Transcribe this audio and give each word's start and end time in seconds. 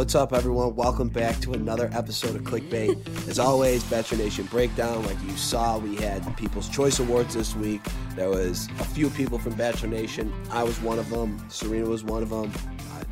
What's 0.00 0.14
up, 0.14 0.32
everyone? 0.32 0.74
Welcome 0.76 1.10
back 1.10 1.40
to 1.40 1.52
another 1.52 1.90
episode 1.92 2.34
of 2.34 2.40
Clickbait. 2.40 3.28
As 3.28 3.38
always, 3.38 3.84
Bachelor 3.84 4.16
Nation 4.16 4.46
Breakdown. 4.46 5.04
Like 5.04 5.22
you 5.22 5.36
saw, 5.36 5.76
we 5.76 5.94
had 5.96 6.24
People's 6.38 6.70
Choice 6.70 7.00
Awards 7.00 7.34
this 7.34 7.54
week. 7.54 7.82
There 8.16 8.30
was 8.30 8.66
a 8.78 8.84
few 8.84 9.10
people 9.10 9.38
from 9.38 9.52
Bachelor 9.56 9.90
Nation. 9.90 10.32
I 10.50 10.62
was 10.62 10.80
one 10.80 10.98
of 10.98 11.10
them. 11.10 11.44
Serena 11.50 11.86
was 11.86 12.02
one 12.02 12.22
of 12.22 12.30
them. 12.30 12.50
Uh, 12.94 13.04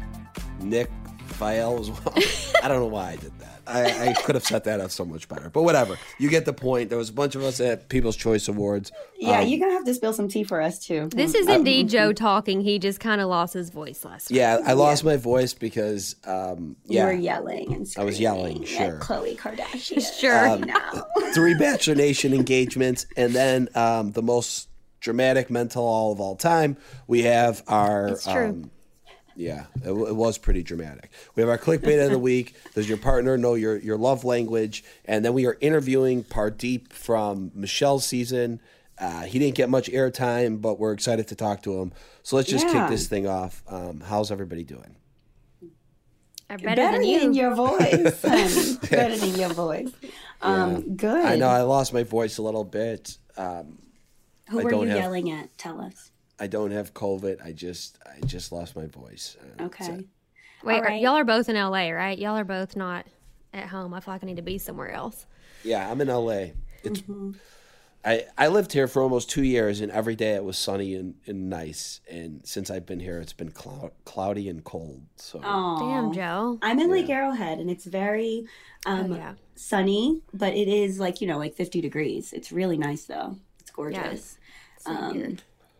Nick 0.65 0.91
Viall 1.35 1.79
was 1.79 1.91
one. 1.91 2.25
I 2.65 2.69
don't 2.69 2.81
know 2.81 2.87
why 2.87 3.11
I 3.11 3.17
did 3.17 3.39
that. 3.39 3.58
I, 3.69 4.11
I, 4.11 4.13
could 4.15 4.35
have 4.35 4.45
set 4.45 4.65
that 4.65 4.81
up 4.81 4.91
so 4.91 5.05
much 5.05 5.29
better, 5.29 5.51
but 5.51 5.63
whatever. 5.63 5.99
You 6.19 6.29
get 6.29 6.45
the 6.45 6.53
point. 6.53 6.89
There 6.89 6.99
was 6.99 7.11
a 7.11 7.13
bunch 7.13 7.35
of 7.35 7.43
us 7.43 7.61
at 7.61 7.89
People's 7.89 8.17
Choice 8.17 8.49
Awards. 8.49 8.91
Yeah, 9.19 9.41
um, 9.41 9.49
you're 9.49 9.61
gonna 9.61 9.73
have 9.73 9.85
to 9.85 9.95
spill 9.95 10.13
some 10.13 10.29
tea 10.29 10.45
for 10.45 10.61
us 10.61 10.79
too. 10.79 11.09
This 11.15 11.35
is 11.35 11.47
indeed 11.49 11.89
Joe 11.91 12.13
talking. 12.13 12.61
He 12.61 12.79
just 12.79 13.01
kind 13.01 13.21
of 13.21 13.29
lost 13.29 13.55
his 13.55 13.71
voice 13.71 14.05
last. 14.05 14.31
Week. 14.31 14.39
Yeah, 14.39 14.59
week. 14.59 14.69
I 14.69 14.73
lost 14.73 15.05
yeah. 15.05 15.11
my 15.11 15.17
voice 15.17 15.55
because 15.55 16.17
um, 16.25 16.77
yeah, 16.87 17.03
you 17.03 17.07
were 17.07 17.21
yelling 17.21 17.75
and 17.75 17.95
I 17.97 18.05
was 18.05 18.19
yelling. 18.19 18.65
Sure, 18.65 18.99
Khloe 19.01 19.37
Kardashian. 19.37 20.19
sure. 20.21 20.49
Um, 20.49 20.65
three 21.35 21.55
Bachelor 21.55 21.95
Nation 21.95 22.33
engagements, 22.33 23.07
and 23.17 23.35
then 23.35 23.69
um, 23.75 24.13
the 24.13 24.23
most 24.23 24.69
dramatic 25.01 25.51
Men 25.51 25.69
Tell 25.69 25.83
All 25.85 26.13
of 26.13 26.21
all 26.21 26.37
time. 26.37 26.77
We 27.07 27.23
have 27.23 27.63
our. 27.69 28.09
It's 28.09 28.25
true 28.25 28.49
um, 28.49 28.71
yeah, 29.39 29.67
it, 29.85 29.91
it, 29.91 30.17
was 30.17 30.37
pretty 30.37 30.65
dramatic. 30.65 31.13
We 31.37 31.43
have 31.43 31.49
our 31.49 31.59
clickbait 31.59 32.05
of 32.05 32.11
the 32.11 32.19
week. 32.19 32.57
Does 32.75 32.89
your 32.89 32.99
partner 32.99 33.39
know 33.39 33.55
your, 33.55 33.77
your 33.77 33.97
love 33.97 34.25
language? 34.25 34.83
And 35.05 35.25
then 35.25 35.33
we 35.33 35.47
are 35.47 35.57
interviewing 35.61 36.25
Pardeep 36.25 36.93
from 36.93 37.53
Michelle's 37.55 38.05
season. 38.05 38.61
Uh, 38.99 39.23
he 39.23 39.39
didn't 39.39 39.55
get 39.55 39.71
much 39.71 39.89
airtime, 39.91 40.61
but 40.61 40.81
we're 40.81 40.93
excited 40.93 41.29
to 41.29 41.37
talk 41.37 41.63
to 41.63 41.81
him. 41.81 41.93
So 42.25 42.35
let's 42.35 42.49
just 42.49 42.67
yeah. 42.67 42.73
kick 42.73 42.91
this 42.91 43.07
thing 43.07 43.29
off. 43.29 43.63
Um, 43.69 44.01
how's 44.01 44.33
everybody 44.33 44.65
doing? 44.65 44.97
Better, 46.49 46.65
better 46.65 46.93
than 46.93 47.05
you. 47.05 47.21
Than 47.21 47.35
your 47.35 47.55
voice. 47.55 48.21
better 48.91 49.17
than 49.17 49.39
your 49.39 49.51
voice. 49.51 49.93
Um, 50.43 50.75
yeah. 50.75 50.81
Good. 50.97 51.25
I 51.25 51.37
know 51.37 51.49
I 51.49 51.63
lost 51.63 51.95
my 51.95 52.03
voice 52.03 52.39
a 52.39 52.43
little 52.43 52.65
bit. 52.65 53.17
Um, 53.37 53.79
Who 54.49 54.61
I 54.61 54.65
were 54.65 54.73
you 54.73 54.81
have... 54.89 54.99
yelling 54.99 55.31
at? 55.31 55.57
Tell 55.59 55.81
us. 55.81 56.11
I 56.41 56.47
don't 56.47 56.71
have 56.71 56.95
COVID. 56.95 57.45
I 57.45 57.53
just 57.53 57.99
I 58.07 58.25
just 58.27 58.53
lost 58.53 58.77
my 58.77 58.87
voice. 58.87 59.37
Okay. 59.61 60.07
Wait, 60.65 60.83
right. 60.83 61.01
y'all 61.01 61.15
are 61.17 61.25
both 61.25 61.49
in 61.49 61.57
LA, 61.57 61.91
right? 61.91 62.19
Y'all 62.19 62.37
are 62.37 62.45
both 62.45 62.77
not 62.77 63.07
at 63.55 63.67
home. 63.69 63.95
I 63.95 64.01
feel 64.01 64.15
like 64.15 64.23
I 64.23 64.27
need 64.27 64.37
to 64.37 64.43
be 64.43 64.59
somewhere 64.59 64.91
else. 64.91 65.27
Yeah, 65.63 65.89
I'm 65.91 66.01
in 66.01 66.09
LA. 66.09 66.49
It's 66.83 67.01
mm-hmm. 67.01 67.33
I 68.05 68.27
I 68.37 68.49
lived 68.49 68.73
here 68.73 68.87
for 68.87 69.03
almost 69.03 69.31
two 69.31 69.43
years, 69.43 69.81
and 69.81 69.91
every 69.91 70.17
day 70.17 70.35
it 70.35 70.45
was 70.45 70.57
sunny 70.57 70.95
and, 70.95 71.15
and 71.27 71.51
nice. 71.51 72.01
And 72.11 72.47
since 72.47 72.71
I've 72.71 72.87
been 72.87 73.01
here, 73.01 73.21
it's 73.21 73.33
been 73.33 73.51
cloud, 73.51 73.93
cloudy 74.05 74.49
and 74.49 74.63
cold. 74.63 75.03
So 75.17 75.41
Aww. 75.41 75.79
damn, 75.81 76.13
Joe. 76.13 76.59
I'm 76.63 76.79
in 76.79 76.89
yeah. 76.89 76.95
Lake 76.95 77.11
Arrowhead, 77.11 77.59
and 77.59 77.69
it's 77.71 77.85
very 77.85 78.47
um, 78.87 79.13
oh, 79.13 79.17
yeah. 79.17 79.35
sunny, 79.57 80.23
but 80.33 80.55
it 80.55 80.69
is 80.69 81.01
like 81.01 81.21
you 81.21 81.27
know 81.27 81.39
like 81.39 81.55
50 81.55 81.81
degrees. 81.81 82.33
It's 82.33 82.53
really 82.53 82.79
nice 82.79 83.05
though. 83.05 83.37
It's 83.61 83.71
gorgeous. 83.71 84.39
Yeah. 84.41 84.45
So 84.79 84.91
um, 84.91 85.37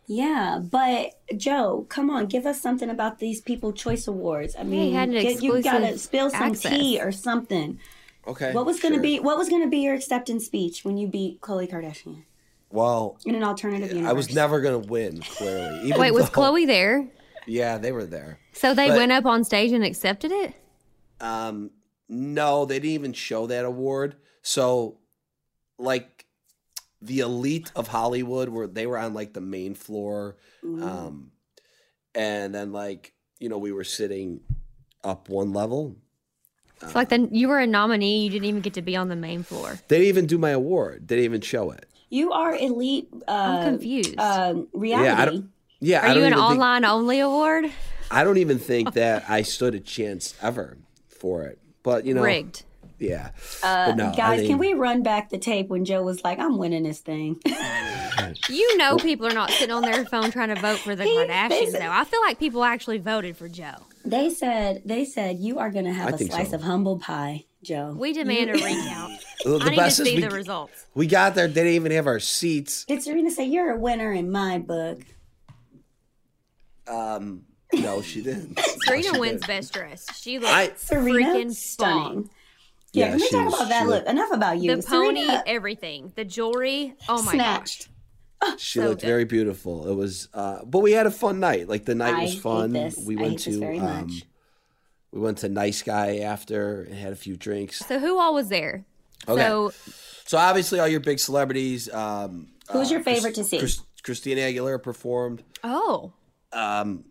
yeah, 0.09 0.57
but 0.59 1.11
Joe, 1.37 1.85
come 1.87 2.09
on, 2.09 2.25
give 2.25 2.47
us 2.47 2.59
something 2.59 2.89
about 2.89 3.19
these 3.19 3.41
People 3.41 3.71
Choice 3.71 4.07
Awards. 4.07 4.55
I 4.57 4.63
mean, 4.63 4.91
get, 5.11 5.43
you 5.43 5.61
gotta 5.61 5.99
spill 5.99 6.31
some 6.31 6.41
access. 6.41 6.71
tea 6.71 6.99
or 6.99 7.11
something. 7.11 7.79
Okay. 8.27 8.51
What 8.51 8.65
was 8.65 8.79
gonna 8.79 8.95
sure. 8.95 9.03
be 9.03 9.19
What 9.19 9.37
was 9.37 9.49
gonna 9.49 9.67
be 9.67 9.77
your 9.77 9.93
acceptance 9.93 10.47
speech 10.47 10.83
when 10.83 10.97
you 10.97 11.07
beat 11.07 11.41
Khloe 11.41 11.69
Kardashian? 11.69 12.23
Well, 12.71 13.19
in 13.23 13.35
an 13.35 13.43
alternative 13.43 13.89
universe, 13.91 14.09
I 14.09 14.13
was 14.13 14.33
never 14.33 14.61
gonna 14.61 14.79
win. 14.79 15.21
Clearly, 15.21 15.79
Even 15.83 16.01
wait, 16.01 16.11
was 16.11 16.27
though, 16.31 16.41
Khloe 16.41 16.65
there? 16.65 17.07
Yeah, 17.45 17.77
they 17.77 17.91
were 17.91 18.07
there. 18.07 18.39
So 18.53 18.73
they 18.73 18.87
but, 18.87 18.97
went 18.97 19.11
up 19.11 19.27
on 19.27 19.43
stage 19.43 19.71
and 19.71 19.83
accepted 19.83 20.31
it. 20.31 20.55
Um, 21.21 21.69
no, 22.07 22.65
they 22.65 22.79
didn't 22.79 22.95
even 22.95 23.13
show 23.13 23.45
that 23.45 23.63
award. 23.63 24.15
So, 24.41 24.97
like 25.77 26.18
the 27.01 27.19
elite 27.19 27.71
of 27.75 27.87
Hollywood 27.87 28.49
where 28.49 28.67
they 28.67 28.85
were 28.85 28.97
on 28.97 29.13
like 29.13 29.33
the 29.33 29.41
main 29.41 29.75
floor. 29.75 30.37
Mm. 30.63 30.83
Um, 30.83 31.31
and 32.13 32.53
then 32.53 32.71
like, 32.71 33.13
you 33.39 33.49
know, 33.49 33.57
we 33.57 33.71
were 33.71 33.83
sitting 33.83 34.41
up 35.03 35.29
one 35.29 35.53
level. 35.53 35.95
So 36.81 36.91
like 36.95 37.09
then 37.09 37.29
you 37.31 37.49
were 37.49 37.59
a 37.59 37.67
nominee, 37.67 38.23
you 38.23 38.29
didn't 38.29 38.45
even 38.45 38.61
get 38.61 38.73
to 38.73 38.81
be 38.81 38.95
on 38.95 39.09
the 39.09 39.15
main 39.15 39.43
floor. 39.43 39.79
They 39.87 39.97
didn't 39.97 40.09
even 40.09 40.25
do 40.27 40.37
my 40.37 40.51
award. 40.51 41.07
They 41.07 41.15
didn't 41.15 41.25
even 41.25 41.41
show 41.41 41.71
it. 41.71 41.85
You 42.09 42.31
are 42.31 42.55
elite. 42.55 43.09
Uh, 43.27 43.31
I'm 43.31 43.69
confused. 43.69 44.15
Uh, 44.17 44.63
reality. 44.73 45.07
Yeah, 45.07 45.21
I 45.21 45.25
don't, 45.25 45.49
yeah. 45.79 46.05
Are 46.05 46.09
I 46.09 46.13
you 46.15 46.23
an 46.23 46.33
online 46.33 46.81
think, 46.81 46.91
only 46.91 47.19
award? 47.19 47.65
I 48.09 48.23
don't 48.23 48.37
even 48.37 48.59
think 48.59 48.93
that 48.93 49.29
I 49.29 49.43
stood 49.43 49.75
a 49.75 49.79
chance 49.79 50.33
ever 50.41 50.77
for 51.07 51.43
it. 51.43 51.59
But 51.83 52.05
you 52.05 52.13
know, 52.13 52.23
rigged. 52.23 52.63
Yeah. 52.99 53.29
Uh, 53.63 53.93
no, 53.95 54.13
guys, 54.15 54.41
I 54.41 54.47
can 54.47 54.57
we 54.57 54.73
run 54.73 55.03
back 55.03 55.29
the 55.29 55.37
tape 55.37 55.69
when 55.69 55.85
Joe 55.85 56.03
was 56.03 56.23
like, 56.23 56.39
I'm 56.39 56.57
winning 56.57 56.83
this 56.83 56.99
thing? 56.99 57.39
you 58.49 58.77
know, 58.77 58.97
people 58.97 59.25
are 59.25 59.33
not 59.33 59.51
sitting 59.51 59.73
on 59.73 59.81
their 59.81 60.05
phone 60.05 60.31
trying 60.31 60.49
to 60.49 60.59
vote 60.59 60.79
for 60.79 60.95
the 60.95 61.03
he, 61.03 61.17
Kardashians, 61.17 61.71
said, 61.71 61.81
though. 61.81 61.91
I 61.91 62.03
feel 62.03 62.21
like 62.21 62.39
people 62.39 62.63
actually 62.63 62.97
voted 62.97 63.37
for 63.37 63.47
Joe. 63.47 63.75
They 64.05 64.29
said, 64.29 64.81
they 64.85 65.05
said, 65.05 65.39
you 65.39 65.59
are 65.59 65.69
going 65.69 65.85
to 65.85 65.93
have 65.93 66.13
I 66.13 66.17
a 66.17 66.17
slice 66.17 66.49
so. 66.49 66.55
of 66.55 66.61
humble 66.63 66.99
pie, 66.99 67.45
Joe. 67.63 67.95
We 67.97 68.13
demand 68.13 68.49
you. 68.49 68.65
a 68.65 68.65
recount. 68.65 69.13
well, 69.45 69.63
I 69.63 69.69
need 69.69 69.77
to 69.77 69.91
see 69.91 70.15
we, 70.15 70.21
the 70.21 70.29
results. 70.29 70.85
We 70.93 71.07
got 71.07 71.35
there. 71.35 71.47
They 71.47 71.53
didn't 71.53 71.73
even 71.73 71.91
have 71.93 72.07
our 72.07 72.19
seats. 72.19 72.85
Did 72.85 73.01
Serena 73.01 73.31
say, 73.31 73.45
you're 73.45 73.71
a 73.71 73.77
winner 73.77 74.11
in 74.11 74.31
my 74.31 74.59
book? 74.59 74.99
Um, 76.87 77.43
no, 77.73 78.01
she 78.01 78.21
didn't. 78.21 78.59
Serena 78.85 79.11
no, 79.13 79.19
wins 79.19 79.41
didn't. 79.41 79.47
best 79.47 79.73
dress. 79.73 80.05
She 80.19 80.39
looks 80.39 80.51
I, 80.51 80.69
freaking 80.69 81.53
stunning. 81.53 82.29
Yeah, 82.91 83.05
yeah 83.05 83.11
can 83.11 83.19
we 83.19 83.29
talk 83.29 83.45
was, 83.45 83.53
about 83.55 83.69
that? 83.69 83.87
Look, 83.87 84.05
enough 84.07 84.31
about 84.31 84.57
you. 84.59 84.75
The 84.75 84.83
pony, 84.83 85.27
everything, 85.45 86.11
the 86.15 86.25
jewelry. 86.25 86.95
Oh 87.07 87.21
my 87.23 87.33
snatched. 87.33 87.87
gosh. 87.87 87.95
She 88.57 88.79
so 88.79 88.87
looked 88.87 89.01
good. 89.01 89.07
very 89.07 89.25
beautiful. 89.25 89.89
It 89.89 89.95
was, 89.95 90.29
uh, 90.33 90.63
but 90.63 90.79
we 90.79 90.93
had 90.93 91.05
a 91.05 91.11
fun 91.11 91.41
night. 91.41 91.67
Like 91.67 91.83
the 91.83 91.93
night 91.93 92.15
I 92.15 92.21
was 92.21 92.39
fun. 92.39 92.71
We 93.05 93.17
went 93.17 93.39
to, 93.39 93.77
um, 93.79 94.09
we 95.11 95.19
went 95.19 95.39
to 95.39 95.49
Nice 95.49 95.81
Guy 95.81 96.19
after 96.19 96.83
and 96.83 96.95
had 96.95 97.11
a 97.11 97.17
few 97.17 97.35
drinks. 97.35 97.79
So 97.79 97.99
who 97.99 98.17
all 98.17 98.33
was 98.33 98.47
there? 98.47 98.85
Okay. 99.27 99.41
So, 99.41 99.73
so 100.25 100.37
obviously 100.37 100.79
all 100.79 100.87
your 100.87 101.01
big 101.01 101.19
celebrities. 101.19 101.91
Um, 101.91 102.47
Who's 102.71 102.89
uh, 102.89 102.95
your 102.95 103.03
favorite 103.03 103.33
Chris, 103.33 103.37
to 103.37 103.43
see? 103.43 103.59
Chris, 103.59 103.81
Christina 104.03 104.41
Aguilera 104.41 104.81
performed. 104.81 105.43
Oh. 105.63 106.13
Um, 106.53 107.05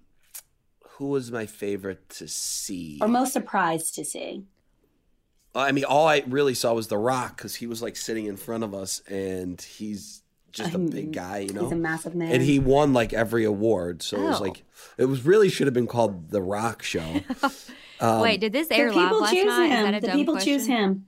who 0.92 1.08
was 1.08 1.30
my 1.30 1.46
favorite 1.46 2.08
to 2.10 2.28
see? 2.28 2.98
Or 3.00 3.08
most 3.08 3.32
surprised 3.32 3.94
to 3.96 4.04
see? 4.04 4.44
I 5.54 5.72
mean, 5.72 5.84
all 5.84 6.06
I 6.06 6.22
really 6.26 6.54
saw 6.54 6.74
was 6.74 6.88
The 6.88 6.98
Rock 6.98 7.36
because 7.36 7.54
he 7.56 7.66
was 7.66 7.82
like 7.82 7.96
sitting 7.96 8.26
in 8.26 8.36
front 8.36 8.64
of 8.64 8.74
us, 8.74 9.00
and 9.08 9.60
he's 9.60 10.22
just 10.52 10.74
a 10.74 10.78
big 10.78 11.12
guy, 11.12 11.38
you 11.38 11.52
know. 11.52 11.62
He's 11.62 11.72
a 11.72 11.76
massive 11.76 12.14
man, 12.14 12.32
and 12.32 12.42
he 12.42 12.58
won 12.58 12.92
like 12.92 13.12
every 13.12 13.44
award. 13.44 14.02
So 14.02 14.16
oh. 14.16 14.20
it 14.20 14.28
was 14.28 14.40
like 14.40 14.64
it 14.96 15.06
was 15.06 15.24
really 15.24 15.48
should 15.48 15.66
have 15.66 15.74
been 15.74 15.86
called 15.86 16.30
The 16.30 16.42
Rock 16.42 16.82
Show. 16.82 17.20
Um, 18.00 18.20
Wait, 18.20 18.40
did 18.40 18.52
this 18.52 18.70
air 18.70 18.92
live 18.92 19.10
last 19.10 19.34
night? 19.34 19.66
Him. 19.70 20.00
the 20.00 20.12
people 20.12 20.34
question? 20.34 20.52
choose 20.52 20.66
him. 20.68 21.06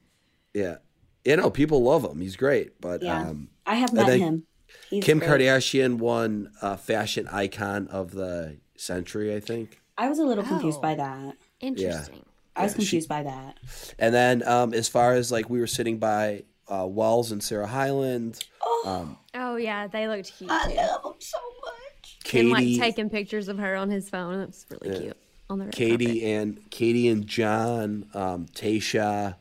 Yeah, 0.53 0.79
you 1.25 1.37
know, 1.37 1.49
people 1.49 1.85
love 1.85 2.05
him. 2.05 2.21
He's 2.21 2.35
great, 2.35 2.81
but 2.81 3.03
yeah. 3.03 3.29
um, 3.29 3.49
I 3.65 3.77
have 3.77 3.93
met 3.93 4.19
him. 4.19 4.45
He's 4.89 5.05
Kim 5.05 5.21
great. 5.21 5.41
Kardashian 5.41 5.99
won 5.99 6.51
uh, 6.61 6.77
fashion 6.77 7.29
icon 7.29 7.87
of 7.89 8.11
the 8.11 8.59
century, 8.77 9.35
I 9.35 9.39
think. 9.39 9.81
I 9.97 10.09
was 10.09 10.19
a 10.19 10.25
little 10.25 10.45
confused 10.45 10.79
oh. 10.79 10.83
by 10.83 10.95
that. 10.97 11.37
Interesting. 11.61 12.17
Yeah. 12.17 12.30
I 12.61 12.65
was 12.65 12.75
confused 12.75 13.07
she, 13.07 13.09
by 13.09 13.23
that. 13.23 13.59
And 13.99 14.15
then 14.15 14.47
um, 14.47 14.75
as 14.75 14.89
far 14.89 15.15
as 15.15 15.33
like 15.33 15.51
we 15.51 15.61
were 15.61 15.67
sitting 15.67 15.99
by 15.99 16.45
uh, 16.71 16.87
Wells 16.87 17.33
and 17.33 17.43
Sarah 17.43 17.67
Hyland. 17.67 18.43
Oh, 18.63 18.85
um, 18.87 19.19
oh 19.35 19.57
yeah, 19.57 19.87
they 19.89 20.09
looked 20.09 20.37
cute. 20.37 20.51
I 20.51 20.67
love 20.69 21.03
them 21.03 21.15
so 21.19 21.39
much. 21.65 22.19
Katie, 22.23 22.41
and 22.41 22.51
like 22.53 22.79
taking 22.79 23.11
pictures 23.11 23.49
of 23.49 23.59
her 23.59 23.75
on 23.75 23.91
his 23.91 24.09
phone. 24.09 24.41
It 24.41 24.47
was 24.47 24.67
really 24.71 24.95
yeah. 24.95 25.03
cute. 25.03 25.17
On 25.49 25.59
the 25.59 25.67
Katie 25.67 26.07
carpet. 26.07 26.23
and 26.23 26.71
Katie 26.71 27.09
and 27.09 27.27
John, 27.27 28.07
um, 28.15 28.47
Tayshia, 28.55 29.35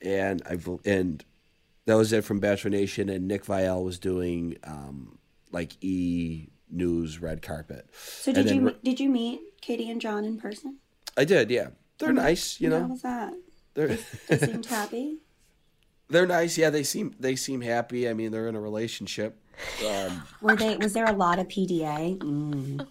and 0.00 0.42
I 0.46 0.58
and 0.86 1.22
that 1.84 1.94
was 1.96 2.12
it 2.14 2.24
from 2.24 2.40
Bachelor 2.40 2.70
Nation. 2.70 3.10
And 3.10 3.28
Nick 3.28 3.44
Viall 3.44 3.84
was 3.84 3.98
doing 3.98 4.56
um, 4.64 5.18
like 5.52 5.72
E 5.84 6.48
News 6.70 7.20
red 7.20 7.42
carpet. 7.42 7.88
So 7.92 8.32
did 8.32 8.50
you 8.50 8.74
did 8.82 9.00
you 9.00 9.10
meet 9.10 9.40
Katie 9.60 9.90
and 9.90 10.00
John 10.00 10.24
in 10.24 10.38
person? 10.38 10.78
I 11.16 11.24
did, 11.24 11.50
yeah. 11.50 11.68
They're 11.98 12.12
nice, 12.12 12.60
you 12.60 12.70
know. 12.70 12.80
How 12.80 12.86
was 12.86 13.02
that? 13.02 13.34
They're 13.74 13.98
they 14.28 14.38
seemed 14.38 14.66
happy. 14.78 15.18
They're 16.08 16.26
nice, 16.26 16.56
yeah. 16.56 16.70
They 16.70 16.82
seem 16.82 17.14
they 17.18 17.36
seem 17.36 17.60
happy. 17.60 18.08
I 18.08 18.14
mean, 18.14 18.32
they're 18.32 18.48
in 18.48 18.54
a 18.54 18.60
relationship. 18.60 19.40
Um, 19.86 20.22
Were 20.40 20.56
they? 20.56 20.76
Was 20.76 20.92
there 20.92 21.06
a 21.06 21.12
lot 21.12 21.38
of 21.38 21.48
PDA? 21.48 22.18
Mm. 22.18 22.86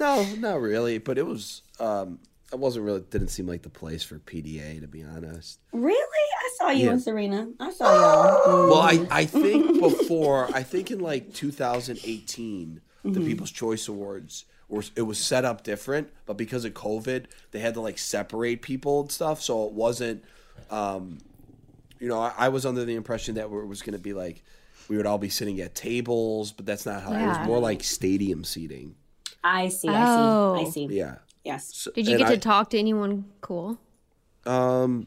No, 0.00 0.24
not 0.38 0.60
really. 0.60 0.98
But 0.98 1.18
it 1.18 1.26
was. 1.26 1.62
Um, 1.78 2.18
it 2.52 2.58
wasn't 2.58 2.84
really. 2.84 3.00
Didn't 3.00 3.28
seem 3.28 3.46
like 3.46 3.62
the 3.62 3.70
place 3.70 4.02
for 4.02 4.18
PDA, 4.18 4.80
to 4.80 4.88
be 4.88 5.02
honest. 5.02 5.60
Really, 5.72 5.96
I 5.96 6.50
saw 6.58 6.70
you 6.70 6.86
yeah. 6.86 6.90
and 6.92 7.02
Serena. 7.02 7.48
I 7.60 7.70
saw 7.70 7.94
y'all. 7.94 8.40
Mm. 8.46 8.68
Well, 8.70 8.80
I 8.80 9.06
I 9.10 9.24
think 9.24 9.80
before 9.80 10.54
I 10.54 10.62
think 10.62 10.90
in 10.90 11.00
like 11.00 11.32
2018, 11.32 12.80
mm-hmm. 13.04 13.12
the 13.12 13.20
People's 13.20 13.50
Choice 13.50 13.88
Awards 13.88 14.44
were 14.72 14.82
it 14.96 15.02
was 15.02 15.18
set 15.18 15.44
up 15.44 15.62
different, 15.62 16.10
but 16.26 16.36
because 16.36 16.64
of 16.64 16.72
COVID, 16.72 17.26
they 17.50 17.60
had 17.60 17.74
to 17.74 17.80
like 17.80 17.98
separate 17.98 18.62
people 18.62 19.02
and 19.02 19.12
stuff, 19.12 19.40
so 19.40 19.66
it 19.66 19.72
wasn't. 19.72 20.24
Um, 20.70 21.18
you 22.00 22.08
know, 22.08 22.18
I, 22.18 22.32
I 22.36 22.48
was 22.48 22.66
under 22.66 22.84
the 22.84 22.94
impression 22.94 23.36
that 23.36 23.44
it 23.44 23.50
was 23.50 23.82
going 23.82 23.92
to 23.92 24.02
be 24.02 24.14
like 24.14 24.42
we 24.88 24.96
would 24.96 25.06
all 25.06 25.18
be 25.18 25.28
sitting 25.28 25.60
at 25.60 25.74
tables, 25.74 26.50
but 26.50 26.66
that's 26.66 26.86
not 26.86 27.02
how 27.02 27.12
yeah. 27.12 27.24
it 27.24 27.38
was. 27.38 27.46
More 27.46 27.58
like 27.60 27.84
stadium 27.84 28.44
seating. 28.44 28.96
I 29.44 29.68
see. 29.68 29.88
I 29.88 30.04
oh. 30.06 30.56
see. 30.56 30.66
I 30.66 30.70
see. 30.70 30.94
Yeah. 30.94 31.16
Yes. 31.44 31.70
So, 31.74 31.90
Did 31.92 32.08
you 32.08 32.16
get 32.18 32.28
to 32.28 32.38
talk 32.38 32.70
to 32.70 32.78
anyone 32.78 33.26
cool? 33.40 33.78
Um, 34.46 35.06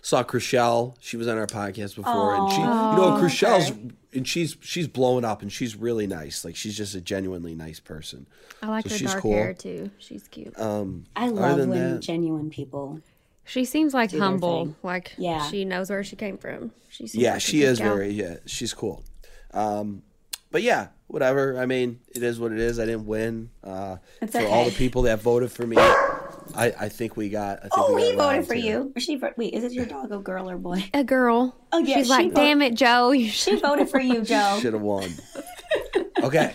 saw 0.00 0.24
Chrishell. 0.24 0.96
She 1.00 1.16
was 1.16 1.28
on 1.28 1.38
our 1.38 1.46
podcast 1.46 1.96
before, 1.96 2.34
and 2.34 2.50
she, 2.50 2.58
you 2.58 2.64
know, 2.64 3.18
Chrishell's 3.20 3.70
okay. 3.70 3.90
And 4.12 4.26
she's 4.26 4.56
she's 4.60 4.88
blowing 4.88 5.24
up, 5.24 5.42
and 5.42 5.52
she's 5.52 5.76
really 5.76 6.06
nice. 6.06 6.44
Like 6.44 6.56
she's 6.56 6.76
just 6.76 6.94
a 6.94 7.00
genuinely 7.00 7.54
nice 7.54 7.80
person. 7.80 8.26
I 8.62 8.68
like 8.68 8.88
so 8.88 8.96
her 8.96 9.04
dark 9.04 9.22
cool. 9.22 9.32
hair 9.32 9.54
too. 9.54 9.90
She's 9.98 10.28
cute. 10.28 10.58
Um, 10.58 11.04
I 11.16 11.28
love 11.28 11.58
when 11.58 11.70
that, 11.70 12.00
genuine 12.00 12.50
people. 12.50 13.00
She 13.44 13.64
seems 13.64 13.92
like 13.92 14.12
humble. 14.12 14.76
Like 14.82 15.14
yeah. 15.18 15.48
she 15.48 15.64
knows 15.64 15.90
where 15.90 16.04
she 16.04 16.16
came 16.16 16.38
from. 16.38 16.72
She 16.88 17.08
yeah, 17.12 17.32
like 17.34 17.42
she 17.42 17.62
is 17.62 17.78
gal. 17.78 17.94
very 17.94 18.10
yeah. 18.10 18.36
She's 18.46 18.72
cool. 18.72 19.02
Um, 19.52 20.02
but 20.50 20.62
yeah, 20.62 20.88
whatever. 21.06 21.58
I 21.58 21.66
mean, 21.66 22.00
it 22.14 22.22
is 22.22 22.38
what 22.38 22.52
it 22.52 22.58
is. 22.58 22.78
I 22.78 22.84
didn't 22.84 23.06
win. 23.06 23.50
Uh, 23.64 23.96
for 24.20 24.24
okay. 24.24 24.46
all 24.46 24.64
the 24.66 24.70
people 24.72 25.02
that 25.02 25.20
voted 25.20 25.50
for 25.50 25.66
me, 25.66 25.76
I, 26.54 26.72
I 26.80 26.88
think 26.88 27.16
we 27.16 27.28
got. 27.28 27.58
I 27.58 27.62
think 27.62 27.72
oh, 27.76 27.94
we 27.94 28.10
he 28.10 28.16
voted 28.16 28.46
for 28.46 28.54
you. 28.54 28.92
She 28.98 29.20
wait, 29.36 29.54
is 29.54 29.64
it 29.64 29.72
your 29.72 29.86
dog 29.86 30.12
a 30.12 30.18
girl 30.18 30.50
or 30.50 30.56
boy? 30.58 30.84
A 30.94 31.04
girl. 31.04 31.56
Oh 31.72 31.78
yeah. 31.78 31.96
She's 31.96 32.06
she 32.06 32.10
like, 32.10 32.34
damn 32.34 32.62
it, 32.62 32.74
Joe. 32.74 33.12
she 33.14 33.56
voted 33.56 33.88
for 33.88 34.00
you, 34.00 34.22
Joe. 34.22 34.58
Should 34.62 34.74
have 34.74 34.82
won. 34.82 35.10
Okay. 36.22 36.54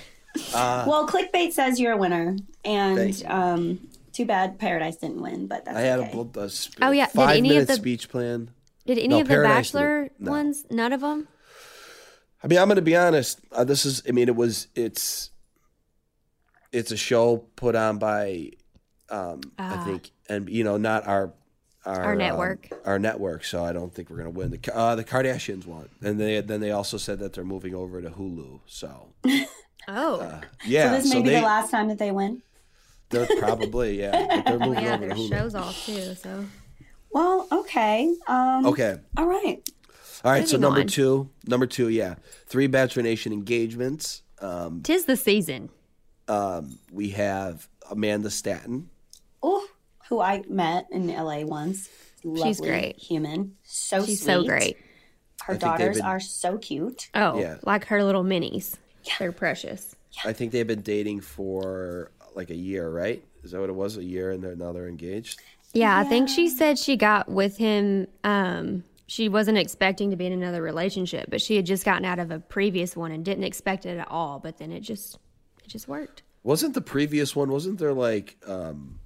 Uh, 0.53 0.85
well, 0.87 1.07
clickbait 1.07 1.51
says 1.51 1.79
you're 1.79 1.93
a 1.93 1.97
winner, 1.97 2.37
and 2.63 3.23
um, 3.27 3.79
too 4.13 4.25
bad 4.25 4.59
Paradise 4.59 4.97
didn't 4.97 5.21
win, 5.21 5.47
but 5.47 5.65
that's 5.65 5.77
I 5.77 5.81
had 5.81 5.99
okay. 5.99 6.11
a, 6.11 6.39
a, 6.39 6.45
a 6.45 6.49
oh 6.81 6.91
yeah. 6.91 7.07
Five 7.07 7.29
did 7.29 7.37
any 7.37 7.49
minute 7.49 7.61
of 7.61 7.67
the, 7.67 7.73
speech 7.75 8.09
plan. 8.09 8.51
Did 8.85 8.97
any 8.97 9.07
no, 9.09 9.21
of 9.21 9.27
the 9.27 9.33
Paradise 9.33 9.71
Bachelor 9.71 10.09
no. 10.19 10.31
ones? 10.31 10.65
None 10.69 10.93
of 10.93 11.01
them. 11.01 11.27
I 12.43 12.47
mean, 12.47 12.59
I'm 12.59 12.67
going 12.67 12.77
to 12.77 12.81
be 12.81 12.95
honest. 12.95 13.41
Uh, 13.51 13.63
this 13.63 13.85
is. 13.85 14.03
I 14.07 14.11
mean, 14.11 14.27
it 14.27 14.35
was. 14.35 14.67
It's. 14.75 15.31
It's 16.71 16.91
a 16.91 16.97
show 16.97 17.37
put 17.55 17.75
on 17.75 17.97
by 17.97 18.51
um, 19.09 19.41
I 19.57 19.75
ah. 19.75 19.83
think, 19.85 20.11
and 20.29 20.49
you 20.49 20.63
know, 20.63 20.77
not 20.77 21.07
our 21.07 21.33
our, 21.85 22.03
our 22.03 22.15
network, 22.15 22.67
um, 22.71 22.79
our 22.85 22.99
network. 22.99 23.43
So 23.45 23.63
I 23.63 23.71
don't 23.71 23.93
think 23.93 24.09
we're 24.09 24.17
gonna 24.17 24.29
win. 24.29 24.51
The 24.51 24.75
uh, 24.75 24.95
the 24.95 25.03
Kardashians 25.03 25.65
won, 25.65 25.89
and 26.01 26.19
they 26.19 26.41
then 26.41 26.59
they 26.59 26.71
also 26.71 26.97
said 26.97 27.19
that 27.19 27.33
they're 27.33 27.43
moving 27.43 27.73
over 27.73 28.01
to 28.01 28.09
Hulu. 28.09 28.59
So 28.65 29.07
oh, 29.87 30.19
uh, 30.19 30.41
yeah. 30.65 30.89
So 30.89 30.97
this 30.97 31.05
may 31.05 31.11
so 31.11 31.23
be 31.23 31.29
they, 31.29 31.35
the 31.35 31.41
last 31.41 31.71
time 31.71 31.87
that 31.87 31.97
they 31.97 32.11
win. 32.11 32.41
They're 33.09 33.27
probably 33.39 33.99
yeah. 33.99 34.27
But 34.27 34.45
they're 34.45 34.59
moving 34.67 34.83
yeah, 34.83 34.95
over 34.95 35.05
their 35.07 35.15
to 35.15 35.21
Hulu. 35.21 35.29
shows 35.29 35.55
off 35.55 35.85
too. 35.85 36.15
So 36.15 36.45
well, 37.11 37.47
okay. 37.51 38.13
Um, 38.27 38.65
okay. 38.65 38.97
All 39.15 39.25
right. 39.25 39.67
All 40.25 40.31
right. 40.31 40.39
Moving 40.39 40.47
so 40.47 40.57
number 40.57 40.81
on. 40.81 40.87
two, 40.87 41.29
number 41.47 41.65
two, 41.65 41.87
yeah, 41.87 42.15
three 42.47 42.67
Bachelor 42.67 43.03
Nation 43.03 43.31
engagements. 43.31 44.23
Um, 44.39 44.81
Tis 44.83 45.05
the 45.05 45.15
season. 45.15 45.69
Um, 46.27 46.79
we 46.91 47.11
have 47.11 47.69
Amanda 47.89 48.29
Stanton 48.29 48.89
oh, 48.89 48.96
who 50.09 50.21
I 50.21 50.43
met 50.47 50.87
in 50.91 51.07
LA 51.07 51.41
once. 51.41 51.89
Lovely 52.23 52.49
She's 52.49 52.61
great. 52.61 52.97
Human. 52.97 53.55
So 53.63 54.05
She's 54.05 54.21
sweet. 54.21 54.25
so 54.25 54.43
great. 54.43 54.77
Her 55.43 55.55
daughters 55.55 55.97
been, 55.97 56.05
are 56.05 56.19
so 56.19 56.57
cute. 56.57 57.09
Oh, 57.13 57.39
yeah. 57.39 57.57
like 57.63 57.85
her 57.85 58.03
little 58.03 58.23
minis. 58.23 58.75
Yeah. 59.03 59.13
They're 59.19 59.31
precious. 59.31 59.95
Yeah. 60.11 60.29
I 60.29 60.33
think 60.33 60.51
they've 60.51 60.67
been 60.67 60.81
dating 60.81 61.21
for 61.21 62.11
like 62.35 62.49
a 62.49 62.55
year, 62.55 62.89
right? 62.89 63.23
Is 63.43 63.51
that 63.51 63.59
what 63.59 63.69
it 63.69 63.75
was? 63.75 63.97
A 63.97 64.03
year 64.03 64.31
and 64.31 64.43
they're, 64.43 64.55
now 64.55 64.73
they're 64.73 64.87
engaged? 64.87 65.39
Yeah, 65.73 65.91
yeah, 65.91 65.99
I 65.99 66.03
think 66.09 66.29
she 66.29 66.49
said 66.49 66.79
she 66.79 66.97
got 66.97 67.29
with 67.29 67.57
him. 67.57 68.07
Um, 68.23 68.83
she 69.05 69.29
wasn't 69.29 69.57
expecting 69.57 70.09
to 70.11 70.17
be 70.17 70.25
in 70.25 70.33
another 70.33 70.61
relationship, 70.61 71.29
but 71.29 71.41
she 71.41 71.55
had 71.55 71.65
just 71.65 71.85
gotten 71.85 72.03
out 72.03 72.19
of 72.19 72.31
a 72.31 72.39
previous 72.39 72.95
one 72.95 73.11
and 73.11 73.23
didn't 73.23 73.43
expect 73.43 73.85
it 73.85 73.97
at 73.97 74.07
all. 74.09 74.39
But 74.39 74.57
then 74.57 74.71
it 74.71 74.81
just, 74.81 75.17
it 75.63 75.69
just 75.69 75.87
worked. 75.87 76.23
Wasn't 76.43 76.73
the 76.73 76.81
previous 76.81 77.35
one? 77.35 77.49
Wasn't 77.49 77.79
there 77.79 77.93
like 77.93 78.37
um, 78.45 78.99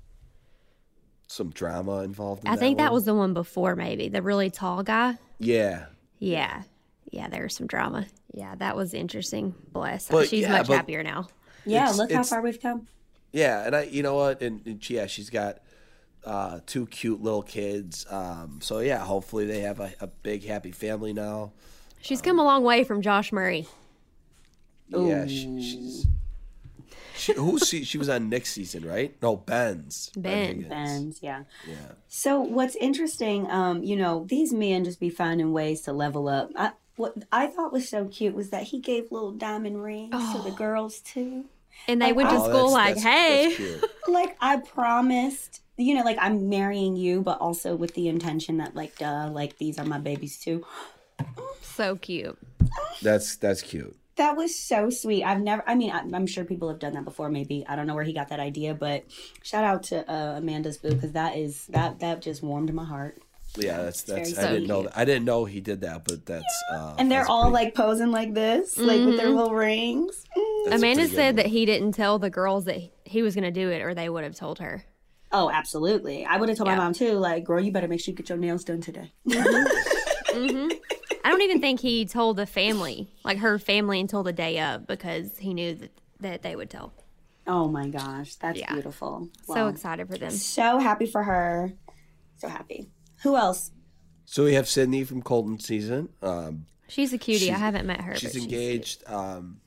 some 1.31 1.49
drama 1.49 1.99
involved. 2.03 2.43
In 2.43 2.49
I 2.49 2.51
that 2.51 2.59
think 2.59 2.77
one. 2.77 2.85
that 2.85 2.93
was 2.93 3.05
the 3.05 3.15
one 3.15 3.33
before, 3.33 3.75
maybe 3.75 4.09
the 4.09 4.21
really 4.21 4.49
tall 4.49 4.83
guy. 4.83 5.17
Yeah. 5.39 5.85
Yeah, 6.19 6.63
yeah. 7.09 7.29
There 7.29 7.43
was 7.43 7.55
some 7.55 7.67
drama. 7.67 8.05
Yeah, 8.33 8.55
that 8.55 8.75
was 8.75 8.93
interesting. 8.93 9.55
Bless. 9.71 10.07
But, 10.07 10.29
She's 10.29 10.43
yeah, 10.43 10.51
much 10.51 10.67
happier 10.67 11.03
now. 11.03 11.27
Yeah, 11.65 11.89
look 11.91 12.11
how 12.11 12.23
far 12.23 12.41
we've 12.41 12.61
come. 12.61 12.87
Yeah, 13.31 13.65
and 13.65 13.75
I, 13.75 13.83
you 13.83 14.03
know 14.03 14.15
what, 14.15 14.41
and, 14.41 14.65
and 14.65 14.89
yeah, 14.89 15.07
she's 15.07 15.29
got 15.29 15.59
uh, 16.25 16.59
two 16.65 16.85
cute 16.87 17.21
little 17.21 17.43
kids. 17.43 18.05
Um, 18.09 18.59
so 18.61 18.79
yeah, 18.79 18.99
hopefully 18.99 19.45
they 19.45 19.61
have 19.61 19.79
a, 19.79 19.93
a 20.01 20.07
big 20.07 20.45
happy 20.45 20.71
family 20.71 21.13
now. 21.13 21.53
She's 22.01 22.19
um, 22.19 22.25
come 22.25 22.39
a 22.39 22.43
long 22.43 22.63
way 22.63 22.83
from 22.83 23.01
Josh 23.01 23.31
Murray. 23.31 23.67
Yeah, 24.89 25.25
she, 25.27 25.61
she's 25.61 26.07
she, 27.21 27.33
who's 27.33 27.67
she? 27.67 27.83
She 27.83 27.97
was 27.97 28.09
on 28.09 28.29
Nick's 28.29 28.51
season, 28.51 28.85
right? 28.85 29.15
No, 29.21 29.37
Ben's. 29.37 30.11
Ben. 30.15 30.67
Ben's, 30.67 31.21
yeah. 31.21 31.43
Yeah. 31.67 31.93
So 32.07 32.41
what's 32.41 32.75
interesting, 32.75 33.49
um, 33.51 33.83
you 33.83 33.95
know, 33.95 34.25
these 34.27 34.51
men 34.51 34.83
just 34.83 34.99
be 34.99 35.09
finding 35.09 35.53
ways 35.53 35.81
to 35.81 35.93
level 35.93 36.27
up. 36.27 36.49
I, 36.55 36.71
what 36.95 37.15
I 37.31 37.47
thought 37.47 37.71
was 37.71 37.87
so 37.87 38.05
cute 38.05 38.33
was 38.33 38.49
that 38.49 38.63
he 38.63 38.79
gave 38.79 39.11
little 39.11 39.31
diamond 39.31 39.83
rings 39.83 40.11
oh. 40.13 40.37
to 40.37 40.49
the 40.49 40.53
oh. 40.53 40.57
girls 40.57 40.99
too. 40.99 41.45
And 41.87 42.01
they 42.01 42.07
like, 42.07 42.15
went 42.15 42.29
to 42.29 42.37
oh, 42.37 42.49
school 42.49 42.71
like, 42.71 42.95
that's, 42.95 43.05
hey. 43.05 43.55
That's 43.55 43.93
like 44.07 44.35
I 44.41 44.57
promised, 44.57 45.61
you 45.77 45.95
know, 45.95 46.03
like 46.03 46.17
I'm 46.19 46.49
marrying 46.49 46.95
you, 46.95 47.21
but 47.21 47.39
also 47.39 47.75
with 47.75 47.93
the 47.93 48.07
intention 48.07 48.57
that 48.57 48.75
like, 48.75 48.97
duh, 48.97 49.29
like 49.31 49.57
these 49.57 49.77
are 49.79 49.85
my 49.85 49.99
babies 49.99 50.39
too. 50.39 50.65
So 51.61 51.95
cute. 51.95 52.37
That's 53.01 53.37
that's 53.37 53.61
cute. 53.61 53.97
That 54.21 54.37
was 54.37 54.55
so 54.55 54.91
sweet. 54.91 55.23
I've 55.23 55.41
never, 55.41 55.63
I 55.65 55.73
mean, 55.73 55.91
I'm 55.91 56.27
sure 56.27 56.45
people 56.45 56.69
have 56.69 56.77
done 56.77 56.93
that 56.93 57.05
before, 57.05 57.31
maybe. 57.31 57.65
I 57.67 57.75
don't 57.75 57.87
know 57.87 57.95
where 57.95 58.03
he 58.03 58.13
got 58.13 58.29
that 58.29 58.39
idea, 58.39 58.75
but 58.75 59.03
shout 59.41 59.63
out 59.63 59.81
to 59.85 60.07
uh, 60.07 60.37
Amanda's 60.37 60.77
boo 60.77 60.91
because 60.91 61.13
that 61.13 61.37
is, 61.37 61.65
that, 61.69 62.01
that 62.01 62.21
just 62.21 62.43
warmed 62.43 62.71
my 62.71 62.85
heart. 62.85 63.17
Yeah, 63.57 63.81
that's 63.81 64.03
that's. 64.03 64.37
I 64.37 64.51
didn't 64.51 64.67
know. 64.67 64.83
That. 64.83 64.95
I 64.95 65.05
didn't 65.05 65.25
know 65.25 65.45
he 65.45 65.59
did 65.59 65.81
that, 65.81 66.05
but 66.05 66.23
that's. 66.23 66.63
Uh, 66.71 66.93
and 66.99 67.11
they're 67.11 67.27
all 67.27 67.49
pretty... 67.49 67.65
like 67.65 67.75
posing 67.75 68.11
like 68.11 68.35
this, 68.35 68.75
mm-hmm. 68.75 68.87
like 68.87 68.99
with 68.99 69.17
their 69.17 69.25
mm-hmm. 69.25 69.37
little 69.37 69.55
rings. 69.55 70.23
Mm. 70.37 70.75
Amanda 70.75 71.07
said 71.07 71.37
that 71.37 71.47
he 71.47 71.65
didn't 71.65 71.93
tell 71.93 72.19
the 72.19 72.29
girls 72.29 72.65
that 72.65 72.79
he 73.03 73.23
was 73.23 73.33
going 73.33 73.43
to 73.43 73.51
do 73.51 73.69
it, 73.69 73.81
or 73.81 73.95
they 73.95 74.07
would 74.07 74.23
have 74.23 74.35
told 74.35 74.59
her. 74.59 74.85
Oh, 75.31 75.49
absolutely! 75.49 76.25
I 76.25 76.37
would 76.37 76.47
have 76.47 76.59
told 76.59 76.69
yeah. 76.69 76.77
my 76.77 76.83
mom 76.83 76.93
too. 76.93 77.13
Like, 77.13 77.43
girl, 77.43 77.59
you 77.59 77.71
better 77.71 77.87
make 77.87 78.01
sure 78.01 78.11
you 78.11 78.17
get 78.17 78.29
your 78.29 78.37
nails 78.37 78.63
done 78.63 78.81
today. 78.81 79.11
Mm-hmm. 79.27 80.37
mm-hmm. 80.37 80.69
I 81.23 81.29
don't 81.29 81.41
even 81.41 81.61
think 81.61 81.79
he 81.79 82.05
told 82.05 82.37
the 82.37 82.45
family, 82.45 83.09
like 83.23 83.37
her 83.39 83.59
family, 83.59 83.99
until 83.99 84.23
the 84.23 84.33
day 84.33 84.59
of 84.59 84.87
because 84.87 85.37
he 85.37 85.53
knew 85.53 85.75
that, 85.75 85.91
that 86.19 86.41
they 86.41 86.55
would 86.55 86.69
tell. 86.69 86.93
Oh 87.47 87.67
my 87.67 87.87
gosh, 87.87 88.35
that's 88.35 88.59
yeah. 88.59 88.73
beautiful. 88.73 89.29
So 89.45 89.67
excited 89.67 90.07
for 90.07 90.17
them. 90.17 90.31
So 90.31 90.79
happy 90.79 91.05
for 91.05 91.23
her. 91.23 91.73
So 92.37 92.47
happy. 92.47 92.89
Who 93.23 93.35
else? 93.35 93.71
So 94.25 94.45
we 94.45 94.53
have 94.53 94.67
Sydney 94.67 95.03
from 95.03 95.21
Colton 95.21 95.59
season. 95.59 96.09
Um, 96.21 96.65
she's 96.87 97.13
a 97.13 97.17
cutie. 97.17 97.51
I 97.51 97.57
haven't 97.57 97.85
met 97.85 98.01
her. 98.01 98.15
She's 98.15 98.35
engaged. 98.35 99.03
She's 99.05 99.13
um, 99.13 99.61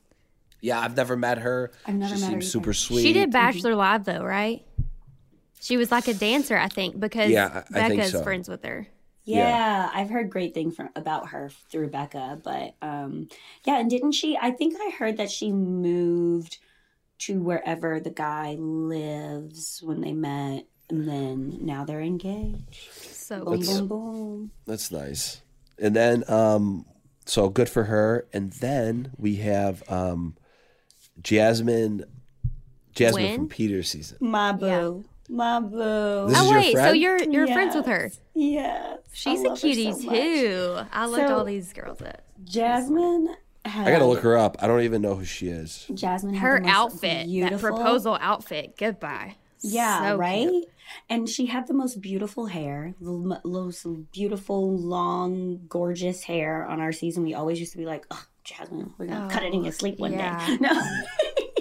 yeah, 0.60 0.80
I've 0.80 0.96
never 0.96 1.16
met 1.16 1.38
her. 1.38 1.72
I've 1.84 1.94
never 1.94 2.14
she 2.14 2.20
met 2.22 2.30
seems 2.30 2.44
her. 2.46 2.50
super 2.50 2.72
sweet. 2.72 3.02
She 3.02 3.12
did 3.12 3.30
Bachelor 3.30 3.72
mm-hmm. 3.72 3.78
Live 3.78 4.04
though, 4.04 4.24
right? 4.24 4.64
She 5.60 5.76
was 5.76 5.90
like 5.90 6.08
a 6.08 6.14
dancer, 6.14 6.56
I 6.56 6.68
think, 6.68 6.98
because 6.98 7.30
yeah, 7.30 7.64
I, 7.74 7.78
I 7.78 7.88
Becca's 7.88 8.12
so. 8.12 8.22
friends 8.22 8.48
with 8.48 8.64
her. 8.64 8.86
Yeah, 9.24 9.48
yeah, 9.48 9.90
I've 9.92 10.10
heard 10.10 10.30
great 10.30 10.52
things 10.52 10.76
from, 10.76 10.90
about 10.94 11.28
her 11.30 11.50
through 11.70 11.88
Becca, 11.88 12.40
but 12.42 12.74
um, 12.82 13.28
yeah, 13.64 13.78
and 13.78 13.88
didn't 13.88 14.12
she? 14.12 14.36
I 14.40 14.50
think 14.50 14.76
I 14.78 14.90
heard 14.90 15.16
that 15.16 15.30
she 15.30 15.50
moved 15.50 16.58
to 17.20 17.40
wherever 17.40 18.00
the 18.00 18.10
guy 18.10 18.56
lives 18.58 19.80
when 19.82 20.00
they 20.02 20.12
met, 20.12 20.66
and 20.90 21.08
then 21.08 21.58
now 21.62 21.84
they're 21.84 22.00
engaged. 22.00 22.92
So 22.92 23.44
boom, 23.44 23.60
boom, 23.60 23.86
boom. 23.88 24.50
That's 24.66 24.90
nice. 24.90 25.40
And 25.78 25.96
then, 25.96 26.24
um, 26.28 26.84
so 27.26 27.48
good 27.48 27.68
for 27.68 27.84
her. 27.84 28.26
And 28.32 28.52
then 28.52 29.12
we 29.16 29.36
have 29.36 29.82
um, 29.90 30.36
Jasmine, 31.22 32.04
Jasmine 32.94 33.24
when? 33.24 33.34
from 33.34 33.48
Peter's 33.48 33.88
season. 33.88 34.18
My 34.20 34.52
boo. 34.52 34.66
Yeah. 34.66 35.13
My 35.28 35.60
boo. 35.60 36.26
This 36.28 36.38
oh 36.38 36.50
wait, 36.52 36.76
so 36.76 36.92
you're 36.92 37.22
you're 37.22 37.46
yes. 37.46 37.54
friends 37.54 37.74
with 37.74 37.86
her? 37.86 38.10
Yes. 38.34 38.98
She's 39.12 39.42
a 39.42 39.54
cutie 39.54 39.92
so 39.92 40.10
too. 40.10 40.78
I 40.92 41.06
looked 41.06 41.28
so, 41.28 41.38
all 41.38 41.44
these 41.44 41.72
girls 41.72 42.02
up. 42.02 42.22
Jasmine. 42.44 43.34
Had, 43.64 43.88
I 43.88 43.90
gotta 43.90 44.04
look 44.04 44.20
her 44.20 44.36
up. 44.36 44.58
I 44.60 44.66
don't 44.66 44.82
even 44.82 45.00
know 45.00 45.14
who 45.14 45.24
she 45.24 45.48
is. 45.48 45.86
Jasmine. 45.94 46.34
Her 46.34 46.60
outfit, 46.66 47.26
beautiful. 47.26 47.56
that 47.56 47.76
proposal 47.76 48.18
outfit. 48.20 48.76
Goodbye. 48.76 49.36
Yeah, 49.62 50.10
so 50.10 50.16
right. 50.16 50.48
Cute. 50.48 50.66
And 51.08 51.26
she 51.26 51.46
had 51.46 51.66
the 51.66 51.72
most 51.72 52.02
beautiful 52.02 52.46
hair, 52.46 52.94
the 53.00 53.40
most 53.44 53.86
beautiful, 54.12 54.76
long, 54.76 55.62
gorgeous 55.68 56.24
hair 56.24 56.66
on 56.66 56.80
our 56.80 56.92
season. 56.92 57.22
We 57.22 57.32
always 57.32 57.58
used 57.58 57.72
to 57.72 57.78
be 57.78 57.86
like, 57.86 58.04
"Oh, 58.10 58.22
Jasmine, 58.44 58.92
we're 58.98 59.06
gonna 59.06 59.26
oh, 59.26 59.30
cut 59.30 59.42
it 59.42 59.54
in 59.54 59.64
your 59.64 59.72
oh, 59.72 59.76
sleep 59.76 59.98
one 59.98 60.12
yeah. 60.12 60.46
day." 60.46 60.56
No. 60.60 60.82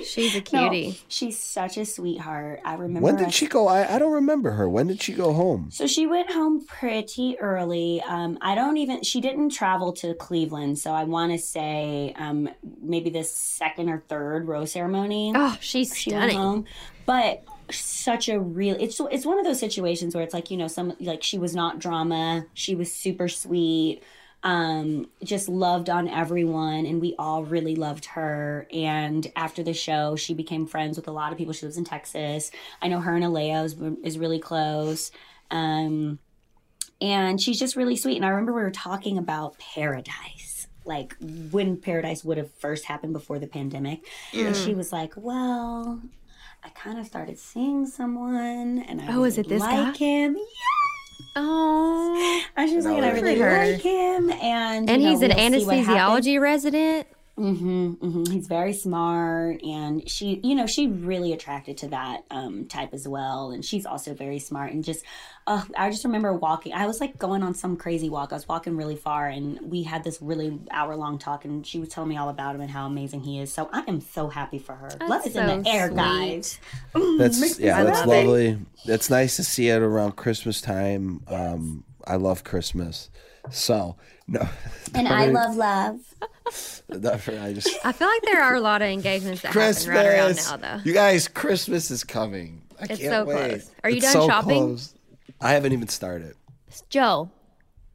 She's 0.06 0.36
a 0.36 0.40
No, 0.54 0.70
cutie. 0.70 1.00
she's 1.08 1.40
such 1.40 1.78
a 1.78 1.86
sweetheart. 1.86 2.62
I 2.66 2.74
remember. 2.76 3.02
When 3.06 3.16
did 3.16 3.28
us- 3.28 3.34
she 3.34 3.48
go? 3.48 3.68
I, 3.68 3.96
I 3.96 4.00
don't 4.00 4.12
remember 4.14 4.52
her. 4.52 4.68
When 4.70 4.88
did 4.88 5.02
she 5.02 5.14
go 5.14 5.34
home? 5.34 5.70
So 5.72 5.88
she 5.88 6.06
went 6.08 6.32
home 6.32 6.66
pretty 6.66 7.40
early. 7.40 8.02
Um, 8.08 8.38
I 8.42 8.56
don't 8.56 8.78
even. 8.78 9.04
She 9.04 9.22
didn't 9.22 9.50
travel 9.50 9.94
to 9.94 10.14
Cleveland, 10.16 10.80
so 10.80 10.92
I 10.92 11.04
want 11.06 11.32
to 11.32 11.38
say 11.38 12.14
um, 12.18 12.50
maybe 12.82 13.10
the 13.10 13.24
second 13.24 13.90
or 13.90 14.04
third 14.08 14.48
rose 14.48 14.72
ceremony. 14.74 15.34
Oh, 15.36 15.58
she's 15.62 15.96
she 15.98 16.12
went 16.14 16.34
home, 16.34 16.66
but 17.06 17.44
such 17.72 18.30
a 18.30 18.40
real. 18.40 18.76
It's 18.80 19.00
it's 19.12 19.26
one 19.26 19.40
of 19.40 19.46
those 19.46 19.60
situations 19.60 20.14
where 20.16 20.24
it's 20.24 20.34
like 20.34 20.52
you 20.52 20.58
know 20.58 20.68
some 20.68 20.94
like 21.00 21.24
she 21.24 21.38
was 21.38 21.56
not 21.56 21.80
drama. 21.80 22.46
She 22.54 22.76
was 22.76 22.92
super 22.92 23.28
sweet. 23.28 24.02
Um, 24.44 25.08
just 25.24 25.48
loved 25.48 25.90
on 25.90 26.10
everyone, 26.10 26.86
and 26.86 27.00
we 27.00 27.16
all 27.18 27.44
really 27.46 27.76
loved 27.78 28.06
her. 28.06 28.68
And 28.74 29.26
after 29.38 29.64
the 29.64 29.74
show, 29.74 30.18
she 30.18 30.34
became 30.34 30.66
friends 30.68 30.98
with 30.98 31.08
a 31.08 31.12
lot 31.12 31.32
of 31.32 31.38
people. 31.38 31.54
She 31.54 31.66
lives 31.66 31.78
in 31.78 31.86
Texas. 31.86 32.52
I 32.82 32.90
know 32.90 33.00
her 33.00 33.16
and 33.16 33.24
Alea 33.24 33.64
is, 33.64 33.76
is 34.04 34.18
really 34.20 34.40
close. 34.40 35.12
Um, 35.50 36.20
and 37.00 37.40
she's 37.42 37.58
just 37.58 37.76
really 37.78 37.96
sweet. 37.96 38.18
And 38.18 38.26
I 38.26 38.30
remember 38.30 38.54
we 38.54 38.62
were 38.64 38.72
talking 38.72 39.18
about 39.18 39.58
paradise, 39.60 40.68
like 40.86 41.16
when 41.52 41.78
paradise 41.78 42.24
would 42.26 42.38
have 42.38 42.52
first 42.56 42.84
happened 42.86 43.14
before 43.14 43.40
the 43.40 43.48
pandemic. 43.48 44.02
And 44.34 44.56
she 44.56 44.74
was 44.74 44.92
like, 44.92 45.14
"Well, 45.16 46.02
I 46.64 46.70
kind 46.70 47.00
of 47.00 47.06
started 47.06 47.38
seeing 47.40 47.86
someone, 47.86 48.80
and 48.88 49.02
I 49.02 49.08
Oh, 49.16 49.24
is 49.24 49.38
it 49.38 49.48
this 49.48 49.62
like 49.62 49.94
guy? 49.94 49.98
him. 49.98 50.38
Oh, 51.36 52.42
I 52.56 52.63
was 52.63 52.72
just 52.72 52.88
like, 52.88 52.98
No, 52.98 53.04
I 53.08 53.12
really 53.12 53.36
for 53.38 53.50
her. 53.50 53.72
like 53.72 53.82
him, 53.82 54.30
and 54.32 54.90
and 54.90 55.02
you 55.02 55.08
know, 55.08 55.12
he's 55.12 55.22
an 55.24 55.30
we'll 55.36 55.38
see 55.38 55.66
anesthesiology 55.66 56.40
resident. 56.40 57.08
Hmm 57.36 57.94
hmm 57.94 58.24
He's 58.25 58.48
very 58.48 58.74
smart, 58.74 59.63
and 59.63 60.08
she, 60.10 60.40
you 60.44 60.56
know, 60.56 60.68
she 60.68 60.88
really 60.88 61.34
attracted 61.34 61.78
to 61.80 61.88
that 61.90 62.22
um, 62.30 62.68
type 62.68 62.94
as 62.94 63.08
well. 63.08 63.52
And 63.52 63.66
she's 63.66 63.86
also 63.86 64.13
very 64.13 64.40
smart, 64.40 64.72
and 64.72 64.84
just, 64.84 65.04
uh, 65.48 65.63
I 65.78 65.90
just 65.90 66.04
remember 66.04 66.34
walking. 66.34 66.74
I 66.74 66.86
was 66.86 67.02
like 67.02 67.18
going 67.18 67.42
on 67.42 67.56
some 67.56 67.75
crazy 67.75 68.10
walk. 68.10 68.32
I 68.32 68.36
was 68.36 68.48
walking 68.48 68.78
really 68.78 68.96
far, 68.96 69.28
and 69.28 69.60
we 69.62 69.84
had 69.84 70.04
this 70.04 70.22
really 70.22 70.60
hour 70.72 70.96
long 70.96 71.18
talk, 71.18 71.44
and 71.46 71.66
she 71.66 71.80
was 71.80 71.90
telling 71.90 72.10
me 72.10 72.18
all 72.18 72.30
about 72.30 72.56
him 72.56 72.62
and 72.62 72.70
how 72.70 72.86
amazing 72.86 73.22
he 73.22 73.40
is. 73.40 73.52
So 73.52 73.70
I 73.74 73.84
am 73.88 74.00
so 74.00 74.30
happy 74.30 74.60
for 74.60 74.75
her. 74.75 74.90
Love 75.08 75.25
is 75.25 75.36
in 75.36 75.48
so 75.48 75.62
the 75.62 75.70
air, 75.70 75.88
sweet. 75.88 75.98
guys. 75.98 76.60
That's 77.18 77.60
yeah, 77.60 77.84
that's 77.84 78.00
happy. 78.00 78.10
lovely. 78.10 78.60
It's 78.86 79.10
nice 79.10 79.38
to 79.38 79.44
see 79.44 79.70
it 79.70 79.82
around 79.82 80.16
Christmas 80.16 80.62
time. 80.62 81.24
Um, 81.28 81.84
I 82.06 82.16
love 82.18 82.44
Christmas. 82.44 83.10
So 83.50 83.96
no, 84.27 84.48
And 84.96 85.08
I 85.08 85.25
love 85.25 85.56
love. 85.56 86.00
I 86.92 87.53
just 87.53 87.70
I 87.86 87.92
feel 87.92 88.08
like 88.08 88.22
there 88.24 88.42
are 88.44 88.56
a 88.56 88.60
lot 88.60 88.82
of 88.82 88.88
engagements 88.89 89.42
that 89.42 89.51
Christmas. 89.51 89.86
happen 89.86 90.06
right 90.12 90.15
around 90.20 90.36
now, 90.62 90.77
though. 90.77 90.82
You 90.84 90.94
guys, 90.94 91.27
Christmas 91.27 91.89
is 91.92 92.03
coming. 92.03 92.62
I 92.80 92.84
It's 92.86 93.00
can't 93.00 93.12
so 93.12 93.25
wait. 93.25 93.50
close. 93.50 93.72
Are 93.84 93.89
you 93.89 93.98
It's 93.98 94.06
done 94.06 94.13
so 94.13 94.27
shopping? 94.27 94.50
close. 94.58 94.94
I 95.42 95.53
haven't 95.53 95.74
even 95.74 95.88
started. 95.88 96.36
Joe, 96.89 97.30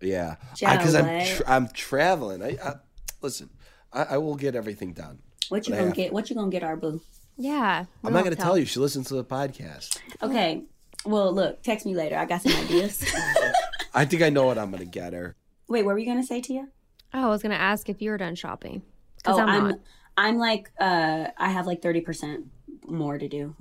Yeah, 0.00 0.36
because 0.60 0.94
I'm 0.94 1.26
tra- 1.26 1.44
I'm 1.50 1.68
traveling. 1.68 2.42
I, 2.42 2.56
I 2.64 2.74
listen. 3.22 3.50
I, 3.92 4.02
I 4.02 4.18
will 4.18 4.36
get 4.36 4.54
everything 4.54 4.92
done. 4.92 5.18
What 5.48 5.66
you 5.66 5.74
But 5.74 5.80
gonna 5.80 5.92
get? 5.92 6.12
What 6.12 6.28
you 6.30 6.36
gonna 6.36 6.50
get, 6.50 6.62
our 6.62 6.76
boo? 6.76 7.00
yeah. 7.36 7.84
I'm 8.04 8.12
not 8.12 8.24
going 8.24 8.34
to 8.36 8.40
tell 8.42 8.58
you. 8.58 8.66
She 8.66 8.80
listens 8.80 9.08
to 9.08 9.14
the 9.14 9.24
podcast. 9.24 9.98
Okay. 10.22 10.62
Well, 11.06 11.32
look, 11.32 11.62
text 11.62 11.86
me 11.86 11.94
later. 11.94 12.16
I 12.16 12.24
got 12.26 12.42
some 12.42 12.52
ideas. 12.64 13.02
I 13.94 14.04
think 14.04 14.22
I 14.22 14.28
know 14.30 14.44
what 14.46 14.58
I'm 14.58 14.70
going 14.70 14.82
to 14.82 14.88
get 14.90 15.12
her. 15.12 15.36
Wait, 15.68 15.84
what 15.84 15.92
were 15.92 15.98
you 15.98 16.06
gonna 16.06 16.22
say, 16.22 16.40
Tia? 16.40 16.68
Oh, 17.14 17.26
I 17.26 17.28
was 17.28 17.40
going 17.42 17.52
to 17.56 17.60
ask 17.60 17.88
if 17.88 18.02
you 18.02 18.10
were 18.10 18.18
done 18.18 18.34
shopping. 18.34 18.82
Because 19.16 19.38
Oh, 19.38 19.42
I'm, 19.42 19.64
I'm. 19.66 19.80
I'm 20.18 20.36
like, 20.38 20.70
uh, 20.78 21.28
I 21.38 21.48
have 21.48 21.66
like 21.66 21.80
thirty 21.80 22.00
percent 22.02 22.46
more 22.86 23.16
to 23.18 23.28
do. 23.28 23.54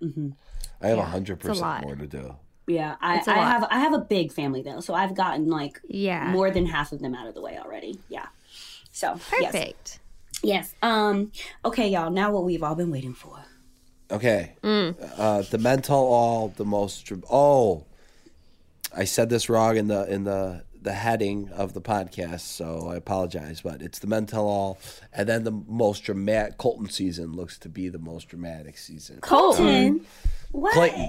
I 0.00 0.06
have 0.88 0.98
a 0.98 1.00
Yeah, 1.00 1.04
hundred 1.06 1.40
percent 1.40 1.82
more 1.82 1.96
to 1.96 2.06
do. 2.06 2.36
Yeah, 2.66 2.94
I, 3.00 3.16
It's 3.18 3.26
a 3.28 3.32
I 3.32 3.36
lot. 3.36 3.46
have, 3.48 3.64
I 3.70 3.78
have 3.80 3.92
a 3.94 3.98
big 3.98 4.32
family 4.32 4.62
though, 4.62 4.80
so 4.80 4.94
I've 4.94 5.14
gotten 5.14 5.48
like 5.48 5.80
Yeah. 5.88 6.30
more 6.30 6.50
than 6.50 6.66
half 6.66 6.92
of 6.92 7.00
them 7.00 7.14
out 7.14 7.26
of 7.26 7.34
the 7.34 7.40
way 7.42 7.58
already. 7.58 7.98
Yeah. 8.08 8.26
So 8.92 9.18
yes, 9.40 9.52
Perfect. 9.52 9.98
yes. 10.42 10.74
Um. 10.82 11.32
Okay, 11.64 11.88
y'all. 11.88 12.10
Now 12.10 12.30
what 12.32 12.44
we've 12.44 12.62
all 12.62 12.74
been 12.74 12.90
waiting 12.90 13.14
for. 13.14 13.44
Okay. 14.10 14.54
Mm. 14.62 14.94
Uh, 15.18 15.42
the 15.42 15.58
Men 15.58 15.82
Tell 15.82 15.96
All 15.98 16.48
the 16.56 16.64
most. 16.64 17.06
dr- 17.06 17.24
Oh, 17.30 17.86
I 18.96 19.04
said 19.04 19.30
this 19.30 19.48
wrong 19.48 19.76
in 19.76 19.88
the 19.88 20.06
in 20.12 20.24
the 20.24 20.62
the 20.84 20.92
heading 20.92 21.50
of 21.50 21.72
the 21.72 21.80
podcast, 21.80 22.40
so 22.40 22.88
I 22.90 22.96
apologize. 22.96 23.60
But 23.62 23.82
it's 23.82 23.98
the 23.98 24.06
Men 24.06 24.26
Tell 24.26 24.46
All, 24.46 24.78
and 25.12 25.28
then 25.28 25.42
the 25.44 25.50
most 25.50 26.04
dramatic 26.04 26.56
Colton 26.58 26.88
season 26.88 27.32
looks 27.32 27.58
to 27.58 27.68
be 27.68 27.88
the 27.88 27.98
most 27.98 28.28
dramatic 28.28 28.78
season. 28.78 29.18
Colton. 29.20 30.06
What? 30.52 30.72
Clayton. 30.74 31.08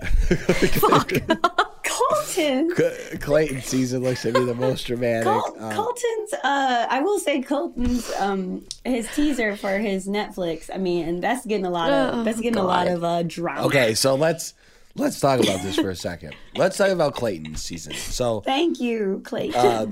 Colton. 1.84 2.72
Clayton 3.20 3.62
season 3.62 4.04
looks 4.04 4.24
to 4.24 4.32
be 4.34 4.44
the 4.44 4.56
most 4.56 4.88
dramatic. 4.88 5.24
Col- 5.26 5.56
Um, 5.60 5.72
Colton's, 5.74 6.34
uh, 6.44 6.88
I 6.90 7.00
will 7.02 7.20
say 7.20 7.42
Colton's, 7.42 8.12
um, 8.20 8.66
his 8.84 9.08
teaser 9.16 9.56
for 9.56 9.78
his 9.78 10.08
Netflix. 10.08 10.70
I 10.74 10.78
mean, 10.78 11.08
and 11.08 11.24
that's 11.24 11.46
getting 11.46 11.66
a 11.66 11.70
lot 11.70 11.92
of, 11.92 12.16
Oh, 12.20 12.24
that's 12.24 12.40
getting 12.42 12.58
a 12.60 12.64
lot 12.66 12.88
of 12.88 13.04
uh, 13.04 13.24
drama. 13.24 13.66
okay, 13.68 13.94
so 13.94 14.16
let's 14.16 14.54
let's 14.96 15.20
talk 15.20 15.40
about 15.40 15.62
this 15.62 15.76
for 15.76 15.90
a 15.90 15.96
second. 15.96 16.34
Let's 16.56 16.78
talk 16.78 16.90
about 16.90 17.14
Clayton's 17.16 17.62
season. 17.62 17.94
So 17.94 18.42
Thank 18.42 18.80
you, 18.80 19.22
Clayton. 19.24 19.56
uh, 19.60 19.86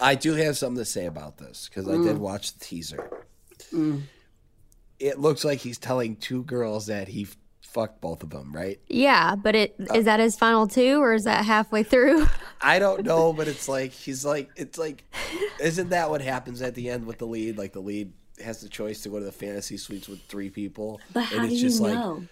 I 0.00 0.14
do 0.14 0.34
have 0.34 0.56
something 0.56 0.78
to 0.78 0.84
say 0.84 1.06
about 1.06 1.38
this 1.38 1.68
because 1.68 1.88
I 1.88 1.92
Mm. 1.96 2.04
did 2.04 2.18
watch 2.18 2.52
the 2.54 2.64
teaser. 2.64 3.10
It 4.98 5.18
looks 5.20 5.44
like 5.44 5.58
he's 5.60 5.78
telling 5.78 6.16
two 6.16 6.42
girls 6.44 6.86
that 6.86 7.08
he 7.08 7.22
f- 7.24 7.36
fucked 7.60 8.00
both 8.00 8.22
of 8.22 8.30
them, 8.30 8.52
right? 8.54 8.80
Yeah, 8.88 9.34
but 9.36 9.54
it 9.54 9.74
Uh, 9.78 9.94
is 9.94 10.06
that 10.06 10.20
his 10.20 10.36
final 10.36 10.66
two 10.66 11.02
or 11.02 11.12
is 11.14 11.24
that 11.24 11.44
halfway 11.44 11.82
through? 11.82 12.26
I 12.62 12.78
don't 12.78 13.04
know, 13.04 13.32
but 13.36 13.48
it's 13.48 13.68
like 13.68 13.92
he's 13.92 14.24
like 14.24 14.48
it's 14.56 14.78
like, 14.78 15.04
isn't 15.60 15.90
that 15.90 16.08
what 16.08 16.22
happens 16.22 16.62
at 16.62 16.74
the 16.74 16.88
end 16.88 17.06
with 17.06 17.18
the 17.18 17.26
lead? 17.26 17.58
Like 17.58 17.72
the 17.74 17.80
lead 17.80 18.12
has 18.42 18.60
the 18.62 18.68
choice 18.70 19.02
to 19.02 19.10
go 19.10 19.18
to 19.18 19.24
the 19.24 19.32
fantasy 19.32 19.76
suites 19.76 20.08
with 20.08 20.20
three 20.28 20.48
people, 20.50 21.00
but 21.12 21.24
how 21.24 21.36
and 21.36 21.48
do 21.48 21.52
it's 21.52 21.62
you 21.62 21.68
just 21.68 21.80
like 21.82 21.94
know? 21.94 22.24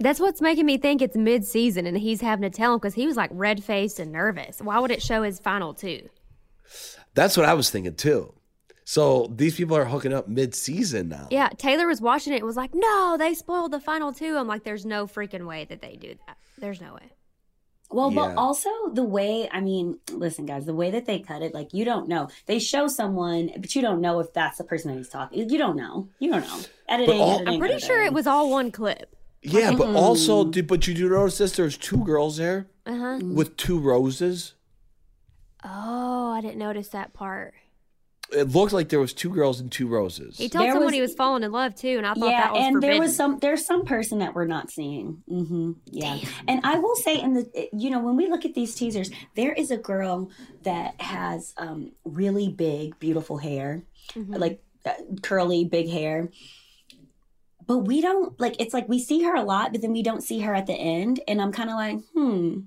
That's 0.00 0.18
what's 0.18 0.40
making 0.40 0.66
me 0.66 0.78
think 0.78 1.02
it's 1.02 1.16
mid 1.16 1.44
season 1.44 1.86
and 1.86 1.96
he's 1.96 2.20
having 2.22 2.50
to 2.50 2.56
tell 2.56 2.72
him 2.72 2.78
because 2.78 2.94
he 2.94 3.06
was 3.06 3.16
like 3.16 3.30
red 3.32 3.62
faced 3.62 4.00
and 4.00 4.10
nervous. 4.10 4.60
Why 4.60 4.78
would 4.78 4.90
it 4.90 5.02
show 5.02 5.22
his 5.22 5.38
final 5.38 5.74
two? 5.74 6.08
that's 7.14 7.36
what 7.36 7.44
I 7.46 7.54
was 7.54 7.70
thinking 7.70 7.94
too. 7.94 8.32
So 8.84 9.30
these 9.34 9.54
people 9.56 9.76
are 9.76 9.84
hooking 9.84 10.12
up 10.12 10.26
mid-season 10.26 11.08
now. 11.10 11.28
Yeah, 11.30 11.48
Taylor 11.56 11.86
was 11.86 12.00
watching 12.00 12.32
it 12.32 12.36
and 12.38 12.44
was 12.44 12.56
like, 12.56 12.70
no, 12.74 13.16
they 13.18 13.34
spoiled 13.34 13.72
the 13.72 13.78
final 13.80 14.12
two. 14.12 14.36
I'm 14.36 14.48
like, 14.48 14.64
there's 14.64 14.84
no 14.86 15.06
freaking 15.06 15.46
way 15.46 15.64
that 15.66 15.80
they 15.80 15.96
do 15.96 16.14
that. 16.26 16.36
There's 16.58 16.80
no 16.80 16.94
way. 16.94 17.12
Well, 17.92 18.10
Yeah. 18.12 18.28
but 18.28 18.36
also 18.36 18.68
the 18.92 19.02
way, 19.04 19.48
I 19.52 19.60
mean, 19.60 19.98
listen, 20.12 20.46
guys, 20.46 20.64
the 20.66 20.74
way 20.74 20.90
that 20.92 21.06
they 21.06 21.18
cut 21.20 21.42
it, 21.42 21.54
like, 21.54 21.72
you 21.72 21.84
don't 21.84 22.08
know. 22.08 22.28
They 22.46 22.58
show 22.58 22.86
someone, 22.88 23.50
but 23.58 23.74
you 23.76 23.82
don't 23.82 24.00
know 24.00 24.18
if 24.20 24.32
that's 24.32 24.58
the 24.58 24.64
person 24.64 24.90
that 24.92 24.96
he's 24.98 25.08
talking. 25.08 25.48
You 25.50 25.58
don't 25.58 25.76
know. 25.76 26.08
You 26.20 26.30
don't 26.32 26.42
know. 26.46 26.60
Editing, 26.88 27.20
all- 27.20 27.34
editing, 27.34 27.54
I'm 27.54 27.60
pretty 27.60 27.78
sure 27.80 28.02
it 28.02 28.12
was 28.12 28.26
all 28.26 28.50
one 28.50 28.70
clip. 28.72 29.14
Yeah, 29.42 29.74
but 29.74 29.94
also, 29.96 30.44
did, 30.44 30.66
but 30.66 30.86
you 30.86 30.94
do 30.94 31.08
notice 31.08 31.38
this? 31.38 31.52
There's 31.52 31.78
two 31.78 32.04
girls 32.04 32.36
there 32.36 32.66
Uh 32.84 32.96
huh. 32.96 33.18
with 33.22 33.56
two 33.56 33.78
roses. 33.78 34.54
Oh, 35.64 36.30
I 36.32 36.40
didn't 36.40 36.58
notice 36.58 36.88
that 36.88 37.12
part. 37.12 37.54
It 38.32 38.44
looked 38.50 38.72
like 38.72 38.90
there 38.90 39.00
was 39.00 39.12
two 39.12 39.30
girls 39.30 39.58
and 39.58 39.72
two 39.72 39.88
roses. 39.88 40.38
He 40.38 40.48
told 40.48 40.64
There 40.64 40.72
someone 40.72 40.86
was- 40.86 40.94
he 40.94 41.00
was 41.00 41.14
falling 41.14 41.42
in 41.42 41.50
love 41.50 41.74
too, 41.74 41.96
and 41.98 42.06
I 42.06 42.14
thought 42.14 42.30
yeah, 42.30 42.44
that 42.44 42.52
was 42.52 42.62
and 42.64 42.74
forbidden. 42.74 42.90
there 42.96 43.00
was 43.00 43.16
some 43.16 43.38
there's 43.40 43.66
some 43.66 43.84
person 43.84 44.20
that 44.20 44.34
we're 44.34 44.44
not 44.46 44.70
seeing. 44.70 45.22
hmm 45.28 45.72
Yeah, 45.86 46.18
and 46.46 46.60
I 46.64 46.78
will 46.78 46.94
say 46.96 47.20
in 47.20 47.34
the 47.34 47.68
you 47.72 47.90
know 47.90 47.98
when 47.98 48.14
we 48.16 48.28
look 48.28 48.44
at 48.44 48.54
these 48.54 48.74
teasers, 48.76 49.10
there 49.34 49.52
is 49.52 49.70
a 49.72 49.76
girl 49.76 50.30
that 50.62 51.00
has 51.00 51.54
um, 51.56 51.90
really 52.04 52.48
big, 52.50 52.98
beautiful 53.00 53.38
hair, 53.38 53.82
Mm-hmm. 54.14 54.34
like 54.34 54.62
uh, 54.86 54.92
curly, 55.22 55.64
big 55.64 55.88
hair. 55.88 56.30
But 57.70 57.86
we 57.86 58.00
don't 58.00 58.34
like 58.40 58.56
it's 58.58 58.74
like 58.74 58.88
we 58.88 58.98
see 58.98 59.22
her 59.22 59.32
a 59.32 59.44
lot, 59.44 59.70
but 59.70 59.80
then 59.80 59.92
we 59.92 60.02
don't 60.02 60.24
see 60.24 60.40
her 60.40 60.52
at 60.52 60.66
the 60.66 60.72
end, 60.74 61.20
and 61.28 61.40
I'm 61.40 61.52
kind 61.52 61.70
of 61.70 61.76
like, 61.76 62.00
hmm. 62.12 62.62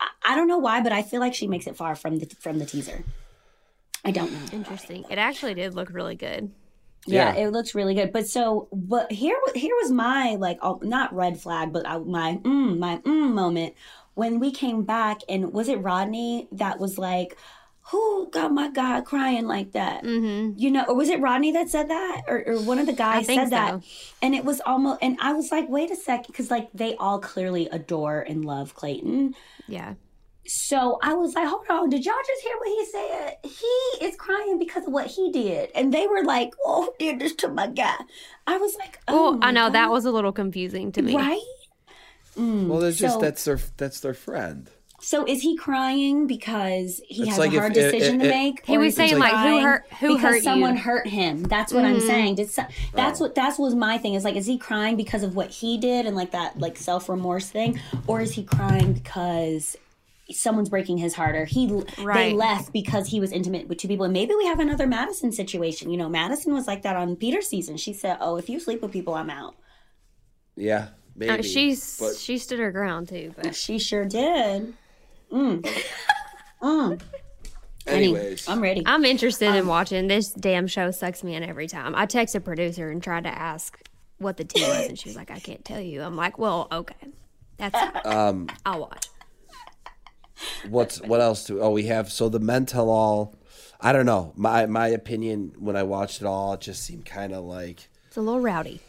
I, 0.00 0.08
I 0.24 0.34
don't 0.34 0.48
know 0.48 0.56
why, 0.56 0.80
but 0.80 0.92
I 0.92 1.02
feel 1.02 1.20
like 1.20 1.34
she 1.34 1.46
makes 1.46 1.66
it 1.66 1.76
far 1.76 1.94
from 1.94 2.20
the 2.20 2.26
from 2.40 2.58
the 2.58 2.64
teaser. 2.64 3.04
I 4.02 4.12
don't 4.12 4.32
know. 4.32 4.38
Interesting. 4.50 5.04
It 5.10 5.18
actually 5.18 5.52
did 5.52 5.74
look 5.74 5.90
really 5.92 6.14
good. 6.14 6.52
Yeah, 7.06 7.34
Yeah. 7.34 7.42
it 7.42 7.50
looks 7.50 7.74
really 7.74 7.94
good. 7.94 8.14
But 8.14 8.28
so, 8.28 8.68
but 8.72 9.12
here, 9.12 9.36
here 9.54 9.74
was 9.82 9.90
my 9.90 10.36
like, 10.36 10.58
oh, 10.62 10.80
not 10.82 11.14
red 11.14 11.38
flag, 11.38 11.70
but 11.70 11.86
I, 11.86 11.98
my 11.98 12.40
mm, 12.42 12.78
my 12.78 12.96
mm 12.96 13.34
moment 13.34 13.74
when 14.14 14.40
we 14.40 14.52
came 14.52 14.84
back, 14.84 15.20
and 15.28 15.52
was 15.52 15.68
it 15.68 15.82
Rodney 15.82 16.48
that 16.52 16.80
was 16.80 16.96
like, 16.96 17.36
"Who 17.90 18.30
got 18.30 18.52
my 18.52 18.70
guy 18.70 19.00
crying 19.00 19.46
like 19.46 19.72
that?" 19.72 20.04
Mm-hmm. 20.04 20.58
You 20.58 20.70
know, 20.70 20.84
or 20.88 20.94
was 20.94 21.08
it 21.08 21.20
Rodney 21.20 21.52
that 21.52 21.68
said 21.70 21.88
that, 21.90 22.22
or, 22.28 22.42
or 22.46 22.60
one 22.62 22.78
of 22.78 22.86
the 22.86 22.92
guys 22.92 23.26
think 23.26 23.40
said 23.42 23.50
that, 23.50 23.80
and 24.22 24.34
it 24.34 24.44
was 24.44 24.60
almost, 24.66 24.98
and 25.02 25.16
I 25.20 25.32
was 25.32 25.50
like, 25.50 25.68
wait 25.68 25.90
a 25.90 25.96
second, 25.96 26.26
because 26.28 26.50
like 26.50 26.68
they 26.72 26.94
all 26.96 27.18
clearly 27.18 27.68
adore 27.70 28.20
and 28.20 28.44
love 28.44 28.74
Clayton. 28.74 29.34
Yeah. 29.66 29.94
so 30.46 30.98
I 31.02 31.14
was 31.14 31.34
like, 31.34 31.46
hold 31.46 31.66
on, 31.70 31.90
did 31.90 32.04
y'all 32.04 32.14
just 32.26 32.42
hear 32.42 32.56
what 32.58 32.68
he 32.68 32.86
said? 32.86 33.36
He 33.44 34.06
is 34.06 34.16
crying 34.16 34.58
because 34.58 34.84
of 34.86 34.92
what 34.92 35.06
he 35.06 35.30
did. 35.30 35.70
And 35.74 35.92
they 35.94 36.06
were 36.06 36.24
like, 36.24 36.50
oh, 36.64 36.92
did 36.98 37.20
this 37.20 37.34
to 37.36 37.48
my 37.48 37.68
guy. 37.68 37.94
I 38.46 38.56
was 38.58 38.74
like, 38.76 38.98
oh. 39.06 39.32
Well, 39.32 39.38
I 39.42 39.46
my 39.46 39.50
know 39.52 39.70
that 39.70 39.90
was 39.90 40.04
a 40.06 40.10
little 40.10 40.32
confusing 40.32 40.90
to 40.92 41.02
me. 41.02 41.14
Right? 41.14 41.40
Mm, 42.36 42.68
Well, 42.68 42.80
that's 42.80 42.96
just 42.96 43.20
that's 43.20 43.44
their 43.44 43.58
that's 43.76 44.00
their 44.00 44.14
friend. 44.14 44.70
So 45.02 45.24
is 45.26 45.40
he 45.40 45.56
crying 45.56 46.26
because 46.26 47.00
he 47.08 47.22
It's 47.22 47.30
has 47.30 47.38
like 47.38 47.54
a 47.54 47.58
hard 47.58 47.76
it- 47.76 47.90
decision 47.90 48.20
it- 48.20 48.24
to 48.24 48.30
make? 48.30 48.66
He 48.66 48.76
was 48.78 48.88
is 48.88 48.96
saying, 48.96 49.18
like, 49.18 49.30
who 49.32 49.36
crying 49.38 49.62
hurt- 49.64 49.86
who 50.00 50.16
because 50.16 50.34
hurt 50.34 50.42
someone 50.42 50.74
you? 50.76 50.82
hurt 50.82 51.06
him? 51.08 51.42
That's 51.44 51.72
what 51.72 51.84
I'm 51.84 51.96
Mhm. 52.00 52.06
saying. 52.06 52.34
Did 52.36 52.50
so, 52.50 52.62
that's 52.94 53.20
Oh. 53.20 53.24
what 53.24 53.34
that 53.36 53.58
was 53.58 53.74
my 53.74 53.96
thing. 53.98 54.14
Is 54.14 54.24
like, 54.24 54.36
is 54.36 54.46
he 54.46 54.58
crying 54.58 54.96
because 54.96 55.22
of 55.22 55.34
what 55.34 55.50
he 55.50 55.78
did 55.78 56.04
and 56.06 56.14
like 56.16 56.32
that 56.32 56.58
like 56.60 56.76
self 56.76 57.08
remorse 57.08 57.48
thing, 57.48 57.80
or 58.06 58.20
is 58.20 58.32
he 58.32 58.42
crying 58.42 58.92
because 58.92 59.76
someone's 60.32 60.68
breaking 60.68 60.96
his 60.98 61.14
heart 61.14 61.34
or 61.34 61.44
he 61.44 61.66
they 62.14 62.32
left 62.32 62.72
because 62.72 63.08
he 63.08 63.18
was 63.18 63.32
intimate 63.32 63.66
with 63.68 63.78
two 63.78 63.88
people 63.88 64.04
and 64.04 64.12
maybe 64.12 64.32
we 64.36 64.46
have 64.46 64.60
another 64.60 64.86
Madison 64.86 65.32
situation. 65.32 65.90
You 65.90 65.96
know, 65.96 66.08
Madison 66.08 66.54
was 66.54 66.68
like 66.68 66.82
that 66.82 66.94
on 66.94 67.16
Peter's 67.16 67.48
season. 67.48 67.76
She 67.76 67.92
said, 67.92 68.16
"Oh, 68.20 68.36
if 68.36 68.48
you 68.48 68.60
sleep 68.60 68.80
with 68.82 68.92
people, 68.92 69.14
I'm 69.14 69.28
out." 69.30 69.56
Yeah, 70.56 70.88
maybe. 71.16 71.30
Uh, 71.38 71.42
she's 71.42 71.96
but 71.98 72.14
she 72.16 72.38
stood 72.38 72.58
her 72.60 72.70
ground 72.70 73.08
too, 73.08 73.34
but 73.36 73.54
She 73.56 73.78
sure 73.78 74.04
did. 74.04 74.74
Mm. 75.32 75.82
mm. 76.62 77.00
anyways, 77.86 78.48
I'm 78.48 78.60
ready. 78.60 78.82
I'm 78.86 79.04
interested 79.04 79.48
Um, 79.48 79.56
in 79.56 79.66
watching 79.66 80.08
this 80.08 80.32
damn 80.32 80.66
show. 80.66 80.90
Sucks 80.90 81.22
me 81.24 81.34
in 81.34 81.42
every 81.42 81.66
time. 81.68 81.94
I 81.94 82.06
texted 82.06 82.44
producer 82.44 82.90
and 82.90 83.02
tried 83.02 83.24
to 83.24 83.30
ask 83.30 83.78
what 84.18 84.36
the 84.36 84.44
tea 84.44 84.62
was, 84.62 84.86
and 84.88 84.98
she 84.98 85.08
was 85.08 85.16
like, 85.16 85.30
"I 85.30 85.38
can't 85.38 85.64
tell 85.64 85.80
you." 85.80 86.02
I'm 86.02 86.16
like, 86.16 86.38
"Well, 86.38 86.68
okay, 86.72 86.94
that's 87.56 88.06
um, 88.06 88.48
I'll 88.66 88.80
watch." 88.80 89.06
what's 90.68 91.00
what 91.02 91.20
else 91.20 91.44
do? 91.44 91.60
Oh, 91.60 91.70
we 91.70 91.84
have 91.86 92.10
so 92.10 92.28
the 92.28 92.40
Men 92.40 92.66
Tell 92.66 92.88
All. 92.90 93.34
I 93.80 93.92
don't 93.92 94.06
know. 94.06 94.32
My 94.36 94.66
my 94.66 94.88
opinion 94.88 95.52
when 95.58 95.76
I 95.76 95.82
watched 95.84 96.20
it 96.20 96.26
all, 96.26 96.54
it 96.54 96.60
just 96.60 96.82
seemed 96.82 97.06
kind 97.06 97.32
of 97.32 97.44
like 97.44 97.88
It's 98.08 98.16
a 98.16 98.20
little 98.20 98.40
rowdy. 98.40 98.80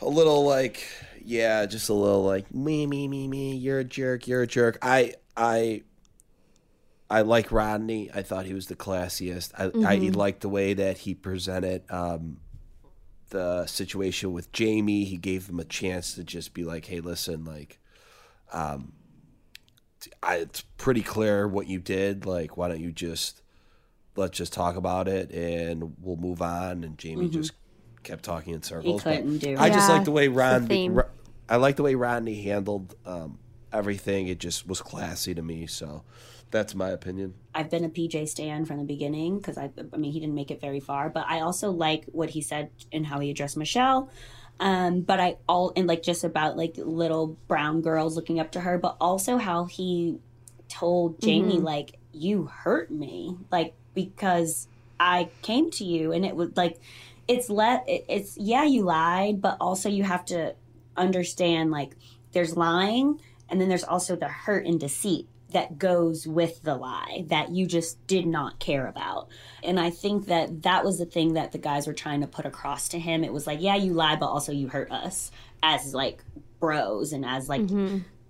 a 0.00 0.08
little 0.08 0.44
like 0.44 0.84
yeah, 1.24 1.64
just 1.66 1.88
a 1.88 1.94
little 1.94 2.24
like 2.24 2.52
me 2.52 2.86
me 2.86 3.06
me 3.08 3.28
me. 3.28 3.54
You're 3.56 3.80
a 3.80 3.84
jerk. 3.84 4.26
You're 4.26 4.42
a 4.42 4.46
jerk. 4.46 4.78
I 4.82 5.14
I 5.36 5.82
I 7.10 7.22
like 7.22 7.52
Rodney. 7.52 8.10
I 8.14 8.22
thought 8.22 8.46
he 8.46 8.54
was 8.54 8.66
the 8.66 8.76
classiest. 8.76 9.52
I 9.58 9.70
I 9.86 9.96
liked 9.96 10.40
the 10.40 10.48
way 10.48 10.74
that 10.74 10.98
he 10.98 11.14
presented 11.14 11.82
um, 11.90 12.38
the 13.30 13.66
situation 13.66 14.32
with 14.32 14.50
Jamie. 14.52 15.04
He 15.04 15.16
gave 15.16 15.48
him 15.48 15.60
a 15.60 15.64
chance 15.64 16.14
to 16.14 16.24
just 16.24 16.54
be 16.54 16.64
like, 16.64 16.86
hey, 16.86 17.00
listen, 17.00 17.44
like. 17.44 17.78
Um, 18.52 18.92
I, 20.22 20.36
it's 20.36 20.62
pretty 20.78 21.02
clear 21.02 21.46
what 21.46 21.68
you 21.68 21.78
did. 21.78 22.26
Like, 22.26 22.56
why 22.56 22.68
don't 22.68 22.80
you 22.80 22.92
just 22.92 23.42
let's 24.16 24.36
just 24.36 24.52
talk 24.52 24.76
about 24.76 25.08
it 25.08 25.30
and 25.30 25.94
we'll 26.00 26.16
move 26.16 26.42
on? 26.42 26.84
And 26.84 26.98
Jamie 26.98 27.28
just 27.28 27.52
kept 28.02 28.24
talking 28.24 28.54
in 28.54 28.62
circles. 28.62 29.02
but 29.02 29.16
couldn't 29.16 29.38
do 29.38 29.56
I 29.58 29.70
just 29.70 29.88
like 29.88 30.04
the 30.04 30.10
way 30.10 30.26
it's 30.26 30.34
the 30.34 30.88
Rodney. 30.88 30.90
I 31.48 31.56
like 31.56 31.76
the 31.76 31.82
way 31.82 31.94
Rodney 31.94 32.42
handled 32.42 32.94
um, 33.04 33.38
everything. 33.72 34.28
It 34.28 34.38
just 34.38 34.66
was 34.66 34.80
classy 34.80 35.34
to 35.34 35.42
me. 35.42 35.66
So 35.66 36.02
that's 36.50 36.74
my 36.74 36.90
opinion. 36.90 37.34
I've 37.54 37.70
been 37.70 37.84
a 37.84 37.88
PJ 37.88 38.28
stan 38.28 38.64
from 38.64 38.78
the 38.78 38.84
beginning 38.84 39.38
because 39.38 39.58
I, 39.58 39.70
I 39.92 39.96
mean, 39.96 40.12
he 40.12 40.20
didn't 40.20 40.34
make 40.34 40.50
it 40.50 40.60
very 40.60 40.80
far, 40.80 41.08
but 41.08 41.24
I 41.26 41.40
also 41.40 41.70
like 41.70 42.04
what 42.12 42.30
he 42.30 42.42
said 42.42 42.70
and 42.92 43.06
how 43.06 43.18
he 43.20 43.30
addressed 43.30 43.56
Michelle. 43.56 44.10
Um, 44.60 45.00
but 45.00 45.18
I 45.18 45.38
all 45.48 45.72
and 45.74 45.88
like 45.88 46.02
just 46.02 46.22
about 46.22 46.56
like 46.56 46.74
little 46.76 47.36
brown 47.48 47.80
girls 47.80 48.14
looking 48.14 48.38
up 48.38 48.52
to 48.52 48.60
her, 48.60 48.78
but 48.78 48.96
also 49.00 49.38
how 49.38 49.64
he 49.64 50.18
told 50.68 51.20
Jamie 51.20 51.58
like 51.58 51.98
you 52.12 52.44
hurt 52.44 52.90
me, 52.90 53.36
like 53.50 53.74
because 53.94 54.68
I 55.00 55.30
came 55.40 55.70
to 55.72 55.84
you 55.84 56.12
and 56.12 56.24
it 56.24 56.36
was 56.36 56.50
like 56.56 56.78
it's 57.26 57.50
let 57.50 57.84
it's 57.88 58.36
yeah 58.36 58.64
you 58.64 58.82
lied, 58.82 59.40
but 59.40 59.56
also 59.60 59.88
you 59.88 60.04
have 60.04 60.24
to 60.26 60.54
understand 60.96 61.70
like 61.70 61.96
there's 62.32 62.56
lying 62.56 63.20
and 63.52 63.60
then 63.60 63.68
there's 63.68 63.84
also 63.84 64.16
the 64.16 64.26
hurt 64.26 64.66
and 64.66 64.80
deceit 64.80 65.28
that 65.52 65.78
goes 65.78 66.26
with 66.26 66.62
the 66.62 66.74
lie 66.74 67.24
that 67.28 67.50
you 67.50 67.66
just 67.66 68.04
did 68.06 68.26
not 68.26 68.58
care 68.58 68.86
about. 68.86 69.28
And 69.62 69.78
I 69.78 69.90
think 69.90 70.26
that 70.26 70.62
that 70.62 70.82
was 70.82 70.98
the 70.98 71.04
thing 71.04 71.34
that 71.34 71.52
the 71.52 71.58
guys 71.58 71.86
were 71.86 71.92
trying 71.92 72.22
to 72.22 72.26
put 72.26 72.46
across 72.46 72.88
to 72.88 72.98
him. 72.98 73.22
It 73.22 73.32
was 73.32 73.46
like, 73.46 73.60
yeah, 73.60 73.76
you 73.76 73.92
lie, 73.92 74.16
but 74.16 74.28
also 74.28 74.50
you 74.50 74.68
hurt 74.68 74.90
us 74.90 75.30
as 75.62 75.92
like 75.92 76.24
bros 76.58 77.12
and 77.12 77.26
as 77.26 77.50
like, 77.50 77.60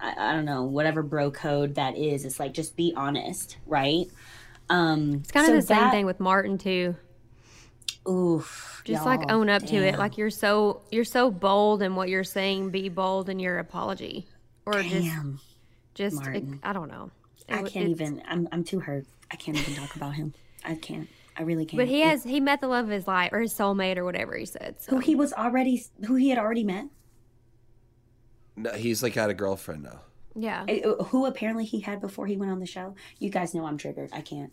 I, 0.01 0.31
I 0.31 0.33
don't 0.33 0.45
know, 0.45 0.65
whatever 0.65 1.05
bro 1.05 1.31
code 1.31 1.77
that 1.77 1.97
is. 1.97 2.25
It's 2.25 2.41
like, 2.41 2.55
just 2.55 2.75
be 2.75 2.93
honest, 2.97 3.57
right? 3.67 4.07
Um, 4.69 5.21
It's 5.21 5.31
kind 5.31 5.49
of 5.49 5.55
the 5.55 5.63
same 5.63 5.91
thing 5.91 6.07
with 6.07 6.19
Martin 6.19 6.59
too. 6.59 6.97
Oof. 8.09 8.83
Just 8.85 9.05
like 9.05 9.31
own 9.31 9.49
up 9.49 9.65
to 9.67 9.77
it. 9.77 9.97
Like 9.97 10.19
you're 10.19 10.31
so 10.31 10.83
you're 10.91 11.05
so 11.05 11.31
bold 11.31 11.83
in 11.83 11.95
what 11.95 12.09
you're 12.09 12.25
saying. 12.25 12.71
Be 12.71 12.89
bold 12.89 13.29
in 13.29 13.39
your 13.39 13.61
apology, 13.61 14.27
or 14.67 14.75
just 14.83 14.91
Damn. 15.07 15.41
just 15.95 16.17
Martin. 16.17 16.61
I 16.63 16.73
don't 16.73 16.89
know. 16.89 17.11
It 17.49 17.53
I 17.53 17.57
w- 17.57 17.73
can't 17.73 17.89
even, 17.89 18.23
I'm, 18.29 18.49
I'm 18.53 18.65
too 18.65 18.81
hurt. 18.81 19.05
I 19.31 19.37
can't 19.37 19.57
even 19.59 19.75
talk 19.75 19.97
about 19.97 20.15
him. 20.15 20.33
I 20.65 20.75
can't. 20.77 21.09
I 21.37 21.43
really 21.43 21.65
can't. 21.67 21.79
But 21.79 21.89
he 21.89 22.03
It- 22.03 22.09
has 22.09 22.25
he 22.25 22.41
met 22.41 22.61
the 22.61 22.69
love 22.69 22.85
of 22.85 22.91
his 22.91 23.07
life 23.07 23.33
or 23.33 23.41
his 23.41 23.53
soulmate 23.53 23.97
or 23.97 24.05
whatever 24.05 24.37
he 24.37 24.47
said. 24.47 24.77
So. 24.81 24.93
who 24.93 24.99
he 24.99 25.15
was 25.15 25.33
already, 25.33 25.85
who 26.07 26.15
he 26.15 26.29
had 26.29 26.39
already 26.39 26.65
met. 26.65 26.87
No, 28.57 28.71
he's 28.73 29.03
like 29.03 29.15
got 29.15 29.31
a 29.31 29.35
girlfriend 29.35 29.83
now. 29.85 30.01
Yeah, 30.35 30.65
Uh, 30.65 31.05
who 31.05 31.27
apparently 31.27 31.65
he 31.65 31.81
had 31.81 32.01
before 32.01 32.27
he 32.27 32.37
went 32.37 32.53
on 32.53 32.59
the 32.61 32.67
show. 32.67 32.95
You 33.19 33.29
guys 33.31 33.55
know 33.55 33.67
I'm 33.67 33.77
triggered. 33.77 34.11
I 34.13 34.21
can't. 34.23 34.53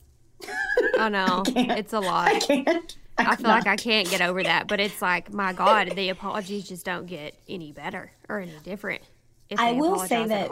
I 0.98 1.10
know 1.10 1.44
it's 1.48 1.94
a 1.94 2.00
lot. 2.00 2.28
I 2.32 2.40
can't. 2.40 2.98
I 3.18 3.36
feel 3.36 3.48
like 3.48 3.68
I 3.68 3.76
can't 3.76 4.10
get 4.10 4.22
over 4.22 4.42
that, 4.44 4.68
but 4.70 4.80
it's 4.80 5.02
like 5.02 5.34
my 5.34 5.52
God, 5.54 5.92
the 5.96 6.10
apologies 6.10 6.68
just 6.68 6.86
don't 6.86 7.06
get 7.06 7.34
any 7.50 7.72
better 7.74 8.12
or 8.30 8.40
any 8.40 8.54
different. 8.64 9.02
I 9.58 9.72
will 9.74 9.96
say 10.08 10.26
that- 10.28 10.50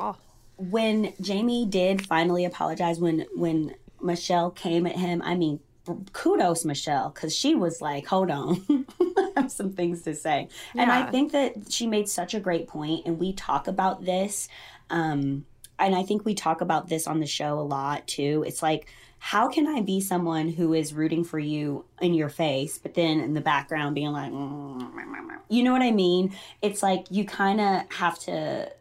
when 0.58 1.14
Jamie 1.22 1.66
did 1.66 2.06
finally 2.06 2.44
apologize 2.46 3.00
when 3.00 3.26
when 3.36 3.76
Michelle 4.02 4.50
came 4.52 4.88
at 4.88 4.96
him, 4.96 5.22
I 5.24 5.36
mean, 5.36 5.60
kudos 6.14 6.66
Michelle 6.66 7.10
because 7.10 7.36
she 7.36 7.54
was 7.56 7.82
like, 7.82 8.08
"Hold 8.08 8.32
on, 8.32 8.86
I 9.00 9.32
have 9.36 9.52
some 9.52 9.72
things 9.74 10.02
to 10.04 10.16
say," 10.16 10.48
and 10.76 10.92
I 10.92 11.12
think 11.12 11.32
that 11.34 11.72
she 11.72 11.86
made 11.88 12.10
such 12.10 12.34
a 12.34 12.40
great 12.40 12.68
point, 12.68 13.06
and 13.06 13.20
we 13.20 13.34
talk 13.34 13.68
about 13.68 14.04
this, 14.06 14.48
um, 14.90 15.46
and 15.80 15.96
I 15.96 16.04
think 16.04 16.26
we 16.26 16.34
talk 16.34 16.62
about 16.62 16.90
this 16.90 17.06
on 17.08 17.20
the 17.20 17.28
show 17.28 17.60
a 17.60 17.62
lot 17.62 18.08
too. 18.08 18.44
It's 18.48 18.62
like. 18.64 18.88
How 19.20 19.48
can 19.48 19.66
I 19.66 19.82
be 19.82 20.00
someone 20.00 20.48
who 20.48 20.76
is 20.76 20.94
rooting 20.94 21.24
for 21.24 21.40
you 21.40 21.86
in 22.00 22.14
your 22.14 22.30
face, 22.30 22.78
but 22.78 22.94
then 22.94 23.20
in 23.20 23.34
the 23.34 23.42
background 23.42 23.96
being 23.96 24.12
like, 24.12 24.32
"Mm, 24.32 24.92
you 25.50 25.64
know 25.64 25.72
what 25.72 25.82
I 25.82 25.90
mean? 25.90 26.36
It's 26.62 26.84
like 26.84 27.08
you 27.10 27.26
kind 27.26 27.60
of 27.60 27.92
have 27.94 28.20
to 28.20 28.72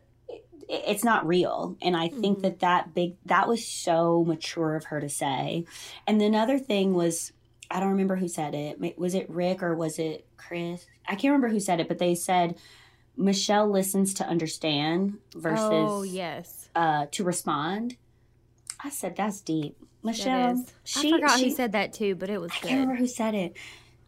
it's 0.68 1.04
not 1.04 1.26
real. 1.26 1.76
And 1.82 1.96
i 1.96 2.08
think 2.08 2.42
that 2.42 2.60
that 2.60 2.94
big 2.94 3.16
that 3.26 3.48
was 3.48 3.66
so 3.66 4.24
mature 4.24 4.74
of 4.76 4.84
her 4.86 5.00
to 5.00 5.08
say. 5.08 5.64
And 6.06 6.20
then 6.20 6.28
another 6.34 6.58
thing 6.58 6.94
was 6.94 7.32
i 7.70 7.80
don't 7.80 7.90
remember 7.90 8.16
who 8.16 8.28
said 8.28 8.54
it. 8.54 8.98
Was 8.98 9.14
it 9.14 9.28
rick 9.30 9.62
or 9.62 9.74
was 9.74 9.98
it 9.98 10.26
chris? 10.36 10.86
I 11.06 11.12
can't 11.12 11.32
remember 11.32 11.48
who 11.48 11.60
said 11.60 11.80
it 11.80 11.88
but 11.88 11.98
they 11.98 12.14
said 12.14 12.56
michelle 13.16 13.68
listens 13.70 14.12
to 14.14 14.24
understand 14.26 15.18
versus 15.34 15.60
oh 15.70 16.02
yes, 16.02 16.68
uh 16.74 17.06
to 17.12 17.24
respond. 17.24 17.96
I 18.82 18.90
said 18.90 19.16
that's 19.16 19.40
deep. 19.40 19.76
That 19.78 19.86
michelle 20.04 20.52
is. 20.52 20.72
I 20.96 21.10
forgot 21.10 21.40
who 21.40 21.50
said 21.50 21.72
that 21.72 21.92
too, 21.92 22.14
but 22.14 22.30
it 22.30 22.40
was 22.40 22.50
I 22.52 22.54
good. 22.60 22.68
can't 22.68 22.80
remember 22.80 22.96
who 23.00 23.06
said 23.08 23.34
it. 23.34 23.56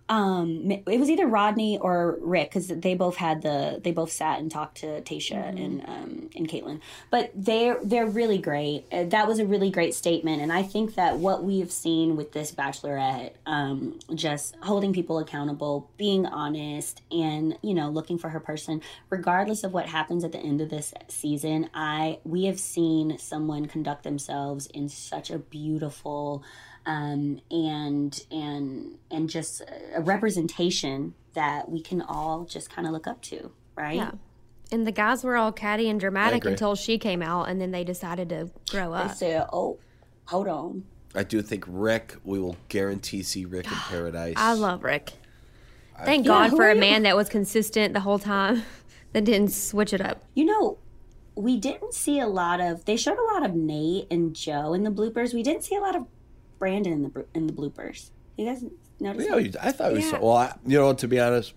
Um, 0.08 0.70
it 0.70 0.98
was 0.98 1.10
either 1.10 1.26
Rodney 1.26 1.78
or 1.78 2.18
Rick 2.20 2.48
because 2.50 2.68
they 2.68 2.94
both 2.94 3.16
had 3.16 3.42
the 3.42 3.80
they 3.82 3.92
both 3.92 4.10
sat 4.10 4.38
and 4.40 4.50
talked 4.50 4.78
to 4.78 5.02
Tasha 5.02 5.28
Mm-hmm. 5.38 5.58
and 5.58 5.84
um 5.86 6.30
and 6.34 6.48
Caitlin. 6.48 6.80
But 7.10 7.30
they're 7.34 7.78
they're 7.84 8.06
really 8.06 8.38
great. 8.38 8.86
Uh, 8.90 9.04
that 9.04 9.26
was 9.28 9.38
a 9.38 9.44
really 9.46 9.70
great 9.70 9.94
statement, 9.94 10.40
and 10.40 10.52
I 10.52 10.62
think 10.62 10.94
that 10.94 11.18
what 11.18 11.44
we 11.44 11.60
have 11.60 11.70
seen 11.70 12.16
with 12.16 12.32
this 12.32 12.52
Bachelorette, 12.52 13.32
um, 13.46 13.98
just 14.14 14.56
holding 14.62 14.92
people 14.94 15.18
accountable, 15.18 15.90
being 15.98 16.24
honest, 16.26 17.02
and 17.10 17.58
you 17.62 17.74
know 17.74 17.90
looking 17.90 18.18
for 18.18 18.30
her 18.30 18.40
person, 18.40 18.80
regardless 19.10 19.62
of 19.64 19.72
what 19.74 19.86
happens 19.86 20.24
at 20.24 20.32
the 20.32 20.38
end 20.38 20.60
of 20.60 20.70
this 20.70 20.94
season. 21.08 21.68
I 21.74 22.18
we 22.24 22.44
have 22.46 22.58
seen 22.58 23.18
someone 23.18 23.66
conduct 23.66 24.04
themselves 24.04 24.66
in 24.68 24.88
such 24.88 25.30
a 25.30 25.38
beautiful 25.38 26.42
um, 26.88 27.40
and 27.50 28.24
and 28.30 28.98
and 29.10 29.28
just 29.28 29.62
a 29.94 30.00
representation 30.00 31.14
that 31.34 31.70
we 31.70 31.82
can 31.82 32.00
all 32.00 32.46
just 32.46 32.70
kind 32.70 32.88
of 32.88 32.94
look 32.94 33.06
up 33.06 33.20
to, 33.22 33.52
right? 33.76 33.96
Yeah. 33.96 34.12
And 34.72 34.86
the 34.86 34.92
guys 34.92 35.22
were 35.22 35.36
all 35.36 35.52
catty 35.52 35.88
and 35.88 36.00
dramatic 36.00 36.44
until 36.44 36.74
she 36.74 36.98
came 36.98 37.22
out, 37.22 37.48
and 37.48 37.60
then 37.60 37.70
they 37.70 37.84
decided 37.84 38.30
to 38.30 38.50
grow 38.70 38.92
up. 38.92 39.06
I 39.06 39.10
up. 39.10 39.16
said, 39.16 39.46
"Oh, 39.52 39.78
hold 40.26 40.48
on." 40.48 40.84
I 41.14 41.24
do 41.24 41.42
think 41.42 41.64
Rick. 41.66 42.16
We 42.24 42.38
will 42.38 42.56
guarantee 42.68 43.22
see 43.22 43.44
Rick 43.44 43.66
in 43.66 43.72
paradise. 43.88 44.34
I 44.36 44.54
love 44.54 44.82
Rick. 44.82 45.12
Thank 46.04 46.24
Yeah, 46.24 46.32
God 46.32 46.50
who 46.50 46.56
for 46.56 46.70
a 46.70 46.74
man 46.74 47.02
that 47.02 47.16
was 47.16 47.28
consistent 47.28 47.92
the 47.92 48.00
whole 48.00 48.18
time, 48.18 48.62
that 49.12 49.24
didn't 49.24 49.52
switch 49.52 49.92
it 49.92 50.00
up. 50.00 50.22
You 50.34 50.46
know, 50.46 50.78
we 51.34 51.58
didn't 51.58 51.92
see 51.92 52.18
a 52.18 52.26
lot 52.26 52.60
of. 52.60 52.86
They 52.86 52.96
showed 52.96 53.18
a 53.18 53.34
lot 53.34 53.44
of 53.44 53.54
Nate 53.54 54.06
and 54.10 54.34
Joe 54.34 54.72
in 54.72 54.84
the 54.84 54.90
bloopers. 54.90 55.34
We 55.34 55.42
didn't 55.42 55.64
see 55.64 55.76
a 55.76 55.80
lot 55.80 55.94
of 55.96 56.06
Brandon 56.58 56.92
in 56.92 57.02
the 57.04 57.24
in 57.34 57.46
the 57.46 57.52
bloopers. 57.52 58.10
You 58.36 58.46
guys 58.46 58.64
notice? 59.00 59.26
Yeah, 59.28 59.36
that? 59.38 59.64
I 59.66 59.72
thought 59.72 59.92
we 59.92 60.00
Yeah. 60.00 60.10
saw. 60.10 60.18
Well, 60.20 60.36
I, 60.36 60.54
you 60.66 60.78
know, 60.78 60.92
to 60.94 61.08
be 61.08 61.18
honest, 61.20 61.54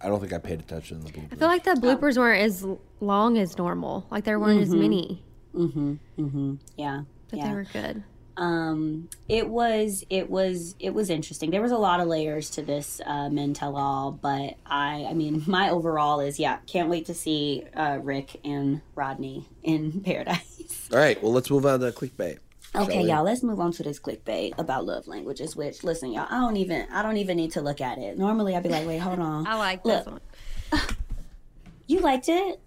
I 0.00 0.08
don't 0.08 0.20
think 0.20 0.32
I 0.32 0.38
paid 0.38 0.60
attention 0.60 1.00
to 1.00 1.04
the 1.06 1.12
bloopers. 1.12 1.32
I 1.32 1.36
feel 1.36 1.48
like 1.48 1.64
the 1.64 1.70
bloopers 1.72 2.16
weren't 2.18 2.42
as 2.42 2.66
long 3.00 3.38
as 3.38 3.56
normal. 3.58 4.06
Like 4.10 4.24
there 4.24 4.38
weren't 4.40 4.60
as 4.62 4.70
many, 4.74 5.22
Mm-hmm. 5.54 5.94
Mm-hmm. 6.18 6.54
Yeah. 6.76 7.02
but 7.30 7.38
yeah. 7.38 7.48
they 7.48 7.54
were 7.54 7.66
good. 7.72 8.02
um 8.38 9.08
it 9.28 9.46
was 9.48 10.02
it 10.08 10.30
was 10.30 10.74
it 10.78 10.94
was 10.94 11.10
interesting 11.10 11.50
there 11.50 11.60
was 11.60 11.70
a 11.72 11.76
lot 11.76 12.00
of 12.00 12.06
layers 12.08 12.48
to 12.48 12.62
this 12.62 12.98
uh 13.04 13.28
men 13.28 13.52
tell 13.52 13.76
all 13.76 14.10
but 14.10 14.54
i 14.64 15.04
i 15.10 15.12
mean 15.12 15.44
my 15.46 15.68
overall 15.68 16.18
is 16.20 16.38
yeah 16.40 16.56
can't 16.66 16.88
wait 16.88 17.04
to 17.04 17.12
see 17.12 17.62
uh 17.76 17.98
rick 18.02 18.40
and 18.42 18.80
rodney 18.94 19.44
in 19.62 20.00
paradise 20.04 20.88
All 20.90 20.98
right, 20.98 21.22
well, 21.22 21.30
let's 21.32 21.50
move 21.50 21.66
on 21.66 21.80
to 21.80 21.92
clickbait. 21.92 22.38
Okay 22.74 23.02
y'all 23.02 23.22
let's 23.22 23.42
move 23.42 23.60
on 23.60 23.70
to 23.72 23.82
this 23.82 24.00
clickbait 24.00 24.52
about 24.58 24.84
love 24.86 25.06
languages 25.06 25.54
which 25.54 25.84
listen 25.84 26.10
y'all 26.12 26.26
i 26.30 26.40
don't 26.40 26.56
even 26.56 26.86
i 26.92 27.02
don't 27.02 27.18
even 27.18 27.36
need 27.36 27.52
to 27.52 27.60
look 27.60 27.80
at 27.80 27.98
it 27.98 28.16
normally 28.18 28.56
i'd 28.56 28.62
be 28.62 28.68
like 28.68 28.86
wait 28.86 28.98
hold 28.98 29.18
on 29.30 29.46
I 29.46 29.56
like 29.56 29.84
Look. 29.84 30.04
this 30.04 30.12
one. 30.12 30.80
you 31.86 32.00
liked 32.00 32.28
it 32.28 32.60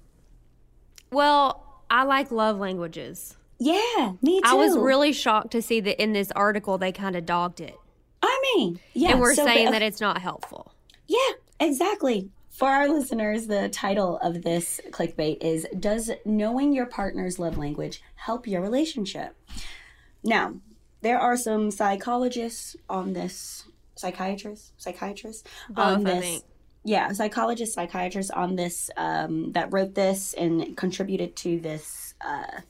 Well, 1.12 1.64
I 1.90 2.04
like 2.04 2.32
love 2.32 2.58
languages. 2.60 3.36
yeah 3.60 4.14
me 4.22 4.42
too 4.42 4.50
I 4.50 4.54
was 4.54 4.78
really 4.78 5.14
shocked 5.14 5.52
to 5.52 5.62
see 5.62 5.80
that 5.82 6.02
in 6.02 6.14
this 6.14 6.32
article 6.32 6.78
they 6.78 6.92
kind 6.92 7.16
of 7.16 7.26
dogged 7.26 7.62
it. 7.62 7.76
i 8.22 8.42
mean 8.56 8.80
yeah 8.94 9.12
and 9.12 9.20
we're 9.20 9.34
so 9.36 9.46
saying 9.46 9.68
ba- 9.68 9.72
that 9.74 9.82
uh, 9.82 9.86
it's 9.86 10.02
not 10.02 10.22
helpful. 10.22 10.72
Yeah, 11.08 11.18
exactly. 11.60 12.30
For 12.50 12.68
our 12.70 12.88
listeners, 12.90 13.46
the 13.48 13.70
title 13.70 14.18
of 14.24 14.42
this 14.42 14.80
clickbait 14.90 15.44
is 15.44 15.68
Does 15.80 16.10
Knowing 16.26 16.74
Your 16.74 16.86
Partner's 16.88 17.38
Love 17.38 17.58
Language 17.60 18.02
Help 18.16 18.48
Your 18.48 18.62
Relationship? 18.62 19.36
Now, 20.26 20.56
there 21.02 21.20
are 21.20 21.38
some 21.38 21.70
psychologists 21.72 22.76
on 22.90 23.14
this, 23.14 23.64
psychiatrists, 23.96 24.72
psychiatrists 24.78 25.48
on 25.76 26.04
Both, 26.04 26.14
I 26.14 26.20
this. 26.20 26.44
Yeah, 26.84 27.12
psychologists, 27.14 27.76
psychiatrists 27.76 28.32
on 28.32 28.56
this 28.56 28.90
um, 28.98 29.52
that 29.54 29.72
wrote 29.72 29.96
this 29.96 30.34
and 30.34 30.76
contributed 30.76 31.36
to 31.38 31.60
this 31.60 32.14
uh, 32.22 32.62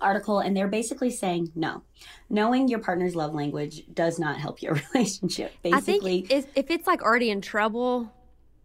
article, 0.00 0.40
and 0.40 0.56
they're 0.56 0.68
basically 0.68 1.10
saying 1.10 1.52
no. 1.54 1.82
Knowing 2.28 2.68
your 2.68 2.80
partner's 2.80 3.14
love 3.14 3.34
language 3.34 3.84
does 3.92 4.18
not 4.18 4.38
help 4.38 4.62
your 4.62 4.80
relationship. 4.94 5.52
I 5.64 5.70
Basically, 5.70 6.26
if 6.30 6.70
it's 6.70 6.86
like 6.86 7.02
already 7.02 7.30
in 7.30 7.40
trouble, 7.40 8.12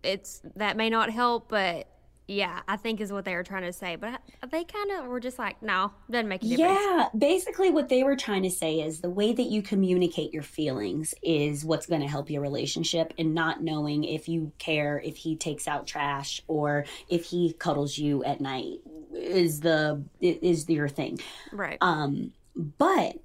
it's 0.04 0.42
that 0.56 0.78
may 0.78 0.90
not 0.90 1.10
help, 1.10 1.50
but 1.50 1.88
yeah, 2.28 2.62
I 2.68 2.78
think 2.78 3.02
is 3.02 3.12
what 3.12 3.26
they 3.26 3.36
were 3.36 3.44
trying 3.44 3.64
to 3.64 3.74
say. 3.74 3.96
But 3.96 4.22
they 4.50 4.64
kind 4.64 4.92
of 4.92 5.06
were 5.06 5.20
just 5.20 5.38
like, 5.38 5.62
no, 5.62 5.92
doesn't 6.10 6.28
make 6.28 6.44
a 6.44 6.48
difference. 6.48 6.80
Yeah, 6.80 7.08
basically, 7.18 7.72
what 7.72 7.90
they 7.90 8.04
were 8.04 8.16
trying 8.16 8.44
to 8.44 8.50
say 8.50 8.80
is 8.80 9.02
the 9.02 9.10
way 9.10 9.34
that 9.34 9.44
you 9.44 9.62
communicate 9.62 10.34
your 10.34 10.44
feelings 10.44 11.14
is 11.22 11.64
what's 11.64 11.86
going 11.86 12.02
to 12.02 12.08
help 12.08 12.30
your 12.30 12.42
relationship, 12.42 13.14
and 13.18 13.36
not 13.36 13.64
knowing 13.64 14.04
if 14.04 14.28
you 14.28 14.52
care 14.58 15.00
if 15.00 15.16
he 15.16 15.36
takes 15.36 15.68
out 15.68 15.86
trash 15.86 16.42
or 16.48 16.86
if 17.10 17.26
he 17.26 17.54
cuddles 17.54 17.98
you 17.98 18.24
at 18.24 18.42
night 18.42 18.80
is 19.14 19.60
the 19.60 20.04
is 20.20 20.68
your 20.68 20.90
thing. 20.90 21.20
Right. 21.52 21.78
Um, 21.82 22.32
but 22.56 23.18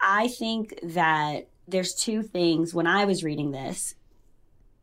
I 0.00 0.28
think 0.28 0.78
that 0.82 1.48
there's 1.66 1.94
two 1.94 2.22
things 2.22 2.72
when 2.72 2.86
I 2.86 3.06
was 3.06 3.24
reading 3.24 3.50
this 3.50 3.95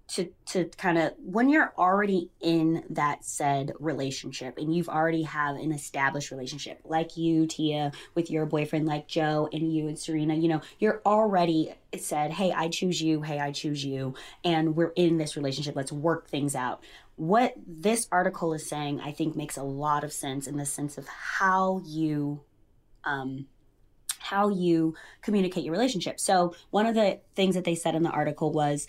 to 0.05 0.29
to 0.45 0.65
kind 0.77 0.97
of 0.97 1.13
when 1.17 1.47
you're 1.47 1.73
already 1.77 2.29
in 2.41 2.83
that 2.89 3.23
said 3.23 3.71
relationship 3.79 4.57
and 4.57 4.75
you've 4.75 4.89
already 4.89 5.23
have 5.23 5.55
an 5.55 5.71
established 5.71 6.29
relationship 6.29 6.81
like 6.83 7.15
you 7.15 7.47
Tia 7.47 7.91
with 8.13 8.29
your 8.29 8.45
boyfriend 8.45 8.85
like 8.85 9.07
Joe 9.07 9.47
and 9.53 9.73
you 9.73 9.87
and 9.87 9.97
Serena 9.97 10.35
you 10.35 10.49
know 10.49 10.61
you're 10.77 11.01
already 11.05 11.73
said 11.97 12.31
hey 12.31 12.51
I 12.51 12.67
choose 12.67 13.01
you. 13.01 13.21
Hey 13.21 13.39
I 13.39 13.51
choose 13.51 13.83
you. 13.85 14.13
And 14.43 14.75
we're 14.75 14.93
in 14.95 15.17
this 15.17 15.37
relationship. 15.37 15.75
Let's 15.75 15.91
work 15.91 16.29
things 16.29 16.53
out. 16.53 16.83
What 17.15 17.53
this 17.65 18.07
article 18.11 18.53
is 18.53 18.67
saying 18.67 18.99
I 18.99 19.13
think 19.13 19.37
makes 19.37 19.55
a 19.55 19.63
lot 19.63 20.03
of 20.03 20.11
sense 20.11 20.47
in 20.47 20.57
the 20.57 20.65
sense 20.65 20.97
of 20.97 21.07
how 21.07 21.81
you 21.85 22.41
um 23.05 23.47
how 24.23 24.47
you 24.47 24.95
communicate 25.21 25.65
your 25.65 25.73
relationship. 25.73 26.19
So, 26.19 26.55
one 26.71 26.85
of 26.85 26.95
the 26.95 27.19
things 27.35 27.55
that 27.55 27.65
they 27.65 27.75
said 27.75 27.93
in 27.93 28.03
the 28.03 28.09
article 28.09 28.53
was, 28.53 28.87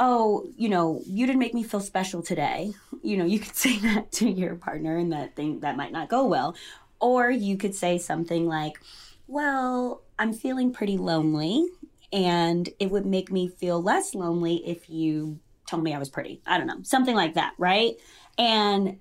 Oh, 0.00 0.48
you 0.56 0.68
know, 0.68 1.02
you 1.06 1.26
didn't 1.26 1.40
make 1.40 1.54
me 1.54 1.64
feel 1.64 1.80
special 1.80 2.22
today. 2.22 2.72
You 3.02 3.16
know, 3.16 3.24
you 3.24 3.40
could 3.40 3.56
say 3.56 3.78
that 3.78 4.12
to 4.12 4.28
your 4.28 4.56
partner, 4.56 4.96
and 4.96 5.12
that 5.12 5.36
thing 5.36 5.60
that 5.60 5.76
might 5.76 5.92
not 5.92 6.08
go 6.08 6.26
well. 6.26 6.56
Or 7.00 7.30
you 7.30 7.56
could 7.56 7.74
say 7.74 7.98
something 7.98 8.46
like, 8.46 8.80
Well, 9.26 10.02
I'm 10.18 10.32
feeling 10.32 10.72
pretty 10.72 10.96
lonely, 10.96 11.68
and 12.12 12.68
it 12.78 12.90
would 12.90 13.06
make 13.06 13.30
me 13.30 13.48
feel 13.48 13.82
less 13.82 14.14
lonely 14.14 14.56
if 14.66 14.88
you 14.88 15.38
told 15.66 15.82
me 15.82 15.94
I 15.94 15.98
was 15.98 16.08
pretty. 16.08 16.40
I 16.46 16.58
don't 16.58 16.66
know, 16.66 16.82
something 16.82 17.14
like 17.14 17.34
that, 17.34 17.54
right? 17.58 17.94
And 18.36 18.98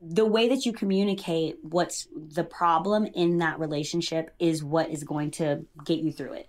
the 0.00 0.26
way 0.26 0.48
that 0.48 0.64
you 0.64 0.72
communicate 0.72 1.56
what's 1.62 2.06
the 2.14 2.44
problem 2.44 3.06
in 3.06 3.38
that 3.38 3.58
relationship 3.58 4.30
is 4.38 4.62
what 4.62 4.90
is 4.90 5.04
going 5.04 5.30
to 5.32 5.64
get 5.84 5.98
you 5.98 6.12
through 6.12 6.34
it. 6.34 6.48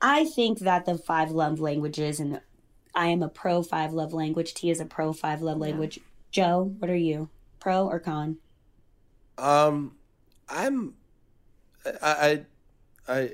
I 0.00 0.24
think 0.24 0.60
that 0.60 0.86
the 0.86 0.96
five 0.96 1.30
love 1.30 1.60
languages, 1.60 2.20
and 2.20 2.40
I 2.94 3.06
am 3.08 3.22
a 3.22 3.28
pro 3.28 3.62
five 3.62 3.92
love 3.92 4.12
language. 4.12 4.54
T 4.54 4.70
is 4.70 4.80
a 4.80 4.84
pro 4.84 5.12
five 5.12 5.42
love 5.42 5.58
language. 5.58 5.98
Joe, 6.30 6.74
what 6.78 6.90
are 6.90 6.96
you? 6.96 7.28
Pro 7.58 7.86
or 7.86 7.98
con? 8.00 8.38
Um, 9.38 9.96
I'm, 10.48 10.94
I, 12.02 12.44
I, 13.08 13.12
I, 13.14 13.32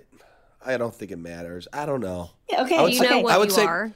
I 0.64 0.76
don't 0.76 0.94
think 0.94 1.10
it 1.10 1.18
matters. 1.18 1.68
I 1.72 1.86
don't 1.86 2.00
know. 2.00 2.30
Yeah, 2.50 2.62
okay. 2.62 2.76
I 2.78 2.82
would 2.82 2.92
you 2.92 2.98
say- 2.98 3.08
know 3.10 3.20
what 3.20 3.34
I 3.34 3.38
would 3.38 3.48
you 3.50 3.54
say- 3.54 3.64
are? 3.66 3.92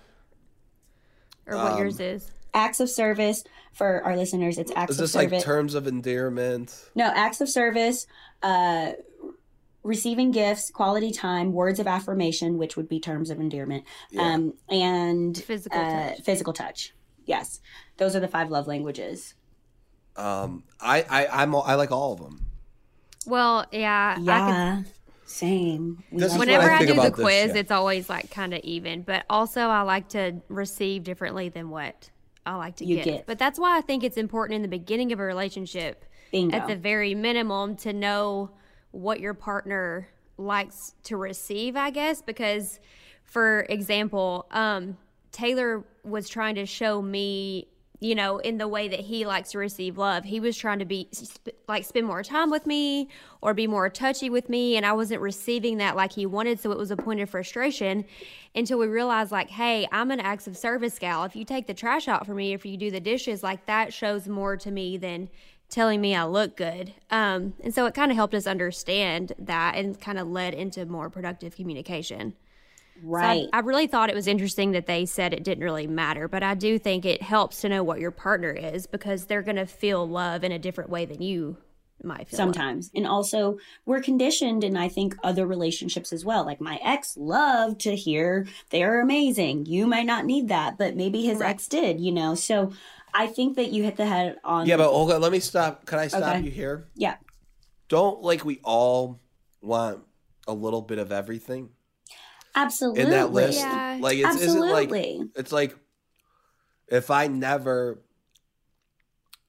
Or 1.46 1.56
what 1.56 1.72
Um, 1.72 1.78
yours 1.78 1.98
is? 2.00 2.30
Acts 2.54 2.80
of 2.80 2.88
service 2.90 3.44
for 3.72 4.02
our 4.04 4.16
listeners. 4.16 4.58
It's 4.58 4.72
acts 4.76 4.92
Is 4.92 4.98
of 4.98 5.02
this 5.04 5.14
like 5.14 5.28
service. 5.30 5.44
terms 5.44 5.74
of 5.74 5.86
endearment? 5.86 6.74
no, 6.94 7.04
acts 7.04 7.40
of 7.40 7.48
service. 7.48 8.06
Uh, 8.42 8.92
receiving 9.82 10.30
gifts, 10.30 10.70
quality 10.70 11.10
time, 11.10 11.52
words 11.52 11.78
of 11.80 11.86
affirmation, 11.86 12.58
which 12.58 12.76
would 12.76 12.88
be 12.88 13.00
terms 13.00 13.30
of 13.30 13.40
endearment, 13.40 13.84
Yeah. 14.10 14.22
um, 14.22 14.54
and 14.68 15.36
Physical 15.36 15.80
uh, 15.80 16.08
touch. 16.10 16.20
physical 16.22 16.52
touch. 16.52 16.94
Yes, 17.26 17.60
those 17.96 18.14
are 18.16 18.20
the 18.20 18.28
five 18.28 18.50
love 18.50 18.66
languages. 18.66 19.34
Um, 20.16 20.64
I, 20.80 21.02
I, 21.08 21.26
I'm, 21.42 21.54
I 21.54 21.74
like 21.74 21.92
all 21.92 22.12
of 22.12 22.20
them. 22.20 22.46
Well, 23.26 23.66
yeah. 23.72 24.12
I 24.12 24.16
could 24.16 24.24
Yeah, 24.26 24.82
same. 25.26 26.02
This 26.12 26.32
like 26.32 26.40
Whenever 26.40 26.70
I 26.70 26.76
I, 26.76 26.78
do 26.80 26.86
the 26.86 26.92
about 26.94 27.16
this, 27.16 27.24
quiz, 27.24 27.50
yeah. 27.54 27.60
it's 27.60 27.70
always 27.70 28.08
like 28.10 28.30
kind 28.30 28.52
of 28.52 28.60
even. 28.64 29.02
But 29.02 29.24
also, 29.30 29.60
I 29.62 29.82
like 29.82 30.08
to 30.10 30.40
receive 30.48 31.04
differently 31.04 31.48
than 31.48 31.70
what 31.70 32.10
I 32.44 32.56
like 32.56 32.76
to 32.76 32.84
You 32.84 32.96
give. 32.96 33.04
get. 33.04 33.26
But 33.26 33.38
that's 33.38 33.58
why 33.58 33.78
I 33.78 33.80
think 33.82 34.02
it's 34.02 34.16
important 34.16 34.56
in 34.56 34.62
the 34.62 34.68
beginning 34.68 35.12
of 35.12 35.20
a 35.20 35.22
relationship, 35.22 36.04
bingo. 36.32 36.56
at 36.56 36.66
the 36.66 36.76
very 36.76 37.14
minimum, 37.14 37.76
to 37.76 37.92
know 37.92 38.50
what 38.92 39.20
your 39.20 39.34
partner 39.34 40.08
likes 40.36 40.94
to 41.04 41.16
receive. 41.16 41.76
I 41.76 41.90
guess 41.90 42.22
because, 42.22 42.80
for 43.24 43.66
example, 43.68 44.46
um, 44.50 44.96
Taylor 45.32 45.84
was 46.04 46.28
trying 46.28 46.54
to 46.56 46.66
show 46.66 47.00
me. 47.02 47.66
You 48.02 48.14
know, 48.14 48.38
in 48.38 48.56
the 48.56 48.66
way 48.66 48.88
that 48.88 49.00
he 49.00 49.26
likes 49.26 49.50
to 49.50 49.58
receive 49.58 49.98
love, 49.98 50.24
he 50.24 50.40
was 50.40 50.56
trying 50.56 50.78
to 50.78 50.86
be 50.86 51.08
sp- 51.12 51.52
like 51.68 51.84
spend 51.84 52.06
more 52.06 52.22
time 52.22 52.48
with 52.48 52.64
me 52.64 53.10
or 53.42 53.52
be 53.52 53.66
more 53.66 53.90
touchy 53.90 54.30
with 54.30 54.48
me, 54.48 54.78
and 54.78 54.86
I 54.86 54.94
wasn't 54.94 55.20
receiving 55.20 55.76
that 55.76 55.96
like 55.96 56.10
he 56.10 56.24
wanted. 56.24 56.58
So 56.60 56.72
it 56.72 56.78
was 56.78 56.90
a 56.90 56.96
point 56.96 57.20
of 57.20 57.28
frustration 57.28 58.06
until 58.54 58.78
we 58.78 58.86
realized, 58.86 59.32
like, 59.32 59.50
hey, 59.50 59.86
I'm 59.92 60.10
an 60.12 60.18
acts 60.18 60.46
of 60.46 60.56
service 60.56 60.98
gal. 60.98 61.24
If 61.24 61.36
you 61.36 61.44
take 61.44 61.66
the 61.66 61.74
trash 61.74 62.08
out 62.08 62.24
for 62.24 62.32
me, 62.32 62.54
if 62.54 62.64
you 62.64 62.78
do 62.78 62.90
the 62.90 63.00
dishes, 63.00 63.42
like 63.42 63.66
that 63.66 63.92
shows 63.92 64.26
more 64.26 64.56
to 64.56 64.70
me 64.70 64.96
than 64.96 65.28
telling 65.70 66.00
me 66.00 66.14
I 66.14 66.24
look 66.24 66.56
good. 66.56 66.92
Um, 67.10 67.54
and 67.62 67.74
so 67.74 67.86
it 67.86 67.94
kind 67.94 68.10
of 68.10 68.16
helped 68.16 68.34
us 68.34 68.46
understand 68.46 69.32
that 69.38 69.76
and 69.76 69.98
kind 70.00 70.18
of 70.18 70.28
led 70.28 70.52
into 70.54 70.84
more 70.86 71.08
productive 71.10 71.54
communication. 71.56 72.34
So 73.02 73.06
I- 73.06 73.08
right. 73.08 73.48
I, 73.52 73.60
really 73.60 73.86
thought 73.86 74.10
it 74.10 74.14
was 74.14 74.26
interesting 74.26 74.72
that 74.72 74.86
they 74.86 75.06
said 75.06 75.32
it 75.32 75.44
didn't 75.44 75.64
really 75.64 75.86
matter, 75.86 76.28
but 76.28 76.42
I 76.42 76.54
do 76.54 76.78
think 76.78 77.06
it 77.06 77.22
helps 77.22 77.60
to 77.62 77.68
know 77.68 77.82
what 77.82 77.98
your 78.00 78.10
partner 78.10 78.50
is 78.50 78.86
because 78.86 79.24
they're 79.24 79.42
going 79.42 79.56
to 79.56 79.66
feel 79.66 80.06
love 80.06 80.44
in 80.44 80.52
a 80.52 80.58
different 80.58 80.90
way 80.90 81.06
than 81.06 81.22
you 81.22 81.56
might 82.02 82.28
feel. 82.28 82.38
love. 82.38 82.54
Sometimes. 82.54 82.90
And 82.94 83.06
also, 83.06 83.58
we're 83.86 84.00
conditioned, 84.02 84.64
and 84.64 84.76
I 84.78 84.88
think 84.88 85.16
other 85.22 85.46
relationships 85.46 86.12
as 86.12 86.24
well. 86.24 86.44
Like, 86.44 86.60
my 86.60 86.78
ex 86.82 87.16
loved 87.16 87.80
to 87.82 87.94
hear 87.94 88.46
they're 88.70 89.00
amazing. 89.00 89.66
You 89.66 89.86
might 89.86 90.06
not 90.06 90.26
need 90.26 90.48
that, 90.48 90.76
but 90.78 90.96
maybe 90.96 91.22
his 91.22 91.38
Right. 91.40 91.50
ex 91.50 91.68
did, 91.68 92.00
you 92.00 92.12
know? 92.12 92.34
So 92.34 92.72
I 93.14 93.26
think 93.26 93.56
that 93.56 93.70
you 93.72 93.82
hit 93.82 93.96
the 93.96 94.06
head 94.06 94.36
on. 94.44 94.66
Yeah, 94.66 94.76
but 94.76 94.88
Olga, 94.88 95.18
let 95.18 95.32
me 95.32 95.40
stop. 95.40 95.86
Can 95.86 95.98
I 95.98 96.08
stop 96.08 96.22
Okay. 96.36 96.44
you 96.44 96.50
here? 96.50 96.88
Yeah. 96.94 97.16
Don't 97.88 98.22
like 98.22 98.44
we 98.44 98.60
all 98.62 99.20
want 99.60 100.00
a 100.46 100.54
little 100.54 100.82
bit 100.82 100.98
of 100.98 101.12
everything 101.12 101.70
Absolutely. 102.54 103.02
in 103.02 103.10
that 103.10 103.32
list. 103.32 103.60
Yeah. 103.60 103.98
Like 104.00 104.18
it's 104.18 104.40
isn't 104.40 104.60
like 104.60 104.90
it's 105.36 105.52
like 105.52 105.76
if 106.88 107.10
I 107.10 107.26
never 107.26 108.00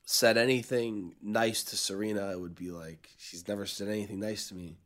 said 0.06 0.38
anything 0.38 1.16
nice 1.22 1.64
to 1.66 1.78
Serena, 1.78 2.32
it 2.32 2.40
would 2.40 2.56
be 2.56 2.72
like 2.72 3.10
she's 3.18 3.48
never 3.48 3.66
said 3.66 3.88
anything 3.88 4.20
nice 4.20 4.50
to 4.50 4.56
me. 4.56 4.78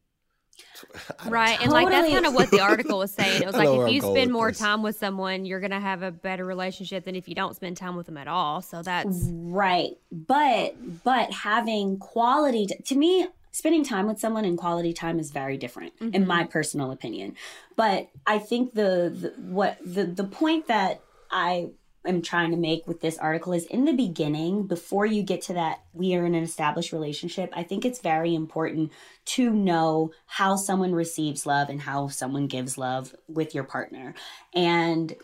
I 1.19 1.23
don't 1.23 1.31
Right. 1.31 1.59
know. 1.59 1.63
And 1.63 1.71
like 1.71 1.87
that's 1.87 1.97
Totally. 2.07 2.13
kind 2.13 2.25
of 2.25 2.33
what 2.33 2.51
the 2.51 2.59
article 2.61 2.99
was 2.99 3.13
saying. 3.13 3.41
It 3.41 3.45
was 3.51 3.55
like 3.55 3.69
if 3.69 3.91
you 3.91 4.01
spend 4.01 4.31
more 4.31 4.49
this. 4.51 4.59
time 4.59 4.81
with 4.81 4.97
someone, 4.97 5.45
you're 5.45 5.59
gonna 5.59 5.79
have 5.79 6.01
a 6.03 6.11
better 6.11 6.45
relationship 6.45 7.05
than 7.05 7.15
if 7.15 7.27
you 7.27 7.35
don't 7.35 7.55
spend 7.55 7.77
time 7.77 7.95
with 7.95 8.05
them 8.05 8.17
at 8.17 8.27
all. 8.27 8.61
So 8.61 8.81
that's 8.81 9.29
Right. 9.31 9.91
But 10.11 11.03
but 11.03 11.31
having 11.31 11.97
quality 11.97 12.67
t- 12.67 12.77
to 12.85 12.95
me 12.95 13.27
spending 13.51 13.85
time 13.85 14.05
with 14.07 14.19
someone 14.19 14.43
and 14.43 14.57
quality 14.57 14.91
time 14.91 15.17
is 15.17 15.31
very 15.31 15.57
different 15.57 15.93
in 16.01 16.11
mm-hmm. 16.11 16.27
my 16.27 16.43
personal 16.43 16.91
opinion. 16.91 17.35
But 17.77 18.09
I 18.27 18.37
think 18.37 18.73
the, 18.73 19.09
the 19.15 19.33
what 19.41 19.77
the 19.85 20.05
the 20.05 20.25
point 20.25 20.67
that 20.67 21.01
I 21.31 21.69
am 22.05 22.21
trying 22.21 22.51
to 22.51 22.57
make 22.57 22.87
with 22.87 23.01
this 23.01 23.17
article 23.17 23.53
is 23.53 23.65
in 23.65 23.85
the 23.85 23.93
beginning 23.93 24.67
before 24.67 25.05
you 25.05 25.23
get 25.23 25.41
to 25.43 25.53
that 25.53 25.81
we 25.93 26.15
are 26.15 26.25
in 26.25 26.35
an 26.35 26.43
established 26.43 26.91
relationship, 26.91 27.51
I 27.55 27.63
think 27.63 27.85
it's 27.85 27.99
very 27.99 28.35
important 28.35 28.91
to 29.25 29.49
know 29.51 30.11
how 30.25 30.55
someone 30.55 30.93
receives 30.93 31.45
love 31.45 31.69
and 31.69 31.81
how 31.81 32.07
someone 32.07 32.47
gives 32.47 32.77
love 32.77 33.15
with 33.27 33.55
your 33.55 33.63
partner. 33.63 34.13
And 34.53 35.15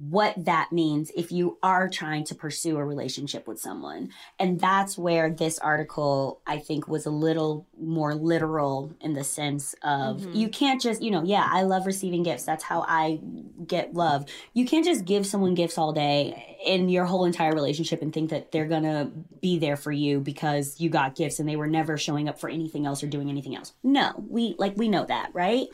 what 0.00 0.32
that 0.44 0.70
means 0.70 1.10
if 1.16 1.32
you 1.32 1.58
are 1.60 1.88
trying 1.88 2.22
to 2.22 2.34
pursue 2.34 2.76
a 2.76 2.84
relationship 2.84 3.48
with 3.48 3.58
someone. 3.58 4.10
And 4.38 4.60
that's 4.60 4.96
where 4.96 5.28
this 5.28 5.58
article, 5.58 6.40
I 6.46 6.58
think, 6.58 6.86
was 6.86 7.04
a 7.04 7.10
little 7.10 7.66
more 7.80 8.14
literal 8.14 8.92
in 9.00 9.14
the 9.14 9.24
sense 9.24 9.74
of 9.82 10.20
Mhm. 10.20 10.34
you 10.36 10.48
can't 10.50 10.80
just, 10.80 11.02
you 11.02 11.10
know, 11.10 11.24
yeah, 11.24 11.48
I 11.50 11.62
love 11.62 11.84
receiving 11.84 12.22
gifts. 12.22 12.44
That's 12.44 12.62
how 12.62 12.84
I 12.86 13.18
get 13.66 13.94
love. 13.94 14.26
You 14.54 14.66
can't 14.66 14.84
just 14.84 15.04
give 15.04 15.26
someone 15.26 15.54
gifts 15.54 15.76
all 15.76 15.92
day 15.92 16.56
in 16.64 16.88
your 16.88 17.04
whole 17.04 17.24
entire 17.24 17.52
relationship 17.52 18.00
and 18.00 18.12
think 18.12 18.30
that 18.30 18.52
they're 18.52 18.66
going 18.68 18.84
to 18.84 19.10
be 19.40 19.58
there 19.58 19.76
for 19.76 19.90
you 19.90 20.20
because 20.20 20.80
you 20.80 20.90
got 20.90 21.16
gifts 21.16 21.40
and 21.40 21.48
they 21.48 21.56
were 21.56 21.66
never 21.66 21.96
showing 21.96 22.28
up 22.28 22.38
for 22.38 22.48
anything 22.48 22.86
else 22.86 23.02
or 23.02 23.08
doing 23.08 23.28
anything 23.30 23.56
else. 23.56 23.72
No, 23.82 24.12
we 24.28 24.54
like, 24.58 24.76
we 24.76 24.88
know 24.88 25.04
that, 25.06 25.30
right? 25.32 25.66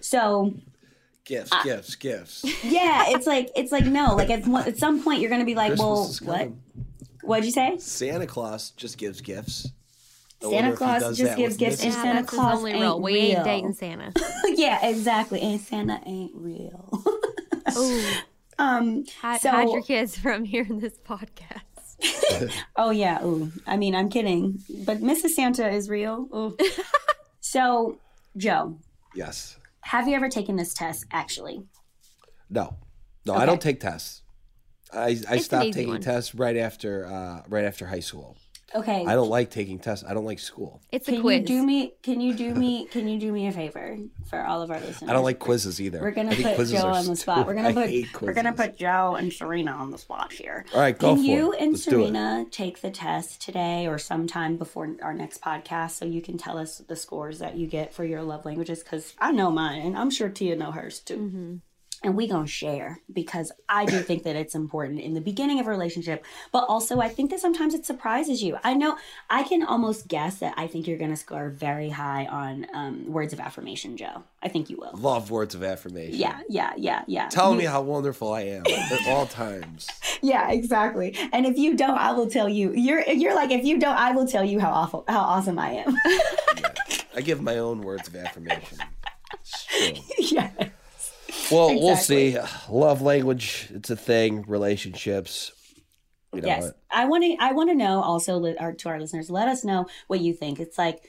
So, 0.00 0.54
gifts, 1.24 1.50
gifts, 1.64 1.94
gifts. 1.96 2.44
yeah, 2.64 3.04
it's 3.08 3.26
like 3.26 3.50
it's 3.56 3.72
like 3.72 3.84
no, 3.84 4.14
like 4.14 4.30
at, 4.30 4.46
at 4.66 4.78
some 4.78 5.02
point 5.02 5.20
you're 5.20 5.30
gonna 5.30 5.44
be 5.44 5.54
like, 5.54 5.70
Christmas 5.70 6.20
well, 6.20 6.38
what? 6.38 6.52
What'd 7.22 7.44
you 7.44 7.52
say? 7.52 7.78
Santa 7.78 8.26
Claus 8.26 8.70
just 8.70 8.98
gives 8.98 9.20
gifts. 9.20 9.70
I 10.44 10.50
Santa 10.50 10.76
Claus 10.76 11.16
just 11.16 11.36
gives 11.36 11.56
gifts 11.56 11.84
and 11.84 11.92
Mrs. 11.92 11.96
yeah, 11.96 12.02
Santa 12.02 12.24
Claus 12.24 12.58
only 12.58 12.72
ain't 12.72 12.82
rule. 12.82 13.00
We 13.00 13.14
real. 13.14 13.36
ain't 13.36 13.44
dating 13.44 13.74
Santa. 13.74 14.12
yeah, 14.46 14.88
exactly. 14.88 15.40
And 15.40 15.60
Santa 15.60 16.00
ain't 16.04 16.32
real. 16.34 17.04
Ooh, 17.76 18.04
um. 18.58 19.04
hide, 19.20 19.40
So- 19.40 19.50
hide 19.50 19.68
your 19.68 19.82
kids 19.82 20.16
from 20.16 20.44
hearing 20.44 20.80
this 20.80 20.98
podcast. 20.98 21.60
Oh 22.74 22.90
yeah. 22.90 23.24
Ooh. 23.24 23.52
I 23.66 23.76
mean, 23.76 23.94
I'm 23.94 24.08
kidding, 24.08 24.60
but 24.84 24.98
Mrs. 24.98 25.30
Santa 25.30 25.68
is 25.70 25.88
real. 25.88 26.28
Ooh. 26.34 26.56
so, 27.40 27.98
Joe, 28.36 28.76
Yes. 29.14 29.58
Have 29.82 30.08
you 30.08 30.14
ever 30.16 30.28
taken 30.28 30.56
this 30.56 30.74
test? 30.74 31.06
Actually, 31.12 31.62
No. 32.50 32.76
No, 33.24 33.34
Okay. 33.34 33.42
I 33.42 33.46
don't 33.46 33.60
take 33.60 33.78
tests. 33.80 34.22
I, 34.92 35.16
I 35.28 35.38
stopped 35.38 35.72
taking 35.72 35.88
one. 35.88 36.00
tests 36.00 36.34
right 36.34 36.56
after 36.56 37.06
uh, 37.06 37.42
right 37.48 37.64
after 37.64 37.86
high 37.86 38.00
school. 38.00 38.36
Okay. 38.74 39.04
I 39.06 39.14
don't 39.14 39.28
like 39.28 39.50
taking 39.50 39.78
tests. 39.78 40.04
I 40.08 40.14
don't 40.14 40.24
like 40.24 40.38
school. 40.38 40.80
It's 40.90 41.08
a 41.08 41.12
Can 41.12 41.20
quiz. 41.20 41.40
you 41.40 41.46
do 41.46 41.62
me? 41.64 41.92
Can 42.02 42.20
you 42.20 42.34
do 42.34 42.54
me? 42.54 42.86
Can 42.90 43.08
you 43.08 43.18
do 43.18 43.32
me 43.32 43.46
a 43.46 43.52
favor 43.52 43.96
for 44.28 44.44
all 44.44 44.62
of 44.62 44.70
our 44.70 44.80
listeners? 44.80 45.10
I 45.10 45.12
don't 45.12 45.24
like 45.24 45.38
quizzes 45.38 45.80
either. 45.80 46.00
We're 46.00 46.10
gonna 46.12 46.30
I 46.30 46.34
think 46.34 46.48
put 46.48 46.54
quizzes 46.56 46.80
Joe 46.80 46.88
on 46.88 47.06
the 47.06 47.16
spot. 47.16 47.36
stupid. 47.38 47.46
We're 47.46 47.54
gonna 47.54 47.68
I 47.68 47.72
put 47.72 47.88
hate 47.88 48.20
we're 48.22 48.32
gonna 48.32 48.52
put 48.52 48.76
Joe 48.76 49.14
and 49.16 49.32
Serena 49.32 49.72
on 49.72 49.90
the 49.90 49.98
spot 49.98 50.32
here. 50.32 50.64
All 50.74 50.80
right, 50.80 50.98
go 50.98 51.14
Can 51.14 51.24
for 51.24 51.30
you 51.30 51.52
it. 51.52 51.60
and 51.60 51.72
Let's. 51.72 51.84
Serena 51.84 52.46
take 52.50 52.80
the 52.80 52.90
test 52.90 53.40
today 53.42 53.86
or 53.86 53.98
sometime 53.98 54.56
before 54.56 54.94
our 55.02 55.14
next 55.14 55.40
podcast 55.42 55.92
so 55.92 56.04
you 56.04 56.22
can 56.22 56.38
tell 56.38 56.58
us 56.58 56.78
the 56.78 56.96
scores 56.96 57.38
that 57.40 57.56
you 57.56 57.66
get 57.66 57.92
for 57.94 58.04
your 58.04 58.22
love 58.22 58.44
languages? 58.44 58.82
Because 58.82 59.14
I 59.18 59.32
know 59.32 59.50
mine 59.50 59.82
and 59.82 59.96
I'm 59.96 60.10
sure 60.10 60.28
Tia 60.28 60.56
know 60.56 60.70
hers 60.72 61.00
too. 61.00 61.16
Mm-hmm. 61.16 61.54
And 62.04 62.16
we 62.16 62.26
gonna 62.26 62.46
share 62.48 63.00
because 63.12 63.52
I 63.68 63.84
do 63.84 64.00
think 64.00 64.24
that 64.24 64.34
it's 64.34 64.54
important 64.56 64.98
in 65.00 65.14
the 65.14 65.20
beginning 65.20 65.60
of 65.60 65.66
a 65.68 65.70
relationship, 65.70 66.24
but 66.50 66.64
also 66.68 67.00
I 67.00 67.08
think 67.08 67.30
that 67.30 67.38
sometimes 67.38 67.74
it 67.74 67.86
surprises 67.86 68.42
you. 68.42 68.58
I 68.64 68.74
know 68.74 68.96
I 69.30 69.44
can 69.44 69.62
almost 69.62 70.08
guess 70.08 70.38
that 70.38 70.54
I 70.56 70.66
think 70.66 70.88
you're 70.88 70.98
gonna 70.98 71.16
score 71.16 71.48
very 71.50 71.90
high 71.90 72.26
on 72.26 72.66
um, 72.74 73.06
words 73.12 73.32
of 73.32 73.38
affirmation, 73.40 73.96
Joe. 73.96 74.24
I 74.42 74.48
think 74.48 74.68
you 74.68 74.76
will. 74.78 74.90
Love 74.94 75.30
words 75.30 75.54
of 75.54 75.62
affirmation. 75.62 76.16
Yeah, 76.18 76.40
yeah, 76.48 76.72
yeah, 76.76 77.04
yeah. 77.06 77.28
Tell 77.28 77.52
You- 77.52 77.58
me 77.58 77.64
how 77.66 77.82
wonderful 77.82 78.32
I 78.32 78.42
am 78.42 78.64
at 78.66 79.06
all 79.08 79.26
times. 79.26 79.86
Yeah, 80.24 80.50
exactly. 80.52 81.16
And 81.32 81.46
if 81.46 81.58
you 81.58 81.74
don't, 81.76 81.98
I 81.98 82.12
will 82.12 82.28
tell 82.30 82.48
you. 82.48 82.72
You're 82.74 83.02
you're 83.08 83.34
like 83.34 83.50
if 83.50 83.64
you 83.64 83.80
don't, 83.80 83.96
I 83.98 84.12
will 84.12 84.24
tell 84.28 84.44
you 84.44 84.60
how 84.60 84.70
awful 84.70 85.04
how 85.08 85.18
awesome 85.18 85.58
I 85.58 85.82
am. 85.84 85.96
I 87.16 87.22
give 87.22 87.42
my 87.42 87.58
own 87.58 87.80
words 87.82 88.06
of 88.06 88.14
affirmation. 88.14 88.78
Yeah. 90.18 90.50
Well, 91.52 91.68
we'll 91.68 91.96
see. 91.96 92.38
Love 92.68 93.02
language, 93.02 93.68
it's 93.70 93.90
a 93.90 93.96
thing. 93.96 94.44
Relationships. 94.46 95.52
You 96.34 96.40
know, 96.40 96.48
Yes. 96.48 96.72
I 96.90 97.04
want 97.04 97.24
to 97.24 97.36
I 97.38 97.52
want 97.52 97.70
to 97.70 97.76
know 97.76 98.02
also 98.02 98.54
our, 98.56 98.72
to 98.72 98.88
our 98.88 98.98
listeners, 98.98 99.30
let 99.30 99.48
us 99.48 99.64
know 99.64 99.86
what 100.06 100.20
you 100.20 100.32
think. 100.32 100.60
It's 100.60 100.78
like 100.78 101.02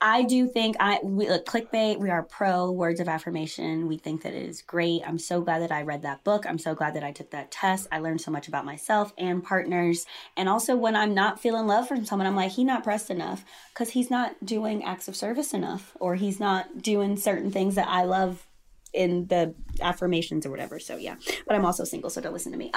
I 0.00 0.22
do 0.22 0.46
think 0.46 0.76
I 0.78 1.00
we, 1.02 1.28
look, 1.28 1.44
clickbait. 1.44 1.98
We 1.98 2.10
are 2.10 2.22
pro 2.22 2.70
words 2.70 3.00
of 3.00 3.08
affirmation. 3.08 3.88
We 3.88 3.96
think 3.96 4.22
that 4.22 4.32
it 4.32 4.48
is 4.48 4.62
great. 4.62 5.02
I'm 5.04 5.18
so 5.18 5.40
glad 5.40 5.60
that 5.62 5.72
I 5.72 5.82
read 5.82 6.02
that 6.02 6.22
book. 6.22 6.46
I'm 6.46 6.58
so 6.58 6.74
glad 6.74 6.94
that 6.94 7.02
I 7.02 7.10
took 7.10 7.30
that 7.30 7.50
test. 7.50 7.88
I 7.90 7.98
learned 7.98 8.20
so 8.20 8.30
much 8.30 8.46
about 8.46 8.64
myself 8.64 9.12
and 9.18 9.42
partners. 9.42 10.06
And 10.36 10.48
also, 10.48 10.76
when 10.76 10.94
I'm 10.94 11.14
not 11.14 11.40
feeling 11.40 11.66
love 11.66 11.88
from 11.88 12.04
someone, 12.04 12.28
I'm 12.28 12.36
like, 12.36 12.52
he 12.52 12.62
not 12.62 12.84
pressed 12.84 13.10
enough 13.10 13.44
because 13.74 13.90
he's 13.90 14.10
not 14.10 14.44
doing 14.44 14.84
acts 14.84 15.08
of 15.08 15.16
service 15.16 15.52
enough, 15.52 15.96
or 15.98 16.14
he's 16.14 16.38
not 16.38 16.80
doing 16.80 17.16
certain 17.16 17.50
things 17.50 17.74
that 17.74 17.88
I 17.88 18.04
love 18.04 18.46
in 18.92 19.26
the 19.26 19.54
affirmations 19.80 20.46
or 20.46 20.50
whatever. 20.50 20.78
So 20.78 20.96
yeah, 20.96 21.16
but 21.46 21.54
I'm 21.56 21.64
also 21.64 21.84
single, 21.84 22.10
so 22.10 22.20
don't 22.20 22.32
listen 22.32 22.52
to 22.52 22.58
me. 22.58 22.70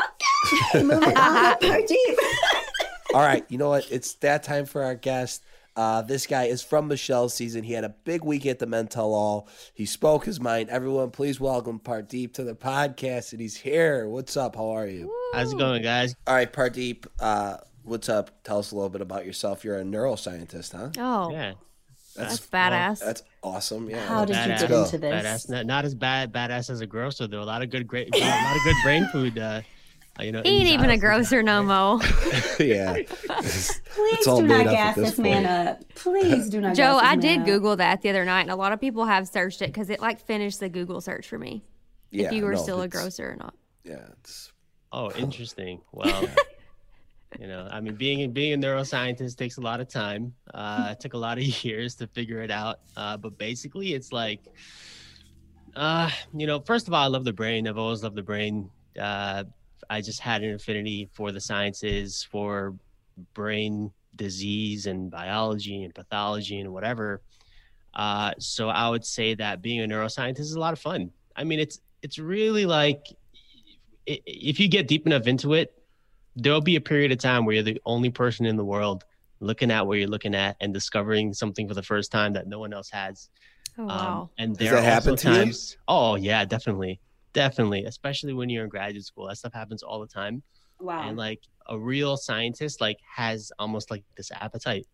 Okay, 0.74 0.84
moving 0.84 1.18
on. 1.18 1.56
Parjeet. 1.62 2.16
All 3.14 3.22
right, 3.22 3.46
you 3.50 3.58
know 3.58 3.70
what? 3.70 3.86
It's 3.92 4.14
that 4.16 4.44
time 4.44 4.66
for 4.66 4.84
our 4.84 4.96
guest. 4.96 5.44
Uh, 5.76 6.02
this 6.02 6.28
guy 6.28 6.44
is 6.46 6.62
from 6.62 6.88
Michelle's 6.90 7.34
season. 7.34 7.64
He 7.64 7.74
had 7.74 7.84
a 7.86 7.90
big 7.90 8.24
week 8.26 8.46
at 8.46 8.60
the 8.60 8.66
Mental 8.66 9.04
Tell 9.04 9.14
All. 9.14 9.48
He 9.74 9.86
spoke 9.86 10.26
his 10.26 10.40
mind. 10.40 10.70
Everyone, 10.70 11.12
please 11.12 11.40
welcome 11.40 11.80
Pardeep 11.80 12.34
to 12.34 12.44
the 12.44 12.54
podcast. 12.54 13.32
And 13.32 13.40
he's 13.42 13.56
here. 13.56 14.08
What's 14.10 14.36
up? 14.36 14.56
How 14.58 14.70
are 14.72 14.88
you? 14.88 15.12
How's 15.34 15.54
it 15.54 15.58
going, 15.58 15.82
guys? 15.82 16.14
All 16.28 16.36
right, 16.36 16.52
Pardeep, 16.52 17.06
uh, 17.22 17.58
what's 17.84 18.10
up? 18.10 18.44
Tell 18.44 18.60
us 18.60 18.72
a 18.72 18.76
little 18.76 18.90
bit 18.90 19.00
about 19.02 19.26
yourself. 19.26 19.64
You're 19.64 19.80
a 19.80 19.84
neuroscientist, 19.84 20.74
huh? 20.74 20.90
Oh, 20.98 21.32
Yeah, 21.32 21.54
that's 22.22 22.48
badass. 22.48 23.00
That's 23.00 23.24
awesome. 23.44 23.90
Yeah. 23.90 24.06
How 24.06 24.26
did 24.26 24.36
you 24.36 24.46
get 24.46 24.72
into 24.72 24.98
this? 24.98 25.14
badass. 25.14 25.50
Not, 25.50 25.66
not 25.66 25.86
as 25.86 25.96
bad 25.96 26.32
badass 26.32 26.70
as 26.70 26.82
a 26.82 26.88
grocer 26.88 27.28
though. 27.28 27.42
A 27.42 27.44
lot 27.44 27.62
of 27.62 27.70
good, 27.70 27.88
great, 27.88 28.14
a 28.16 28.20
lot 28.20 28.56
of 28.56 28.64
good 28.64 28.76
brain 28.84 29.08
food. 29.12 29.38
Uh, 29.38 29.62
uh, 30.20 30.24
you 30.24 30.32
know, 30.32 30.42
he 30.44 30.50
ain't 30.58 30.68
even 30.68 30.90
a 30.90 30.98
grocer 30.98 31.42
no 31.42 31.64
more. 31.64 32.00
yeah. 32.60 32.94
Please 33.28 34.26
do 34.26 34.42
not 34.42 34.66
gas 34.66 34.96
this 34.96 35.12
this 35.12 35.20
man 35.20 35.46
up. 35.46 35.82
Please 35.96 36.50
do 36.50 36.60
not. 36.60 36.76
Joe, 36.76 37.00
I 37.02 37.16
did 37.16 37.40
up. 37.40 37.46
Google 37.46 37.76
that 37.78 38.02
the 38.02 38.10
other 38.10 38.26
night, 38.26 38.42
and 38.42 38.52
a 38.52 38.56
lot 38.56 38.74
of 38.74 38.82
people 38.82 39.06
have 39.06 39.28
searched 39.28 39.62
it 39.62 39.68
because 39.68 39.90
it 39.90 40.02
like 40.02 40.20
finished 40.20 40.60
the 40.60 40.70
Google 40.70 41.00
search 41.00 41.28
for 41.28 41.38
me. 41.38 41.64
yeah. 42.12 42.28
if 42.28 42.34
you 42.34 42.44
were 42.44 42.54
no, 42.54 42.62
still 42.62 42.82
a 42.82 42.88
grocer 42.88 43.32
or 43.32 43.36
not. 43.38 43.54
Yeah. 43.86 44.06
It's, 44.20 44.52
Oh, 44.94 45.12
interesting. 45.12 45.82
Well, 45.92 46.28
you 47.40 47.48
know, 47.48 47.68
I 47.72 47.80
mean, 47.80 47.96
being 47.96 48.32
being 48.32 48.54
a 48.54 48.58
neuroscientist 48.58 49.38
takes 49.38 49.58
a 49.58 49.62
lot 49.62 49.80
of 49.80 49.88
time. 49.88 50.34
Uh, 50.54 50.90
it 50.92 51.00
took 51.00 51.14
a 51.14 51.18
lot 51.18 51.38
of 51.38 51.44
years 51.64 51.96
to 51.96 52.08
figure 52.08 52.42
it 52.42 52.52
out. 52.52 52.80
Uh, 52.98 53.18
but 53.18 53.38
basically, 53.38 53.94
it's 53.94 54.12
like, 54.12 54.42
uh, 55.76 56.10
you 56.34 56.48
know, 56.48 56.60
first 56.60 56.88
of 56.88 56.94
all, 56.94 57.04
I 57.04 57.08
love 57.08 57.24
the 57.24 57.34
brain. 57.34 57.68
I've 57.68 57.78
always 57.78 58.04
loved 58.04 58.16
the 58.16 58.24
brain. 58.24 58.70
Uh, 59.00 59.46
I 59.90 60.02
just 60.02 60.20
had 60.20 60.44
an 60.44 60.54
affinity 60.54 61.10
for 61.14 61.32
the 61.32 61.42
sciences, 61.42 62.24
for 62.30 62.76
brain 63.34 63.92
disease 64.16 64.86
and 64.88 65.10
biology 65.10 65.84
and 65.84 65.94
pathology 65.96 66.60
and 66.60 66.72
whatever. 66.74 67.22
Uh, 67.94 68.34
so 68.40 68.70
I 68.70 68.90
would 68.90 69.06
say 69.06 69.36
that 69.36 69.62
being 69.62 69.82
a 69.82 69.88
neuroscientist 69.88 70.40
is 70.40 70.54
a 70.54 70.60
lot 70.60 70.74
of 70.74 70.80
fun. 70.80 71.12
I 71.36 71.44
mean, 71.44 71.60
it's 71.60 71.80
it's 72.02 72.20
really 72.20 72.66
like 72.66 73.06
if 74.06 74.60
you 74.60 74.68
get 74.68 74.88
deep 74.88 75.06
enough 75.06 75.28
into 75.28 75.54
it, 75.54 75.81
there'll 76.36 76.62
be 76.62 76.76
a 76.76 76.82
period 76.82 77.12
of 77.12 77.18
time 77.18 77.46
where 77.46 77.56
you're 77.56 77.64
the 77.64 77.82
only 77.86 78.10
person 78.10 78.46
in 78.46 78.56
the 78.56 78.66
world 78.66 79.04
looking 79.40 79.72
at 79.72 79.86
what 79.88 79.98
you're 79.98 80.08
looking 80.08 80.36
at 80.36 80.56
and 80.62 80.74
discovering 80.74 81.34
something 81.34 81.68
for 81.68 81.74
the 81.74 81.84
first 81.84 82.12
time 82.12 82.34
that 82.34 82.48
no 82.48 82.60
one 82.60 82.74
else 82.74 82.90
has. 82.92 83.30
Oh 83.78 83.84
Um, 83.84 83.90
wow. 83.90 84.30
and 84.38 84.58
Does 84.58 84.60
there 84.60 84.76
that 84.76 84.84
are 84.84 84.92
happen 84.92 85.12
also 85.12 85.30
to 85.30 85.30
you? 85.30 85.46
times. 85.46 85.78
Oh 85.88 86.16
yeah, 86.16 86.46
definitely, 86.46 87.00
definitely. 87.34 87.86
Especially 87.86 88.34
when 88.34 88.50
you're 88.50 88.64
in 88.64 88.70
graduate 88.70 89.06
school, 89.06 89.28
that 89.28 89.38
stuff 89.38 89.54
happens 89.54 89.82
all 89.84 90.00
the 90.00 90.08
time. 90.08 90.44
Wow. 90.80 91.08
And 91.08 91.18
like 91.18 91.42
a 91.68 91.78
real 91.80 92.18
scientist, 92.18 92.82
like 92.82 92.98
has 93.16 93.52
almost 93.60 93.90
like 93.92 94.04
this 94.18 94.32
appetite, 94.32 94.88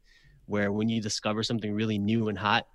where 0.45 0.71
when 0.71 0.89
you 0.89 1.01
discover 1.01 1.43
something 1.43 1.73
really 1.73 1.97
new 1.97 2.29
and 2.29 2.37
hot, 2.37 2.67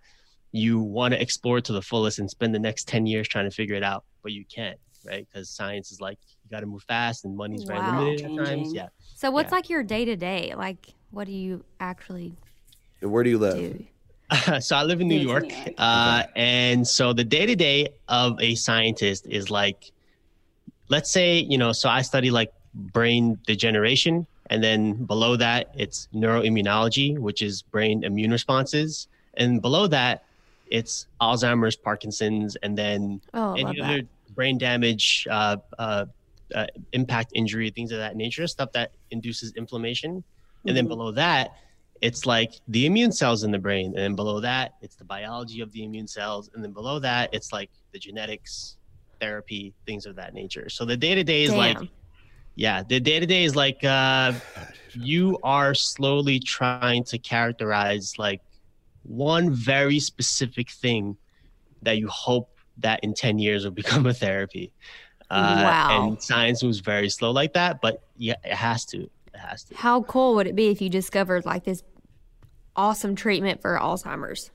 you 0.50 0.80
want 0.80 1.14
to 1.14 1.20
explore 1.22 1.58
it 1.58 1.64
to 1.66 1.72
the 1.72 1.82
fullest 1.82 2.18
and 2.18 2.28
spend 2.30 2.54
the 2.54 2.58
next 2.58 2.88
ten 2.88 3.06
years 3.06 3.28
trying 3.28 3.48
to 3.48 3.54
figure 3.54 3.76
it 3.76 3.82
out, 3.82 4.04
but 4.22 4.32
you 4.32 4.44
can't, 4.44 4.78
right? 5.06 5.26
Because 5.30 5.48
science 5.50 5.90
is 5.92 6.00
like 6.00 6.18
you 6.41 6.41
got 6.52 6.60
to 6.60 6.66
move 6.66 6.84
fast 6.84 7.24
and 7.24 7.34
money's 7.36 7.64
very 7.64 7.80
Wow. 7.80 7.98
limited 8.04 8.26
at 8.26 8.36
times. 8.36 8.74
Yeah. 8.74 8.88
So 9.14 9.30
what's 9.30 9.50
Yeah. 9.50 9.56
like 9.56 9.70
your 9.70 9.82
day 9.82 10.04
to 10.04 10.14
day? 10.16 10.54
Like, 10.56 10.94
what 11.10 11.26
do 11.26 11.32
you 11.32 11.64
actually 11.80 12.34
where 13.00 13.24
do 13.24 13.30
you 13.30 13.38
live? 13.38 13.56
do? 13.56 13.84
so 14.60 14.76
I 14.76 14.84
live 14.84 15.00
in 15.00 15.08
New 15.08 15.16
Lives 15.16 15.24
York, 15.24 15.44
New 15.48 15.54
York. 15.64 15.74
uh, 15.78 16.22
and 16.36 16.86
so 16.86 17.12
the 17.12 17.24
day 17.24 17.46
to 17.46 17.56
day 17.56 17.88
of 18.08 18.40
a 18.40 18.54
scientist 18.54 19.26
is 19.28 19.50
like, 19.50 19.90
let's 20.88 21.10
say 21.10 21.38
you 21.40 21.58
know, 21.58 21.72
so 21.72 21.88
I 21.88 22.02
study 22.02 22.30
like 22.30 22.52
brain 22.74 23.38
degeneration, 23.46 24.26
and 24.50 24.62
then 24.62 25.04
below 25.04 25.36
that 25.36 25.72
it's 25.74 26.06
neuroimmunology, 26.14 27.18
which 27.18 27.42
is 27.42 27.62
brain 27.62 28.04
immune 28.04 28.30
responses, 28.30 29.08
and 29.34 29.60
below 29.60 29.86
that 29.88 30.24
it's 30.66 31.06
Alzheimer's, 31.20 31.76
Parkinson's, 31.76 32.56
and 32.56 32.76
then 32.78 33.20
Oh, 33.34 33.54
I 33.56 33.62
love 33.62 33.76
any 33.76 33.80
that. 33.80 34.06
brain 34.34 34.56
damage, 34.58 35.26
uh, 35.30 35.56
uh, 35.78 36.06
uh, 36.54 36.66
impact 36.92 37.32
injury, 37.34 37.70
things 37.70 37.92
of 37.92 37.98
that 37.98 38.16
nature, 38.16 38.46
stuff 38.46 38.70
that 38.74 38.92
induces 39.10 39.52
inflammation. 39.56 40.24
And 40.66 40.76
then 40.76 40.86
Mhm. 40.86 40.88
below 40.88 41.10
that, 41.12 41.50
it's 42.00 42.26
like 42.26 42.50
the 42.68 42.86
immune 42.86 43.12
cells 43.12 43.44
in 43.44 43.50
the 43.52 43.58
brain. 43.58 43.86
And 43.94 43.98
then 43.98 44.14
below 44.14 44.40
that, 44.40 44.72
it's 44.82 44.96
the 44.96 45.04
biology 45.04 45.60
of 45.60 45.72
the 45.72 45.84
immune 45.84 46.08
cells. 46.08 46.50
And 46.54 46.62
then 46.64 46.72
below 46.72 46.98
that, 47.00 47.30
it's 47.32 47.52
like 47.52 47.70
the 47.92 47.98
genetics, 47.98 48.76
therapy, 49.20 49.74
things 49.86 50.06
of 50.06 50.16
that 50.16 50.34
nature. 50.34 50.68
So 50.68 50.84
the 50.84 50.96
day 50.96 51.14
to 51.14 51.24
day 51.24 51.44
is 51.44 51.56
like, 51.56 51.78
yeah, 52.56 52.82
the 52.88 53.00
day 53.00 53.20
to 53.20 53.26
day 53.26 53.44
is 53.44 53.56
like 53.56 53.82
uh, 53.84 54.32
you 54.92 55.38
are 55.42 55.74
slowly 55.74 56.38
trying 56.40 57.04
to 57.04 57.18
characterize 57.18 58.14
like 58.18 58.40
one 59.02 59.52
very 59.52 59.98
specific 60.00 60.70
thing 60.70 61.16
that 61.82 61.98
you 61.98 62.08
hope 62.08 62.48
that 62.78 63.00
in 63.02 63.14
10 63.14 63.38
years 63.38 63.64
will 63.64 63.70
become 63.82 64.06
a 64.06 64.14
therapy. 64.14 64.72
Uh, 65.32 65.60
Wow. 65.64 66.06
And 66.08 66.22
science 66.22 66.62
moves 66.62 66.80
very 66.80 67.08
slow 67.08 67.30
like 67.30 67.54
that, 67.54 67.80
but 67.80 68.02
yeah, 68.16 68.34
it 68.44 68.52
has 68.54 68.84
to. 68.86 69.02
It 69.04 69.10
has 69.38 69.64
to. 69.64 69.74
How 69.76 70.02
cool 70.02 70.34
would 70.34 70.46
it 70.46 70.54
be 70.54 70.68
if 70.68 70.80
you 70.82 70.88
discovered 70.90 71.46
like 71.46 71.64
this 71.64 71.82
awesome 72.76 73.14
treatment 73.16 73.60
for 73.62 73.78
Alzheimer's 73.78 74.50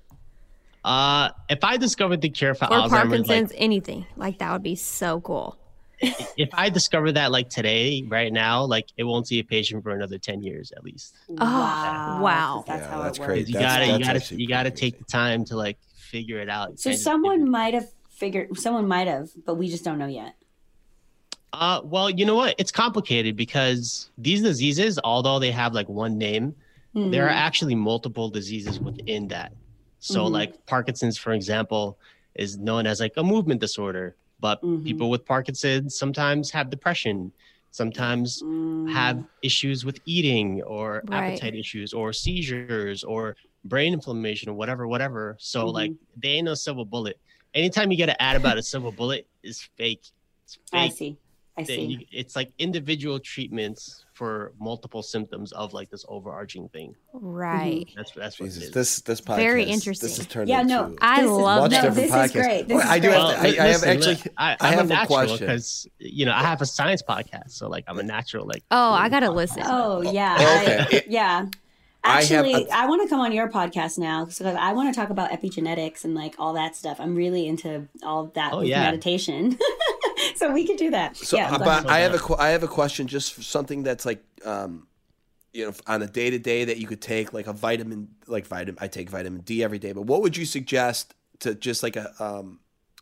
Uh, 0.86 1.30
if 1.50 1.64
I 1.64 1.78
discovered 1.78 2.22
the 2.22 2.30
cure 2.30 2.54
for 2.54 2.66
or 2.66 2.70
Alzheimer's, 2.82 2.90
Parkinson's, 2.92 3.52
like, 3.52 3.60
anything 3.62 4.06
like 4.16 4.40
that 4.40 4.52
would 4.54 4.64
be 4.64 4.76
so 4.76 5.20
cool. 5.22 5.58
if 6.00 6.50
I 6.54 6.70
discovered 6.70 7.14
that 7.14 7.32
like 7.32 7.50
today, 7.50 8.04
right 8.08 8.32
now, 8.32 8.64
like 8.64 8.86
it 8.98 9.04
won't 9.04 9.28
see 9.28 9.40
a 9.40 9.44
patient 9.44 9.84
for 9.84 9.92
another 9.92 10.20
10 10.20 10.44
years 10.44 10.72
at 10.78 10.84
least. 10.84 11.16
Oh 11.30 11.34
Wow. 11.36 12.20
wow. 12.22 12.56
'cause 12.58 12.66
That's 12.68 12.82
Yeah, 12.84 12.90
how 12.92 13.02
that's 13.04 13.18
it 13.18 13.22
works. 13.22 13.28
crazy. 13.34 13.52
You 13.54 13.60
That's- 13.60 13.88
gotta, 13.88 13.98
you 14.00 14.06
gotta, 14.06 14.36
you 14.36 14.48
gotta 14.48 14.70
pretty 14.70 14.92
take 14.92 14.98
the 15.00 15.06
time 15.06 15.44
to 15.46 15.56
like 15.58 15.78
figure 15.96 16.40
it 16.40 16.50
out. 16.50 16.80
So 16.80 16.92
And- 16.92 17.00
someone 17.00 17.50
might 17.50 17.74
have 17.74 17.90
figured. 18.10 18.58
Someone 18.60 18.88
might 18.88 19.08
have, 19.08 19.30
but 19.46 19.56
we 19.56 19.68
just 19.70 19.84
don't 19.84 19.98
know 19.98 20.08
yet. 20.08 20.36
Uh, 21.54 21.82
well, 21.84 22.10
you 22.10 22.26
know 22.26 22.36
what? 22.36 22.56
It's 22.58 22.72
complicated 22.72 23.36
because 23.36 24.10
these 24.18 24.42
diseases, 24.42 25.00
although 25.04 25.40
they 25.40 25.52
have 25.52 25.74
like 25.74 25.88
one 25.88 26.18
name, 26.18 26.56
there 26.94 27.26
are 27.28 27.32
Mhm. 27.32 27.36
actually 27.48 27.76
multiple 27.76 28.30
diseases 28.30 28.80
within 28.80 29.28
that. 29.30 29.54
So, 30.00 30.26
Mhm. 30.26 30.32
like 30.32 30.66
Parkinson's, 30.66 31.18
for 31.18 31.32
example, 31.34 32.00
is 32.36 32.58
known 32.58 32.86
as 32.86 33.00
like 33.00 33.14
a 33.18 33.24
movement 33.24 33.62
disorder, 33.62 34.16
but 34.40 34.62
Mhm. 34.62 34.84
people 34.86 35.10
with 35.10 35.26
Parkinson's 35.26 35.98
sometimes 35.98 36.52
have 36.52 36.70
depression, 36.70 37.32
sometimes 37.72 38.44
Mm. 38.44 38.90
have 38.90 39.24
issues 39.42 39.86
with 39.86 40.00
eating 40.06 40.62
or 40.64 41.04
Right. 41.08 41.32
appetite 41.32 41.56
issues 41.56 41.94
or 41.94 42.14
seizures 42.14 43.04
or 43.04 43.36
brain 43.64 43.94
inflammation 43.94 44.50
or 44.50 44.54
whatever, 44.54 44.88
whatever. 44.88 45.36
So, 45.40 45.68
Mhm. 45.68 45.74
like, 45.74 45.92
they 46.16 46.30
ain't 46.30 46.46
no 46.46 46.54
silver 46.56 46.86
bullet. 46.86 47.20
Anytime 47.54 47.92
you 47.92 47.98
get 47.98 48.10
an 48.10 48.16
ad 48.20 48.36
about 48.36 48.58
a 48.58 48.64
silver 48.64 48.92
bullet, 48.92 49.28
is 49.44 49.62
fake. 49.78 50.06
It's 50.46 50.58
I 50.74 50.90
fake 50.90 50.98
see. 50.98 51.18
I 51.58 51.62
that 51.64 51.68
see. 51.68 51.82
you- 51.86 52.06
it's 52.12 52.36
like 52.36 52.52
individual 52.60 53.20
treatments 53.20 54.06
for 54.14 54.54
multiple 54.60 55.02
symptoms 55.04 55.52
of 55.54 55.74
like 55.74 55.90
this 55.90 56.06
overarching 56.08 56.70
thing. 56.70 56.96
Right. 57.14 57.86
Mm-hmm. 57.88 57.98
That's 57.98 58.12
that's 58.12 58.40
what 58.40 58.46
Jesus, 58.48 58.64
it 58.64 58.66
is. 58.68 58.72
this 58.74 59.02
this 59.02 59.22
podcast. 59.22 59.36
Very 59.38 59.66
This 59.66 59.74
interesting. 59.74 60.10
has 60.10 60.26
turned 60.28 60.50
Yeah, 60.50 60.62
into 60.62 60.74
no, 60.74 60.96
I 61.02 61.24
love 61.24 61.72
much 61.72 61.84
no, 61.84 61.90
this 61.92 62.12
podcast. 62.12 62.26
is 62.26 62.32
great. 62.32 62.68
This 62.68 62.76
Well, 62.76 62.84
is 62.86 62.90
I 62.92 63.00
do 63.00 63.08
great. 63.10 63.20
have 63.20 63.30
to, 63.30 63.38
I, 63.38 63.42
I 63.42 63.68
have 63.68 63.82
listen, 63.82 63.90
actually. 63.90 64.14
look, 64.16 64.28
I, 64.38 64.52
I 64.52 64.58
I'm 64.62 64.74
have 64.74 64.80
a 64.80 64.82
a 64.84 64.88
natural 64.88 65.18
question. 65.20 65.38
because 65.48 65.88
you 66.00 66.26
know 66.26 66.34
I 66.34 66.44
have 66.44 66.62
a 66.62 66.66
science 66.66 67.02
podcast, 67.02 67.52
so 67.52 67.68
like 67.70 67.84
I'm 67.88 68.00
a 68.00 68.04
natural. 68.04 68.46
Like 68.48 68.64
Oh, 68.72 68.92
I 68.92 69.10
gotta 69.10 69.28
podcast. 69.28 69.36
listen. 69.36 69.64
Oh 69.66 70.02
yeah. 70.02 70.38
Oh, 70.40 70.62
okay. 70.84 70.98
I- 71.00 71.04
yeah. 71.08 71.46
I 72.04 72.22
have 72.22 72.24
Actually, 72.24 72.54
a- 72.54 72.74
I, 72.74 72.86
want 72.86 73.02
to 73.02 73.10
come 73.10 73.20
on 73.20 73.34
your 73.34 73.50
podcast 73.50 73.98
now 73.98 74.24
because 74.24 74.40
I 74.42 74.72
want 74.72 74.94
to 74.94 74.98
talk 74.98 75.10
about 75.10 75.30
epigenetics 75.32 76.06
and 76.06 76.16
like 76.16 76.36
all 76.40 76.54
that 76.54 76.74
stuff. 76.74 77.02
I'm 77.02 77.16
really 77.16 77.48
into 77.48 77.90
all 78.02 78.28
that 78.36 78.54
Oh, 78.54 78.60
with 78.60 78.68
yeah. 78.68 78.84
meditation, 78.84 79.58
so 80.38 80.52
we 80.52 80.66
could 80.66 80.78
do 80.78 80.90
that. 80.92 81.18
So, 81.18 81.38
yeah, 81.38 81.58
but. 81.58 81.90
I 81.90 82.00
have 82.00 82.14
a 82.14 82.20
que- 82.20 82.36
I 82.38 82.50
have 82.50 82.64
a 82.64 82.68
question, 82.68 83.08
just 83.08 83.34
for 83.34 83.42
something 83.42 83.84
that's 83.84 84.06
like, 84.06 84.24
um, 84.46 84.88
you 85.54 85.66
know, 85.66 85.74
on 85.88 86.02
a 86.02 86.08
day 86.08 86.30
to 86.30 86.40
day 86.40 86.66
that 86.66 86.78
you 86.78 86.88
could 86.88 87.02
take, 87.02 87.34
like 87.34 87.48
a 87.48 87.54
vitamin, 87.54 88.10
like 88.28 88.46
vitamin. 88.46 88.78
I 88.80 88.88
take 88.88 89.10
vitamin 89.10 89.42
D 89.42 89.64
every 89.64 89.80
day, 89.80 89.92
but 89.94 90.04
what 90.04 90.22
would 90.22 90.38
you 90.38 90.46
suggest 90.46 91.16
to 91.40 91.56
just 91.56 91.82
like 91.84 91.96
a 91.96 92.14
um, 92.24 92.60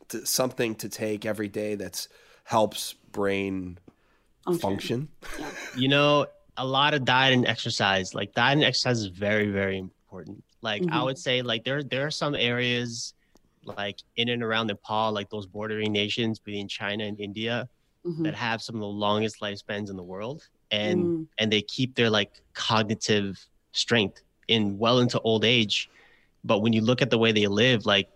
to 0.09 0.25
something 0.25 0.75
to 0.75 0.87
take 0.89 1.25
every 1.25 1.47
day 1.47 1.75
that's 1.75 2.07
helps 2.45 2.93
brain 3.11 3.79
function? 4.59 5.09
you 5.75 5.87
know 5.89 6.27
a 6.57 6.65
lot 6.65 6.93
of 6.93 7.03
diet 7.03 7.33
and 7.33 7.45
exercise. 7.47 8.13
Like 8.13 8.33
diet 8.33 8.53
and 8.59 8.63
exercise 8.63 8.99
is 8.99 9.07
very 9.07 9.49
very 9.51 9.77
important. 9.77 10.43
Like 10.61 10.83
I 10.83 10.99
Mhm. 10.99 11.05
would 11.05 11.17
say, 11.17 11.41
like 11.41 11.63
there 11.65 11.83
there 11.83 12.05
are 12.05 12.11
some 12.11 12.35
areas 12.35 13.13
like 13.65 13.99
in 14.15 14.29
and 14.29 14.43
around 14.43 14.67
Nepal, 14.67 15.11
like 15.11 15.29
those 15.29 15.45
bordering 15.47 15.91
nations 15.91 16.39
between 16.39 16.67
China 16.67 17.03
and 17.05 17.19
India, 17.19 17.67
Mhm. 18.05 18.23
that 18.23 18.35
have 18.35 18.61
some 18.61 18.75
of 18.75 18.81
the 18.81 18.87
longest 18.87 19.41
lifespans 19.41 19.89
in 19.89 19.95
the 19.95 20.03
world 20.03 20.47
and 20.71 20.99
Mm. 21.05 21.27
and 21.39 21.51
they 21.51 21.61
keep 21.61 21.95
their 21.95 22.09
like 22.09 22.41
cognitive 22.53 23.43
strength 23.71 24.21
in 24.47 24.77
well 24.77 24.99
into 24.99 25.19
old 25.21 25.43
age 25.43 25.89
but 26.43 26.59
when 26.59 26.71
you 26.73 26.81
look 26.81 27.01
at 27.01 27.09
the 27.09 27.17
way 27.17 27.31
they 27.31 27.47
live 27.47 27.85
like 27.85 28.09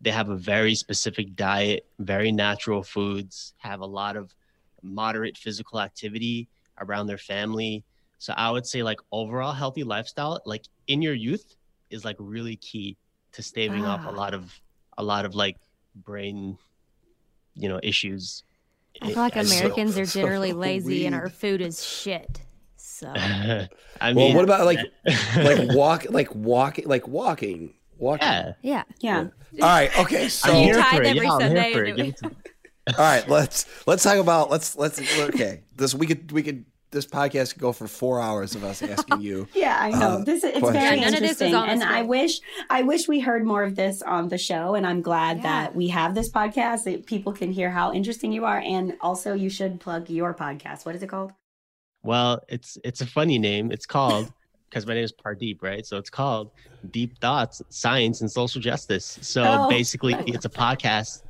they 0.00 0.10
have 0.10 0.28
a 0.30 0.36
very 0.36 0.74
specific 0.74 1.34
diet 1.36 1.86
very 1.98 2.32
natural 2.32 2.82
foods 2.82 3.54
have 3.58 3.80
a 3.80 3.86
lot 3.86 4.16
of 4.16 4.34
moderate 4.82 5.36
physical 5.36 5.78
activity 5.80 6.48
around 6.80 7.06
their 7.06 7.18
family 7.18 7.84
so 8.18 8.32
i 8.36 8.50
would 8.50 8.66
say 8.66 8.82
like 8.82 9.00
overall 9.12 9.52
healthy 9.52 9.84
lifestyle 9.84 10.40
like 10.46 10.64
in 10.88 11.00
your 11.02 11.14
youth 11.14 11.54
is 11.90 12.04
like 12.04 12.16
really 12.18 12.56
key 12.56 12.96
to 13.32 13.42
staving 13.42 13.84
off 13.84 14.00
Ah. 14.04 14.10
a 14.10 14.12
lot 14.12 14.32
of 14.34 14.58
a 14.98 15.02
lot 15.02 15.24
of 15.24 15.34
like 15.34 15.56
brain 15.94 16.58
you 17.54 17.68
know 17.68 17.80
issues 17.82 18.42
I 19.02 19.08
feel 19.08 19.16
like 19.16 19.34
Yeah, 19.34 19.42
so- 19.42 19.56
Americans 19.58 19.98
are 19.98 20.06
so 20.06 20.20
generally 20.22 20.52
lazy 20.66 21.06
and 21.06 21.14
our 21.14 21.28
food 21.28 21.60
is 21.60 21.84
shit. 21.84 22.40
So 22.76 23.08
I 23.16 23.68
Well, 24.12 24.34
what 24.34 24.44
about 24.44 24.66
like 24.66 24.78
like 25.36 25.72
walk 25.74 26.06
like 26.10 26.32
walking 26.34 26.86
like 26.86 27.08
walking 27.08 27.74
walking? 27.98 28.26
yeah. 28.28 28.52
yeah. 28.62 28.82
yeah. 29.00 29.64
All 29.64 29.68
right. 29.68 29.98
Okay. 29.98 30.28
So 30.28 30.50
I'm 30.50 30.56
You 30.58 30.64
here 30.64 30.74
tied 30.74 30.96
for 30.96 31.02
it. 31.02 31.06
every 31.08 31.26
Yeah, 31.26 31.32
I'm 31.32 31.40
Sunday 31.40 31.62
here 31.64 31.72
for 31.74 31.84
it. 31.84 31.88
it 31.90 31.96
Give 31.96 32.06
was- 32.06 32.14
it 32.14 32.16
to 32.18 32.28
me. 32.28 32.34
all 32.88 32.94
right. 33.04 33.28
Let's 33.28 33.66
let's 33.86 34.02
talk 34.04 34.18
about 34.18 34.50
let's 34.50 34.76
let's 34.76 35.00
okay. 35.20 35.62
This 35.74 35.92
we 35.94 36.06
could 36.06 36.30
we 36.30 36.42
could 36.44 36.64
this 36.94 37.04
podcast 37.06 37.52
could 37.52 37.60
go 37.60 37.72
for 37.72 37.86
four 37.86 38.20
hours 38.20 38.54
of 38.54 38.64
us 38.64 38.82
asking 38.82 39.20
you. 39.20 39.46
Yeah, 39.54 39.76
I 39.78 39.90
know. 39.90 40.08
Uh, 40.20 40.24
this 40.24 40.42
it's 40.44 40.58
question. 40.60 40.80
very 40.80 40.96
Yeah, 40.96 41.04
none 41.04 41.14
of 41.14 41.20
this 41.20 41.32
is 41.32 41.42
interesting, 41.42 41.70
and 41.70 41.82
I 41.84 42.02
wish 42.02 42.40
I 42.70 42.82
wish 42.82 43.06
we 43.08 43.20
heard 43.20 43.44
more 43.44 43.62
of 43.62 43.76
this 43.76 44.00
on 44.00 44.28
the 44.28 44.38
show. 44.38 44.74
And 44.74 44.86
I'm 44.86 45.02
glad 45.02 45.38
Yeah. 45.38 45.42
that 45.42 45.74
we 45.76 45.88
have 45.88 46.14
this 46.14 46.30
podcast 46.30 46.84
that 46.84 47.04
people 47.04 47.32
can 47.32 47.52
hear 47.52 47.70
how 47.70 47.92
interesting 47.92 48.32
you 48.32 48.44
are. 48.46 48.60
And 48.60 48.94
also, 49.02 49.34
you 49.34 49.50
should 49.50 49.78
plug 49.80 50.08
your 50.08 50.32
podcast. 50.32 50.86
What 50.86 50.94
is 50.94 51.02
it 51.02 51.08
called? 51.08 51.32
Well, 52.02 52.40
it's 52.48 52.78
it's 52.84 53.00
a 53.00 53.06
funny 53.06 53.38
name. 53.38 53.70
It's 53.72 53.86
called 53.86 54.32
because 54.70 54.86
my 54.86 54.94
name 54.94 55.04
is 55.04 55.12
Pardeep, 55.12 55.62
right? 55.62 55.84
So 55.86 55.96
it's 55.98 56.10
called 56.10 56.50
Deep 56.90 57.18
Thoughts, 57.18 57.62
Science, 57.68 58.20
and 58.22 58.30
Social 58.30 58.60
Justice. 58.60 59.18
So 59.22 59.42
Oh. 59.44 59.68
basically, 59.68 60.14
it's 60.26 60.44
a 60.44 60.50
podcast 60.50 61.22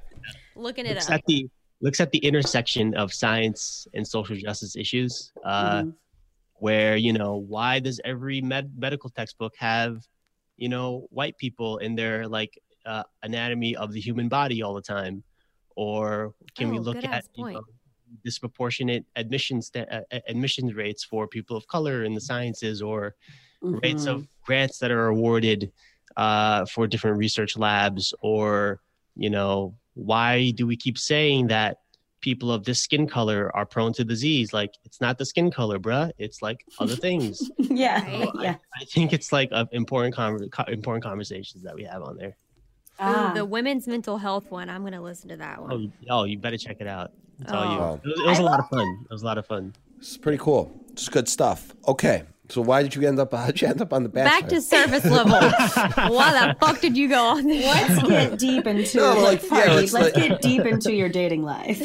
Looking 0.56 0.86
it 0.86 0.94
looks 0.94 1.06
up. 1.08 1.14
at 1.14 1.22
the 1.26 1.48
looks 1.84 2.00
at 2.00 2.10
the 2.10 2.18
intersection 2.30 2.94
of 2.96 3.12
science 3.12 3.86
and 3.94 4.04
social 4.16 4.34
justice 4.36 4.74
issues. 4.74 5.32
Uh, 5.44 5.82
Mhm. 5.82 5.94
Where 6.66 6.96
you 6.96 7.12
know 7.12 7.34
why 7.54 7.72
does 7.86 8.00
every 8.04 8.40
med- 8.40 8.72
medical 8.86 9.10
textbook 9.10 9.54
have 9.58 9.92
you 10.56 10.68
know 10.74 11.06
white 11.10 11.36
people 11.36 11.72
in 11.78 11.94
their 11.94 12.26
like 12.38 12.52
uh, 12.86 13.02
anatomy 13.22 13.76
of 13.76 13.92
the 13.92 14.00
human 14.00 14.28
body 14.28 14.62
all 14.62 14.74
the 14.80 14.88
time, 14.96 15.16
or 15.76 16.32
can 16.56 16.70
we 16.70 16.78
Oh, 16.78 16.82
look 16.88 17.04
at 17.04 17.24
you 17.34 17.44
know, 17.44 17.62
disproportionate 18.24 19.04
admissions 19.16 19.70
uh, 19.76 19.84
uh, 19.90 20.20
admissions 20.28 20.74
rates 20.74 21.02
for 21.04 21.26
people 21.36 21.56
of 21.56 21.66
color 21.66 22.04
in 22.04 22.14
the 22.14 22.20
sciences 22.30 22.80
or 22.80 23.14
rates 23.84 24.06
Mhm. 24.06 24.12
of 24.14 24.28
grants 24.46 24.78
that 24.78 24.90
are 24.90 25.08
awarded 25.08 25.60
uh, 26.16 26.64
for 26.66 26.86
different 26.86 27.16
research 27.18 27.56
labs 27.58 28.14
or 28.20 28.80
you 29.16 29.30
know 29.36 29.74
why 29.94 30.50
do 30.52 30.66
we 30.66 30.76
keep 30.76 30.98
saying 30.98 31.46
that 31.48 31.78
people 32.20 32.50
of 32.50 32.64
this 32.64 32.80
skin 32.80 33.06
color 33.06 33.50
are 33.54 33.66
prone 33.66 33.92
to 33.92 34.02
disease 34.04 34.52
like 34.52 34.72
it's 34.84 35.00
not 35.00 35.18
the 35.18 35.24
skin 35.26 35.50
color 35.50 35.78
bruh 35.78 36.10
it's 36.18 36.40
like 36.42 36.64
other 36.80 36.96
things 36.96 37.50
yeah, 37.58 38.02
Right. 38.02 38.28
yeah. 38.40 38.56
i 38.80 38.84
think 38.86 39.12
it's 39.12 39.30
like 39.32 39.50
uh, 39.52 39.66
important 39.72 40.14
conver- 40.14 40.50
co- 40.50 40.64
important 40.72 41.04
conversations 41.04 41.62
that 41.64 41.74
we 41.74 41.84
have 41.84 42.02
on 42.02 42.16
there 42.16 42.36
Ooh, 43.00 43.10
Ah. 43.10 43.32
the 43.34 43.44
women's 43.44 43.88
mental 43.88 44.16
health 44.18 44.50
one. 44.52 44.70
I'm 44.70 44.84
gonna 44.84 45.02
listen 45.02 45.28
to 45.30 45.36
that 45.38 45.60
one. 45.60 45.72
oh, 45.72 45.76
you- 45.78 45.92
oh 46.08 46.24
you 46.24 46.38
better 46.38 46.56
check 46.56 46.76
it 46.80 46.86
out 46.86 47.10
It's 47.40 47.50
all 47.52 47.64
you. 47.74 47.78
Oh. 47.80 48.00
It 48.04 48.08
was, 48.08 48.20
it 48.20 48.26
was 48.26 48.38
I 48.38 48.42
a 48.42 48.44
lot 48.44 48.60
of 48.60 48.68
fun. 48.68 48.88
It 49.10 49.12
was 49.12 49.22
a 49.22 49.26
lot 49.26 49.36
of 49.38 49.46
fun. 49.46 49.74
It's 49.98 50.16
pretty 50.16 50.38
cool. 50.38 50.70
It's 50.92 51.08
good 51.08 51.28
stuff. 51.28 51.74
Okay. 51.88 52.22
So 52.50 52.60
why 52.60 52.82
did 52.82 52.94
you 52.94 53.06
end 53.08 53.18
up? 53.18 53.32
How'd 53.34 53.60
you 53.60 53.68
end 53.68 53.80
up 53.80 53.92
on 53.92 54.02
the 54.02 54.08
Bachelor? 54.08 54.40
Back 54.40 54.48
to 54.50 54.60
service 54.60 55.04
level. 55.04 55.32
Why 56.14 56.32
the 56.32 56.56
fuck 56.60 56.80
did 56.80 56.96
you 56.96 57.08
go 57.08 57.24
on 57.28 57.46
this? 57.46 57.64
Let's 57.64 58.02
get 58.08 58.38
deep 58.38 58.66
into 58.66 58.98
No, 58.98 59.14
like, 59.14 59.42
like, 59.42 59.42
yeah, 59.42 59.48
party. 59.48 59.70
let's 59.72 59.92
Let's 59.94 60.16
like- 60.16 60.28
get 60.28 60.42
deep 60.42 60.62
into 60.66 60.92
your 60.92 61.08
dating 61.08 61.42
life. 61.42 61.82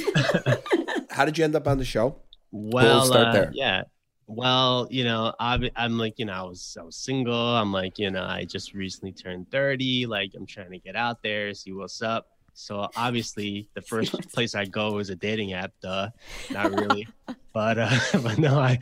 How 1.10 1.26
did 1.26 1.38
you 1.38 1.44
end 1.46 1.56
up 1.56 1.68
on 1.68 1.78
the 1.78 1.86
show? 1.86 2.18
Well, 2.52 3.06
start 3.06 3.28
uh, 3.28 3.32
there. 3.32 3.52
yeah. 3.54 3.84
Well, 4.28 4.88
you 4.92 5.04
know, 5.06 5.34
I, 5.40 5.72
I'm 5.76 5.98
like, 5.98 6.20
you 6.20 6.26
know, 6.26 6.34
I 6.34 6.44
was 6.44 6.78
I 6.80 6.84
was 6.84 6.98
single. 6.98 7.34
I'm 7.56 7.72
like, 7.72 7.98
you 7.98 8.12
know, 8.12 8.24
I 8.24 8.46
just 8.46 8.74
recently 8.74 9.12
turned 9.12 9.50
30. 9.52 10.06
Like, 10.08 10.32
I'm 10.36 10.46
trying 10.46 10.72
to 10.72 10.78
get 10.80 10.96
out 10.96 11.24
there, 11.24 11.54
see 11.54 11.72
what's 11.72 12.02
up. 12.02 12.28
So 12.54 12.90
obviously, 12.96 13.70
the 13.74 13.82
first 13.82 14.12
place 14.34 14.54
I 14.54 14.66
go 14.66 14.98
is 15.00 15.10
a 15.10 15.16
dating 15.16 15.54
app. 15.54 15.72
Duh, 15.82 16.10
not 16.52 16.72
really. 16.72 17.08
but 17.54 17.78
uh, 17.80 17.98
but 18.22 18.38
no, 18.38 18.60
I 18.60 18.80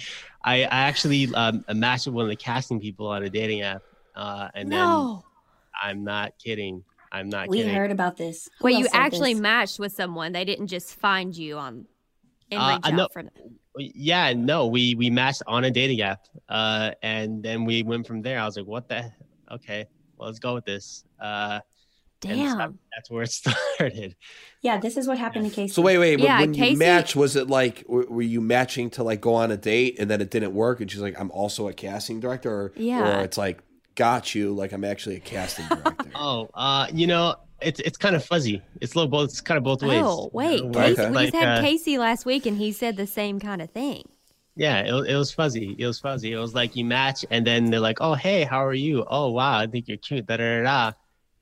I, 0.47 0.61
I 0.63 0.67
actually 0.89 1.27
um, 1.35 1.65
matched 1.73 2.07
with 2.07 2.15
one 2.15 2.23
of 2.25 2.29
the 2.29 2.35
casting 2.35 2.79
people 2.79 3.07
on 3.07 3.23
a 3.23 3.29
dating 3.29 3.61
app, 3.63 3.81
uh, 4.15 4.47
and 4.55 4.71
then 4.71 5.19
I'm 5.83 6.03
not 6.03 6.33
kidding. 6.43 6.83
I'm 7.11 7.29
not 7.29 7.41
kidding. 7.47 7.51
we 7.51 7.57
kidding. 7.59 7.75
heard 7.75 7.91
about 7.91 8.17
this. 8.17 8.49
Who 8.59 8.65
Wait, 8.65 8.77
you 8.79 8.87
actually 8.93 9.33
this? 9.33 9.41
matched 9.41 9.79
with 9.79 9.91
someone. 9.93 10.31
They 10.31 10.45
didn't 10.45 10.67
just 10.67 10.95
find 10.95 11.35
you 11.35 11.57
on 11.57 11.85
and 12.51 12.61
Uh, 12.61 12.67
reach 12.75 12.79
I 12.83 12.91
know- 12.91 13.07
for 13.11 13.23
them. 13.23 13.33
yeah 13.77 14.33
no 14.33 14.65
we 14.65 14.95
we 14.95 15.07
matched 15.09 15.43
on 15.45 15.63
a 15.65 15.69
dating 15.69 16.01
app 16.01 16.21
uh 16.49 16.89
and 17.03 17.43
then 17.43 17.63
we 17.63 17.83
went 17.83 18.07
from 18.07 18.23
there 18.23 18.39
i 18.39 18.45
was 18.45 18.57
like 18.57 18.65
what 18.65 18.87
the 18.89 19.11
okay 19.51 19.85
well 20.17 20.27
let's 20.29 20.39
go 20.39 20.55
with 20.55 20.65
this 20.65 21.03
uh 21.21 21.59
and 22.25 22.49
so 22.51 22.57
Damn. 22.57 22.79
that's 22.95 23.09
where 23.11 23.23
it 23.23 23.31
started 23.31 24.15
Yeah, 24.61 24.77
this 24.79 24.97
is 24.97 25.07
what 25.07 25.17
happened 25.17 25.49
to 25.49 25.55
Casey. 25.55 25.73
So 25.73 25.81
wait, 25.81 25.97
wait. 25.97 26.19
Yeah, 26.19 26.39
when 26.39 26.53
you 26.53 26.63
Casey- 26.63 26.75
matched, 26.77 27.15
was 27.15 27.35
it 27.35 27.47
like 27.47 27.83
were 27.87 28.05
were 28.09 28.21
you 28.21 28.41
matching 28.41 28.89
to 28.91 29.03
like 29.03 29.21
go 29.21 29.35
on 29.35 29.51
a 29.51 29.57
date 29.57 29.97
and 29.99 30.09
then 30.09 30.19
it 30.21 30.31
didn't 30.31 30.53
work, 30.53 30.81
and 30.81 30.89
she's 30.89 31.01
like, 31.01 31.19
"I'm 31.19 31.31
also 31.31 31.67
a 31.67 31.73
casting 31.73 32.19
director," 32.19 32.51
or, 32.51 32.71
Yeah. 32.75 33.19
or 33.19 33.23
it's 33.23 33.37
like, 33.37 33.61
"Got 33.95 34.33
you," 34.35 34.51
like 34.53 34.71
I'm 34.71 34.83
actually 34.83 35.15
a 35.17 35.19
casting 35.19 35.67
director. 35.67 36.09
oh 36.15 36.49
uh 36.55 36.87
you 36.93 37.05
know 37.07 37.35
it's 37.61 37.79
it's 37.81 37.97
kind 37.97 38.15
of 38.15 38.23
fuzzy 38.25 38.61
it's 38.81 38.93
a 38.93 38.97
little 38.97 39.09
both 39.09 39.29
it's 39.29 39.41
kind 39.41 39.57
of 39.57 39.63
both 39.63 39.81
ways 39.83 40.01
Oh, 40.03 40.29
wait. 40.33 40.59
you 40.63 40.69
know, 40.69 40.79
Casey, 40.79 41.01
Okay. 41.01 41.09
we 41.09 41.15
like, 41.15 41.31
just 41.31 41.43
had 41.43 41.57
uh, 41.57 41.61
Casey 41.61 41.97
last 41.97 42.25
week 42.25 42.45
and 42.45 42.57
he 42.57 42.71
said 42.71 42.97
the 42.97 43.07
same 43.07 43.39
kind 43.39 43.61
of 43.63 43.69
thing. 43.71 44.03
yeah 44.55 44.79
it, 44.81 44.93
it 45.09 45.15
was 45.15 45.31
fuzzy 45.31 45.75
it 45.79 45.85
was 45.87 45.99
fuzzy 45.99 46.31
it 46.33 46.37
was 46.37 46.53
like 46.55 46.75
you 46.75 46.85
match 46.85 47.25
and 47.31 47.45
then 47.47 47.69
they're 47.71 47.79
like 47.79 47.97
oh 48.01 48.13
hey 48.13 48.43
how 48.43 48.63
are 48.63 48.73
you 48.75 49.03
oh 49.09 49.29
wow 49.31 49.57
i 49.59 49.65
think 49.67 49.87
you're 49.87 49.97
cute 49.97 50.25
da 50.27 50.37
da 50.37 50.57
da 50.57 50.63
da 50.63 50.91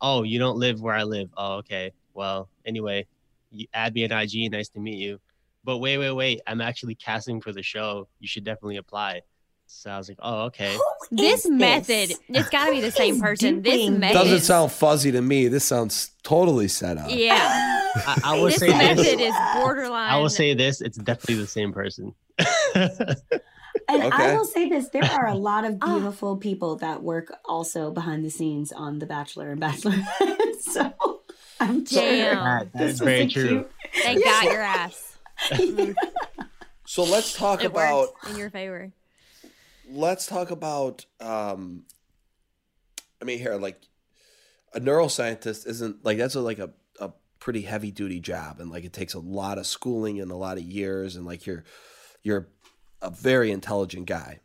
oh 0.01 0.23
you 0.23 0.39
don't 0.39 0.57
live 0.57 0.81
where 0.81 0.95
i 0.95 1.03
live 1.03 1.29
oh 1.37 1.55
okay 1.55 1.91
well 2.13 2.49
anyway 2.65 3.05
you 3.51 3.67
add 3.73 3.93
me 3.93 4.03
on 4.05 4.11
ig 4.11 4.51
nice 4.51 4.69
to 4.69 4.79
meet 4.79 4.97
you 4.97 5.19
but 5.63 5.77
wait 5.79 5.97
wait 5.97 6.11
wait 6.11 6.41
i'm 6.47 6.61
actually 6.61 6.95
casting 6.95 7.39
for 7.41 7.51
the 7.51 7.63
show 7.63 8.07
you 8.19 8.27
should 8.27 8.43
definitely 8.43 8.77
apply 8.77 9.21
so 9.67 9.89
i 9.89 9.97
was 9.97 10.07
like 10.09 10.17
oh 10.21 10.43
okay 10.43 10.77
Who 11.09 11.17
This 11.17 11.47
method, 11.47 12.13
it's 12.29 12.49
got 12.49 12.65
to 12.65 12.71
be 12.71 12.81
the 12.81 12.91
same 12.91 13.15
is 13.15 13.21
person. 13.21 13.61
This 13.61 13.89
method. 13.89 14.13
Doesn't 14.13 14.39
sound 14.41 14.71
fuzzy 14.71 15.11
to 15.11 15.21
me. 15.21 15.47
This 15.47 15.63
sounds 15.63 16.11
totally 16.23 16.67
set 16.67 16.97
up. 16.97 17.07
Yeah. 17.09 17.81
i, 17.95 18.21
I 18.23 18.35
will 18.35 18.45
this 18.45 18.57
say 18.57 18.69
method 18.69 18.97
this 18.97 19.19
is 19.21 19.35
borderline. 19.55 20.09
i 20.11 20.17
will 20.17 20.29
say 20.29 20.53
this 20.53 20.81
it's 20.81 20.97
definitely 20.97 21.35
the 21.35 21.47
same 21.47 21.71
person 21.71 22.13
And 23.89 24.13
I 24.13 24.34
will 24.36 24.45
say 24.45 24.69
this: 24.69 24.89
there 24.89 25.03
are 25.03 25.28
a 25.28 25.36
lot 25.49 25.65
of 25.65 25.78
Ah. 25.82 25.93
beautiful 25.97 26.38
people 26.38 26.78
that 26.78 27.03
work 27.03 27.34
also 27.45 27.91
behind 27.91 28.23
the 28.26 28.30
scenes 28.30 28.71
on 28.71 28.99
The 28.99 29.05
Bachelor 29.05 29.51
and 29.51 29.61
Bachelorette. 29.61 30.55
so 30.61 31.21
I'm 31.59 31.86
sure 31.86 32.01
Damn. 32.01 32.36
That- 32.43 32.73
that 32.73 32.78
this 32.80 32.93
is 32.93 32.99
very 33.01 33.21
a 33.21 33.28
true. 33.30 33.65
they 34.03 34.15
got 34.15 34.43
your 34.45 34.61
ass. 34.61 35.17
cute- 35.55 35.95
So 36.86 37.03
let's 37.03 37.36
talk 37.36 37.63
It 37.63 37.67
about 37.67 38.09
in 38.30 38.38
your 38.38 38.49
favor. 38.49 38.91
let's 39.89 40.26
talk 40.26 40.49
about 40.51 41.05
um 41.19 41.84
i 43.21 43.26
mean 43.26 43.38
here 43.39 43.55
like 43.55 43.80
a 44.73 44.80
neuroscientist 44.80 45.67
isn't 45.67 46.03
like 46.03 46.17
that's 46.17 46.36
a, 46.36 46.41
like 46.41 46.57
a, 46.59 46.71
a 46.99 47.11
pretty 47.39 47.61
heavy 47.61 47.91
duty 47.91 48.19
job 48.19 48.59
and 48.59 48.69
like 48.71 48.84
it 48.84 48.93
takes 48.93 49.13
a 49.13 49.19
lot 49.19 49.57
of 49.57 49.65
schooling 49.67 50.19
and 50.19 50.32
a 50.32 50.36
lot 50.36 50.57
of 50.57 50.63
years 50.63 51.15
and 51.15 51.26
like 51.26 51.45
you're 51.45 51.63
you're 52.23 52.47
a 53.08 53.10
very 53.10 53.51
intelligent 53.51 54.06
guy. 54.06 54.39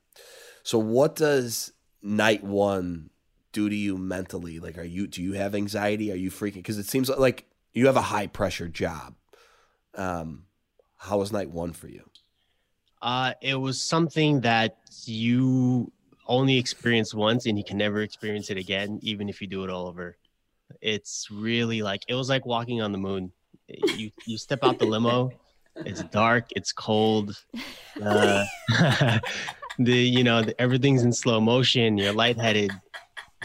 So 0.62 0.78
what 0.78 1.16
does 1.16 1.72
night 2.02 2.44
one 2.44 3.10
do 3.52 3.68
to 3.68 3.74
you 3.74 3.96
mentally? 3.96 4.58
Like 4.60 4.78
are 4.78 4.84
you 4.84 5.06
do 5.06 5.22
you 5.22 5.32
have 5.34 5.54
anxiety? 5.54 6.12
Are 6.12 6.16
you 6.16 6.30
freaking 6.30 6.54
because 6.54 6.78
it 6.78 6.86
seems 6.86 7.08
like, 7.08 7.46
you 7.72 7.86
have 7.86 7.96
a 7.96 8.02
high 8.02 8.26
pressure 8.26 8.68
job. 8.68 9.14
Um 9.94 10.44
how 10.96 11.18
was 11.18 11.32
night 11.32 11.50
one 11.50 11.72
for 11.72 11.88
you? 11.88 12.04
Uh, 13.02 13.32
it 13.40 13.54
was 13.54 13.80
something 13.80 14.42
that 14.42 14.76
you 15.04 15.90
only 16.26 16.58
experience 16.58 17.14
once 17.14 17.46
and 17.46 17.56
you 17.56 17.64
can 17.64 17.78
never 17.78 18.02
experience 18.02 18.50
it 18.50 18.58
again, 18.58 18.98
even 19.02 19.28
if 19.28 19.40
you 19.40 19.46
do 19.46 19.64
it 19.64 19.70
all 19.70 19.86
over. 19.86 20.16
It's 20.80 21.28
really 21.30 21.82
like 21.82 22.02
it 22.08 22.14
was 22.14 22.28
like 22.28 22.46
walking 22.46 22.82
on 22.82 22.92
the 22.92 22.98
moon. 22.98 23.32
You 23.68 24.10
you 24.26 24.36
step 24.38 24.60
out 24.62 24.78
the 24.78 24.84
limo, 24.84 25.32
it's 25.76 26.02
dark, 26.04 26.46
it's 26.56 26.72
cold. 26.72 27.42
Uh, 28.02 28.44
the 29.78 29.92
you 29.96 30.24
know 30.24 30.42
the, 30.42 30.60
everything's 30.60 31.02
in 31.02 31.12
slow 31.12 31.40
motion. 31.40 31.96
You're 31.98 32.12
lightheaded. 32.12 32.70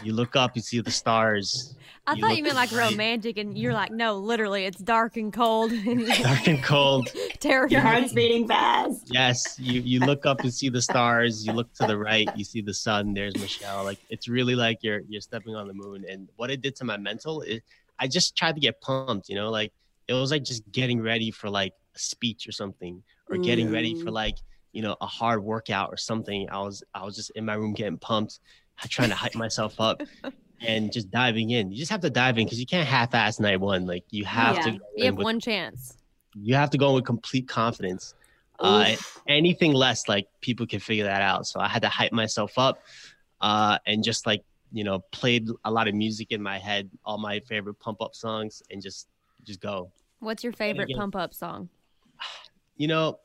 You 0.02 0.12
look 0.12 0.36
up, 0.36 0.54
you 0.54 0.62
see 0.62 0.80
the 0.80 0.90
stars. 0.90 1.74
I 2.08 2.14
You 2.14 2.20
thought 2.20 2.36
you 2.36 2.42
meant 2.44 2.54
like 2.54 2.70
right. 2.70 2.90
romantic, 2.90 3.36
and 3.36 3.58
you're 3.58 3.72
like, 3.72 3.90
no, 3.90 4.16
literally, 4.18 4.64
it's 4.64 4.78
dark 4.78 5.16
and 5.16 5.32
cold 5.32 5.72
and 5.72 6.06
Dark 6.06 6.46
and 6.46 6.62
cold. 6.62 7.10
Your 7.14 7.28
terrifying. 7.40 7.82
heart's 7.82 8.12
beating 8.12 8.46
fast. 8.46 9.08
Yes, 9.10 9.58
you 9.58 9.80
you 9.80 10.00
look 10.00 10.24
up 10.24 10.40
and 10.40 10.52
see 10.54 10.68
the 10.68 10.82
stars. 10.82 11.44
You 11.44 11.52
look 11.52 11.72
to 11.74 11.86
the 11.86 11.98
right, 11.98 12.28
you 12.36 12.44
see 12.44 12.60
the 12.60 12.74
sun. 12.74 13.12
There's 13.14 13.34
Michelle. 13.36 13.82
Like 13.82 13.98
it's 14.08 14.28
really 14.28 14.54
like 14.54 14.78
you're 14.82 15.00
you're 15.08 15.20
stepping 15.20 15.56
on 15.56 15.66
the 15.66 15.74
moon. 15.74 16.04
And 16.08 16.28
what 16.36 16.50
it 16.50 16.60
did 16.60 16.76
to 16.76 16.84
my 16.84 16.96
mental 16.96 17.42
is, 17.42 17.60
I 17.98 18.06
just 18.06 18.36
tried 18.36 18.54
to 18.54 18.60
get 18.60 18.80
pumped. 18.80 19.28
You 19.28 19.34
know, 19.34 19.50
like 19.50 19.72
it 20.06 20.12
was 20.12 20.30
like 20.30 20.44
just 20.44 20.62
getting 20.70 21.00
ready 21.00 21.32
for 21.32 21.50
like 21.50 21.72
a 21.96 21.98
speech 21.98 22.46
or 22.48 22.52
something, 22.52 23.02
or 23.30 23.38
getting 23.38 23.70
ready 23.72 23.94
for 23.94 24.10
Mm. 24.10 24.12
like 24.12 24.36
you 24.72 24.82
know 24.82 24.94
a 25.00 25.06
hard 25.06 25.42
workout 25.42 25.88
or 25.90 25.96
something. 25.96 26.48
I 26.50 26.58
was 26.60 26.84
I 26.94 27.04
was 27.04 27.16
just 27.16 27.30
in 27.30 27.44
my 27.44 27.54
room 27.54 27.72
getting 27.72 27.98
pumped, 27.98 28.40
trying 28.88 29.08
to 29.08 29.14
hype 29.16 29.34
myself 29.34 29.80
up. 29.80 30.02
And 30.66 30.90
just 30.90 31.10
diving 31.10 31.50
in. 31.50 31.70
You 31.70 31.76
just 31.76 31.90
have 31.90 32.00
to 32.00 32.08
dive 32.08 32.38
in 32.38 32.46
because 32.46 32.58
you 32.58 32.64
can't 32.64 32.88
half-ass 32.88 33.38
night 33.40 33.60
one. 33.60 33.86
Like 33.86 34.04
you 34.10 34.24
have 34.24 34.56
to. 34.64 34.70
Yeah. 34.70 34.76
go 34.78 34.84
You 34.96 35.04
have 35.04 35.16
with 35.18 35.24
one 35.24 35.38
chance. 35.38 35.98
you 36.34 36.54
have 36.54 36.70
to 36.70 36.78
go 36.78 36.88
in 36.88 36.94
with 36.94 37.04
complete 37.04 37.46
confidence. 37.46 38.14
Uh, 38.58 38.94
anything 39.28 39.74
less, 39.74 40.08
like 40.08 40.28
people 40.40 40.66
can 40.66 40.80
figure 40.80 41.04
that 41.04 41.20
out. 41.20 41.46
So 41.46 41.60
I 41.60 41.68
had 41.68 41.82
to 41.82 41.90
hype 41.90 42.10
myself 42.12 42.56
up, 42.56 42.80
uh, 43.42 43.76
and 43.86 44.02
just 44.02 44.24
like 44.26 44.42
you 44.72 44.82
know, 44.82 45.00
played 45.12 45.46
a 45.66 45.70
lot 45.70 45.88
of 45.88 45.94
music 45.94 46.32
in 46.32 46.42
my 46.42 46.58
head, 46.58 46.88
all 47.04 47.18
my 47.18 47.38
favorite 47.40 47.74
pump 47.78 48.00
up 48.00 48.14
songs, 48.14 48.62
and 48.70 48.80
just 48.80 49.08
just 49.44 49.60
go. 49.60 49.90
What's 50.20 50.42
your 50.42 50.54
favorite 50.54 50.88
pump 50.96 51.16
up 51.16 51.34
song? 51.34 51.68
You 52.76 52.88
know, 52.88 53.18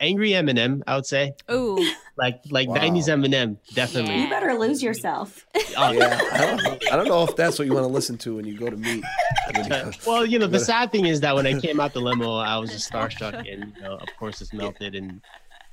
angry 0.00 0.30
Eminem, 0.30 0.82
I 0.86 0.96
would 0.96 1.06
say, 1.06 1.34
Ooh, 1.50 1.78
like 2.16 2.40
like 2.50 2.68
Wow. 2.68 2.76
'90s 2.76 3.08
Eminem, 3.08 3.58
definitely. 3.74 4.22
You 4.22 4.28
better 4.28 4.54
lose 4.54 4.82
yourself. 4.82 5.46
Oh, 5.76 5.92
yeah 5.92 6.18
I 6.32 6.38
don't, 6.38 6.92
I 6.92 6.96
don't 6.96 7.08
know 7.08 7.24
if 7.24 7.36
that's 7.36 7.58
what 7.58 7.66
you 7.66 7.74
want 7.74 7.84
to 7.86 7.92
listen 7.92 8.16
to 8.18 8.36
when 8.36 8.44
you 8.44 8.56
go 8.58 8.68
to 8.70 8.76
meet 8.76 9.04
when 9.52 9.64
you- 9.66 9.92
well, 10.06 10.24
you 10.24 10.38
know, 10.38 10.46
the 10.46 10.58
sad 10.72 10.90
thing 10.92 11.06
is 11.06 11.20
that 11.20 11.34
when 11.34 11.46
I 11.46 11.58
came 11.60 11.80
out 11.80 11.92
the 11.92 12.00
limo, 12.00 12.36
I 12.36 12.56
was 12.58 12.70
just 12.70 12.90
starstruck, 12.90 13.34
and 13.52 13.72
you 13.76 13.82
know, 13.82 13.94
of 13.96 14.08
course, 14.18 14.40
it's 14.40 14.52
melted, 14.52 14.94
and 14.94 15.20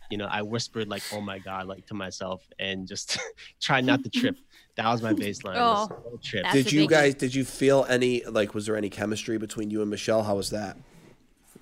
you 0.10 0.18
know, 0.18 0.28
I 0.30 0.42
whispered 0.42 0.90
like, 0.90 1.04
"Oh 1.14 1.22
my 1.22 1.40
god," 1.40 1.68
like 1.68 1.86
to 1.88 1.94
myself, 1.94 2.44
and 2.60 2.86
just 2.88 3.18
tried 3.62 3.86
not 3.86 4.04
to 4.04 4.10
trip. 4.10 4.38
That 4.76 4.88
was 4.92 5.02
my 5.02 5.14
baseline. 5.14 5.56
Oh. 5.58 5.88
was 6.12 6.22
trip. 6.24 6.46
Did 6.52 6.72
you 6.72 6.88
guys 6.88 7.16
did 7.16 7.34
you 7.34 7.44
feel 7.46 7.86
any 7.88 8.24
like 8.26 8.54
was 8.54 8.66
there 8.66 8.76
any 8.76 8.90
chemistry 8.90 9.38
between 9.38 9.70
you 9.70 9.82
and 9.82 9.90
michelle 9.90 10.24
how 10.24 10.36
was 10.36 10.50
that 10.50 10.76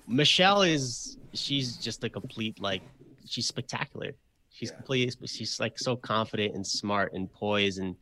Michelle 0.06 0.62
is 0.62 1.16
she's 1.34 1.76
just 1.76 2.02
a 2.04 2.08
complete 2.10 2.60
like 2.60 2.82
she's 3.26 3.46
spectacular. 3.46 4.12
She's 4.50 4.70
Yeah. 4.70 4.76
completely 4.76 5.26
she's 5.26 5.60
like 5.60 5.78
so 5.78 5.96
confident 5.96 6.54
and 6.54 6.66
smart 6.66 7.12
and 7.12 7.32
poised 7.32 7.78
and 7.78 7.96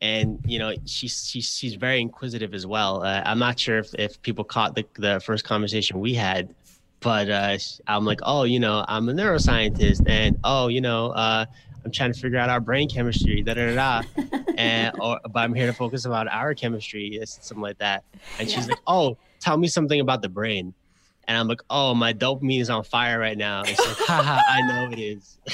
and 0.00 0.40
you 0.46 0.58
know 0.58 0.74
she's 0.86 1.26
she's 1.28 1.48
she's 1.48 1.74
very 1.74 2.00
inquisitive 2.00 2.54
as 2.54 2.66
well. 2.66 3.02
Uh, 3.02 3.22
I'm 3.24 3.38
not 3.38 3.58
sure 3.58 3.78
if, 3.78 3.94
if 3.98 4.20
people 4.22 4.44
caught 4.44 4.74
the 4.74 4.84
the 4.96 5.20
first 5.20 5.44
conversation 5.44 6.00
we 6.00 6.14
had, 6.14 6.54
but 7.00 7.30
uh, 7.30 7.56
I'm 7.86 8.04
like, 8.04 8.20
oh, 8.22 8.44
you 8.44 8.60
know, 8.60 8.84
I'm 8.88 9.08
a 9.08 9.12
neuroscientist, 9.12 10.08
and 10.08 10.38
oh, 10.44 10.68
you 10.68 10.80
know, 10.80 11.10
uh, 11.10 11.46
I'm 11.84 11.90
trying 11.92 12.12
to 12.12 12.18
figure 12.18 12.38
out 12.38 12.48
our 12.50 12.60
brain 12.60 12.88
chemistry, 12.88 13.42
da 13.42 13.54
da 13.54 13.74
da, 13.74 14.02
da. 14.02 14.38
and 14.56 14.94
or 15.00 15.20
but 15.30 15.40
I'm 15.40 15.54
here 15.54 15.66
to 15.66 15.72
focus 15.74 16.04
about 16.06 16.28
our 16.28 16.54
chemistry, 16.54 17.20
something 17.24 17.62
like 17.62 17.78
that. 17.78 18.04
And 18.38 18.50
she's 18.50 18.68
like, 18.68 18.78
oh, 18.86 19.16
tell 19.40 19.56
me 19.56 19.68
something 19.68 20.00
about 20.00 20.22
the 20.22 20.28
brain. 20.28 20.74
And 21.26 21.36
I'm 21.38 21.48
like, 21.48 21.62
oh, 21.70 21.94
my 21.94 22.12
dopamine 22.12 22.60
is 22.60 22.70
on 22.70 22.84
fire 22.84 23.18
right 23.18 23.36
now. 23.36 23.60
And 23.60 23.68
she's 23.68 23.78
like, 23.78 23.96
haha, 24.06 24.40
I 24.48 24.60
know 24.62 24.90
it 24.92 24.98
is. 24.98 25.38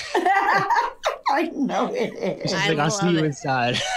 I 1.33 1.43
know 1.55 1.95
it 1.95 2.13
is. 2.15 2.51
She's 2.51 2.69
like, 2.69 2.79
I'll 2.79 2.91
see 2.91 3.07
love 3.07 3.15
you 3.15 3.21
it. 3.21 3.25
inside. 3.27 3.81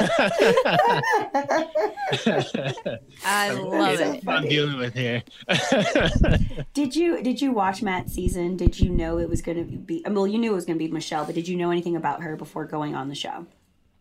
I 3.26 3.52
love 3.52 3.98
so 3.98 4.12
it. 4.14 4.28
I'm 4.28 4.48
dealing 4.48 4.78
with 4.78 4.94
here. 4.94 5.24
Did 6.74 6.96
you 6.96 7.24
did 7.24 7.42
you 7.42 7.52
watch 7.52 7.82
Matt's 7.82 8.14
season? 8.14 8.56
Did 8.56 8.80
you 8.80 8.90
know 8.90 9.18
it 9.18 9.28
was 9.30 9.42
going 9.42 9.58
to 9.58 9.64
be? 9.64 10.04
Well, 10.08 10.28
you 10.28 10.38
knew 10.38 10.52
it 10.52 10.56
was 10.56 10.66
going 10.66 10.78
to 10.78 10.86
be 10.86 10.92
Michelle, 10.92 11.26
but 11.26 11.34
did 11.34 11.48
you 11.48 11.58
know 11.58 11.72
anything 11.72 11.96
about 11.96 12.22
her 12.22 12.36
before 12.36 12.66
going 12.66 12.94
on 12.94 13.10
the 13.10 13.16
show? 13.16 13.48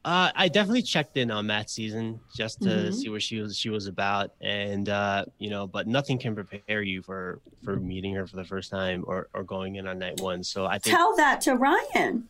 Uh, 0.05 0.32
I 0.34 0.48
definitely 0.48 0.82
checked 0.82 1.16
in 1.16 1.30
on 1.30 1.46
Matt's 1.46 1.72
season 1.72 2.18
just 2.34 2.61
to 2.62 2.68
Mhm. 2.68 2.94
see 2.94 3.09
what 3.09 3.22
she 3.22 3.40
was 3.40 3.57
she 3.57 3.68
was 3.70 3.86
about, 3.86 4.32
and 4.40 4.88
uh, 4.88 5.24
you 5.38 5.48
know, 5.48 5.68
but 5.68 5.86
nothing 5.86 6.18
can 6.18 6.34
prepare 6.34 6.82
you 6.82 7.03
for 7.03 7.40
for 7.64 7.76
meeting 7.76 8.12
her 8.14 8.26
for 8.26 8.34
the 8.34 8.44
first 8.44 8.68
time 8.70 9.05
or 9.07 9.28
or 9.32 9.44
going 9.44 9.76
in 9.76 9.86
on 9.86 10.00
night 10.00 10.20
one. 10.20 10.42
So 10.42 10.66
I 10.66 10.78
think, 10.80 10.96
Tell 10.96 11.14
that 11.16 11.40
to 11.42 11.55
Ryan. 11.55 12.26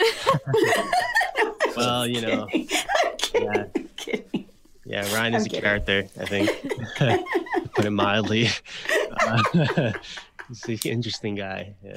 well, 1.76 2.06
you 2.06 2.20
know, 2.22 2.46
kidding. 2.46 2.68
yeah. 3.34 3.64
Kidding. 3.96 4.48
yeah, 4.84 5.14
Ryan 5.14 5.34
is 5.34 5.46
I'm 5.46 5.56
a 5.56 5.60
character. 5.60 6.08
I 6.20 6.24
think, 6.24 6.50
put 7.74 7.84
it 7.84 7.90
mildly. 7.90 8.48
Uh, 9.20 9.92
he's 10.48 10.84
an 10.84 10.90
interesting 10.90 11.34
guy. 11.36 11.74
Yeah. 11.84 11.94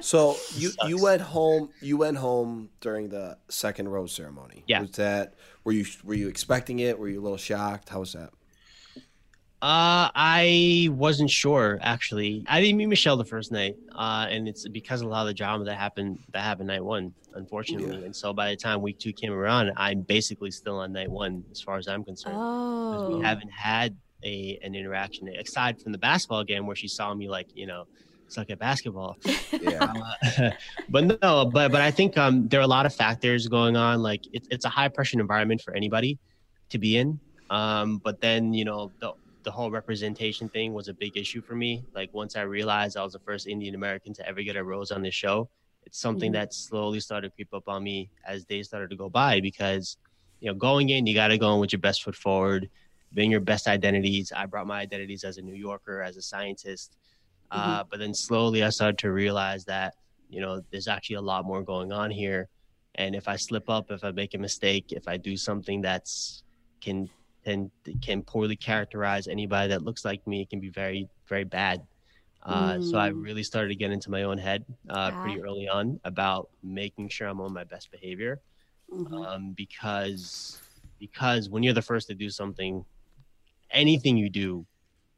So 0.00 0.36
you 0.54 0.70
Sucks. 0.70 0.88
you 0.88 1.02
went 1.02 1.22
home. 1.22 1.70
You 1.80 1.96
went 1.96 2.16
home 2.16 2.70
during 2.80 3.08
the 3.08 3.38
second 3.48 3.88
rose 3.88 4.12
ceremony. 4.12 4.64
Yeah. 4.66 4.82
Was 4.82 4.92
that 4.92 5.34
were 5.64 5.72
you 5.72 5.86
were 6.04 6.14
you 6.14 6.28
expecting 6.28 6.78
it? 6.80 6.98
Were 6.98 7.08
you 7.08 7.20
a 7.20 7.22
little 7.22 7.38
shocked? 7.38 7.88
How 7.88 8.00
was 8.00 8.12
that? 8.12 8.30
Uh, 9.62 10.12
I 10.14 10.88
wasn't 10.92 11.30
sure 11.30 11.78
actually. 11.80 12.44
I 12.46 12.60
didn't 12.60 12.76
meet 12.76 12.86
Michelle 12.86 13.16
the 13.16 13.24
first 13.24 13.50
night, 13.50 13.76
uh, 13.94 14.26
and 14.28 14.46
it's 14.46 14.68
because 14.68 15.00
of 15.00 15.06
a 15.06 15.10
lot 15.10 15.22
of 15.22 15.28
the 15.28 15.34
drama 15.34 15.64
that 15.64 15.78
happened 15.78 16.18
that 16.32 16.42
happened 16.42 16.68
night 16.68 16.84
one, 16.84 17.14
unfortunately. 17.34 18.04
And 18.04 18.14
so 18.14 18.34
by 18.34 18.50
the 18.50 18.56
time 18.56 18.82
week 18.82 18.98
two 18.98 19.14
came 19.14 19.32
around, 19.32 19.72
I'm 19.76 20.02
basically 20.02 20.50
still 20.50 20.78
on 20.80 20.92
night 20.92 21.10
one 21.10 21.42
as 21.50 21.62
far 21.62 21.78
as 21.78 21.88
I'm 21.88 22.04
concerned. 22.04 22.36
Oh. 22.38 23.16
We 23.16 23.24
haven't 23.24 23.50
had 23.50 23.96
a 24.24 24.58
an 24.62 24.74
interaction 24.74 25.28
aside 25.28 25.80
from 25.80 25.92
the 25.92 25.98
basketball 25.98 26.44
game 26.44 26.66
where 26.66 26.76
she 26.76 26.88
saw 26.88 27.14
me 27.14 27.28
like 27.28 27.48
you 27.54 27.66
know 27.66 27.86
suck 28.28 28.50
at 28.50 28.58
basketball. 28.58 29.16
Yeah. 29.60 29.92
Uh, 30.38 30.50
but 30.88 31.20
no, 31.22 31.46
but 31.46 31.72
but 31.72 31.80
I 31.80 31.90
think 31.90 32.16
um, 32.16 32.48
there 32.48 32.60
are 32.60 32.64
a 32.64 32.68
lot 32.68 32.86
of 32.86 32.94
factors 32.94 33.46
going 33.48 33.76
on. 33.76 34.02
Like 34.02 34.22
it's 34.32 34.46
it's 34.50 34.64
a 34.64 34.68
high 34.68 34.88
pressure 34.88 35.20
environment 35.20 35.60
for 35.62 35.74
anybody 35.74 36.18
to 36.70 36.78
be 36.78 36.96
in. 36.96 37.20
Um, 37.50 37.98
but 38.02 38.20
then 38.20 38.52
you 38.52 38.64
know 38.64 38.92
the 39.00 39.12
the 39.44 39.50
whole 39.52 39.70
representation 39.70 40.48
thing 40.48 40.72
was 40.74 40.88
a 40.88 40.94
big 40.94 41.16
issue 41.16 41.40
for 41.40 41.54
me. 41.54 41.84
Like 41.94 42.10
once 42.12 42.34
I 42.36 42.42
realized 42.42 42.96
I 42.96 43.04
was 43.04 43.12
the 43.12 43.20
first 43.20 43.46
Indian 43.46 43.74
American 43.76 44.12
to 44.14 44.28
ever 44.28 44.42
get 44.42 44.56
a 44.56 44.64
rose 44.64 44.90
on 44.90 45.02
this 45.02 45.14
show, 45.14 45.48
it's 45.84 46.00
something 46.00 46.30
Mhm. 46.32 46.34
that 46.34 46.52
slowly 46.52 46.98
started 46.98 47.28
to 47.28 47.34
creep 47.36 47.54
up 47.54 47.68
on 47.68 47.84
me 47.84 48.10
as 48.26 48.44
days 48.44 48.66
started 48.66 48.90
to 48.90 48.96
go 48.96 49.08
by 49.08 49.40
because 49.40 49.96
you 50.40 50.48
know 50.48 50.54
going 50.54 50.88
in 50.90 51.06
you 51.06 51.14
got 51.14 51.28
to 51.28 51.38
go 51.38 51.54
in 51.54 51.60
with 51.60 51.72
your 51.72 51.78
best 51.80 52.02
foot 52.02 52.16
forward, 52.16 52.68
being 53.14 53.30
your 53.30 53.40
best 53.40 53.68
identities. 53.68 54.32
I 54.34 54.46
brought 54.46 54.66
my 54.66 54.80
identities 54.80 55.22
as 55.22 55.38
a 55.38 55.42
New 55.42 55.54
Yorker, 55.54 56.02
as 56.02 56.16
a 56.16 56.22
scientist. 56.22 56.96
Uh, 57.50 57.84
but 57.90 57.98
then 58.00 58.14
slowly 58.14 58.62
I 58.62 58.70
started 58.70 58.98
to 58.98 59.12
realize 59.12 59.64
that, 59.66 59.94
you 60.28 60.40
know, 60.40 60.62
there's 60.70 60.88
actually 60.88 61.16
a 61.16 61.22
lot 61.22 61.44
more 61.44 61.62
going 61.62 61.92
on 61.92 62.10
here. 62.10 62.48
And 62.96 63.14
if 63.14 63.28
I 63.28 63.36
slip 63.36 63.68
up, 63.68 63.90
if 63.90 64.02
I 64.04 64.10
make 64.12 64.34
a 64.34 64.38
mistake, 64.38 64.86
if 64.92 65.06
I 65.08 65.16
do 65.16 65.36
something 65.36 65.82
that's 65.82 66.42
can 66.80 67.08
can 67.44 67.70
can 68.02 68.22
poorly 68.22 68.56
characterize 68.56 69.28
anybody 69.28 69.68
that 69.68 69.82
looks 69.82 70.04
like 70.04 70.26
me, 70.26 70.42
it 70.42 70.50
can 70.50 70.60
be 70.60 70.70
very 70.70 71.08
very 71.28 71.44
bad. 71.44 71.80
Uh, 72.42 72.80
So 72.80 72.98
I 72.98 73.10
Mm. 73.10 73.22
really 73.22 73.42
started 73.42 73.68
to 73.68 73.76
get 73.76 73.90
into 73.90 74.10
my 74.10 74.22
own 74.24 74.38
head 74.38 74.64
uh, 74.88 75.10
pretty 75.20 75.40
Ah. 75.40 75.44
early 75.44 75.68
on 75.68 76.00
about 76.04 76.48
making 76.62 77.08
sure 77.08 77.28
I'm 77.28 77.40
on 77.40 77.52
my 77.52 77.64
best 77.64 77.90
behavior 77.90 78.40
Mhm. 78.90 79.26
um, 79.26 79.52
because 79.52 80.62
because 80.98 81.48
when 81.50 81.62
you're 81.62 81.74
the 81.74 81.82
first 81.82 82.08
to 82.08 82.14
do 82.14 82.30
something, 82.30 82.84
anything 83.70 84.16
you 84.16 84.30
do 84.30 84.66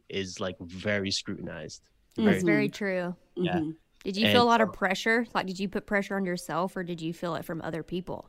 is 0.09 0.41
like 0.41 0.57
very 0.61 1.11
scrutinized. 1.11 1.83
That's 2.19 2.43
Mhm. 2.43 2.47
very 2.47 2.69
true. 2.69 3.14
yeah. 3.37 3.59
Mhm. 3.61 3.77
Did 4.05 4.16
you 4.16 4.27
And 4.27 4.33
feel 4.33 4.43
a 4.43 4.45
lot 4.45 4.61
of 4.61 4.73
pressure? 4.73 5.27
Like, 5.35 5.47
did 5.47 5.59
you 5.59 5.69
put 5.69 5.87
pressure 5.87 6.16
on 6.16 6.25
yourself 6.25 6.77
or 6.77 6.83
did 6.83 7.01
you 7.01 7.12
feel 7.12 7.35
it 7.35 7.45
from 7.45 7.61
other 7.62 7.83
people? 7.83 8.29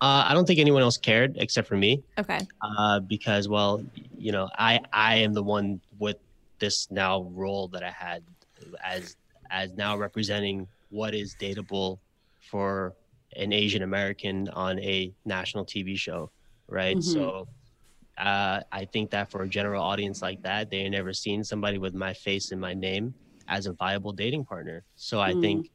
Uh, 0.00 0.24
I 0.26 0.34
don't 0.34 0.46
think 0.46 0.58
anyone 0.58 0.82
else 0.82 0.96
cared 0.96 1.36
except 1.38 1.68
for 1.68 1.76
me, 1.76 2.02
Okay. 2.18 2.40
uh, 2.62 3.00
because 3.00 3.48
well, 3.48 3.84
you 4.16 4.32
know, 4.32 4.48
I 4.58 4.80
I 4.92 5.16
am 5.16 5.34
the 5.34 5.42
one 5.42 5.80
with 5.98 6.16
this 6.58 6.90
now 6.90 7.22
role 7.34 7.68
that 7.68 7.82
I 7.82 7.90
had 7.90 8.22
as 8.82 9.16
as 9.50 9.72
now 9.74 9.96
representing 9.96 10.66
what 10.90 11.14
is 11.14 11.34
dateable 11.38 11.98
for 12.40 12.94
an 13.36 13.52
Asian 13.52 13.82
American 13.82 14.48
on 14.50 14.78
a 14.80 15.12
national 15.24 15.64
TV 15.66 15.96
show, 15.96 16.30
right? 16.68 16.96
Mhm. 16.98 17.02
So. 17.04 17.48
Uh, 18.18 18.60
I 18.70 18.84
think 18.84 19.10
that 19.12 19.30
for 19.30 19.44
a 19.44 19.48
general 19.48 19.82
audience 19.82 20.20
like 20.20 20.42
that, 20.42 20.68
they 20.70 20.82
had 20.82 20.92
never 20.92 21.14
seen 21.14 21.42
somebody 21.42 21.78
with 21.78 21.94
my 21.94 22.12
face 22.12 22.52
and 22.52 22.60
my 22.60 22.74
name 22.74 23.14
as 23.50 23.66
a 23.66 23.72
viable 23.74 24.12
dating 24.12 24.44
partner. 24.46 24.84
So 24.96 25.20
I 25.20 25.34
Mm. 25.34 25.40
think 25.40 25.70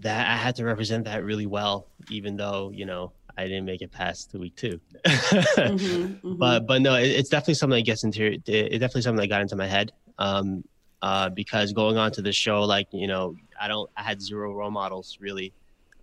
that 0.00 0.30
I 0.30 0.36
had 0.36 0.56
to 0.56 0.64
represent 0.64 1.04
that 1.06 1.24
really 1.24 1.46
well, 1.46 1.88
even 2.08 2.36
though 2.36 2.70
you 2.72 2.86
know 2.86 3.12
I 3.36 3.44
didn't 3.44 3.64
make 3.64 3.82
it 3.82 3.90
past 3.92 4.32
the 4.32 4.38
week 4.38 4.56
two. 4.56 4.80
Mhm. 5.04 6.20
Mhm. 6.22 6.38
But 6.38 6.66
but 6.66 6.82
no, 6.82 6.94
it, 6.94 7.08
it's 7.08 7.28
definitely 7.28 7.54
something 7.54 7.78
that 7.78 7.86
gets 7.86 8.04
into 8.04 8.24
it. 8.24 8.42
It's 8.48 8.78
definitely 8.78 9.02
something 9.02 9.20
that 9.20 9.28
got 9.28 9.42
into 9.42 9.56
my 9.56 9.66
head. 9.66 9.92
Um, 10.18 10.64
uh, 11.02 11.30
because 11.30 11.72
going 11.72 11.96
on 11.96 12.12
to 12.12 12.22
the 12.22 12.32
show, 12.32 12.62
like 12.62 12.86
you 12.92 13.06
know, 13.06 13.34
I 13.58 13.68
don't, 13.68 13.88
I 13.96 14.02
had 14.02 14.20
zero 14.20 14.52
role 14.52 14.70
models 14.70 15.16
really. 15.20 15.54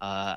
Uh, 0.01 0.35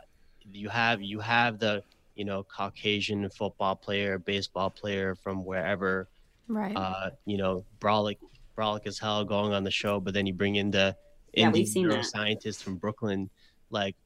you 0.52 0.68
have 0.68 1.00
you 1.02 1.20
have 1.20 1.58
the 1.58 1.82
you 2.14 2.24
know 2.24 2.44
Caucasian 2.44 3.28
football 3.30 3.76
player, 3.76 4.18
baseball 4.18 4.70
player 4.70 5.14
from 5.14 5.44
wherever 5.44 6.08
Right. 6.48 6.76
uh, 6.76 7.10
you 7.26 7.36
know, 7.38 7.64
brolic, 7.78 8.16
brolic 8.60 8.86
as 8.86 8.98
hell 8.98 9.24
going 9.24 9.52
on 9.52 9.64
the 9.64 9.70
show, 9.70 10.00
but 10.00 10.12
then 10.14 10.26
you 10.26 10.34
bring 10.34 10.56
in 10.56 10.70
the 10.70 10.94
Yeah, 11.34 11.48
we've 11.50 11.66
seen 11.66 11.86
neuroscientist 11.86 12.62
from 12.62 12.76
Brooklyn, 12.76 13.30
like 13.70 13.96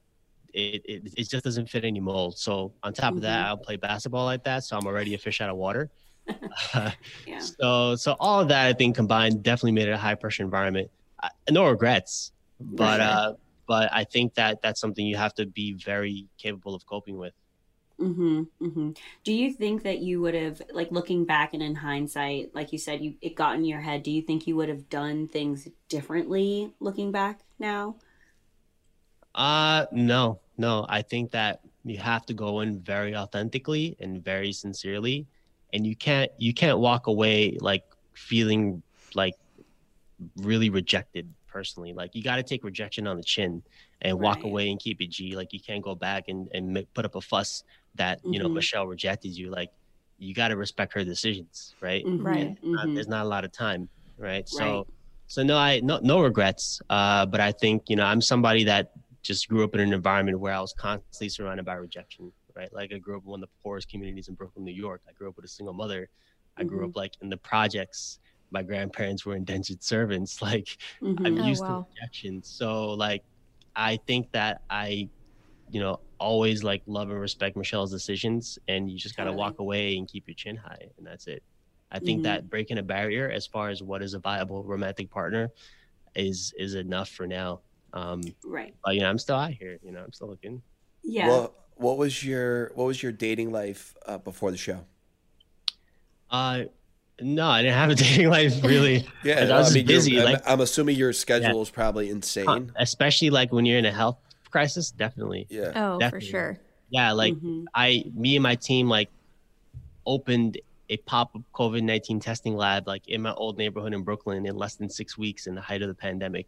it, 0.53 0.83
it, 0.85 1.13
it 1.17 1.29
just 1.29 1.45
doesn't 1.45 1.69
fit 1.69 1.85
any 1.85 2.01
mold. 2.01 2.39
So 2.39 2.75
on 2.83 2.93
top 2.93 3.15
of 3.15 3.23
that, 3.23 3.41
Mhm. 3.45 3.47
I'll 3.49 3.57
play 3.57 3.77
basketball 3.77 4.25
like 4.25 4.45
that, 4.45 4.63
so 4.65 4.77
I'm 4.77 4.87
already 4.87 5.15
a 5.15 5.19
fish 5.19 5.41
out 5.41 5.51
of 5.51 5.57
water. 5.57 5.91
Uh, 6.75 6.91
yeah. 7.27 7.39
so 7.39 7.97
so 7.97 8.15
all 8.21 8.41
of 8.41 8.49
that 8.49 8.67
I 8.67 8.73
think 8.73 8.95
combined 8.97 9.43
definitely 9.43 9.73
made 9.73 9.89
it 9.89 9.93
a 9.93 9.99
high 9.99 10.15
pressure 10.15 10.45
environment. 10.45 10.91
Uh, 11.23 11.29
no 11.51 11.69
regrets, 11.69 12.33
but 12.61 13.01
Right. 13.01 13.01
uh, 13.01 13.33
but 13.67 13.89
I 13.93 14.05
think 14.05 14.35
that 14.35 14.61
that's 14.63 14.79
something 14.81 15.05
you 15.07 15.17
have 15.17 15.35
to 15.35 15.47
be 15.47 15.73
very 15.73 16.29
capable 16.39 16.75
of 16.75 16.85
coping 16.87 17.17
with. 17.17 17.33
Mm-hmm, 18.01 18.43
mm-hmm. 18.61 18.91
Do 19.23 19.33
you 19.33 19.53
think 19.53 19.85
that 19.85 20.01
you 20.01 20.21
would 20.21 20.35
have, 20.35 20.61
like, 20.73 20.91
looking 20.91 21.25
back 21.25 21.55
and 21.55 21.63
in 21.63 21.77
hindsight, 21.77 22.55
like 22.55 22.73
you 22.73 22.79
said, 22.79 23.01
you 23.01 23.15
it 23.23 23.37
got 23.37 23.55
in 23.55 23.65
your 23.65 23.81
head? 23.81 24.03
Do 24.03 24.11
you 24.11 24.21
think 24.23 24.47
you 24.47 24.57
would 24.57 24.69
have 24.69 24.89
done 24.89 25.29
things 25.29 25.69
differently 25.89 26.73
looking 26.81 27.13
back 27.13 27.41
now? 27.59 27.97
Uh 29.35 29.87
no, 29.91 30.41
no. 30.57 30.87
I 30.89 31.03
think 31.03 31.33
that 31.33 31.61
you 31.85 31.99
have 31.99 32.25
to 32.27 32.35
go 32.35 32.61
in 32.61 32.81
very 32.81 33.17
authentically 33.17 33.97
and 34.01 34.23
very 34.25 34.53
sincerely, 34.53 35.27
and 35.73 35.87
you 35.87 35.97
can't 35.97 36.31
you 36.39 36.55
can't 36.55 36.79
walk 36.79 37.09
away 37.09 37.59
like 37.61 37.85
feeling 38.13 38.83
like 39.15 39.35
really 40.37 40.71
rejected 40.71 41.33
personally. 41.49 41.93
Like 41.93 42.15
you 42.15 42.23
got 42.23 42.37
to 42.37 42.43
take 42.43 42.63
rejection 42.65 43.07
on 43.07 43.17
the 43.17 43.25
chin 43.25 43.63
and 44.03 44.19
walk 44.21 44.45
away 44.45 44.71
and 44.71 44.79
keep 44.79 45.01
it 45.01 45.11
G. 45.11 45.35
Like 45.35 45.53
you 45.53 45.61
can't 45.61 45.83
go 45.83 45.95
back 45.95 46.29
and 46.29 46.49
and 46.55 46.87
put 46.95 47.05
up 47.05 47.17
a 47.17 47.21
fuss 47.21 47.65
that 47.97 48.21
you 48.25 48.39
know 48.39 48.49
Mhm. 48.49 48.55
Michelle 48.55 48.87
rejected 48.87 49.37
you. 49.37 49.51
Like 49.51 49.71
you 50.19 50.35
got 50.35 50.49
to 50.49 50.57
respect 50.57 50.93
her 50.95 51.05
decisions, 51.05 51.75
right? 51.81 52.05
Mhm, 52.05 52.25
Right. 52.25 52.59
not- 52.63 52.87
mhm. 52.89 52.95
there's 52.95 53.09
not 53.09 53.25
a 53.25 53.29
lot 53.29 53.45
of 53.45 53.53
time, 53.53 53.89
right? 54.17 54.49
So, 54.49 54.79
Right. 54.79 54.87
so 55.27 55.43
no, 55.43 55.57
I 55.57 55.81
no 55.81 55.99
no 56.03 56.21
regrets. 56.21 56.81
Uh, 56.91 57.27
but 57.27 57.41
I 57.41 57.53
think 57.53 57.83
you 57.89 57.97
know 57.97 58.05
I'm 58.05 58.21
somebody 58.21 58.65
that 58.65 58.91
just 59.23 59.49
grew 59.49 59.65
up 59.65 59.75
in 59.75 59.81
an 59.81 59.93
environment 59.93 60.39
where 60.41 60.53
I 60.53 60.61
was 60.61 60.75
constantly 60.75 61.29
surrounded 61.31 61.65
by 61.65 61.75
rejection, 61.75 62.33
right? 62.55 62.73
Like 62.73 62.93
I 62.93 62.99
grew 62.99 63.17
up 63.17 63.25
in 63.25 63.31
one 63.31 63.43
of 63.43 63.49
the 63.49 63.55
poorest 63.63 63.89
communities 63.89 64.29
in 64.29 64.35
Brooklyn, 64.35 64.65
New 64.65 64.73
York. 64.75 65.01
I 65.09 65.13
grew 65.13 65.29
up 65.31 65.37
with 65.37 65.47
a 65.47 65.49
single 65.49 65.75
mother. 65.75 66.09
I 66.57 66.65
grew 66.65 66.81
Mhm. 66.87 66.91
up 66.91 66.97
like 66.97 67.13
in 67.23 67.29
the 67.31 67.39
projects. 67.39 68.19
My 68.51 68.63
grandparents 68.63 69.25
were 69.27 69.35
indentured 69.35 69.83
servants. 69.93 70.41
Like 70.43 70.69
Mhm. 71.03 71.27
I'm 71.27 71.39
Oh, 71.39 71.45
used 71.47 71.63
wow. 71.63 71.69
to 71.79 71.87
rejection. 72.01 72.43
So 72.45 72.91
like 72.93 73.23
I 73.75 73.97
think 74.07 74.31
that 74.33 74.61
I, 74.71 75.09
you 75.71 75.81
know, 75.81 76.01
always 76.25 76.65
like 76.65 76.83
love 76.87 77.11
and 77.11 77.21
respect 77.21 77.57
Michelle's 77.57 77.91
decisions 77.91 78.59
and 78.69 78.91
you 78.91 78.97
just 78.99 79.17
gotta 79.17 79.29
Totally. 79.31 79.41
walk 79.45 79.59
away 79.59 79.97
and 79.99 80.09
keep 80.09 80.27
your 80.27 80.35
chin 80.35 80.57
high 80.57 80.87
and 80.97 81.07
that's 81.07 81.27
it. 81.27 81.43
I 81.93 81.99
think 81.99 82.21
Mhm. 82.21 82.25
that 82.25 82.51
breaking 82.51 82.79
a 82.79 82.83
barrier 82.83 83.31
as 83.31 83.47
far 83.47 83.69
as 83.69 83.83
what 83.83 84.03
is 84.03 84.15
a 84.15 84.19
viable 84.19 84.65
romantic 84.65 85.11
partner 85.11 85.51
is 86.17 86.55
is 86.59 86.75
enough 86.75 87.11
for 87.11 87.27
now. 87.27 87.61
Um 87.93 88.23
Right. 88.45 88.75
but 88.85 88.95
you 88.95 89.01
know, 89.03 89.11
I'm 89.11 89.19
still 89.19 89.37
out 89.37 89.53
here, 89.53 89.79
you 89.85 89.93
know, 89.93 90.03
I'm 90.03 90.13
still 90.13 90.29
looking. 90.29 90.63
Yeah. 91.03 91.29
What 91.29 91.53
What 91.77 91.97
was 91.99 92.25
your 92.25 92.71
What 92.75 92.85
was 92.87 93.03
your 93.03 93.13
dating 93.13 93.51
life 93.53 93.95
uh, 94.07 94.19
before 94.19 94.51
the 94.51 94.57
show? 94.57 94.81
Uh 96.31 96.65
no, 97.21 97.47
I 97.47 97.63
didn't 97.63 97.75
have 97.77 97.91
a 97.91 97.95
dating 98.07 98.29
life 98.31 98.63
really. 98.65 99.07
Yeah, 99.23 99.41
I 99.41 99.59
was 99.59 99.67
just 99.69 99.77
you're- 99.77 99.87
busy, 99.87 100.19
I'm, 100.19 100.25
like- 100.33 100.43
I'm 100.51 100.61
assuming 100.61 100.97
your 100.97 101.13
schedule 101.13 101.63
is 101.63 101.71
probably 101.71 102.09
insane. 102.11 102.73
especially 102.77 103.31
like 103.31 103.53
when 103.53 103.65
you're 103.67 103.79
in 103.79 103.85
a 103.87 103.93
health 103.93 104.19
crisis, 104.55 104.93
definitely. 104.93 105.49
Yeah. 105.51 105.73
Oh, 105.75 106.09
for 106.09 106.21
sure. 106.21 106.61
Yeah, 106.89 107.11
like 107.11 107.35
Mhm. 107.35 107.65
I, 107.75 108.05
me 108.15 108.37
and 108.37 108.43
my 108.45 108.55
team, 108.55 108.89
like 108.89 109.11
opened 110.07 110.61
a 110.91 110.97
pop-up 110.99 111.43
COVID 111.53 111.83
nineteen 111.83 112.21
testing 112.21 112.55
lab, 112.57 112.87
like 112.87 113.09
in 113.09 113.21
my 113.23 113.33
old 113.35 113.59
neighborhood 113.59 113.93
in 113.95 114.03
Brooklyn, 114.05 114.47
in 114.47 114.57
less 114.57 114.77
than 114.77 114.89
six 114.89 115.19
weeks 115.19 115.49
in 115.49 115.57
the 115.57 115.61
height 115.61 115.83
of 115.83 115.89
the 115.89 115.95
pandemic. 115.95 116.47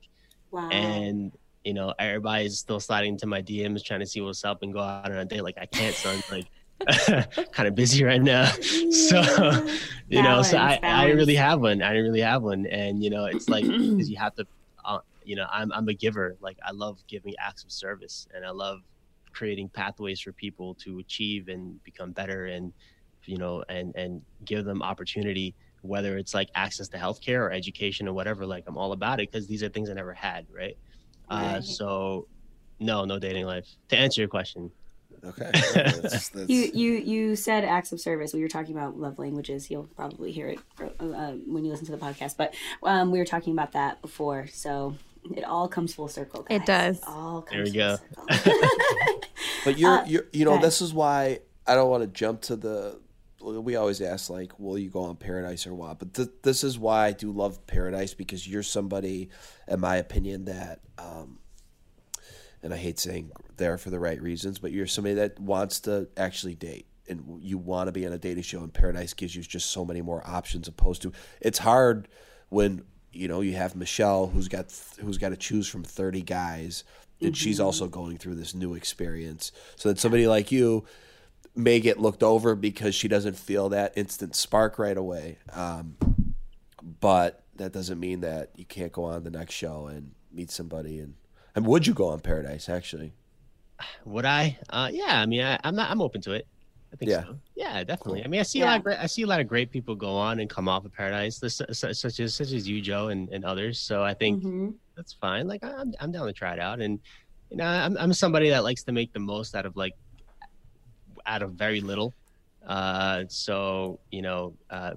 wow. 0.52 0.68
And 0.68 1.32
you 1.64 1.74
know, 1.74 1.92
everybody's 1.98 2.56
still 2.56 2.78
sliding 2.78 3.14
into 3.14 3.26
my 3.26 3.42
DMs 3.42 3.82
trying 3.82 3.98
to 3.98 4.06
see 4.06 4.20
what's 4.20 4.44
up 4.44 4.62
and 4.62 4.72
go 4.72 4.78
out 4.78 5.10
on 5.10 5.18
a 5.18 5.24
date. 5.24 5.42
Like 5.42 5.58
I 5.60 5.66
can't, 5.66 5.96
son. 5.96 6.22
Like 6.30 6.46
kind 7.52 7.66
of 7.66 7.74
busy 7.74 8.04
right 8.04 8.22
now. 8.22 8.48
So 8.92 9.18
you 10.08 10.22
know, 10.22 10.42
so 10.42 10.56
I, 10.58 10.78
Balance, 10.78 10.84
I 10.84 11.06
didn't 11.06 11.18
really 11.18 11.34
have 11.34 11.60
one. 11.60 11.82
I 11.82 11.88
didn't 11.88 12.04
really 12.04 12.20
have 12.20 12.42
one, 12.42 12.66
and 12.66 13.02
you 13.02 13.10
know, 13.10 13.24
it's 13.24 13.48
like 13.48 13.64
you 14.10 14.16
have 14.16 14.34
to, 14.36 14.46
you 15.26 15.36
know, 15.36 15.46
I'm 15.52 15.72
I'm 15.72 15.88
a 15.88 15.94
giver. 15.94 16.36
Like 16.40 16.58
I 16.64 16.70
love 16.72 16.98
giving 17.08 17.34
acts 17.38 17.64
of 17.64 17.72
service, 17.72 18.26
and 18.34 18.44
I 18.44 18.50
love 18.50 18.80
creating 19.32 19.68
pathways 19.68 20.20
for 20.20 20.32
people 20.32 20.74
to 20.76 20.98
achieve 20.98 21.48
and 21.48 21.82
become 21.84 22.12
better, 22.12 22.46
and 22.46 22.72
you 23.24 23.36
know, 23.36 23.64
and 23.68 23.94
and 23.96 24.22
give 24.44 24.64
them 24.64 24.82
opportunity, 24.82 25.54
whether 25.82 26.16
it's 26.16 26.32
like 26.32 26.48
access 26.54 26.88
to 26.88 26.96
healthcare 26.96 27.40
or 27.40 27.52
education 27.52 28.06
or 28.08 28.12
whatever. 28.14 28.46
Like 28.46 28.64
I'm 28.66 28.78
all 28.78 28.92
about 28.92 29.20
it 29.20 29.30
because 29.30 29.46
these 29.46 29.62
are 29.62 29.68
things 29.68 29.90
I 29.90 29.94
never 29.94 30.14
had, 30.14 30.46
right? 30.50 30.76
Uh, 31.28 31.60
so, 31.60 32.28
no, 32.78 33.04
no 33.04 33.18
dating 33.18 33.46
life. 33.46 33.66
To 33.88 33.96
answer 33.98 34.20
your 34.20 34.28
question, 34.28 34.70
Okay. 35.24 35.50
That's- 35.74 36.28
that's- 36.28 36.48
You 36.48 36.70
you 36.72 36.92
you 36.92 37.36
said 37.36 37.64
acts 37.64 37.90
of 37.92 38.00
service. 38.00 38.32
We 38.32 38.42
were 38.42 38.48
talking 38.48 38.76
about 38.76 38.96
love 38.98 39.18
languages. 39.18 39.70
You'll 39.70 39.88
probably 39.96 40.30
hear 40.30 40.48
it 40.48 40.58
uh, 41.00 41.32
when 41.46 41.64
you 41.64 41.70
listen 41.70 41.86
to 41.86 41.92
the 41.92 41.98
podcast. 41.98 42.36
But 42.36 42.54
um, 42.82 43.10
we 43.10 43.18
were 43.18 43.24
talking 43.24 43.52
about 43.52 43.72
that 43.72 44.00
before, 44.02 44.46
so 44.46 44.94
it 45.34 45.44
all 45.44 45.68
comes 45.68 45.94
full 45.94 46.08
circle. 46.08 46.46
It 46.50 46.66
does. 46.66 46.98
It 46.98 47.04
all 47.06 47.46
There 47.50 47.60
comes 47.64 47.72
we 47.72 47.76
go. 47.78 47.96
circle. 48.30 48.60
But 49.64 49.78
you're, 49.78 49.90
Uh, 49.98 50.04
you're 50.06 50.26
you 50.32 50.44
know, 50.44 50.58
this 50.60 50.80
is 50.80 50.94
why 50.94 51.40
I 51.66 51.74
don't 51.74 51.90
want 51.90 52.02
to 52.02 52.06
jump 52.06 52.42
to 52.42 52.56
the. 52.56 53.00
We 53.40 53.76
always 53.76 54.00
ask 54.00 54.30
like, 54.30 54.58
will 54.58 54.78
you 54.78 54.90
go 54.90 55.02
on 55.02 55.16
Paradise 55.16 55.66
or 55.66 55.74
what? 55.74 55.98
But 55.98 56.14
th- 56.14 56.28
this 56.42 56.64
is 56.64 56.78
why 56.78 57.06
I 57.06 57.12
do 57.12 57.30
love 57.30 57.64
Paradise 57.66 58.14
because 58.14 58.46
you're 58.48 58.62
somebody, 58.62 59.28
in 59.68 59.78
my 59.80 59.96
opinion, 59.96 60.46
that, 60.46 60.80
um, 60.98 61.38
and 62.62 62.72
I 62.74 62.76
hate 62.76 62.98
saying 62.98 63.30
there 63.56 63.76
for 63.78 63.90
the 63.90 64.00
right 64.00 64.20
reasons, 64.20 64.58
but 64.58 64.72
you're 64.72 64.86
somebody 64.86 65.14
that 65.16 65.38
wants 65.38 65.80
to 65.80 66.08
actually 66.16 66.54
date 66.56 66.86
and 67.08 67.38
you 67.40 67.56
want 67.58 67.86
to 67.88 67.92
be 67.92 68.04
on 68.06 68.12
a 68.12 68.18
dating 68.18 68.42
show. 68.42 68.60
And 68.62 68.72
Paradise 68.72 69.12
gives 69.14 69.36
you 69.36 69.42
just 69.42 69.70
so 69.70 69.84
many 69.84 70.02
more 70.02 70.22
options 70.26 70.66
opposed 70.66 71.02
to. 71.02 71.12
It's 71.40 71.58
hard 71.58 72.08
when 72.48 72.82
you 73.16 73.28
know 73.28 73.40
you 73.40 73.54
have 73.54 73.74
Michelle 73.74 74.26
who's 74.28 74.48
got 74.48 74.66
who's 75.00 75.18
got 75.18 75.30
to 75.30 75.36
choose 75.36 75.68
from 75.68 75.82
30 75.82 76.22
guys 76.22 76.84
and 77.20 77.36
she's 77.36 77.58
also 77.58 77.88
going 77.88 78.18
through 78.18 78.34
this 78.34 78.54
new 78.54 78.74
experience 78.74 79.50
so 79.76 79.88
that 79.88 79.98
somebody 79.98 80.26
like 80.26 80.52
you 80.52 80.84
may 81.54 81.80
get 81.80 81.98
looked 81.98 82.22
over 82.22 82.54
because 82.54 82.94
she 82.94 83.08
doesn't 83.08 83.36
feel 83.38 83.70
that 83.70 83.92
instant 83.96 84.36
spark 84.36 84.78
right 84.78 84.98
away 84.98 85.38
um, 85.52 85.96
but 87.00 87.42
that 87.56 87.72
doesn't 87.72 87.98
mean 87.98 88.20
that 88.20 88.50
you 88.56 88.66
can't 88.66 88.92
go 88.92 89.04
on 89.04 89.24
the 89.24 89.30
next 89.30 89.54
show 89.54 89.86
and 89.86 90.12
meet 90.30 90.50
somebody 90.50 90.98
and 90.98 91.14
and 91.54 91.66
would 91.66 91.86
you 91.86 91.94
go 91.94 92.08
on 92.08 92.20
paradise 92.20 92.68
actually 92.68 93.14
Would 94.04 94.24
I? 94.24 94.58
Uh, 94.70 94.90
yeah. 94.92 95.20
I 95.20 95.26
mean, 95.26 95.42
I, 95.42 95.58
I'm 95.64 95.74
not. 95.74 95.90
I'm 95.90 96.00
open 96.00 96.20
to 96.22 96.32
it. 96.32 96.46
I 96.92 96.96
think 96.96 97.10
Yeah. 97.10 97.24
so. 97.24 97.38
Yeah, 97.54 97.82
definitely. 97.84 98.24
I 98.24 98.28
mean, 98.28 98.40
I 98.40 98.44
see 98.44 98.60
a 98.62 98.64
lot. 98.66 98.78
Of 98.78 98.84
great, 98.84 98.98
I 98.98 99.06
see 99.06 99.22
a 99.22 99.26
lot 99.26 99.40
of 99.40 99.48
great 99.48 99.70
people 99.70 99.94
go 99.94 100.16
on 100.16 100.40
and 100.40 100.48
come 100.48 100.68
off 100.68 100.84
of 100.84 100.92
Paradise, 100.92 101.38
such, 101.38 101.52
such 101.96 102.20
as 102.20 102.34
such 102.34 102.52
as 102.52 102.68
you, 102.68 102.80
Joe, 102.80 103.08
and, 103.08 103.28
and 103.30 103.44
others. 103.44 103.78
So 103.80 104.02
I 104.02 104.14
think 104.14 104.42
Mhm. 104.42 104.74
that's 104.96 105.12
fine. 105.12 105.46
Like 105.48 105.64
I'm 105.64 105.92
I'm 106.00 106.12
down 106.12 106.26
to 106.26 106.32
try 106.32 106.52
it 106.52 106.60
out, 106.60 106.80
and 106.80 107.00
you 107.50 107.56
know, 107.56 107.64
I'm 107.66 107.96
I'm 107.98 108.12
somebody 108.12 108.50
that 108.50 108.62
likes 108.64 108.82
to 108.84 108.92
make 108.92 109.12
the 109.12 109.18
most 109.20 109.54
out 109.54 109.66
of 109.66 109.76
like 109.76 109.94
out 111.26 111.42
of 111.42 111.52
very 111.52 111.80
little. 111.80 112.14
Uh, 112.66 113.24
so 113.28 113.98
you 114.10 114.22
know, 114.22 114.54
uh, 114.70 114.94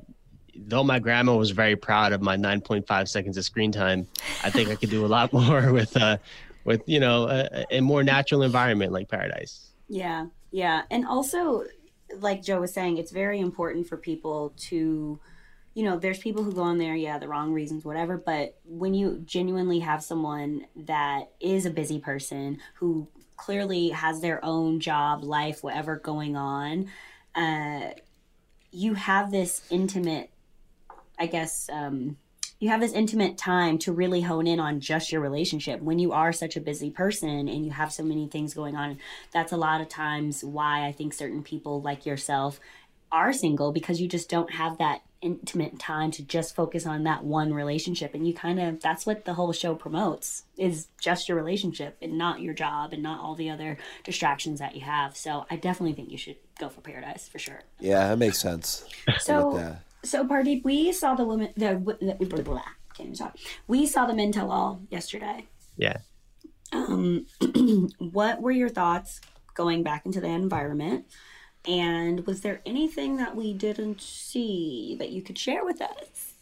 though 0.55 0.83
my 0.83 0.99
grandma 0.99 1.35
was 1.35 1.51
very 1.51 1.75
proud 1.75 2.13
of 2.13 2.21
my 2.21 2.35
9.5 2.37 3.07
seconds 3.07 3.37
of 3.37 3.43
screen 3.45 3.71
time, 3.71 4.07
I 4.43 4.49
think 4.49 4.69
I 4.69 4.75
could 4.75 4.89
do 4.89 5.05
a 5.05 5.07
lot 5.07 5.33
more 5.39 5.71
with 5.73 5.95
uh, 5.97 6.17
with 6.65 6.81
you 6.87 6.99
know 6.99 7.27
a, 7.27 7.65
a 7.71 7.81
more 7.81 8.03
natural 8.03 8.43
environment 8.43 8.91
like 8.91 9.09
Paradise. 9.09 9.71
Yeah, 9.87 10.27
yeah. 10.51 10.83
And 10.91 11.05
also, 11.05 11.63
like 12.17 12.43
Joe 12.43 12.61
was 12.61 12.73
saying, 12.73 12.97
it's 12.97 13.11
very 13.11 13.39
important 13.39 13.87
for 13.87 13.97
people 13.97 14.53
to, 14.57 15.19
you 15.73 15.83
know, 15.83 15.97
there's 15.97 16.19
people 16.19 16.43
who 16.43 16.53
go 16.53 16.63
on 16.63 16.77
there, 16.77 16.95
yeah, 16.95 17.19
the 17.19 17.27
wrong 17.27 17.53
reasons, 17.53 17.85
whatever. 17.85 18.17
But 18.17 18.57
when 18.65 18.93
you 18.93 19.21
genuinely 19.25 19.79
have 19.79 20.03
someone 20.03 20.65
that 20.75 21.31
is 21.39 21.65
a 21.65 21.71
busy 21.71 21.99
person 21.99 22.59
who 22.75 23.07
clearly 23.37 23.89
has 23.89 24.21
their 24.21 24.43
own 24.43 24.79
job, 24.79 25.23
life, 25.23 25.63
whatever 25.63 25.97
going 25.97 26.35
on, 26.35 26.89
uh, 27.35 27.91
you 28.71 28.93
have 28.95 29.31
this 29.31 29.61
intimate, 29.69 30.29
I 31.17 31.27
guess, 31.27 31.69
um, 31.71 32.17
you 32.59 32.69
have 32.69 32.81
this 32.81 32.91
intimate 32.91 33.37
time 33.37 33.77
to 33.79 33.93
really 33.93 34.21
hone 34.21 34.45
in 34.45 34.59
on 34.59 34.81
just 34.81 35.11
your 35.11 35.21
relationship. 35.21 35.81
When 35.81 35.97
you 35.97 36.11
are 36.11 36.33
such 36.33 36.57
a 36.57 36.61
busy 36.61 36.89
person 36.91 37.47
and 37.47 37.65
you 37.65 37.71
have 37.71 37.93
so 37.93 38.03
many 38.03 38.27
things 38.27 38.53
going 38.53 38.75
on 38.75 38.99
that's 39.31 39.53
a 39.53 39.57
lot 39.57 39.81
of 39.81 39.87
times 39.89 40.43
why 40.43 40.85
I 40.85 40.91
think 40.91 41.13
certain 41.13 41.41
people 41.41 41.81
like 41.81 42.05
yourself 42.05 42.59
are 43.11 43.33
single 43.33 43.71
because 43.71 43.99
you 43.99 44.07
just 44.07 44.29
don't 44.29 44.51
have 44.51 44.77
that 44.77 45.01
intimate 45.21 45.79
time 45.79 46.11
to 46.11 46.23
just 46.23 46.55
focus 46.55 46.85
on 46.85 47.03
that 47.03 47.23
one 47.23 47.53
relationship. 47.53 48.13
And 48.13 48.27
you 48.27 48.33
kind 48.33 48.59
of 48.59 48.81
that's 48.81 49.05
what 49.05 49.25
the 49.25 49.33
whole 49.33 49.51
show 49.51 49.73
promotes 49.73 50.43
is 50.57 50.87
just 50.99 51.27
your 51.27 51.37
relationship 51.37 51.97
and 52.01 52.17
not 52.17 52.41
your 52.41 52.53
job 52.53 52.93
and 52.93 53.01
not 53.01 53.19
all 53.19 53.35
the 53.35 53.49
other 53.49 53.77
distractions 54.03 54.59
that 54.59 54.75
you 54.75 54.81
have. 54.81 55.15
So 55.17 55.45
i 55.49 55.55
definitely 55.55 55.93
think 55.93 56.11
you 56.11 56.17
should 56.17 56.37
go 56.59 56.69
for 56.69 56.81
paradise 56.81 57.27
for 57.27 57.39
sure. 57.39 57.61
Yeah 57.79 58.09
that 58.09 58.19
makes 58.19 58.39
sense. 58.39 58.85
So. 59.19 59.77
So 60.03 60.25
Pardeep 60.25 60.63
we 60.63 60.91
saw 60.91 61.15
the 61.15 61.25
women 61.25 61.49
the, 61.55 61.75
the 62.19 62.25
blah, 62.25 62.41
blah, 62.41 62.61
can't 62.95 63.09
even 63.09 63.15
talk 63.15 63.35
we 63.67 63.85
saw 63.85 64.05
the 64.05 64.13
men 64.13 64.31
tell 64.31 64.51
all 64.51 64.81
yesterday 64.89 65.47
Yeah. 65.77 65.97
um, 66.71 67.25
what 67.99 68.41
were 68.41 68.51
your 68.51 68.69
thoughts 68.69 69.21
going 69.55 69.83
back 69.83 70.05
into 70.05 70.21
the 70.21 70.27
environment? 70.27 71.05
And 71.67 72.25
was 72.25 72.41
there 72.41 72.61
anything 72.65 73.17
that 73.17 73.35
we 73.35 73.53
didn't 73.53 73.99
see 74.01 74.95
that 74.99 75.09
you 75.09 75.21
could 75.21 75.37
share 75.37 75.65
with 75.65 75.81
us? 75.81 76.33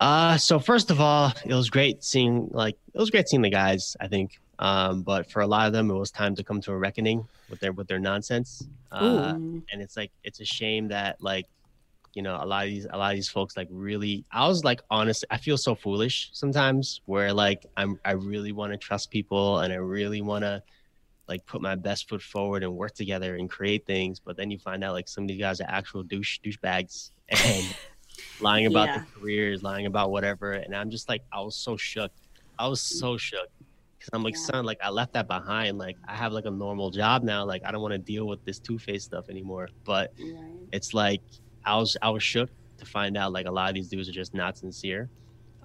Uh, 0.00 0.36
so 0.36 0.58
first 0.58 0.90
of 0.90 1.00
all, 1.00 1.32
it 1.46 1.54
was 1.54 1.70
great 1.70 2.02
seeing 2.02 2.48
like 2.50 2.76
it 2.92 2.98
was 2.98 3.10
great 3.10 3.28
seeing 3.28 3.42
the 3.42 3.50
guys. 3.50 3.96
I 4.00 4.08
think, 4.08 4.40
um, 4.58 5.02
but 5.02 5.30
for 5.30 5.42
a 5.42 5.46
lot 5.46 5.68
of 5.68 5.72
them, 5.72 5.90
it 5.90 5.94
was 5.94 6.10
time 6.10 6.34
to 6.34 6.42
come 6.42 6.60
to 6.62 6.72
a 6.72 6.76
reckoning 6.76 7.24
with 7.48 7.60
their 7.60 7.70
with 7.72 7.86
their 7.86 8.00
nonsense. 8.00 8.66
Uh, 8.90 9.34
and 9.36 9.80
it's 9.80 9.96
like 9.96 10.10
it's 10.24 10.40
a 10.40 10.44
shame 10.44 10.88
that 10.88 11.22
like 11.22 11.46
you 12.14 12.22
know 12.22 12.38
a 12.40 12.46
lot 12.46 12.64
of 12.64 12.70
these 12.70 12.86
a 12.90 12.96
lot 12.98 13.10
of 13.12 13.16
these 13.16 13.28
folks 13.28 13.56
like 13.56 13.68
really 13.70 14.24
i 14.32 14.46
was 14.46 14.64
like 14.64 14.80
honestly 14.90 15.26
i 15.30 15.36
feel 15.36 15.56
so 15.56 15.74
foolish 15.74 16.30
sometimes 16.32 17.00
where 17.06 17.32
like 17.32 17.64
i'm 17.76 17.98
i 18.04 18.12
really 18.12 18.52
want 18.52 18.72
to 18.72 18.78
trust 18.78 19.10
people 19.10 19.60
and 19.60 19.72
i 19.72 19.76
really 19.76 20.20
want 20.20 20.42
to 20.44 20.62
like 21.28 21.44
put 21.46 21.62
my 21.62 21.74
best 21.76 22.08
foot 22.08 22.22
forward 22.22 22.62
and 22.62 22.74
work 22.74 22.94
together 22.94 23.36
and 23.36 23.50
create 23.50 23.86
things 23.86 24.20
but 24.20 24.36
then 24.36 24.50
you 24.50 24.58
find 24.58 24.84
out 24.84 24.92
like 24.92 25.08
some 25.08 25.24
of 25.24 25.28
these 25.28 25.40
guys 25.40 25.60
are 25.60 25.68
actual 25.68 26.02
douche 26.02 26.38
douchebags 26.44 27.10
and 27.30 27.74
lying 28.40 28.66
about 28.66 28.86
Yeah. 28.88 28.94
their 28.94 29.04
careers 29.16 29.62
lying 29.62 29.86
about 29.86 30.10
whatever 30.10 30.52
and 30.52 30.74
i'm 30.74 30.90
just 30.90 31.08
like 31.08 31.22
i 31.32 31.40
was 31.40 31.56
so 31.56 31.76
shook 31.76 32.10
i 32.58 32.66
was 32.68 32.82
so 32.82 33.16
shook 33.16 33.48
because 33.98 34.10
i'm 34.12 34.22
like 34.22 34.34
Yeah. 34.36 34.54
son 34.54 34.64
like 34.64 34.78
i 34.82 34.90
left 34.90 35.12
that 35.14 35.28
behind 35.28 35.78
like 35.78 35.96
i 36.08 36.14
have 36.14 36.32
like 36.32 36.44
a 36.46 36.50
normal 36.50 36.90
job 36.90 37.22
now 37.22 37.44
like 37.44 37.62
i 37.64 37.70
don't 37.70 37.82
want 37.82 37.92
to 37.92 37.98
deal 37.98 38.26
with 38.26 38.44
this 38.44 38.58
two-faced 38.58 39.06
stuff 39.06 39.26
anymore 39.30 39.68
but 39.84 40.10
Right. 40.18 40.68
it's 40.72 40.92
like 40.94 41.22
I 41.64 41.76
was 41.76 41.96
I 42.02 42.10
was 42.10 42.22
shook 42.22 42.50
to 42.78 42.84
find 42.86 43.16
out 43.16 43.32
like 43.32 43.46
a 43.46 43.50
lot 43.50 43.68
of 43.68 43.74
these 43.74 43.88
dudes 43.88 44.08
are 44.08 44.12
just 44.12 44.34
not 44.34 44.56
sincere. 44.58 45.08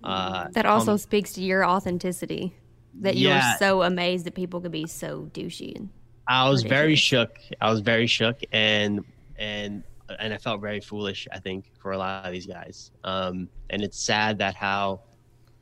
Uh, 0.04 0.48
That 0.52 0.66
also 0.66 0.93
um, 0.93 0.98
speaks 0.98 1.34
to 1.34 1.41
your 1.41 1.66
authenticity. 1.66 2.54
That 3.02 3.16
you 3.16 3.28
Yeah. 3.28 3.54
were 3.54 3.58
so 3.58 3.84
amazed 3.84 4.26
that 4.26 4.36
people 4.36 4.60
could 4.62 4.72
be 4.72 4.86
so 4.88 5.30
douchey. 5.34 5.76
And 5.76 5.89
I 6.28 6.50
was 6.50 6.64
very 6.64 6.95
shook. 6.95 7.38
I 7.62 7.70
was 7.70 7.80
very 7.80 8.08
shook, 8.08 8.39
and 8.52 9.04
and 9.38 9.84
and 10.20 10.34
I 10.34 10.38
felt 10.38 10.62
very 10.62 10.80
foolish. 10.80 11.28
I 11.32 11.39
think 11.39 11.72
for 11.80 11.91
a 11.91 11.98
lot 11.98 12.26
of 12.26 12.32
these 12.32 12.45
guys, 12.48 12.91
um, 13.04 13.50
and 13.70 13.82
it's 13.84 14.00
sad 14.00 14.38
that 14.39 14.56
how 14.56 15.02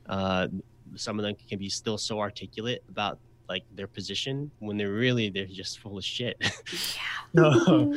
uh, 0.08 0.48
some 0.94 1.18
of 1.18 1.24
them 1.24 1.34
can 1.48 1.58
be 1.58 1.68
still 1.68 1.98
so 1.98 2.20
articulate 2.20 2.82
about 2.88 3.18
like 3.48 3.62
their 3.74 3.86
position 3.86 4.50
when 4.58 4.76
they're 4.76 4.92
really 4.92 5.30
they're 5.30 5.46
just 5.46 5.78
full 5.80 5.96
of 5.98 6.04
shit. 6.04 6.36
Yeah. 7.32 7.32
So, 7.34 7.42
Are 7.42 7.84
know, 7.84 7.92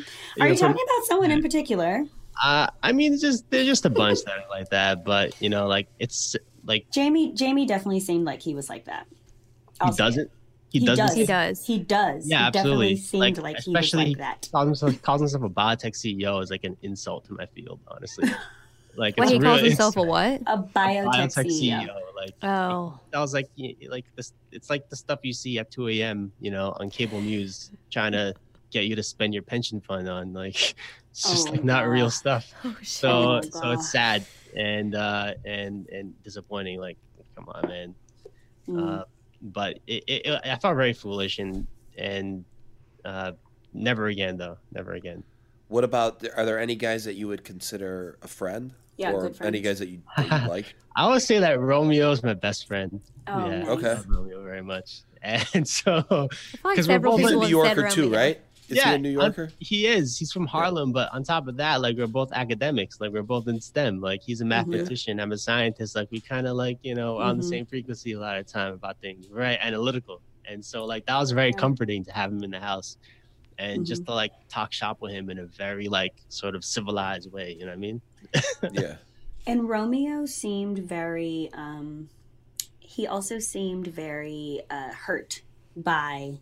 you 0.46 0.58
from- 0.58 0.74
talking 0.74 0.86
about 0.86 1.06
someone 1.06 1.32
in 1.32 1.42
particular? 1.42 2.04
Uh, 2.44 2.68
I 2.84 2.92
mean, 2.92 3.18
just 3.20 3.50
they're 3.50 3.66
just 3.66 3.86
a 3.86 3.90
bunch 3.90 4.24
that 4.26 4.34
are 4.46 4.50
like 4.50 4.70
that, 4.70 5.04
but 5.04 5.40
you 5.42 5.50
know, 5.50 5.68
like 5.68 5.88
it's 6.00 6.36
like 6.66 6.90
Jamie 6.92 7.34
Jamie 7.34 7.66
definitely 7.66 8.00
seemed 8.00 8.26
like 8.26 8.42
he 8.42 8.56
was 8.56 8.70
like 8.70 8.86
that. 8.86 9.08
he 9.10 9.16
I'll 9.82 9.92
say 9.92 9.96
it. 9.96 9.98
doesn't. 10.08 10.32
He, 10.72 10.80
He 10.82 10.86
doesn't. 10.86 11.06
does. 11.08 11.16
he 11.16 11.26
does. 11.26 11.66
He 11.66 11.80
does. 11.80 12.28
Yeah, 12.30 12.46
he 12.46 12.52
definitely 12.52 12.92
absolutely. 12.92 12.96
seemed 12.98 13.22
Like, 13.22 13.38
like, 13.56 13.64
he 13.64 13.72
was 13.72 13.80
especially- 13.86 14.06
like 14.10 14.18
that. 14.20 14.50
calls 14.52 14.66
himself 14.68 15.02
calls 15.02 15.22
himself 15.22 15.44
a 15.44 15.50
biotech 15.50 15.94
CEO 15.96 16.42
is 16.44 16.52
like 16.52 16.64
an 16.64 16.78
insult 16.84 17.26
to 17.26 17.34
my 17.34 17.46
field, 17.48 17.80
honestly. 17.88 18.30
Like 18.96 19.18
What 19.18 19.26
it's 19.26 19.34
he 19.34 19.40
calls 19.40 19.62
himself 19.62 19.98
a 19.98 20.04
what? 20.04 20.42
A 20.48 20.58
biotech, 20.58 21.06
biotech 21.14 21.46
CEO. 21.46 21.82
CEO. 21.88 21.96
Like 22.16 22.34
Oh, 22.44 23.00
that 23.12 23.20
was 23.20 23.34
like 23.34 23.50
like 23.90 24.06
this. 24.16 24.34
It's 24.52 24.70
like 24.70 24.90
the 24.90 24.96
stuff 24.96 25.20
you 25.24 25.32
see 25.34 25.58
at 25.60 25.72
2 25.72 25.88
a.m. 25.90 26.32
You 26.40 26.52
know, 26.52 26.76
on 26.80 26.90
cable 26.90 27.22
news, 27.22 27.72
trying 27.92 28.12
to 28.14 28.34
get 28.72 28.86
you 28.86 28.96
to 28.96 29.04
spend 29.04 29.34
your 29.34 29.44
pension 29.44 29.80
fund 29.82 30.10
on. 30.10 30.34
Like 30.34 30.76
it's 31.20 31.32
just 31.32 31.48
Oh, 31.50 31.52
like 31.52 31.64
not 31.64 31.88
real 31.88 32.10
stuff. 32.10 32.54
oh. 32.64 32.76
So 32.84 33.10
Oh, 33.12 33.42
so 33.42 33.72
it's 33.72 33.92
sad 33.92 34.26
and 34.56 34.96
uh 34.96 35.34
and 35.46 35.88
and 35.90 36.14
disappointing. 36.24 36.80
Like 36.80 36.98
come 37.36 37.48
on, 37.50 37.68
man. 37.68 37.96
Mm. 38.70 39.02
Uh, 39.02 39.04
but 39.42 39.80
it, 39.88 40.04
it, 40.08 40.26
it, 40.26 40.42
I 40.46 40.56
felt 40.58 40.76
very 40.76 40.94
foolish 40.94 41.40
and 41.40 41.68
and 41.98 42.46
uh, 43.06 43.34
never 43.74 44.08
again 44.08 44.38
though, 44.38 44.58
never 44.72 44.94
again. 44.94 45.24
What 45.68 45.84
about? 45.84 46.24
Are 46.36 46.46
there 46.46 46.60
any 46.60 46.76
guys 46.76 47.06
that 47.06 47.16
you 47.16 47.28
would 47.28 47.44
consider 47.44 48.18
a 48.22 48.28
friend? 48.28 48.74
Yeah, 48.98 49.12
or 49.14 49.30
good 49.30 49.38
any 49.42 49.62
guys 49.62 49.80
that 49.80 49.88
you, 49.90 50.02
that 50.18 50.26
you 50.26 50.48
like? 50.50 50.74
I 50.96 51.08
would 51.08 51.22
say 51.22 51.40
that 51.40 51.60
Romeo 51.60 52.12
is 52.12 52.22
my 52.24 52.34
best 52.34 52.68
friend. 52.68 53.00
Oh, 53.28 53.46
yeah, 53.46 53.60
nice. 53.60 53.68
Okay. 53.70 53.90
I 53.92 53.94
love 53.94 54.06
Romeo 54.10 54.44
very 54.44 54.62
much, 54.64 55.04
and 55.22 55.68
so 55.68 56.02
because 56.02 56.30
feel 56.40 56.60
like 56.64 56.76
'Cause 56.76 56.88
we're 56.90 57.00
both 57.00 57.20
He's 57.20 57.32
a 57.32 57.36
New 57.36 57.40
have 57.42 57.46
said 57.46 57.50
Yorker 57.78 57.90
too, 57.90 58.04
Romeo. 58.04 58.18
right? 58.20 58.42
Is 58.70 58.78
yeah, 58.78 58.90
he 58.90 58.96
a 58.96 58.98
New 59.00 59.20
I'm- 59.20 59.34
Yorker? 59.34 59.52
he 59.60 59.88
is. 59.88 60.18
He's 60.18 60.32
from 60.32 60.46
Harlem, 60.46 60.92
but 60.92 61.12
on 61.14 61.24
top 61.24 61.48
of 61.48 61.58
that, 61.58 61.82
like 61.82 61.98
we're 61.98 62.08
both 62.08 62.32
academics. 62.34 63.00
Like 63.02 63.12
we're 63.12 63.24
both 63.24 63.48
in 63.48 63.60
STEM. 63.60 64.00
Like 64.02 64.22
he's 64.22 64.42
a 64.42 64.44
Mm-hmm. 64.44 64.50
mathematician. 64.50 65.20
I'm 65.20 65.32
a 65.32 65.38
scientist. 65.38 65.96
Like 65.96 66.10
we 66.12 66.20
kind 66.20 66.48
of 66.48 66.56
like 66.56 66.78
you 66.84 66.96
know 66.96 67.18
on 67.18 67.38
the 67.38 67.44
Mhm. 67.44 67.50
same 67.50 67.66
frequency 67.66 68.12
a 68.14 68.20
lot 68.20 68.38
of 68.38 68.46
time 68.48 68.74
about 68.74 69.00
things. 69.02 69.26
Very 69.28 69.58
analytical, 69.58 70.22
and 70.46 70.64
so 70.64 70.86
like 70.86 71.06
that 71.08 71.18
was 71.18 71.32
very 71.32 71.54
comforting 71.54 72.04
to 72.06 72.12
have 72.12 72.32
him 72.32 72.44
in 72.44 72.52
the 72.52 72.60
house, 72.60 72.98
and 73.58 73.86
just 73.86 74.04
Mm-hmm. 74.04 74.12
to 74.12 74.16
like 74.16 74.32
talk 74.50 74.72
shop 74.72 75.02
with 75.02 75.12
him 75.12 75.30
in 75.30 75.40
a 75.40 75.46
very 75.46 75.88
like 75.88 76.14
sort 76.30 76.56
of 76.56 76.64
civilized 76.64 77.32
way. 77.32 77.54
You 77.54 77.62
know 77.66 77.72
what 77.72 77.74
I 77.74 77.78
mean? 77.78 78.02
yeah. 78.74 78.96
And 79.48 79.68
Romeo 79.68 80.26
seemed 80.28 80.80
very, 80.80 81.50
um, 81.54 82.10
he 82.80 83.08
also 83.08 83.40
seemed 83.40 83.88
very 83.88 84.62
uh, 84.70 84.90
hurt 84.92 85.42
by, 85.76 86.38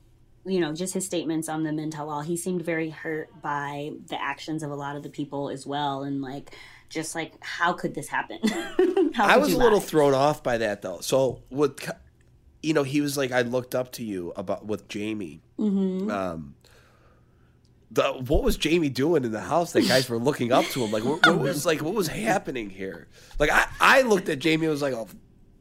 you 0.48 0.60
know, 0.60 0.74
just 0.74 0.94
his 0.94 1.06
statements 1.06 1.50
on 1.50 1.64
the 1.64 1.72
mental. 1.72 2.22
He 2.22 2.38
seemed 2.38 2.64
very 2.64 2.90
hurt 2.90 3.30
by 3.42 3.92
the 4.08 4.22
actions 4.22 4.64
of 4.64 4.72
a 4.72 4.76
lot 4.76 4.96
of 4.96 5.04
the 5.04 5.10
people 5.10 5.50
as 5.50 5.68
well. 5.68 6.04
And 6.04 6.22
like, 6.22 6.52
just 6.90 7.16
like, 7.16 7.34
how 7.44 7.74
could 7.74 7.94
this 7.94 8.08
happen? 8.08 8.40
How 9.14 9.26
I 9.26 9.38
was 9.38 9.54
a 9.54 9.58
little 9.58 9.80
lie? 9.80 9.86
thrown 9.86 10.14
off 10.14 10.42
by 10.42 10.58
that 10.60 10.82
though. 10.82 11.00
So 11.02 11.42
what? 11.50 11.86
You 12.64 12.74
know, 12.74 12.84
he 12.84 13.02
was 13.02 13.18
like, 13.18 13.32
I 13.32 13.42
looked 13.42 13.76
up 13.76 13.92
to 13.94 14.04
you 14.04 14.32
about 14.36 14.66
with 14.66 14.88
Jamie. 14.88 15.42
Mhm. 15.60 16.10
Um, 16.12 16.56
the 17.92 18.04
what 18.14 18.44
was 18.44 18.58
Jamie 18.58 18.90
doing 18.90 19.24
in 19.24 19.32
the 19.32 19.42
house 19.42 19.72
that 19.74 19.88
guys 19.88 20.10
were 20.10 20.18
looking 20.18 20.52
up 20.52 20.66
to 20.66 20.84
him? 20.84 20.92
Like, 20.92 21.04
what, 21.04 21.26
what 21.26 21.40
was 21.40 21.66
like, 21.66 21.82
what 21.82 21.94
was 21.94 22.08
happening 22.08 22.70
here? 22.70 23.08
Like, 23.40 23.50
I, 23.50 23.68
I 23.80 24.02
looked 24.04 24.30
at 24.30 24.40
Jamie 24.40 24.66
and 24.66 24.72
was 24.72 24.82
like, 24.82 24.94
oh, 24.94 25.08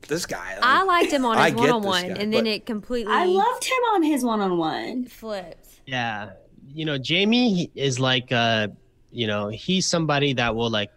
this 0.06 0.26
guy. 0.26 0.58
I 0.62 0.82
liked 0.84 1.12
him 1.12 1.24
on 1.24 1.36
his 1.44 1.54
one 1.54 1.70
on 1.70 1.82
one, 1.82 2.04
and 2.04 2.32
then 2.32 2.46
it 2.46 2.66
completely 2.66 3.12
I 3.12 3.24
loved 3.24 3.64
him 3.64 3.78
on 3.94 4.02
his 4.02 4.24
one 4.24 4.40
on 4.40 4.56
one. 4.58 5.06
flipped. 5.06 5.80
Yeah, 5.86 6.30
you 6.74 6.84
know, 6.84 6.98
Jamie 6.98 7.70
is 7.74 8.00
like, 8.00 8.32
uh, 8.32 8.68
you 9.12 9.26
know, 9.26 9.48
he's 9.48 9.86
somebody 9.86 10.32
that 10.34 10.54
will 10.56 10.70
like, 10.70 10.90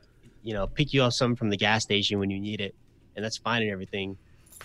you 0.44 0.54
know, 0.54 0.66
pick 0.68 0.94
you 0.94 1.04
up 1.04 1.14
something 1.14 1.36
from 1.36 1.50
the 1.50 1.58
gas 1.58 1.84
station 1.84 2.20
when 2.20 2.30
you 2.30 2.40
need 2.40 2.62
it, 2.62 2.74
and 3.16 3.24
that's 3.24 3.38
fine 3.38 3.62
and 3.62 3.72
everything. 3.72 4.18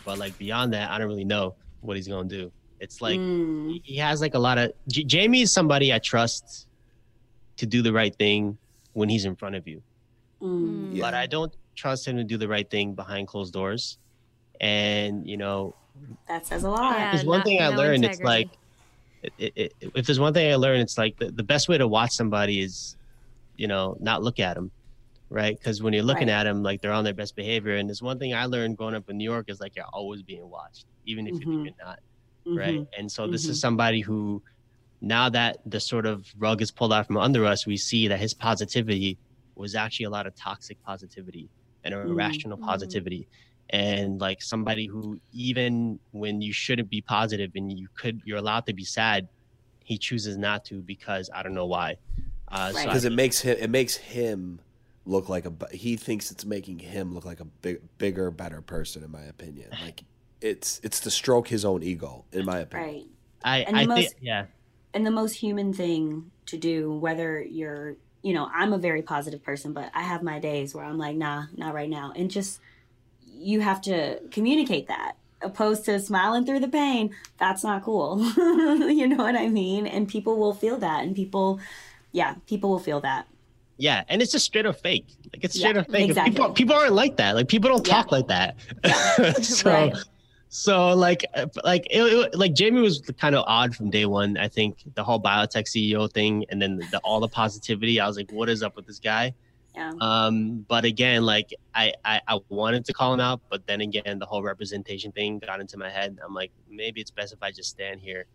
But 0.04 0.18
like 0.18 0.36
beyond 0.38 0.72
that, 0.74 0.90
I 0.90 0.98
don't 0.98 1.08
really 1.08 1.24
know 1.24 1.54
what 1.80 1.96
he's 1.96 2.08
gonna 2.08 2.28
do. 2.28 2.50
It's 2.80 3.00
like 3.00 3.18
Mm. 3.18 3.80
he 3.84 3.96
has 3.98 4.20
like 4.20 4.34
a 4.34 4.38
lot 4.38 4.58
of. 4.58 4.72
J- 4.88 5.04
Jamie 5.04 5.42
is 5.42 5.52
somebody 5.52 5.92
I 5.92 5.98
trust 5.98 6.66
to 7.56 7.66
do 7.66 7.82
the 7.82 7.92
right 7.92 8.14
thing 8.14 8.58
when 8.94 9.08
he's 9.08 9.24
in 9.24 9.36
front 9.36 9.54
of 9.56 9.66
you, 9.68 9.82
Mm. 10.42 10.94
Yeah. 10.96 11.00
but 11.02 11.14
I 11.14 11.26
don't 11.26 11.52
trust 11.74 12.06
him 12.06 12.16
to 12.16 12.24
do 12.24 12.36
the 12.36 12.48
right 12.48 12.68
thing 12.68 12.94
behind 12.94 13.26
closed 13.28 13.52
doors. 13.52 13.98
And 14.60 15.26
you 15.28 15.36
know, 15.36 15.74
That 16.28 16.46
says 16.46 16.64
a 16.64 16.70
lot. 16.70 16.92
Yeah. 16.98 17.12
there's 17.12 17.24
one 17.26 17.40
no- 17.40 17.44
thing 17.44 17.60
I 17.60 17.70
no 17.70 17.76
learned. 17.76 18.04
It's 18.04 18.20
like, 18.20 18.48
it, 19.22 19.32
it, 19.38 19.52
it, 19.56 19.72
if 19.94 20.06
there's 20.06 20.20
one 20.20 20.34
thing 20.34 20.50
I 20.52 20.54
learned, 20.56 20.82
it's 20.82 20.98
like 20.98 21.18
the, 21.18 21.30
the 21.30 21.42
best 21.42 21.68
way 21.68 21.78
to 21.78 21.88
watch 21.88 22.12
somebody 22.12 22.60
is, 22.60 22.96
you 23.56 23.66
know, 23.68 23.96
not 24.00 24.22
look 24.22 24.38
at 24.40 24.54
them, 24.54 24.70
right? 25.30 25.56
Because 25.58 25.82
when 25.82 25.92
you're 25.94 26.02
looking 26.02 26.28
Right. 26.28 26.34
at 26.34 26.44
them, 26.44 26.62
like 26.62 26.82
they're 26.82 26.92
on 26.92 27.04
their 27.04 27.14
best 27.14 27.34
behavior. 27.36 27.76
And 27.76 27.88
there's 27.88 28.02
one 28.02 28.18
thing 28.18 28.34
I 28.34 28.44
learned 28.46 28.76
growing 28.76 28.94
up 28.94 29.08
in 29.08 29.16
New 29.16 29.24
York 29.24 29.46
is 29.48 29.60
like 29.60 29.76
you're 29.76 29.86
always 29.92 30.22
being 30.22 30.48
watched, 30.48 30.86
even 31.06 31.26
if 31.26 31.34
you 31.40 31.46
Mhm. 31.46 31.64
think 31.64 31.76
you're 31.78 31.86
not, 31.86 32.00
Mhm. 32.46 32.58
right? 32.58 32.86
And 32.98 33.10
so 33.10 33.26
this 33.26 33.46
Mhm. 33.46 33.50
is 33.50 33.60
somebody 33.60 34.00
who, 34.00 34.42
now 35.00 35.28
that 35.30 35.58
the 35.66 35.80
sort 35.80 36.04
of 36.06 36.26
rug 36.38 36.60
is 36.62 36.70
pulled 36.70 36.92
out 36.92 37.06
from 37.06 37.16
under 37.16 37.44
us, 37.46 37.66
we 37.66 37.76
see 37.76 38.08
that 38.08 38.18
his 38.20 38.34
positivity 38.34 39.16
was 39.56 39.74
actually 39.74 40.04
a 40.04 40.10
lot 40.10 40.26
of 40.26 40.34
toxic 40.34 40.82
positivity 40.82 41.48
and 41.84 41.94
irrational 41.94 42.58
Mhm. 42.58 42.62
positivity 42.64 43.26
and 43.70 44.20
like 44.20 44.42
somebody 44.42 44.86
who 44.86 45.18
even 45.32 45.98
when 46.12 46.40
you 46.40 46.52
shouldn't 46.52 46.90
be 46.90 47.00
positive 47.00 47.50
and 47.54 47.72
you 47.72 47.88
could 47.94 48.20
you're 48.24 48.38
allowed 48.38 48.66
to 48.66 48.72
be 48.72 48.84
sad 48.84 49.28
he 49.84 49.98
chooses 49.98 50.36
not 50.36 50.64
to 50.64 50.80
because 50.82 51.30
i 51.34 51.42
don't 51.42 51.54
know 51.54 51.66
why. 51.66 51.96
Uh 52.48 52.72
Right. 52.74 52.76
I 52.76 52.84
because 52.86 53.04
it 53.04 53.12
makes 53.12 53.40
him 53.40 53.56
it 53.58 53.70
makes 53.70 53.96
him 53.96 54.60
look 55.06 55.28
like 55.28 55.44
a 55.44 55.50
bu- 55.50 55.76
he 55.76 55.96
thinks 55.96 56.30
it's 56.30 56.44
making 56.44 56.78
him 56.78 57.14
look 57.14 57.24
like 57.24 57.40
a 57.40 57.44
big, 57.44 57.80
bigger 57.98 58.30
better 58.30 58.62
person 58.62 59.02
in 59.02 59.10
my 59.10 59.24
opinion. 59.24 59.70
Like 59.82 60.04
it's 60.40 60.80
it's 60.82 61.00
to 61.00 61.10
stroke 61.10 61.48
his 61.48 61.64
own 61.64 61.82
ego 61.82 62.24
in 62.32 62.44
my 62.44 62.58
opinion. 62.58 62.88
Right. 62.88 63.06
i 63.44 63.58
and 63.60 63.76
i 63.76 63.86
the 63.86 63.94
think 63.94 64.14
yeah. 64.20 64.44
and 64.92 65.06
the 65.06 65.10
most 65.10 65.32
human 65.32 65.72
thing 65.72 66.30
to 66.46 66.58
do 66.58 66.92
whether 66.92 67.40
you're 67.40 67.96
you 68.22 68.34
know 68.34 68.50
i'm 68.54 68.72
a 68.72 68.78
very 68.78 69.02
positive 69.02 69.42
person 69.42 69.72
but 69.72 69.90
i 69.94 70.02
have 70.02 70.22
my 70.22 70.38
days 70.38 70.74
where 70.74 70.84
i'm 70.84 70.98
like 70.98 71.16
nah 71.16 71.44
not 71.56 71.74
right 71.74 71.88
now. 71.88 72.12
And 72.14 72.30
just 72.30 72.60
you 73.34 73.60
have 73.60 73.80
to 73.82 74.20
communicate 74.30 74.88
that. 74.88 75.12
Opposed 75.42 75.84
to 75.86 76.00
smiling 76.00 76.46
through 76.46 76.60
the 76.60 76.68
pain 76.68 77.14
that's 77.38 77.62
not 77.62 77.82
cool. 77.82 78.18
You 78.36 79.06
know 79.08 79.16
what 79.18 79.36
i 79.36 79.48
mean? 79.48 79.86
And 79.86 80.08
people 80.08 80.38
will 80.38 80.54
feel 80.54 80.78
that 80.78 81.04
and 81.04 81.14
people 81.14 81.60
yeah 82.12 82.36
people 82.46 82.70
will 82.70 82.78
feel 82.78 83.00
that. 83.02 83.26
Yeah 83.76 84.04
and 84.08 84.22
it's 84.22 84.32
just 84.32 84.46
straight 84.46 84.64
up 84.64 84.76
fake. 84.80 85.06
Like 85.32 85.44
it's 85.44 85.54
Yeah, 85.56 85.60
straight 85.68 85.76
up 85.76 85.90
fake. 85.90 86.08
Exactly. 86.08 86.32
people, 86.34 86.52
people 86.52 86.74
aren't 86.76 86.94
like 86.94 87.16
that. 87.18 87.34
Like 87.34 87.48
people 87.48 87.68
don't 87.68 87.86
Yeah. 87.86 87.92
talk 87.94 88.10
like 88.12 88.28
that. 88.28 88.56
Yeah. 88.84 89.32
so 89.42 89.70
Right. 89.70 89.94
so 90.48 90.94
like 90.94 91.24
like 91.62 91.84
it, 91.90 92.00
it- 92.02 92.34
like 92.38 92.54
jamie 92.54 92.80
was 92.80 93.02
kind 93.20 93.34
of 93.34 93.44
odd 93.46 93.74
from 93.74 93.90
day 93.90 94.06
one 94.06 94.36
i 94.38 94.48
think 94.48 94.78
the 94.94 95.02
whole 95.02 95.20
biotech 95.20 95.66
ceo 95.72 96.10
thing 96.10 96.44
and 96.50 96.62
then 96.62 96.78
the, 96.92 96.98
all 97.04 97.20
the 97.20 97.28
positivity. 97.28 98.00
I 98.00 98.06
was 98.06 98.16
like 98.16 98.30
what 98.32 98.48
is 98.48 98.62
up 98.62 98.76
with 98.76 98.86
this 98.86 99.00
guy 99.00 99.34
yeah 99.74 99.92
Um, 100.00 100.64
but 100.68 100.84
again, 100.84 101.24
like 101.24 101.48
I, 101.74 101.92
I, 102.04 102.20
I 102.28 102.40
wanted 102.48 102.84
to 102.86 102.92
call 102.92 103.14
him 103.14 103.20
out, 103.20 103.42
but 103.50 103.66
then 103.66 103.80
again, 103.80 104.18
the 104.18 104.26
whole 104.26 104.42
representation 104.42 105.12
thing 105.12 105.38
got 105.38 105.60
into 105.60 105.76
my 105.78 105.90
head. 105.90 106.18
I'm 106.24 106.34
like, 106.34 106.52
maybe 106.68 107.00
it's 107.00 107.10
best 107.10 107.32
if 107.32 107.42
I 107.42 107.50
just 107.52 107.70
stand 107.70 108.00
here. 108.00 108.26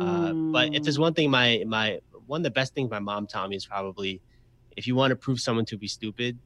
Uh, 0.00 0.34
but 0.52 0.70
if 0.74 0.84
there's 0.84 0.98
Mm. 0.98 1.00
one 1.00 1.14
thing, 1.14 1.30
my 1.30 1.64
my 1.66 1.98
one 2.26 2.40
of 2.40 2.44
the 2.44 2.50
best 2.50 2.74
things 2.74 2.90
my 2.90 2.98
mom 3.00 3.26
taught 3.26 3.48
me 3.48 3.56
is 3.56 3.66
probably, 3.66 4.20
if 4.76 4.86
you 4.86 4.94
want 4.94 5.10
to 5.10 5.16
prove 5.16 5.40
someone 5.40 5.64
to 5.66 5.78
be 5.78 5.88
stupid, 5.88 6.38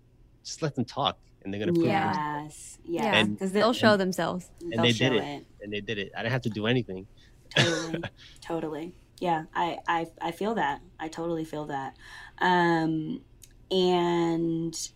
just 0.44 0.62
let 0.62 0.74
them 0.76 0.84
talk, 0.84 1.18
and 1.42 1.52
they're 1.52 1.60
gonna 1.60 1.72
prove 1.72 1.92
it. 1.94 2.12
yes 2.12 2.78
yes 2.84 3.06
Yeah, 3.12 3.22
because 3.24 3.52
they'll 3.52 3.72
show 3.72 3.96
themselves. 3.96 4.50
they'll 4.70 4.82
they 4.82 4.92
did 4.92 5.12
it. 5.14 5.24
it 5.24 5.46
And 5.62 5.72
they 5.72 5.80
did 5.80 5.98
it. 5.98 6.12
I 6.16 6.22
didn't 6.22 6.32
have 6.32 6.42
to 6.42 6.50
do 6.50 6.66
anything. 6.66 7.08
totally 7.50 8.04
totally 8.40 8.94
yeah 9.20 9.44
I, 9.54 9.78
I 9.88 10.06
i 10.22 10.30
feel 10.30 10.54
that 10.54 10.80
i 10.98 11.08
totally 11.08 11.44
feel 11.44 11.66
that 11.66 11.94
um 12.40 13.24
and 13.70 14.90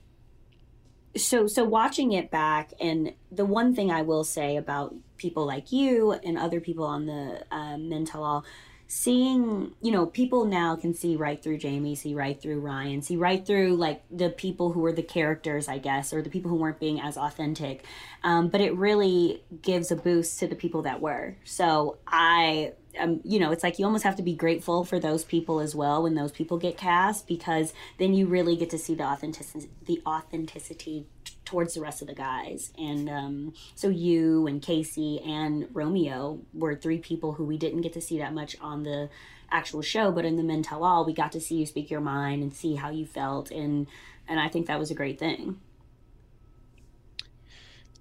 so 1.16 1.47
so 1.47 1.64
watching 1.64 2.12
it 2.12 2.31
back 2.31 2.72
and 2.81 3.12
the 3.31 3.45
one 3.45 3.75
thing 3.75 3.91
i 3.91 4.03
will 4.03 4.25
say 4.25 4.57
about 4.57 4.95
people 5.16 5.47
like 5.47 5.70
you 5.70 6.12
and 6.12 6.37
other 6.37 6.61
people 6.61 6.85
on 6.85 7.07
the 7.07 7.45
um, 7.53 7.89
mental 7.89 8.45
seeing 8.87 9.72
you 9.80 9.91
know 9.91 10.07
people 10.07 10.45
now 10.45 10.76
can 10.76 10.93
see 10.93 11.16
right 11.16 11.43
through 11.43 11.57
jamie 11.57 11.95
see 11.95 12.14
right 12.14 12.41
through 12.41 12.61
ryan 12.61 13.01
see 13.01 13.16
right 13.16 13.47
through 13.47 13.74
like 13.74 14.03
the 14.11 14.28
people 14.28 14.72
who 14.72 14.80
were 14.80 14.93
the 14.93 15.03
characters 15.03 15.68
i 15.68 15.78
guess 15.78 16.12
or 16.12 16.20
the 16.20 16.30
people 16.30 16.51
who 16.51 16.57
weren't 16.57 16.80
being 16.80 17.01
as 17.01 17.16
authentic. 17.16 17.85
Um, 18.22 18.49
but 18.49 18.61
it 18.61 18.74
really 18.74 19.43
gives 19.62 19.91
a 19.91 19.97
boost 19.97 20.39
to 20.41 20.47
the 20.47 20.57
people 20.57 20.82
that 20.82 21.01
were. 21.01 21.37
So 21.45 21.99
i 22.07 22.72
um, 22.99 23.20
you 23.24 23.39
know 23.41 23.51
it's 23.51 23.62
like 23.62 23.78
you 23.78 23.85
almost 23.85 24.05
have 24.05 24.16
to 24.16 24.22
be 24.22 24.35
grateful 24.35 24.85
for 24.85 25.01
those 25.01 25.24
people 25.24 25.61
as 25.61 25.74
well 25.74 26.03
when 26.05 26.14
those 26.14 26.30
people 26.30 26.59
get 26.59 26.76
cast 26.76 27.26
because 27.26 27.72
then 27.99 28.14
you 28.14 28.26
really 28.26 28.57
get 28.57 28.70
to 28.70 28.78
see 28.78 28.95
the 28.95 29.03
authenticity 29.03 29.68
the 29.87 30.01
authenticity 30.07 31.07
towards 31.45 31.75
the 31.75 31.81
rest 31.81 32.01
of 32.03 32.09
the 32.09 32.15
guys 32.15 32.73
and 32.79 33.09
um, 33.11 33.53
so 33.75 33.89
you 33.89 34.47
and 34.47 34.63
casey 34.63 35.21
and 35.21 35.69
romeo 35.73 36.39
were 36.53 36.75
three 36.75 36.99
people 36.99 37.33
who 37.33 37.45
we 37.45 37.59
didn't 37.59 37.83
get 37.83 37.93
to 37.93 38.01
see 38.01 38.19
that 38.19 38.33
much 38.33 38.57
on 38.61 38.83
the 38.83 39.09
actual 39.51 39.83
show 39.83 40.11
but 40.11 40.25
in 40.25 40.37
the 40.37 40.43
men 40.43 40.63
tell 40.63 40.83
all 40.83 41.05
we 41.05 41.13
got 41.13 41.31
to 41.33 41.41
see 41.41 41.57
you 41.57 41.67
speak 41.67 41.91
your 41.91 42.01
mind 42.01 42.43
and 42.43 42.53
see 42.55 42.75
how 42.77 42.91
you 42.91 43.05
felt 43.07 43.51
and 43.51 43.87
and 44.27 44.41
i 44.41 44.49
think 44.49 44.67
that 44.67 44.79
was 44.79 44.91
a 44.91 44.95
great 44.95 45.19
thing 45.19 45.59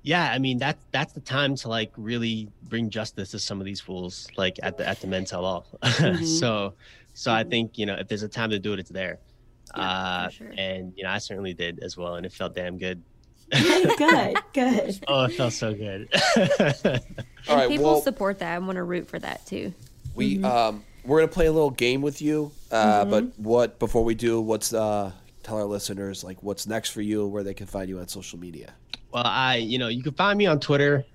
Yeah, 0.06 0.30
I 0.34 0.38
mean 0.38 0.58
that's 0.58 0.84
that's 0.91 1.14
the 1.14 1.22
time 1.22 1.56
to 1.56 1.70
like 1.70 1.91
really 1.96 2.50
bring 2.64 2.89
justice 2.89 3.32
to 3.32 3.39
some 3.39 3.62
of 3.62 3.66
these 3.66 3.80
fools, 3.80 4.28
like 4.36 4.60
at 4.62 4.76
the 4.78 4.86
at 4.86 5.00
the 5.00 5.08
men 5.08 5.24
tell 5.24 5.46
all. 5.46 5.66
Mhm. 5.84 6.39
so, 6.39 6.74
so 7.14 7.32
I 7.32 7.44
Mhm. 7.46 7.50
think 7.50 7.78
you 7.78 7.86
know 7.86 7.96
if 7.96 8.10
there's 8.10 8.24
a 8.24 8.28
time 8.28 8.50
to 8.50 8.60
do 8.60 8.74
it, 8.74 8.80
it's 8.80 8.89
there. 8.89 9.20
uh, 9.76 10.28
sure. 10.30 10.52
and 10.58 10.91
you 10.98 11.04
know 11.06 11.10
I 11.10 11.20
certainly 11.20 11.54
did 11.54 11.80
as 11.82 11.96
well, 11.96 12.16
and 12.16 12.26
it 12.26 12.34
felt 12.34 12.54
damn 12.54 12.78
good. 12.78 13.02
good, 13.98 14.38
good. 14.54 15.00
Oh, 15.08 15.24
it 15.26 15.34
felt 15.34 15.54
so 15.54 15.74
good. 15.74 16.10
All 16.38 16.44
right, 17.58 17.64
and 17.64 17.70
people 17.72 17.86
well- 17.86 18.02
support 18.02 18.39
that. 18.39 18.54
I 18.56 18.60
want 18.60 18.76
to 18.78 18.84
root 18.84 19.08
for 19.08 19.20
that 19.20 19.46
too. 19.46 19.74
We 20.16 20.38
Mm-hmm. 20.38 20.46
um 20.46 20.84
we're 21.06 21.20
gonna 21.20 21.28
play 21.32 21.48
a 21.48 21.52
little 21.52 21.72
game 21.72 22.02
with 22.02 22.22
you. 22.22 22.52
Uh, 22.72 23.04
but 23.06 23.38
what 23.38 23.80
before 23.80 24.04
we 24.04 24.16
do, 24.16 24.39
what's 24.41 24.74
uh 24.74 25.12
tell 25.44 25.58
our 25.58 25.66
listeners 25.66 26.24
like 26.24 26.41
what's 26.41 26.66
next 26.68 26.91
for 26.91 27.02
you, 27.02 27.28
where 27.28 27.44
they 27.44 27.54
can 27.54 27.68
find 27.68 27.89
you 27.89 28.00
on 28.00 28.08
social 28.08 28.39
media. 28.39 28.74
well, 29.12 29.24
I 29.26 29.58
you 29.58 29.78
know 29.78 29.88
you 29.89 30.02
can 30.04 30.14
find 30.14 30.38
me 30.38 30.46
on 30.46 30.60
Twitter, 30.60 31.06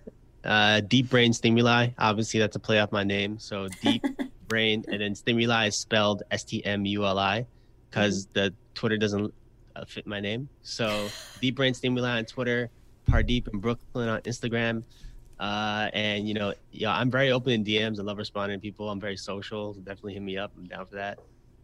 uh, 0.45 0.81
Deep 0.81 1.09
Brain 1.11 1.33
Stimuli. 1.33 1.89
Obviously, 1.99 2.39
that's 2.41 2.57
a 2.57 2.61
play 2.61 2.79
off 2.81 2.93
my 2.93 3.05
name. 3.05 3.39
So 3.39 3.69
Deep 3.83 4.05
Brain, 4.49 4.85
and 4.89 5.01
then 5.01 5.15
Stimuli 5.15 5.69
is 5.69 5.77
spelled 5.77 6.23
S 6.31 6.45
T 6.45 6.65
M 6.65 6.85
U 6.85 7.05
L 7.07 7.19
I, 7.19 7.47
because 7.91 8.27
the 8.35 8.53
Twitter 8.75 8.99
doesn't 8.99 9.33
fit 9.87 10.07
my 10.07 10.21
name. 10.21 10.49
So 10.63 11.09
Deep 11.41 11.57
Brain 11.57 11.75
Stimuli 11.75 12.19
on 12.19 12.25
Twitter, 12.25 12.71
Pardeep 13.11 13.49
in 13.53 13.61
Brooklyn 13.61 14.09
on 14.09 14.21
Instagram. 14.23 14.83
Uh, 15.41 15.89
and 15.93 16.27
you 16.27 16.35
know, 16.35 16.53
yeah, 16.73 16.91
I'm 16.93 17.11
very 17.11 17.31
open 17.31 17.53
in 17.53 17.65
DMs. 17.65 17.99
I 17.99 18.03
love 18.03 18.19
responding 18.19 18.59
to 18.59 18.63
people. 18.63 18.91
I'm 18.91 19.01
very 19.01 19.17
social. 19.17 19.75
So 19.75 19.81
definitely 19.81 20.15
hit 20.15 20.23
me 20.23 20.37
up. 20.37 20.53
I'm 20.57 20.65
down 20.67 20.87
for 20.87 20.97
that. 20.97 21.19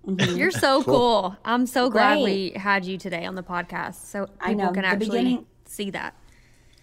Mhm. 0.06 0.36
You're 0.38 0.50
so 0.50 0.82
Cool. 0.82 0.94
cool. 0.94 1.36
I'm 1.44 1.66
so 1.66 1.88
glad 1.90 2.20
Great. 2.22 2.52
we 2.54 2.58
had 2.60 2.84
you 2.84 2.98
today 2.98 3.24
on 3.24 3.34
the 3.36 3.42
podcast, 3.42 4.04
so 4.06 4.26
people 4.26 4.36
I 4.40 4.52
know, 4.54 4.70
can 4.72 4.82
the 4.82 4.88
actually 4.88 5.06
beginning- 5.08 5.46
see 5.64 5.90
that. 5.90 6.14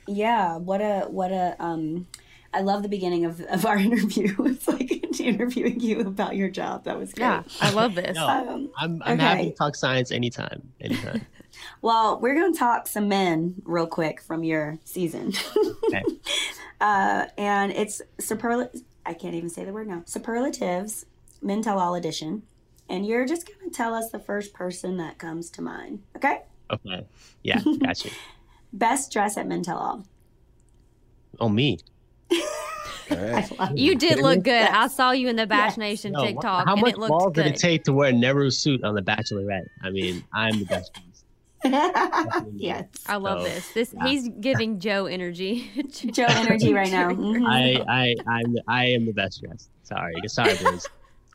Yeah, 0.07 0.57
what 0.57 0.81
a 0.81 1.01
what 1.07 1.31
a 1.31 1.55
um 1.63 2.07
I 2.53 2.61
love 2.61 2.81
the 2.83 2.89
beginning 2.89 3.23
of, 3.25 3.39
of 3.41 3.65
our 3.65 3.77
interview. 3.87 4.35
It's 4.45 4.67
like 4.67 5.00
interviewing 5.19 5.79
you 5.79 6.01
about 6.01 6.35
your 6.35 6.49
job. 6.49 6.85
That 6.85 6.97
was 6.97 7.13
great. 7.13 7.25
Yeah, 7.25 7.43
I 7.59 7.71
love 7.71 7.95
this. 7.95 8.15
No. 8.15 8.27
Um, 8.27 8.71
I'm 8.77 9.01
I'm 9.05 9.19
happy 9.19 9.49
to 9.49 9.55
talk 9.55 9.75
science 9.75 10.11
anytime. 10.11 10.71
Anytime. 10.79 11.25
well, 11.81 12.19
we're 12.19 12.35
going 12.35 12.53
to 12.53 12.59
talk 12.59 12.87
some 12.87 13.07
men 13.07 13.61
real 13.65 13.87
quick 13.87 14.21
from 14.21 14.43
your 14.43 14.79
season. 14.83 15.33
Okay. 15.85 16.03
uh, 16.79 17.25
and 17.37 17.71
it's 17.71 18.01
superlative. 18.19 18.81
I 19.05 19.13
can't 19.13 19.35
even 19.35 19.49
say 19.49 19.65
the 19.65 19.73
word 19.73 19.87
now. 19.87 20.03
Superlatives, 20.05 21.05
Men 21.41 21.61
Tell 21.61 21.79
All 21.79 21.95
edition. 21.95 22.43
And 22.87 23.05
you're 23.05 23.25
just 23.25 23.47
going 23.47 23.69
to 23.69 23.75
tell 23.75 23.93
us 23.93 24.09
the 24.11 24.19
first 24.19 24.53
person 24.53 24.97
that 24.97 25.17
comes 25.17 25.49
to 25.51 25.61
mind. 25.61 26.03
Okay? 26.15 26.41
Okay. 26.69 27.05
Yeah, 27.41 27.61
gotcha. 27.81 28.09
Best 28.73 29.11
dress 29.11 29.37
at 29.37 29.47
Men 29.47 29.63
Tell 29.63 29.77
All. 29.77 30.05
Oh, 31.39 31.49
me. 31.49 31.79
All 33.11 33.17
right. 33.17 33.51
I 33.59 33.71
You 33.75 33.95
did 33.95 34.19
look 34.19 34.37
me? 34.37 34.43
good. 34.43 34.67
I 34.69 34.87
saw 34.87 35.11
you 35.11 35.27
in 35.27 35.35
the 35.35 35.45
Bach 35.47 35.69
Yes. 35.71 35.77
Nation 35.77 36.11
No, 36.13 36.25
TikTok, 36.25 36.65
How 36.67 36.73
and 36.73 36.81
much 36.81 36.93
it 36.93 36.97
looked 36.97 37.09
balls 37.09 37.33
good. 37.33 37.43
did 37.43 37.53
it 37.55 37.59
take 37.59 37.83
to 37.85 37.93
wear 37.93 38.09
a 38.09 38.13
Nehru 38.13 38.49
suit 38.51 38.83
on 38.83 38.95
The 38.95 39.01
Bachelorette? 39.01 39.65
I 39.83 39.89
mean, 39.89 40.23
I'm 40.33 40.59
the 40.59 40.65
best. 40.65 40.91
yes. 42.55 42.85
I 43.07 43.17
love 43.17 43.41
So, 43.41 43.49
this. 43.53 43.71
This 43.73 43.93
yeah. 43.93 44.07
he's 44.07 44.29
giving 44.39 44.79
Joe 44.79 45.05
energy. 45.05 45.69
Joe 45.91 46.25
energy 46.27 46.73
right 46.73 46.91
now. 46.91 47.09
Mhm. 47.11 47.45
I 47.47 47.83
I 47.87 48.15
I'm 48.27 48.55
I 48.67 48.85
am 48.87 49.05
the 49.05 49.13
best 49.13 49.41
dressed. 49.43 49.69
Sorry, 49.83 50.13
sorry, 50.27 50.55
boys. 50.55 50.87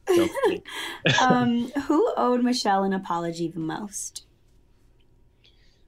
So 0.09 0.29
funny. 0.45 0.63
um, 1.21 1.69
who 1.83 2.13
owed 2.17 2.43
Michelle 2.43 2.83
an 2.85 2.93
apology 2.93 3.49
the 3.49 3.61
most, 3.61 4.25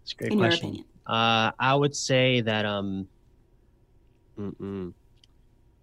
It's 0.03 0.12
a 0.12 0.16
great 0.16 0.32
in 0.32 0.39
your 0.39 0.49
question. 0.49 0.66
opinion? 0.68 0.84
Uh, 1.07 1.51
I 1.59 1.74
would 1.74 1.97
say 1.97 2.41
that 2.43 2.64
um, 2.66 3.09
mm-mm. 4.39 4.93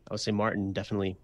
I 0.09 0.13
would 0.13 0.19
say 0.21 0.31
Martin 0.31 0.73
definitely. 0.73 1.17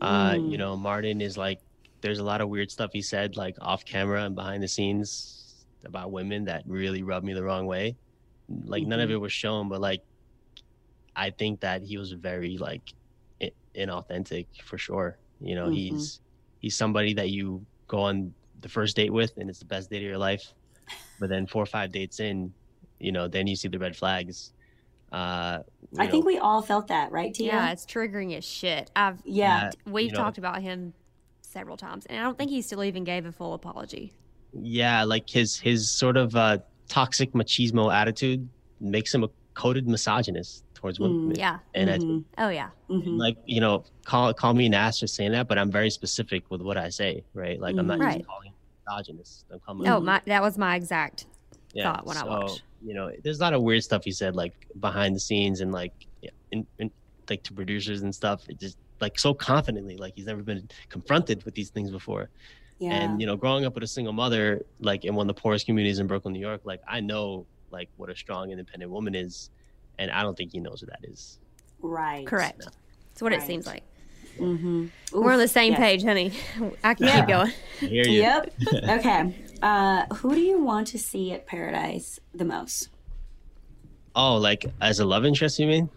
Uh, 0.00 0.34
Mm. 0.34 0.50
you 0.50 0.58
know, 0.58 0.76
Martin 0.76 1.20
is 1.20 1.36
like, 1.36 1.60
there's 2.00 2.18
a 2.18 2.24
lot 2.24 2.40
of 2.40 2.48
weird 2.48 2.70
stuff 2.70 2.90
he 2.92 3.00
said 3.02 3.36
like 3.36 3.56
off 3.60 3.84
camera 3.84 4.24
and 4.24 4.34
behind 4.34 4.62
the 4.62 4.68
scenes 4.68 5.64
about 5.84 6.12
women 6.12 6.44
that 6.44 6.62
really 6.66 7.02
rubbed 7.02 7.24
me 7.24 7.32
the 7.32 7.42
wrong 7.42 7.66
way. 7.66 7.96
Like 8.48 8.86
none 8.86 9.00
of 9.00 9.08
Mhm. 9.08 9.14
it 9.14 9.16
was 9.18 9.32
shown, 9.32 9.68
but 9.68 9.80
like, 9.80 10.02
I 11.16 11.30
think 11.30 11.60
that 11.60 11.82
he 11.82 11.96
was 11.96 12.12
very 12.12 12.58
like 12.58 12.82
inauthentic 13.76 14.46
for 14.62 14.78
sure. 14.78 15.18
You 15.40 15.54
know, 15.54 15.68
Mhm. 15.68 15.74
he's 15.74 16.20
he's 16.60 16.76
somebody 16.76 17.14
that 17.14 17.30
you 17.30 17.66
go 17.88 17.98
on 17.98 18.34
the 18.60 18.68
first 18.68 18.96
date 18.96 19.12
with, 19.12 19.36
and 19.36 19.50
it's 19.50 19.58
the 19.58 19.64
best 19.64 19.90
date 19.90 19.98
of 19.98 20.02
your 20.04 20.18
life. 20.18 20.54
But 21.18 21.28
then 21.28 21.46
four 21.46 21.62
or 21.62 21.66
five 21.66 21.92
dates 21.92 22.20
in, 22.20 22.54
you 22.98 23.12
know, 23.12 23.28
then 23.28 23.46
you 23.46 23.56
see 23.56 23.68
the 23.68 23.78
red 23.78 23.96
flags. 23.96 24.52
Uh, 25.14 25.62
you 25.92 25.98
I 26.02 26.06
think 26.08 26.26
we 26.26 26.38
all 26.38 26.60
felt 26.60 26.88
that, 26.88 27.12
right, 27.12 27.32
Tia? 27.32 27.46
yeah, 27.46 27.70
it's 27.70 27.86
triggering 27.86 28.36
as 28.36 28.44
shit. 28.44 28.90
I've 28.96 29.22
Yeah. 29.24 29.70
we've 29.86 30.06
you 30.06 30.12
know- 30.12 30.18
talked 30.18 30.38
about 30.38 30.60
him 30.60 30.92
several 31.42 31.76
times, 31.76 32.04
and 32.06 32.18
I 32.18 32.22
don't 32.24 32.36
think 32.36 32.50
he 32.50 32.62
still 32.62 32.82
even 32.82 33.04
gave 33.04 33.24
a 33.26 33.32
full 33.32 33.54
apology. 33.54 34.12
yeah, 34.56 35.02
like 35.04 35.28
his 35.30 35.58
his 35.58 35.90
sort 35.90 36.16
of 36.16 36.34
uh, 36.36 36.58
toxic 36.88 37.32
machismo 37.32 37.92
attitude 37.92 38.48
makes 38.80 39.12
him 39.14 39.24
a 39.24 39.28
coded 39.54 39.86
misogynist 39.88 40.64
towards 40.74 40.98
women. 41.00 41.32
Mm, 41.32 41.38
Yeah. 41.38 41.58
And 41.74 41.90
I, 41.90 41.98
Mhm, 41.98 42.24
Oh 42.38 42.48
yeah. 42.50 42.70
mhm. 42.90 43.18
like 43.18 43.36
you 43.46 43.60
know, 43.60 43.84
call 44.04 44.32
call 44.34 44.52
me 44.54 44.66
an 44.66 44.74
ass 44.74 44.98
for 45.00 45.06
saying 45.08 45.32
that, 45.32 45.46
but 45.48 45.58
I'm 45.58 45.70
very 45.72 45.90
specific 45.90 46.50
with 46.50 46.60
what 46.60 46.76
I 46.76 46.88
say, 46.88 47.24
right? 47.34 47.60
Like 47.60 47.76
I'm 47.78 47.86
not 47.86 47.98
Right. 48.00 48.18
just 48.18 48.26
calling 48.28 48.52
misogynist. 48.86 49.44
I'm 49.52 49.60
calling 49.60 49.88
Oh 49.88 49.98
my, 50.00 50.20
that 50.26 50.42
was 50.42 50.56
my 50.58 50.74
exact. 50.76 51.26
Yeah, 51.74 51.84
thought 51.92 52.06
when 52.06 52.16
I 52.16 52.20
so, 52.20 52.26
watched. 52.26 52.62
You 52.82 52.94
know, 52.94 53.10
there's 53.22 53.38
a 53.38 53.42
lot 53.42 53.54
of 53.54 53.62
weird 53.62 53.82
stuff 53.82 54.04
he 54.04 54.12
said, 54.12 54.36
like 54.36 54.54
behind 54.80 55.14
the 55.16 55.20
scenes 55.20 55.60
and 55.60 55.72
like, 55.72 55.92
yeah, 56.22 56.30
in, 56.52 56.66
in, 56.78 56.90
like 57.30 57.42
to 57.44 57.52
producers 57.52 58.02
and 58.02 58.14
stuff. 58.14 58.42
It 58.48 58.58
just 58.60 58.76
like 59.00 59.18
so 59.18 59.32
confidently, 59.34 59.96
like 59.96 60.12
he's 60.16 60.26
never 60.26 60.42
been 60.42 60.68
confronted 60.88 61.44
with 61.44 61.54
these 61.54 61.70
things 61.70 61.90
before. 61.90 62.28
yeah. 62.78 62.92
And 62.92 63.20
you 63.20 63.26
know, 63.26 63.36
growing 63.36 63.64
up 63.64 63.74
with 63.74 63.82
a 63.84 63.86
single 63.88 64.12
mother, 64.12 64.64
like 64.80 65.04
in 65.04 65.14
one 65.14 65.28
of 65.28 65.34
the 65.34 65.40
poorest 65.40 65.66
communities 65.66 65.98
in 65.98 66.06
Brooklyn, 66.06 66.34
New 66.34 66.40
York, 66.40 66.60
like 66.64 66.80
I 66.86 67.00
know 67.00 67.46
like 67.70 67.88
what 67.96 68.10
a 68.10 68.16
strong, 68.16 68.50
independent 68.50 68.90
woman 68.92 69.14
is, 69.14 69.50
and 69.98 70.10
I 70.10 70.22
don't 70.22 70.36
think 70.36 70.52
he 70.52 70.60
knows 70.60 70.82
what 70.82 70.90
that 70.90 71.08
is. 71.10 71.38
right. 71.80 72.26
Correct. 72.26 72.60
That's 72.60 73.22
what 73.22 73.32
it 73.32 73.42
seems 73.42 73.66
like. 73.66 73.82
Mm-hmm. 74.38 74.86
We're 75.12 75.32
on 75.32 75.38
the 75.38 75.48
same 75.48 75.72
yes. 75.72 75.80
page, 75.80 76.02
honey. 76.02 76.32
I 76.84 76.94
can 76.94 77.06
Yeah. 77.06 77.20
keep 77.20 77.28
going. 77.28 77.52
I 77.82 77.86
hear 77.86 78.04
you. 78.06 78.20
Yep. 78.20 78.54
okay. 78.88 79.34
Uh, 79.62 80.06
who 80.14 80.34
do 80.34 80.40
you 80.40 80.62
want 80.62 80.86
to 80.88 80.98
see 80.98 81.32
at 81.32 81.46
Paradise 81.46 82.20
the 82.34 82.44
most? 82.44 82.88
Oh, 84.14 84.36
like 84.36 84.66
as 84.80 85.00
a 85.00 85.04
love 85.04 85.24
interest, 85.24 85.58
you 85.58 85.66
mean? 85.66 85.88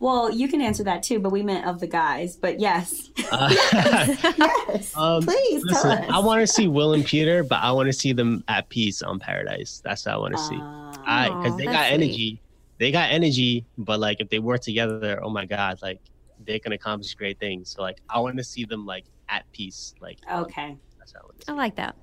Well, 0.00 0.30
you 0.30 0.46
can 0.48 0.60
answer 0.60 0.84
that 0.84 1.02
too, 1.02 1.18
but 1.18 1.30
we 1.30 1.42
meant 1.42 1.66
of 1.66 1.80
the 1.80 1.86
guys. 1.86 2.36
But 2.36 2.60
yes, 2.60 3.10
Uh, 3.32 3.48
yes. 3.72 4.94
Um, 4.96 5.22
Please 5.22 5.64
tell 5.68 5.90
us. 5.90 6.04
I 6.08 6.18
want 6.20 6.40
to 6.40 6.46
see 6.46 6.68
Will 6.68 6.92
and 6.92 7.04
Peter, 7.04 7.42
but 7.42 7.60
I 7.62 7.72
want 7.72 7.88
to 7.88 7.92
see 7.92 8.12
them 8.12 8.44
at 8.48 8.68
peace 8.68 9.02
on 9.02 9.18
Paradise. 9.18 9.80
That's 9.84 10.06
what 10.06 10.14
I 10.14 10.18
want 10.18 10.34
to 10.34 10.40
see. 10.40 10.56
Uh, 10.56 10.92
I 11.04 11.28
because 11.28 11.56
they 11.56 11.64
got 11.64 11.86
sweet. 11.86 11.94
energy. 11.94 12.42
They 12.78 12.92
got 12.92 13.10
energy, 13.10 13.64
but 13.76 13.98
like 13.98 14.20
if 14.20 14.28
they 14.28 14.38
work 14.38 14.60
together, 14.60 15.20
oh 15.22 15.30
my 15.30 15.46
god, 15.46 15.80
like 15.82 16.00
they 16.44 16.60
can 16.60 16.72
accomplish 16.72 17.14
great 17.14 17.40
things. 17.40 17.70
So 17.70 17.82
like 17.82 18.00
I 18.08 18.20
want 18.20 18.36
to 18.36 18.44
see 18.44 18.64
them 18.64 18.86
like 18.86 19.04
at 19.28 19.50
peace. 19.52 19.94
Like 20.00 20.18
um, 20.28 20.44
okay. 20.44 20.76
that's 20.98 21.12
what 21.12 21.22
I 21.22 21.26
want 21.26 21.40
to 21.40 21.52
I 21.52 21.54
like 21.54 21.74
that. 21.76 21.96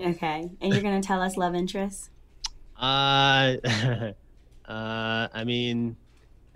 Okay. 0.00 0.48
And 0.60 0.72
you're 0.72 0.82
gonna 0.82 1.02
tell 1.02 1.20
us 1.20 1.36
love 1.36 1.54
interest? 1.54 2.10
Uh, 2.78 3.56
uh, 4.68 5.28
I 5.32 5.44
mean, 5.44 5.96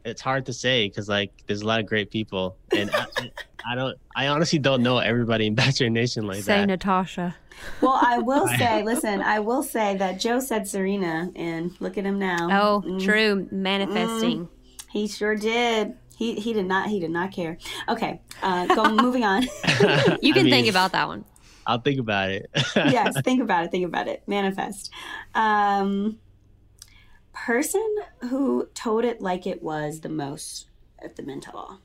it's 0.04 0.20
hard 0.22 0.46
to 0.46 0.52
say 0.52 0.88
because 0.88 1.08
like 1.08 1.32
there's 1.46 1.62
a 1.62 1.66
lot 1.66 1.80
of 1.80 1.86
great 1.86 2.10
people, 2.10 2.56
and 2.72 2.90
I, 2.92 3.06
I 3.70 3.74
don't. 3.74 3.96
I 4.14 4.28
honestly 4.28 4.58
don't 4.58 4.82
know 4.82 4.98
everybody 4.98 5.46
in 5.46 5.54
Bachelor 5.56 5.90
Nation 5.90 6.26
like 6.26 6.42
Say 6.42 6.60
that. 6.60 6.66
Natasha. 6.66 7.36
Well, 7.80 7.98
I 8.02 8.18
will 8.18 8.46
say, 8.58 8.82
listen, 8.82 9.20
I 9.22 9.40
will 9.40 9.62
say 9.62 9.96
that 9.96 10.20
Joe 10.20 10.40
said 10.40 10.68
Serena, 10.68 11.30
and 11.36 11.72
look 11.80 11.98
at 11.98 12.04
him 12.04 12.18
now. 12.18 12.48
Oh, 12.50 12.82
Mm, 12.86 13.02
true. 13.04 13.48
Manifesting. 13.50 14.48
He 14.90 15.08
sure 15.08 15.34
did. 15.36 15.94
He 16.16 16.34
he 16.36 16.52
did 16.54 16.66
not. 16.66 16.88
He 16.88 17.00
did 17.00 17.10
not 17.10 17.32
care. 17.32 17.58
Okay. 17.88 18.20
Uh, 18.42 18.66
go 18.74 18.88
moving 18.90 19.24
on. 19.24 19.42
You 19.42 19.48
I 20.32 20.32
can 20.32 20.48
think 20.48 20.68
about 20.68 20.92
that 20.92 21.06
one. 21.08 21.24
I'll 21.66 21.80
think 21.80 21.98
about 22.00 22.30
it. 22.30 22.48
yes. 22.76 23.20
Think 23.24 23.42
about 23.42 23.64
it. 23.64 23.70
Think 23.72 23.84
about 23.84 24.06
it. 24.08 24.22
Manifest. 24.26 24.92
Um, 25.34 26.18
person 27.32 27.84
who 28.30 28.68
told 28.74 29.04
it 29.04 29.20
like 29.20 29.46
it 29.46 29.62
was 29.62 30.00
the 30.00 30.08
most 30.08 30.66
at 31.00 31.16
the 31.16 31.22
Men 31.24 31.40
Tell 31.40 31.56
All. 31.56 31.80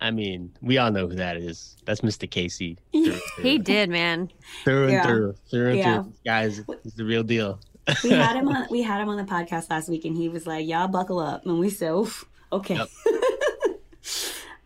I 0.00 0.10
mean, 0.10 0.52
we 0.62 0.78
all 0.78 0.90
know 0.90 1.06
who 1.06 1.14
that 1.16 1.36
is. 1.36 1.76
That's 1.84 2.00
Mr. 2.00 2.28
Casey. 2.30 2.78
Yeah. 2.92 3.18
He 3.40 3.58
did, 3.58 3.88
man. 3.90 4.30
through 4.64 4.84
and 4.84 4.92
Yeah. 4.92 5.04
through, 5.06 5.34
through 5.50 5.68
and 5.70 5.78
Yeah. 5.78 6.02
through. 6.02 6.12
Guys, 6.24 6.62
he's 6.82 6.94
the 6.94 7.04
real 7.04 7.22
deal. 7.22 7.60
we 8.02 8.10
had 8.10 8.34
him 8.36 8.48
on 8.54 8.66
we 8.70 8.82
had 8.82 9.00
him 9.00 9.08
on 9.08 9.16
the 9.16 9.24
podcast 9.24 9.70
last 9.70 9.88
week 9.88 10.04
and 10.04 10.16
he 10.16 10.28
was 10.28 10.46
like 10.46 10.66
y'all 10.66 10.86
buckle 10.88 11.18
up 11.18 11.44
and 11.46 11.58
we 11.58 11.70
said 11.70 11.90
Oof, 11.92 12.24
okay 12.52 12.76
Yep. 12.76 12.88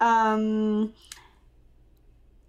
um 0.00 0.92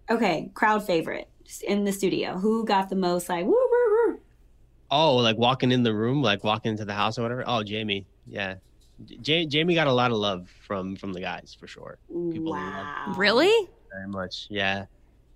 okay 0.10 0.50
crowd 0.54 0.86
favorite 0.86 1.30
in 1.68 1.84
the 1.84 1.92
studio 1.92 2.38
who 2.38 2.66
got 2.66 2.90
the 2.90 2.96
most 2.96 3.30
like 3.30 3.46
woo, 3.46 3.52
woo, 3.52 4.08
woo? 4.12 4.20
Oh, 4.92 5.16
like 5.18 5.38
walking 5.38 5.72
in 5.72 5.84
the 5.84 5.94
room, 5.94 6.22
like 6.22 6.44
walking 6.44 6.72
into 6.72 6.86
the 6.86 6.94
house 6.94 7.18
or 7.18 7.24
whatever. 7.24 7.44
Oh, 7.48 7.64
Jamie, 7.64 8.08
yeah, 8.26 8.56
J- 9.22 9.46
Jamie 9.46 9.76
got 9.76 9.88
a 9.88 9.94
lot 9.94 10.12
of 10.12 10.18
love 10.18 10.48
from 10.68 10.96
from 10.96 11.14
the 11.14 11.22
guys 11.22 11.56
for 11.60 11.68
sure, 11.68 11.98
People 12.32 12.54
wow 12.54 13.14
Really? 13.18 13.68
very 13.92 14.08
much. 14.08 14.48
Yeah, 14.50 14.86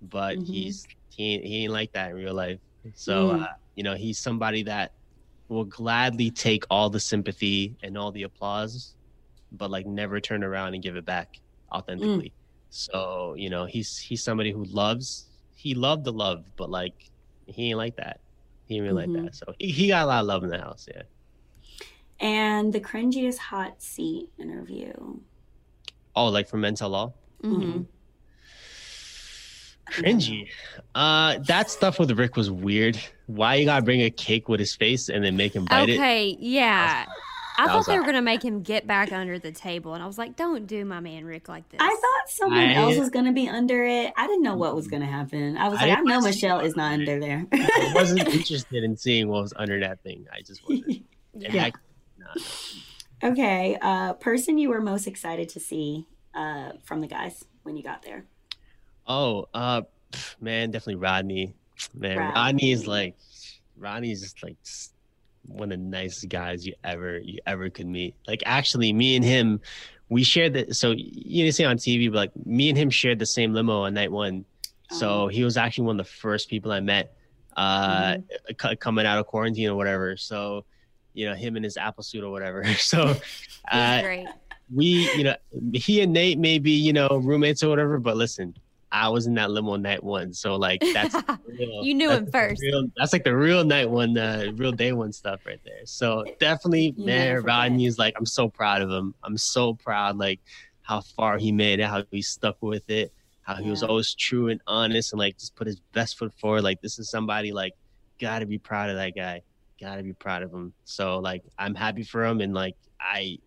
but 0.02 0.38
Mhm. 0.38 0.46
he's 0.48 0.86
he 1.10 1.40
he 1.40 1.64
ain't 1.64 1.74
like 1.74 1.92
that 1.94 2.12
in 2.12 2.16
real 2.16 2.34
life. 2.34 2.60
So 2.96 3.30
Mm. 3.30 3.42
uh, 3.44 3.48
you 3.76 3.84
know, 3.84 3.96
he's 3.96 4.20
somebody 4.20 4.64
that 4.64 4.92
will 5.48 5.66
gladly 5.66 6.30
take 6.32 6.64
all 6.70 6.90
the 6.90 7.00
sympathy 7.00 7.76
and 7.82 7.98
all 7.98 8.12
the 8.12 8.24
applause, 8.24 8.96
but 9.52 9.72
like 9.72 9.86
never 9.88 10.20
turn 10.22 10.44
around 10.44 10.74
and 10.76 10.84
give 10.84 10.96
it 10.96 11.06
back 11.06 11.28
authentically. 11.74 12.34
So, 12.70 13.34
you 13.36 13.50
know, 13.50 13.66
he's 13.66 13.98
he's 13.98 14.24
somebody 14.24 14.52
who 14.52 14.64
loves 14.66 15.26
he 15.60 15.74
loved 15.76 16.06
the 16.06 16.14
love, 16.14 16.46
but 16.56 16.70
like 16.70 16.94
he 17.46 17.70
ain't 17.70 17.78
like 17.78 17.98
that. 17.98 18.22
He 18.66 18.76
ain't 18.76 18.84
really 18.84 19.08
Mhm. 19.08 19.16
like 19.16 19.26
that. 19.26 19.36
So 19.36 19.54
he, 19.60 19.72
he 19.72 19.88
got 19.90 20.04
a 20.04 20.08
lot 20.08 20.22
of 20.22 20.28
love 20.28 20.44
in 20.44 20.50
the 20.50 20.58
house, 20.58 20.88
yeah. 20.88 21.04
And 22.22 22.72
the 22.72 22.80
cringiest 22.80 23.38
hot 23.38 23.82
seat 23.82 24.30
interview. 24.40 24.94
Oh, 26.16 26.28
like 26.28 26.48
for 26.48 26.58
Men 26.58 26.76
Tell 26.76 26.96
All? 26.96 27.16
hmm 27.42 27.82
Cringy. 29.92 30.48
Uh 30.96 31.40
that 31.40 31.70
stuff 31.70 32.00
with 32.00 32.12
Rick 32.12 32.36
was 32.38 32.50
weird. 32.52 32.98
Why 33.26 33.56
you 33.56 33.66
gotta 33.66 33.84
bring 33.84 34.02
a 34.04 34.10
cake 34.12 34.48
with 34.48 34.60
his 34.60 34.76
face 34.76 35.10
and 35.10 35.24
then 35.24 35.36
make 35.36 35.54
him 35.54 35.66
bite 35.66 35.90
it? 35.90 35.98
Okay, 35.98 36.38
yeah. 36.40 37.06
I 37.60 37.66
that 37.68 37.72
thought 37.74 37.86
they 37.86 37.96
a- 37.96 38.00
were 38.00 38.06
gonna 38.06 38.22
make 38.22 38.44
him 38.44 38.62
get 38.62 38.88
back 38.88 39.12
under 39.12 39.38
the 39.40 39.52
table, 39.52 39.94
and 39.94 40.02
I 40.04 40.08
was 40.08 40.18
like, 40.18 40.36
"Don't 40.36 40.66
do 40.68 40.86
my 40.86 41.00
man 41.00 41.26
Rick 41.26 41.48
like 41.50 41.68
this." 41.70 41.80
I 41.82 41.88
thought 41.90 42.30
someone 42.30 42.60
I- 42.60 42.74
else 42.76 42.98
was 42.98 43.10
going 43.10 43.26
to 43.26 43.32
be 43.32 43.48
under 43.50 43.84
it. 43.86 44.14
I 44.18 44.28
didn't 44.28 44.44
know 44.44 44.56
what 44.56 44.76
was 44.76 44.88
going 44.88 45.02
to 45.02 45.08
happen. 45.08 45.58
I 45.58 45.68
was 45.70 45.80
I 45.80 45.88
like, 45.88 45.98
I 46.00 46.02
know 46.02 46.22
Michelle 46.22 46.60
is 46.62 46.76
not 46.76 46.94
under 46.94 47.20
there. 47.20 47.46
I 47.52 47.92
wasn't 47.96 48.28
interested 48.28 48.84
in 48.84 48.96
seeing 48.98 49.28
what 49.28 49.42
was 49.42 49.54
under 49.56 49.80
that 49.82 50.02
thing. 50.04 50.26
I 50.34 50.42
just 50.42 50.62
wasn't. 50.68 51.04
Yeah. 51.36 51.66
I- 51.66 51.72
nah. 52.18 53.30
okay. 53.32 53.78
Uh, 53.82 54.14
person 54.14 54.58
you 54.58 54.70
were 54.70 54.82
most 54.82 55.08
excited 55.08 55.48
to 55.50 55.60
see 55.60 56.06
uh, 56.34 56.72
from 56.84 57.02
the 57.02 57.08
guys 57.08 57.46
when 57.64 57.78
you 57.78 57.84
got 57.84 58.02
there? 58.04 58.26
Oh, 59.08 59.48
uh, 59.54 59.82
man, 60.42 60.72
definitely 60.72 60.96
Rodney. 60.96 61.54
Man, 61.94 62.18
Rodney. 62.18 62.34
Rodney 62.36 62.72
is 62.72 62.88
like, 62.88 63.16
Rodney's 63.78 64.22
just 64.22 64.44
like 64.44 64.58
s- 64.66 64.92
one 65.50 65.72
of 65.72 65.80
the 65.80 65.86
nicest 65.86 66.30
guys 66.30 66.66
you 66.66 66.74
ever 66.84 67.18
you 67.20 67.40
ever 67.46 67.70
could 67.70 67.88
meet. 67.88 68.16
Like, 68.28 68.42
actually, 68.46 68.94
me 68.94 69.16
and 69.16 69.26
him, 69.26 69.60
we 70.10 70.24
shared 70.24 70.54
the. 70.54 70.74
So 70.74 70.92
you 70.92 71.44
didn't 71.44 71.56
see 71.56 71.66
on 71.66 71.78
TV, 71.78 72.10
but 72.12 72.18
like 72.18 72.46
me 72.46 72.70
and 72.70 72.78
him 72.78 72.90
shared 72.90 73.20
the 73.20 73.26
same 73.26 73.54
limo 73.54 73.82
on 73.82 73.94
night 73.94 74.12
one. 74.12 74.46
So 74.92 75.24
Oh. 75.24 75.28
he 75.28 75.44
was 75.44 75.58
actually 75.58 75.86
one 75.86 76.00
of 76.00 76.06
the 76.06 76.12
first 76.12 76.50
people 76.50 76.72
I 76.72 76.80
met, 76.80 77.14
uh, 77.58 78.18
c- 78.60 78.76
coming 78.78 79.06
out 79.06 79.20
of 79.20 79.28
quarantine 79.28 79.70
or 79.70 79.76
whatever. 79.76 80.18
So, 80.18 80.66
you 81.14 81.28
know, 81.28 81.36
him 81.36 81.58
in 81.58 81.64
his 81.64 81.78
Apple 81.78 82.04
suit 82.04 82.24
or 82.24 82.32
whatever. 82.32 82.64
So, 82.78 83.16
uh, 83.72 84.02
great. 84.02 84.28
we, 84.74 85.10
you 85.16 85.24
know, 85.26 85.36
he 85.74 86.02
and 86.02 86.12
Nate 86.14 86.40
may 86.40 86.58
be, 86.60 86.72
you 86.72 86.94
know, 86.94 87.08
roommates 87.22 87.62
or 87.64 87.70
whatever, 87.70 88.00
but 88.00 88.18
listen, 88.18 88.56
I 88.92 89.10
was 89.10 89.28
in 89.28 89.36
that 89.36 89.52
limo 89.52 89.76
night 89.76 90.04
one. 90.04 90.34
So 90.34 90.56
like 90.56 90.82
that's 90.94 91.16
real, 91.46 91.84
You 91.84 91.94
knew 91.94 92.10
him 92.12 92.32
first. 92.32 92.62
Real, 92.62 92.88
that's 92.98 93.14
like 93.14 93.24
the 93.24 93.36
real 93.36 93.64
night 93.64 93.90
one, 93.90 94.18
uh, 94.18 94.52
real 94.56 94.72
day 94.72 94.94
one 94.94 95.12
stuff 95.14 95.46
right 95.46 95.60
there. 95.64 95.86
So 95.86 96.26
definitely, 96.40 96.96
You 96.98 97.06
man, 97.06 97.28
never 97.28 97.42
forget. 97.42 97.48
Rodney 97.48 97.86
is 97.86 98.00
like, 98.00 98.16
I'm 98.18 98.26
so 98.26 98.50
proud 98.50 98.82
of 98.82 98.90
him. 98.90 99.14
I'm 99.24 99.38
so 99.38 99.76
proud, 99.76 100.18
like 100.18 100.40
how 100.82 101.02
far 101.02 101.38
he 101.38 101.52
made 101.52 101.80
it, 101.80 101.86
how 101.86 102.04
he 102.10 102.22
stuck 102.22 102.58
with 102.62 102.90
it, 102.90 103.14
how 103.44 103.56
he 103.56 103.70
was 103.70 103.84
always 103.84 104.14
true 104.16 104.50
and 104.50 104.62
honest 104.68 105.14
and 105.14 105.20
like 105.20 105.38
just 105.38 105.56
put 105.56 105.68
his 105.68 105.80
best 105.94 106.18
foot 106.18 106.34
forward. 106.40 106.64
Like 106.64 106.82
this 106.82 107.00
is 107.00 107.10
somebody 107.10 107.52
like 107.52 107.74
gotta 108.20 108.46
be 108.46 108.58
proud 108.58 108.90
of 108.90 108.96
that 108.96 109.16
guy. 109.16 109.42
Gotta 109.80 110.04
be 110.04 110.14
proud 110.14 110.44
of 110.44 110.52
him. 110.52 110.74
So 110.86 111.20
like 111.20 111.44
I'm 111.58 111.76
happy 111.76 112.04
for 112.04 112.26
him 112.26 112.42
and 112.42 112.54
like 112.54 112.76
I 113.00 113.38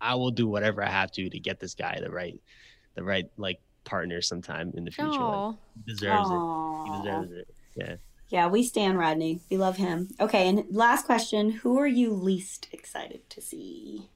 I 0.00 0.14
will 0.14 0.30
do 0.30 0.46
whatever 0.46 0.82
I 0.82 0.88
have 0.88 1.10
to 1.12 1.28
to 1.28 1.38
get 1.38 1.60
this 1.60 1.74
guy 1.74 1.98
the 2.02 2.10
right 2.10 2.38
the 2.94 3.02
right 3.02 3.26
like 3.36 3.60
partner 3.84 4.20
sometime 4.20 4.72
in 4.76 4.84
the 4.84 4.90
future. 4.90 5.10
Like, 5.10 5.56
he 5.74 5.92
deserves 5.92 6.30
it. 6.30 6.40
He 6.84 7.02
deserves 7.02 7.32
it. 7.32 7.48
Yeah. 7.76 7.96
Yeah, 8.28 8.46
we 8.46 8.62
stand 8.62 8.96
Rodney. 8.96 9.40
We 9.50 9.58
love 9.58 9.76
him. 9.76 10.08
Okay, 10.18 10.48
and 10.48 10.64
last 10.70 11.04
question: 11.04 11.50
Who 11.50 11.78
are 11.78 11.86
you 11.86 12.14
least 12.14 12.66
excited 12.72 13.28
to 13.28 13.42
see 13.42 14.08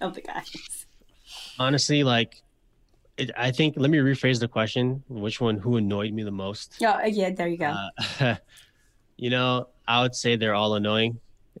of 0.00 0.14
the 0.14 0.20
guys? 0.20 0.86
Honestly, 1.58 2.04
like 2.04 2.42
it, 3.16 3.30
I 3.36 3.50
think 3.50 3.74
let 3.76 3.90
me 3.90 3.98
rephrase 3.98 4.38
the 4.38 4.46
question. 4.46 5.02
Which 5.08 5.40
one 5.40 5.56
who 5.56 5.76
annoyed 5.78 6.12
me 6.12 6.22
the 6.22 6.30
most? 6.30 6.76
Yeah, 6.78 6.92
uh, 6.92 7.06
yeah. 7.06 7.30
There 7.30 7.48
you 7.48 7.58
go. 7.58 7.74
Uh, 8.20 8.36
you 9.16 9.30
know, 9.30 9.68
I 9.86 10.02
would 10.02 10.14
say 10.14 10.36
they're 10.36 10.54
all 10.54 10.74
annoying. 10.76 11.18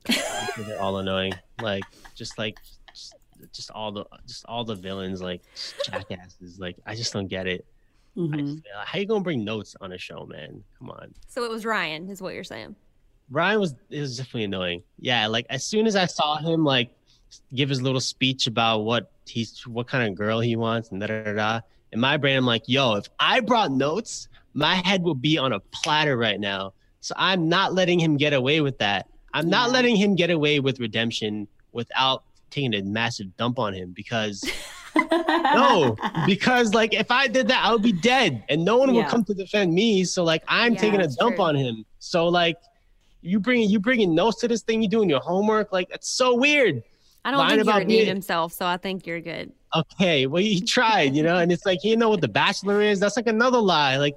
I 0.08 0.12
would 0.12 0.54
say 0.54 0.70
they're 0.70 0.80
all 0.80 0.98
annoying. 0.98 1.34
Like 1.60 1.82
just 2.14 2.38
like 2.38 2.56
just, 3.52 3.68
just 3.68 3.70
all 3.70 3.92
the 3.92 4.04
just 4.26 4.44
all 4.46 4.64
the 4.64 4.74
villains 4.74 5.22
like 5.22 5.42
jackasses. 5.84 6.58
Like 6.58 6.76
I 6.86 6.94
just 6.94 7.12
don't 7.12 7.28
get 7.28 7.46
it. 7.46 7.64
I 8.16 8.20
Mhm. 8.20 8.38
just, 8.54 8.62
how 8.84 8.98
you 8.98 9.06
gonna 9.06 9.22
bring 9.24 9.44
notes 9.44 9.74
on 9.80 9.92
a 9.92 9.98
show, 9.98 10.26
man? 10.26 10.62
Come 10.78 10.90
on. 10.90 11.14
So 11.28 11.44
it 11.44 11.50
was 11.50 11.64
Ryan, 11.64 12.08
is 12.10 12.20
what 12.20 12.34
you're 12.34 12.44
saying. 12.44 12.76
Ryan 13.30 13.60
was 13.60 13.74
it 13.90 14.00
was 14.00 14.16
definitely 14.16 14.44
annoying. 14.44 14.82
Yeah, 14.98 15.26
like 15.26 15.46
as 15.48 15.64
soon 15.64 15.86
as 15.86 15.96
I 15.96 16.06
saw 16.06 16.36
him 16.38 16.64
like 16.64 16.90
give 17.54 17.68
his 17.68 17.80
little 17.80 18.00
speech 18.00 18.46
about 18.46 18.80
what 18.80 19.10
he's 19.26 19.66
what 19.66 19.86
kind 19.86 20.06
of 20.08 20.14
girl 20.14 20.40
he 20.40 20.56
wants 20.56 20.90
and 20.90 21.00
da 21.00 21.06
da 21.06 21.22
da, 21.24 21.32
da 21.32 21.60
in 21.92 22.00
my 22.00 22.16
brain 22.16 22.36
I'm 22.36 22.44
like, 22.46 22.64
yo, 22.66 22.94
if 22.96 23.06
I 23.18 23.40
brought 23.40 23.70
notes, 23.70 24.28
my 24.54 24.74
head 24.76 25.02
would 25.02 25.22
be 25.22 25.38
on 25.38 25.52
a 25.52 25.60
platter 25.60 26.16
right 26.16 26.40
now. 26.40 26.72
So 27.00 27.14
I'm 27.16 27.48
not 27.48 27.72
letting 27.74 27.98
him 27.98 28.16
get 28.16 28.32
away 28.32 28.60
with 28.60 28.78
that. 28.78 29.08
I'm 29.34 29.48
not 29.48 29.70
letting 29.72 29.96
him 29.96 30.14
get 30.14 30.30
away 30.30 30.60
with 30.60 30.78
redemption 30.78 31.48
without 31.72 32.24
taking 32.52 32.74
a 32.74 32.82
massive 32.82 33.36
dump 33.36 33.58
on 33.58 33.74
him 33.74 33.92
because 33.96 34.44
no, 35.16 35.96
because 36.26 36.74
like 36.74 36.94
if 36.94 37.10
I 37.10 37.26
did 37.26 37.48
that, 37.48 37.64
I 37.64 37.72
would 37.72 37.82
be 37.82 37.92
dead, 37.92 38.44
and 38.48 38.64
no 38.64 38.76
one 38.76 38.88
would 38.94 39.00
Yeah. 39.00 39.08
come 39.08 39.24
to 39.24 39.34
defend 39.34 39.74
me. 39.74 40.04
So 40.04 40.22
like 40.22 40.42
I'm 40.48 40.74
Yeah, 40.74 40.80
taking 40.80 41.00
a 41.00 41.08
dump 41.08 41.36
true. 41.36 41.44
on 41.44 41.54
him. 41.56 41.84
So 41.98 42.28
like 42.28 42.56
you 43.22 43.40
bringing 43.40 43.70
you 43.70 43.80
bringing 43.80 44.14
notes 44.14 44.40
to 44.40 44.48
this 44.48 44.62
thing, 44.62 44.82
you 44.82 44.88
doing 44.88 45.08
your 45.08 45.20
homework, 45.20 45.72
like 45.72 45.88
that's 45.88 46.08
so 46.10 46.34
weird. 46.36 46.82
I 47.24 47.30
don't 47.30 47.38
Lying 47.38 47.50
think 47.58 47.62
about 47.62 47.86
me- 47.86 48.04
himself, 48.04 48.52
so 48.52 48.66
I 48.66 48.76
think 48.76 49.06
you're 49.06 49.20
good. 49.20 49.52
Okay, 49.74 50.26
well 50.26 50.42
he 50.42 50.60
tried, 50.60 51.14
you 51.14 51.22
know, 51.22 51.36
and 51.38 51.50
it's 51.52 51.64
like 51.64 51.78
he 51.80 51.90
didn't 51.90 52.00
know 52.00 52.10
what 52.10 52.20
the 52.20 52.28
Bachelor 52.28 52.82
is. 52.82 53.00
That's 53.00 53.16
like 53.16 53.28
another 53.28 53.58
lie. 53.58 53.96
Like 53.96 54.16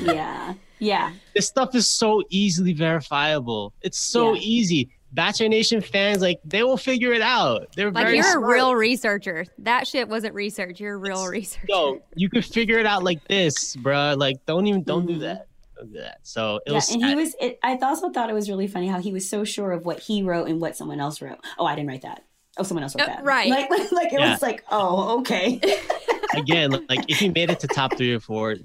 yeah, 0.00 0.54
yeah. 0.78 1.12
this 1.34 1.46
stuff 1.48 1.74
is 1.74 1.88
so 1.88 2.22
easily 2.30 2.72
verifiable. 2.72 3.74
It's 3.82 3.98
so 3.98 4.32
Yeah. 4.34 4.40
easy. 4.42 4.88
Bachelor 5.12 5.48
Nation 5.48 5.80
fans, 5.80 6.20
like 6.20 6.40
they 6.44 6.62
will 6.62 6.76
figure 6.76 7.12
it 7.12 7.22
out. 7.22 7.68
They're 7.74 7.90
Like 7.90 8.04
very 8.06 8.16
you're 8.16 8.24
smart. 8.32 8.44
a 8.44 8.46
real 8.54 8.74
researcher. 8.74 9.46
That 9.58 9.86
shit 9.86 10.08
wasn't 10.08 10.34
research. 10.34 10.78
You're 10.80 10.94
a 10.94 10.98
real 10.98 11.26
researcher. 11.26 11.66
Yo, 11.68 12.02
you 12.14 12.28
could 12.28 12.44
figure 12.44 12.78
it 12.78 12.86
out 12.86 13.02
like 13.02 13.26
this, 13.28 13.76
bruh. 13.76 14.18
Like, 14.18 14.44
don't 14.46 14.66
even 14.66 14.82
don't 14.82 15.06
do 15.06 15.14
Mhm. 15.16 15.20
that. 15.20 15.46
Don't 15.78 15.92
do 15.92 16.00
that. 16.00 16.18
So 16.22 16.56
it 16.56 16.62
Yeah, 16.70 16.72
was. 16.74 16.90
and 16.90 17.04
he 17.04 17.14
was. 17.14 17.34
It, 17.40 17.58
I 17.62 17.76
also 17.80 18.10
thought 18.10 18.28
it 18.30 18.34
was 18.34 18.48
really 18.50 18.66
funny 18.66 18.88
how 18.88 19.00
he 19.00 19.12
was 19.12 19.28
so 19.28 19.44
sure 19.44 19.72
of 19.72 19.86
what 19.86 20.00
he 20.00 20.22
wrote 20.22 20.48
and 20.48 20.60
what 20.60 20.76
someone 20.76 21.00
else 21.00 21.22
wrote. 21.22 21.38
Oh, 21.58 21.64
I 21.66 21.74
didn't 21.76 21.88
write 21.88 22.02
that. 22.02 22.24
Oh, 22.58 22.62
someone 22.62 22.82
else 22.82 22.94
wrote 22.96 23.04
Uh, 23.08 23.14
that. 23.16 23.24
right. 23.24 23.48
Like, 23.50 23.70
like, 23.70 23.92
like 23.92 24.12
it 24.12 24.20
Yeah. 24.20 24.32
was 24.32 24.42
like, 24.42 24.64
oh, 24.70 25.20
okay. 25.20 25.60
again, 26.34 26.84
like 26.88 27.04
if 27.08 27.18
he 27.18 27.28
made 27.28 27.50
it 27.50 27.60
to 27.60 27.66
top 27.68 27.96
three 27.96 28.12
or 28.14 28.20
four, 28.20 28.56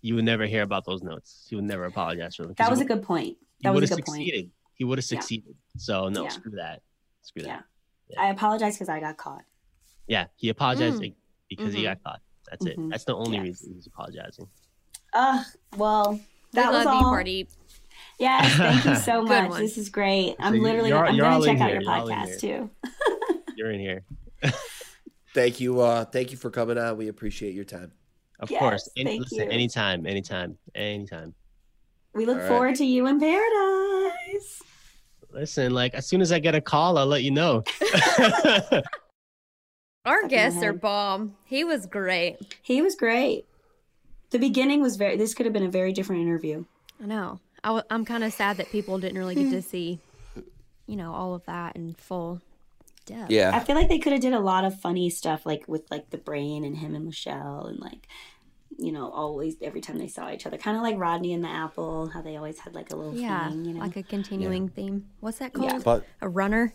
you 0.00 0.14
would 0.16 0.24
never 0.24 0.46
hear 0.46 0.62
about 0.62 0.84
those 0.84 1.02
notes. 1.02 1.46
He 1.48 1.54
would 1.56 1.64
never 1.64 1.84
apologize 1.84 2.34
for 2.36 2.42
them. 2.44 2.54
that 2.58 2.70
was 2.70 2.80
a 2.80 2.84
good 2.84 3.02
point. 3.02 3.36
That 3.62 3.72
would 3.72 3.82
was 3.82 3.90
a 3.90 3.94
have 3.94 4.04
good 4.04 4.12
point. 4.12 4.50
Succeeded. 4.72 4.78
He 4.78 4.84
would 4.84 4.98
have 4.98 5.04
Yeah. 5.10 5.20
succeeded. 5.20 5.54
So 5.76 6.08
no, 6.08 6.24
Yeah. 6.24 6.28
screw 6.30 6.52
that. 6.52 6.82
Screw 7.22 7.42
that. 7.44 7.64
Yeah. 8.08 8.20
I 8.20 8.28
apologize 8.30 8.74
because 8.74 8.88
I 8.88 9.00
got 9.00 9.16
caught. 9.16 9.44
Yeah, 10.06 10.26
he 10.36 10.48
apologized 10.48 11.00
Mm. 11.00 11.14
because 11.48 11.72
he 11.72 11.80
Mhm. 11.80 11.84
got 11.84 12.02
caught. 12.04 12.20
That's 12.50 12.66
it. 12.66 12.76
Mhm. 12.78 12.90
That's 12.90 13.04
the 13.04 13.14
only 13.14 13.36
Yes. 13.38 13.44
reason 13.44 13.74
he's 13.74 13.86
apologizing. 13.86 14.48
Uh, 15.12 15.44
well, 15.76 16.20
that 16.52 16.70
we 16.70 16.76
was 16.78 16.84
love 16.86 16.94
you, 17.00 17.06
all. 17.06 17.12
Party. 17.12 17.48
Yes, 18.18 18.56
thank 18.56 18.84
you 18.84 18.96
so 19.12 19.22
much. 19.22 19.50
one. 19.50 19.60
This 19.60 19.78
is 19.78 19.88
great. 19.88 20.36
I'm 20.38 20.54
So 20.56 20.60
literally. 20.62 20.88
you're- 20.90 21.08
I'm 21.08 21.14
you're 21.14 21.24
gonna 21.30 21.44
check 21.44 21.60
out 21.60 21.70
here. 21.70 21.80
your 21.80 21.82
You're 21.82 22.06
podcast 22.06 22.40
too. 22.40 22.70
You're 23.56 23.70
in 23.70 23.80
here. 23.80 24.04
Thank 25.34 25.60
you. 25.60 25.80
Uh, 25.80 26.04
thank 26.04 26.30
you 26.30 26.36
for 26.36 26.50
coming 26.50 26.76
on. 26.78 26.96
We 26.98 27.08
appreciate 27.08 27.54
your 27.54 27.64
time. 27.64 27.92
Of 28.40 28.50
Yes, 28.50 28.58
course. 28.60 28.88
Any, 28.96 29.10
thank 29.12 29.22
listen, 29.22 29.38
you. 29.44 29.50
anytime, 29.50 30.04
anytime, 30.06 30.58
anytime. 30.74 31.34
We 32.12 32.26
look 32.26 32.36
All 32.36 32.42
right. 32.42 32.48
forward 32.48 32.74
to 32.76 32.84
you 32.84 33.06
in 33.06 33.18
paradise. 33.20 34.01
Listen, 35.32 35.72
like 35.72 35.94
as 35.94 36.06
soon 36.06 36.20
as 36.20 36.30
I 36.32 36.38
get 36.38 36.54
a 36.54 36.60
call, 36.60 36.98
I'll 36.98 37.06
let 37.06 37.22
you 37.22 37.30
know. 37.30 37.64
Our 40.04 40.22
Fucking 40.22 40.28
guests 40.28 40.62
are 40.62 40.70
ahead. 40.70 40.80
bomb. 40.80 41.36
He 41.44 41.64
was 41.64 41.86
great. 41.86 42.38
He 42.62 42.82
was 42.82 42.96
great. 42.96 43.46
The 44.30 44.38
beginning 44.38 44.82
was 44.82 44.96
very. 44.96 45.16
This 45.16 45.34
could 45.34 45.46
have 45.46 45.52
been 45.52 45.64
a 45.64 45.70
very 45.70 45.92
different 45.92 46.22
interview. 46.22 46.64
I 47.02 47.06
know. 47.06 47.40
I 47.62 47.68
w- 47.68 47.84
I'm 47.90 48.04
kind 48.04 48.24
of 48.24 48.32
sad 48.32 48.56
that 48.56 48.70
people 48.70 48.98
didn't 48.98 49.18
really 49.18 49.36
get 49.36 49.50
to 49.50 49.60
hmm. 49.60 49.60
see, 49.60 50.00
you 50.86 50.96
know, 50.96 51.12
all 51.14 51.34
of 51.34 51.44
that 51.46 51.76
in 51.76 51.94
full 51.94 52.40
depth. 53.06 53.30
Yeah. 53.30 53.52
I 53.54 53.60
feel 53.60 53.76
like 53.76 53.88
they 53.88 53.98
could 53.98 54.12
have 54.12 54.22
did 54.22 54.32
a 54.32 54.40
lot 54.40 54.64
of 54.64 54.80
funny 54.80 55.08
stuff, 55.10 55.46
like 55.46 55.68
with 55.68 55.88
like 55.90 56.10
the 56.10 56.18
brain 56.18 56.64
and 56.64 56.76
him 56.76 56.94
and 56.96 57.04
Michelle, 57.04 57.66
and 57.66 57.78
like, 57.78 58.08
you 58.78 58.92
know, 58.92 59.10
always 59.10 59.56
every 59.62 59.80
time 59.80 59.98
they 59.98 60.08
saw 60.08 60.30
each 60.30 60.46
other, 60.46 60.56
kind 60.58 60.76
of 60.76 60.82
like 60.82 60.98
Rodney 60.98 61.32
and 61.32 61.42
the 61.44 61.48
Apple, 61.48 62.08
how 62.08 62.22
they 62.22 62.36
always 62.36 62.58
had 62.58 62.74
like 62.74 62.90
a 62.92 62.96
little 62.96 63.14
Yeah, 63.16 63.48
thing, 63.50 63.64
you 63.64 63.74
know. 63.74 63.80
like 63.80 63.96
a 63.96 64.02
continuing 64.02 64.68
theme. 64.68 65.06
What's 65.20 65.38
that 65.38 65.52
called? 65.52 65.70
Yeah. 65.72 65.80
But 65.84 66.06
A 66.20 66.28
runner. 66.28 66.74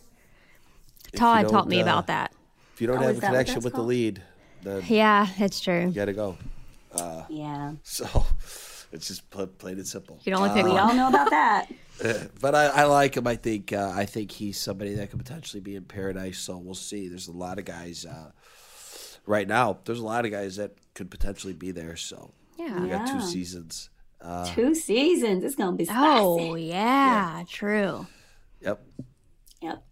Todd 1.14 1.48
taught 1.48 1.68
me 1.68 1.78
uh, 1.80 1.82
about 1.82 2.06
that. 2.08 2.32
If 2.74 2.80
you 2.80 2.86
don't 2.86 2.98
Oh, 2.98 3.06
have 3.06 3.18
a 3.18 3.20
connection 3.20 3.54
that's 3.54 3.64
with 3.64 3.74
the 3.74 3.82
lead, 3.82 4.22
then 4.62 4.82
Yeah, 4.86 5.26
it's 5.38 5.60
true. 5.60 5.86
you 5.86 5.92
gotta 5.92 6.12
go. 6.12 6.36
yeah. 7.28 7.72
So, 7.82 8.06
It's 8.90 9.06
just 9.06 9.28
pl- 9.28 9.48
plain 9.48 9.76
and 9.76 9.86
simple. 9.86 10.16
You 10.24 10.32
can 10.32 10.42
only 10.42 10.48
pick 10.54 10.64
We 10.64 10.78
all 10.78 10.94
know 10.94 11.08
about 11.08 11.28
that. 11.30 11.68
But 12.40 12.54
I, 12.54 12.66
I 12.68 12.84
like 12.84 13.16
him. 13.16 13.26
I 13.26 13.34
think 13.36 13.72
uh, 13.72 13.92
I 13.94 14.06
think 14.06 14.30
he's 14.30 14.56
somebody 14.58 14.94
that 14.94 15.10
could 15.10 15.18
potentially 15.18 15.60
be 15.60 15.74
in 15.74 15.82
paradise. 15.82 16.38
So 16.38 16.56
we'll 16.56 16.74
see. 16.74 17.08
There's 17.08 17.26
a 17.28 17.32
lot 17.32 17.58
of 17.58 17.64
guys 17.64 18.06
uh, 18.06 18.30
right 19.28 19.46
now. 19.46 19.78
There's 19.84 20.00
a 20.00 20.04
lot 20.04 20.24
of 20.24 20.30
guys 20.32 20.56
that 20.56 20.72
could 20.94 21.10
potentially 21.10 21.52
be 21.52 21.70
there. 21.70 21.96
So 21.96 22.32
Yeah. 22.58 22.80
we 22.80 22.88
got 22.88 23.06
two 23.06 23.20
seasons. 23.20 23.90
Uh, 24.20 24.44
Two 24.52 24.74
seasons. 24.74 25.44
It's 25.44 25.54
gonna 25.54 25.76
be 25.76 25.84
spicy. 25.84 26.00
Oh 26.00 26.54
yeah, 26.56 27.44
true. 27.48 28.06
yep. 28.60 28.82
Yep. 29.62 29.84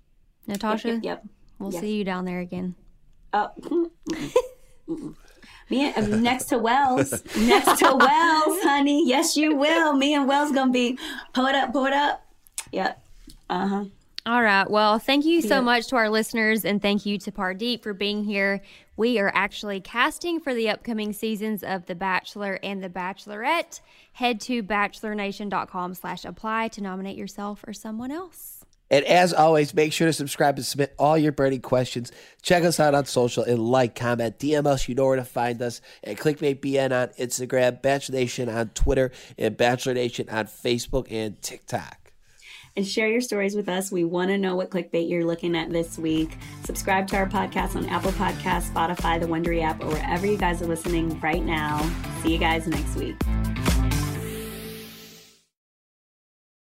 Natasha, 0.48 0.88
Yep. 0.94 1.02
yep. 1.04 1.24
we'll 1.60 1.72
Yes. 1.72 1.80
see 1.80 1.96
you 1.96 2.02
down 2.04 2.24
there 2.24 2.40
again. 2.40 2.74
Oh. 3.32 3.50
Me 5.68 5.92
and, 5.92 6.12
uh, 6.14 6.16
next 6.18 6.44
to 6.46 6.58
Wells, 6.58 7.10
next 7.36 7.78
to 7.80 7.86
Wells, 7.94 8.58
honey. 8.62 9.06
Yes, 9.08 9.36
you 9.36 9.56
will. 9.56 9.92
Me 9.94 10.14
and 10.14 10.28
Wells 10.28 10.52
gonna 10.52 10.70
be 10.72 10.96
pull 11.34 11.46
it 11.46 11.54
up, 11.56 11.72
pull 11.72 11.86
it 11.86 11.92
up. 11.92 12.24
Yep. 12.72 13.04
Uh 13.50 13.66
huh. 13.68 13.84
All 14.26 14.42
right. 14.42 14.68
Well, 14.68 14.98
thank 14.98 15.24
you 15.24 15.40
so 15.40 15.56
Yeah. 15.56 15.60
much 15.60 15.86
to 15.88 15.96
our 15.96 16.10
listeners, 16.10 16.64
and 16.64 16.82
thank 16.82 17.06
you 17.06 17.16
to 17.18 17.30
Pardeep 17.30 17.84
for 17.84 17.94
being 17.94 18.24
here. 18.24 18.60
We 18.96 19.20
are 19.20 19.30
actually 19.32 19.80
casting 19.80 20.40
for 20.40 20.52
the 20.52 20.68
upcoming 20.68 21.12
seasons 21.12 21.62
of 21.62 21.86
The 21.86 21.94
Bachelor 21.94 22.58
and 22.60 22.82
The 22.82 22.88
Bachelorette. 22.88 23.80
Head 24.14 24.40
to 24.42 24.64
bachelornation.com 24.64 25.94
slash 25.94 26.24
apply 26.24 26.68
to 26.68 26.82
nominate 26.82 27.16
yourself 27.16 27.62
or 27.68 27.72
someone 27.72 28.10
else. 28.10 28.64
And 28.90 29.04
as 29.04 29.32
always, 29.32 29.74
make 29.74 29.92
sure 29.92 30.06
to 30.08 30.12
subscribe 30.12 30.56
and 30.56 30.66
submit 30.66 30.94
all 30.98 31.16
your 31.18 31.32
burning 31.32 31.60
questions. 31.60 32.10
Check 32.42 32.64
us 32.64 32.80
out 32.80 32.94
on 32.94 33.04
social 33.04 33.44
and 33.44 33.58
like, 33.60 33.94
comment, 33.94 34.38
DM 34.40 34.66
us. 34.66 34.88
You 34.88 34.96
know 34.96 35.06
where 35.06 35.16
to 35.16 35.24
find 35.24 35.60
us 35.62 35.80
at 36.02 36.16
ClickbaitBN 36.16 36.90
on 36.92 37.08
Instagram, 37.18 37.80
Bachelor 37.82 38.16
Nation 38.18 38.48
on 38.48 38.70
Twitter, 38.70 39.12
and 39.38 39.56
Bachelor 39.56 39.94
Nation 39.94 40.28
on 40.30 40.46
Facebook 40.46 41.06
and 41.12 41.40
TikTok. 41.42 42.05
And 42.76 42.86
share 42.86 43.08
your 43.08 43.20
stories 43.20 43.54
with 43.54 43.68
us. 43.68 43.90
We 43.90 44.04
want 44.04 44.30
to 44.30 44.38
know 44.38 44.56
what 44.56 44.70
clickbait 44.70 45.08
you're 45.08 45.24
looking 45.24 45.56
at 45.56 45.70
this 45.72 45.98
week. 45.98 46.36
Subscribe 46.64 47.06
to 47.08 47.16
our 47.16 47.26
podcast 47.26 47.76
on 47.76 47.86
Apple 47.86 48.12
Podcasts, 48.12 48.70
Spotify, 48.70 49.18
the 49.20 49.26
Wondery 49.26 49.62
app, 49.62 49.82
or 49.82 49.88
wherever 49.88 50.26
you 50.26 50.36
guys 50.36 50.62
are 50.62 50.66
listening 50.66 51.18
right 51.20 51.44
now. 51.44 51.82
See 52.22 52.32
you 52.32 52.38
guys 52.38 52.66
next 52.66 52.96
week. 52.96 53.16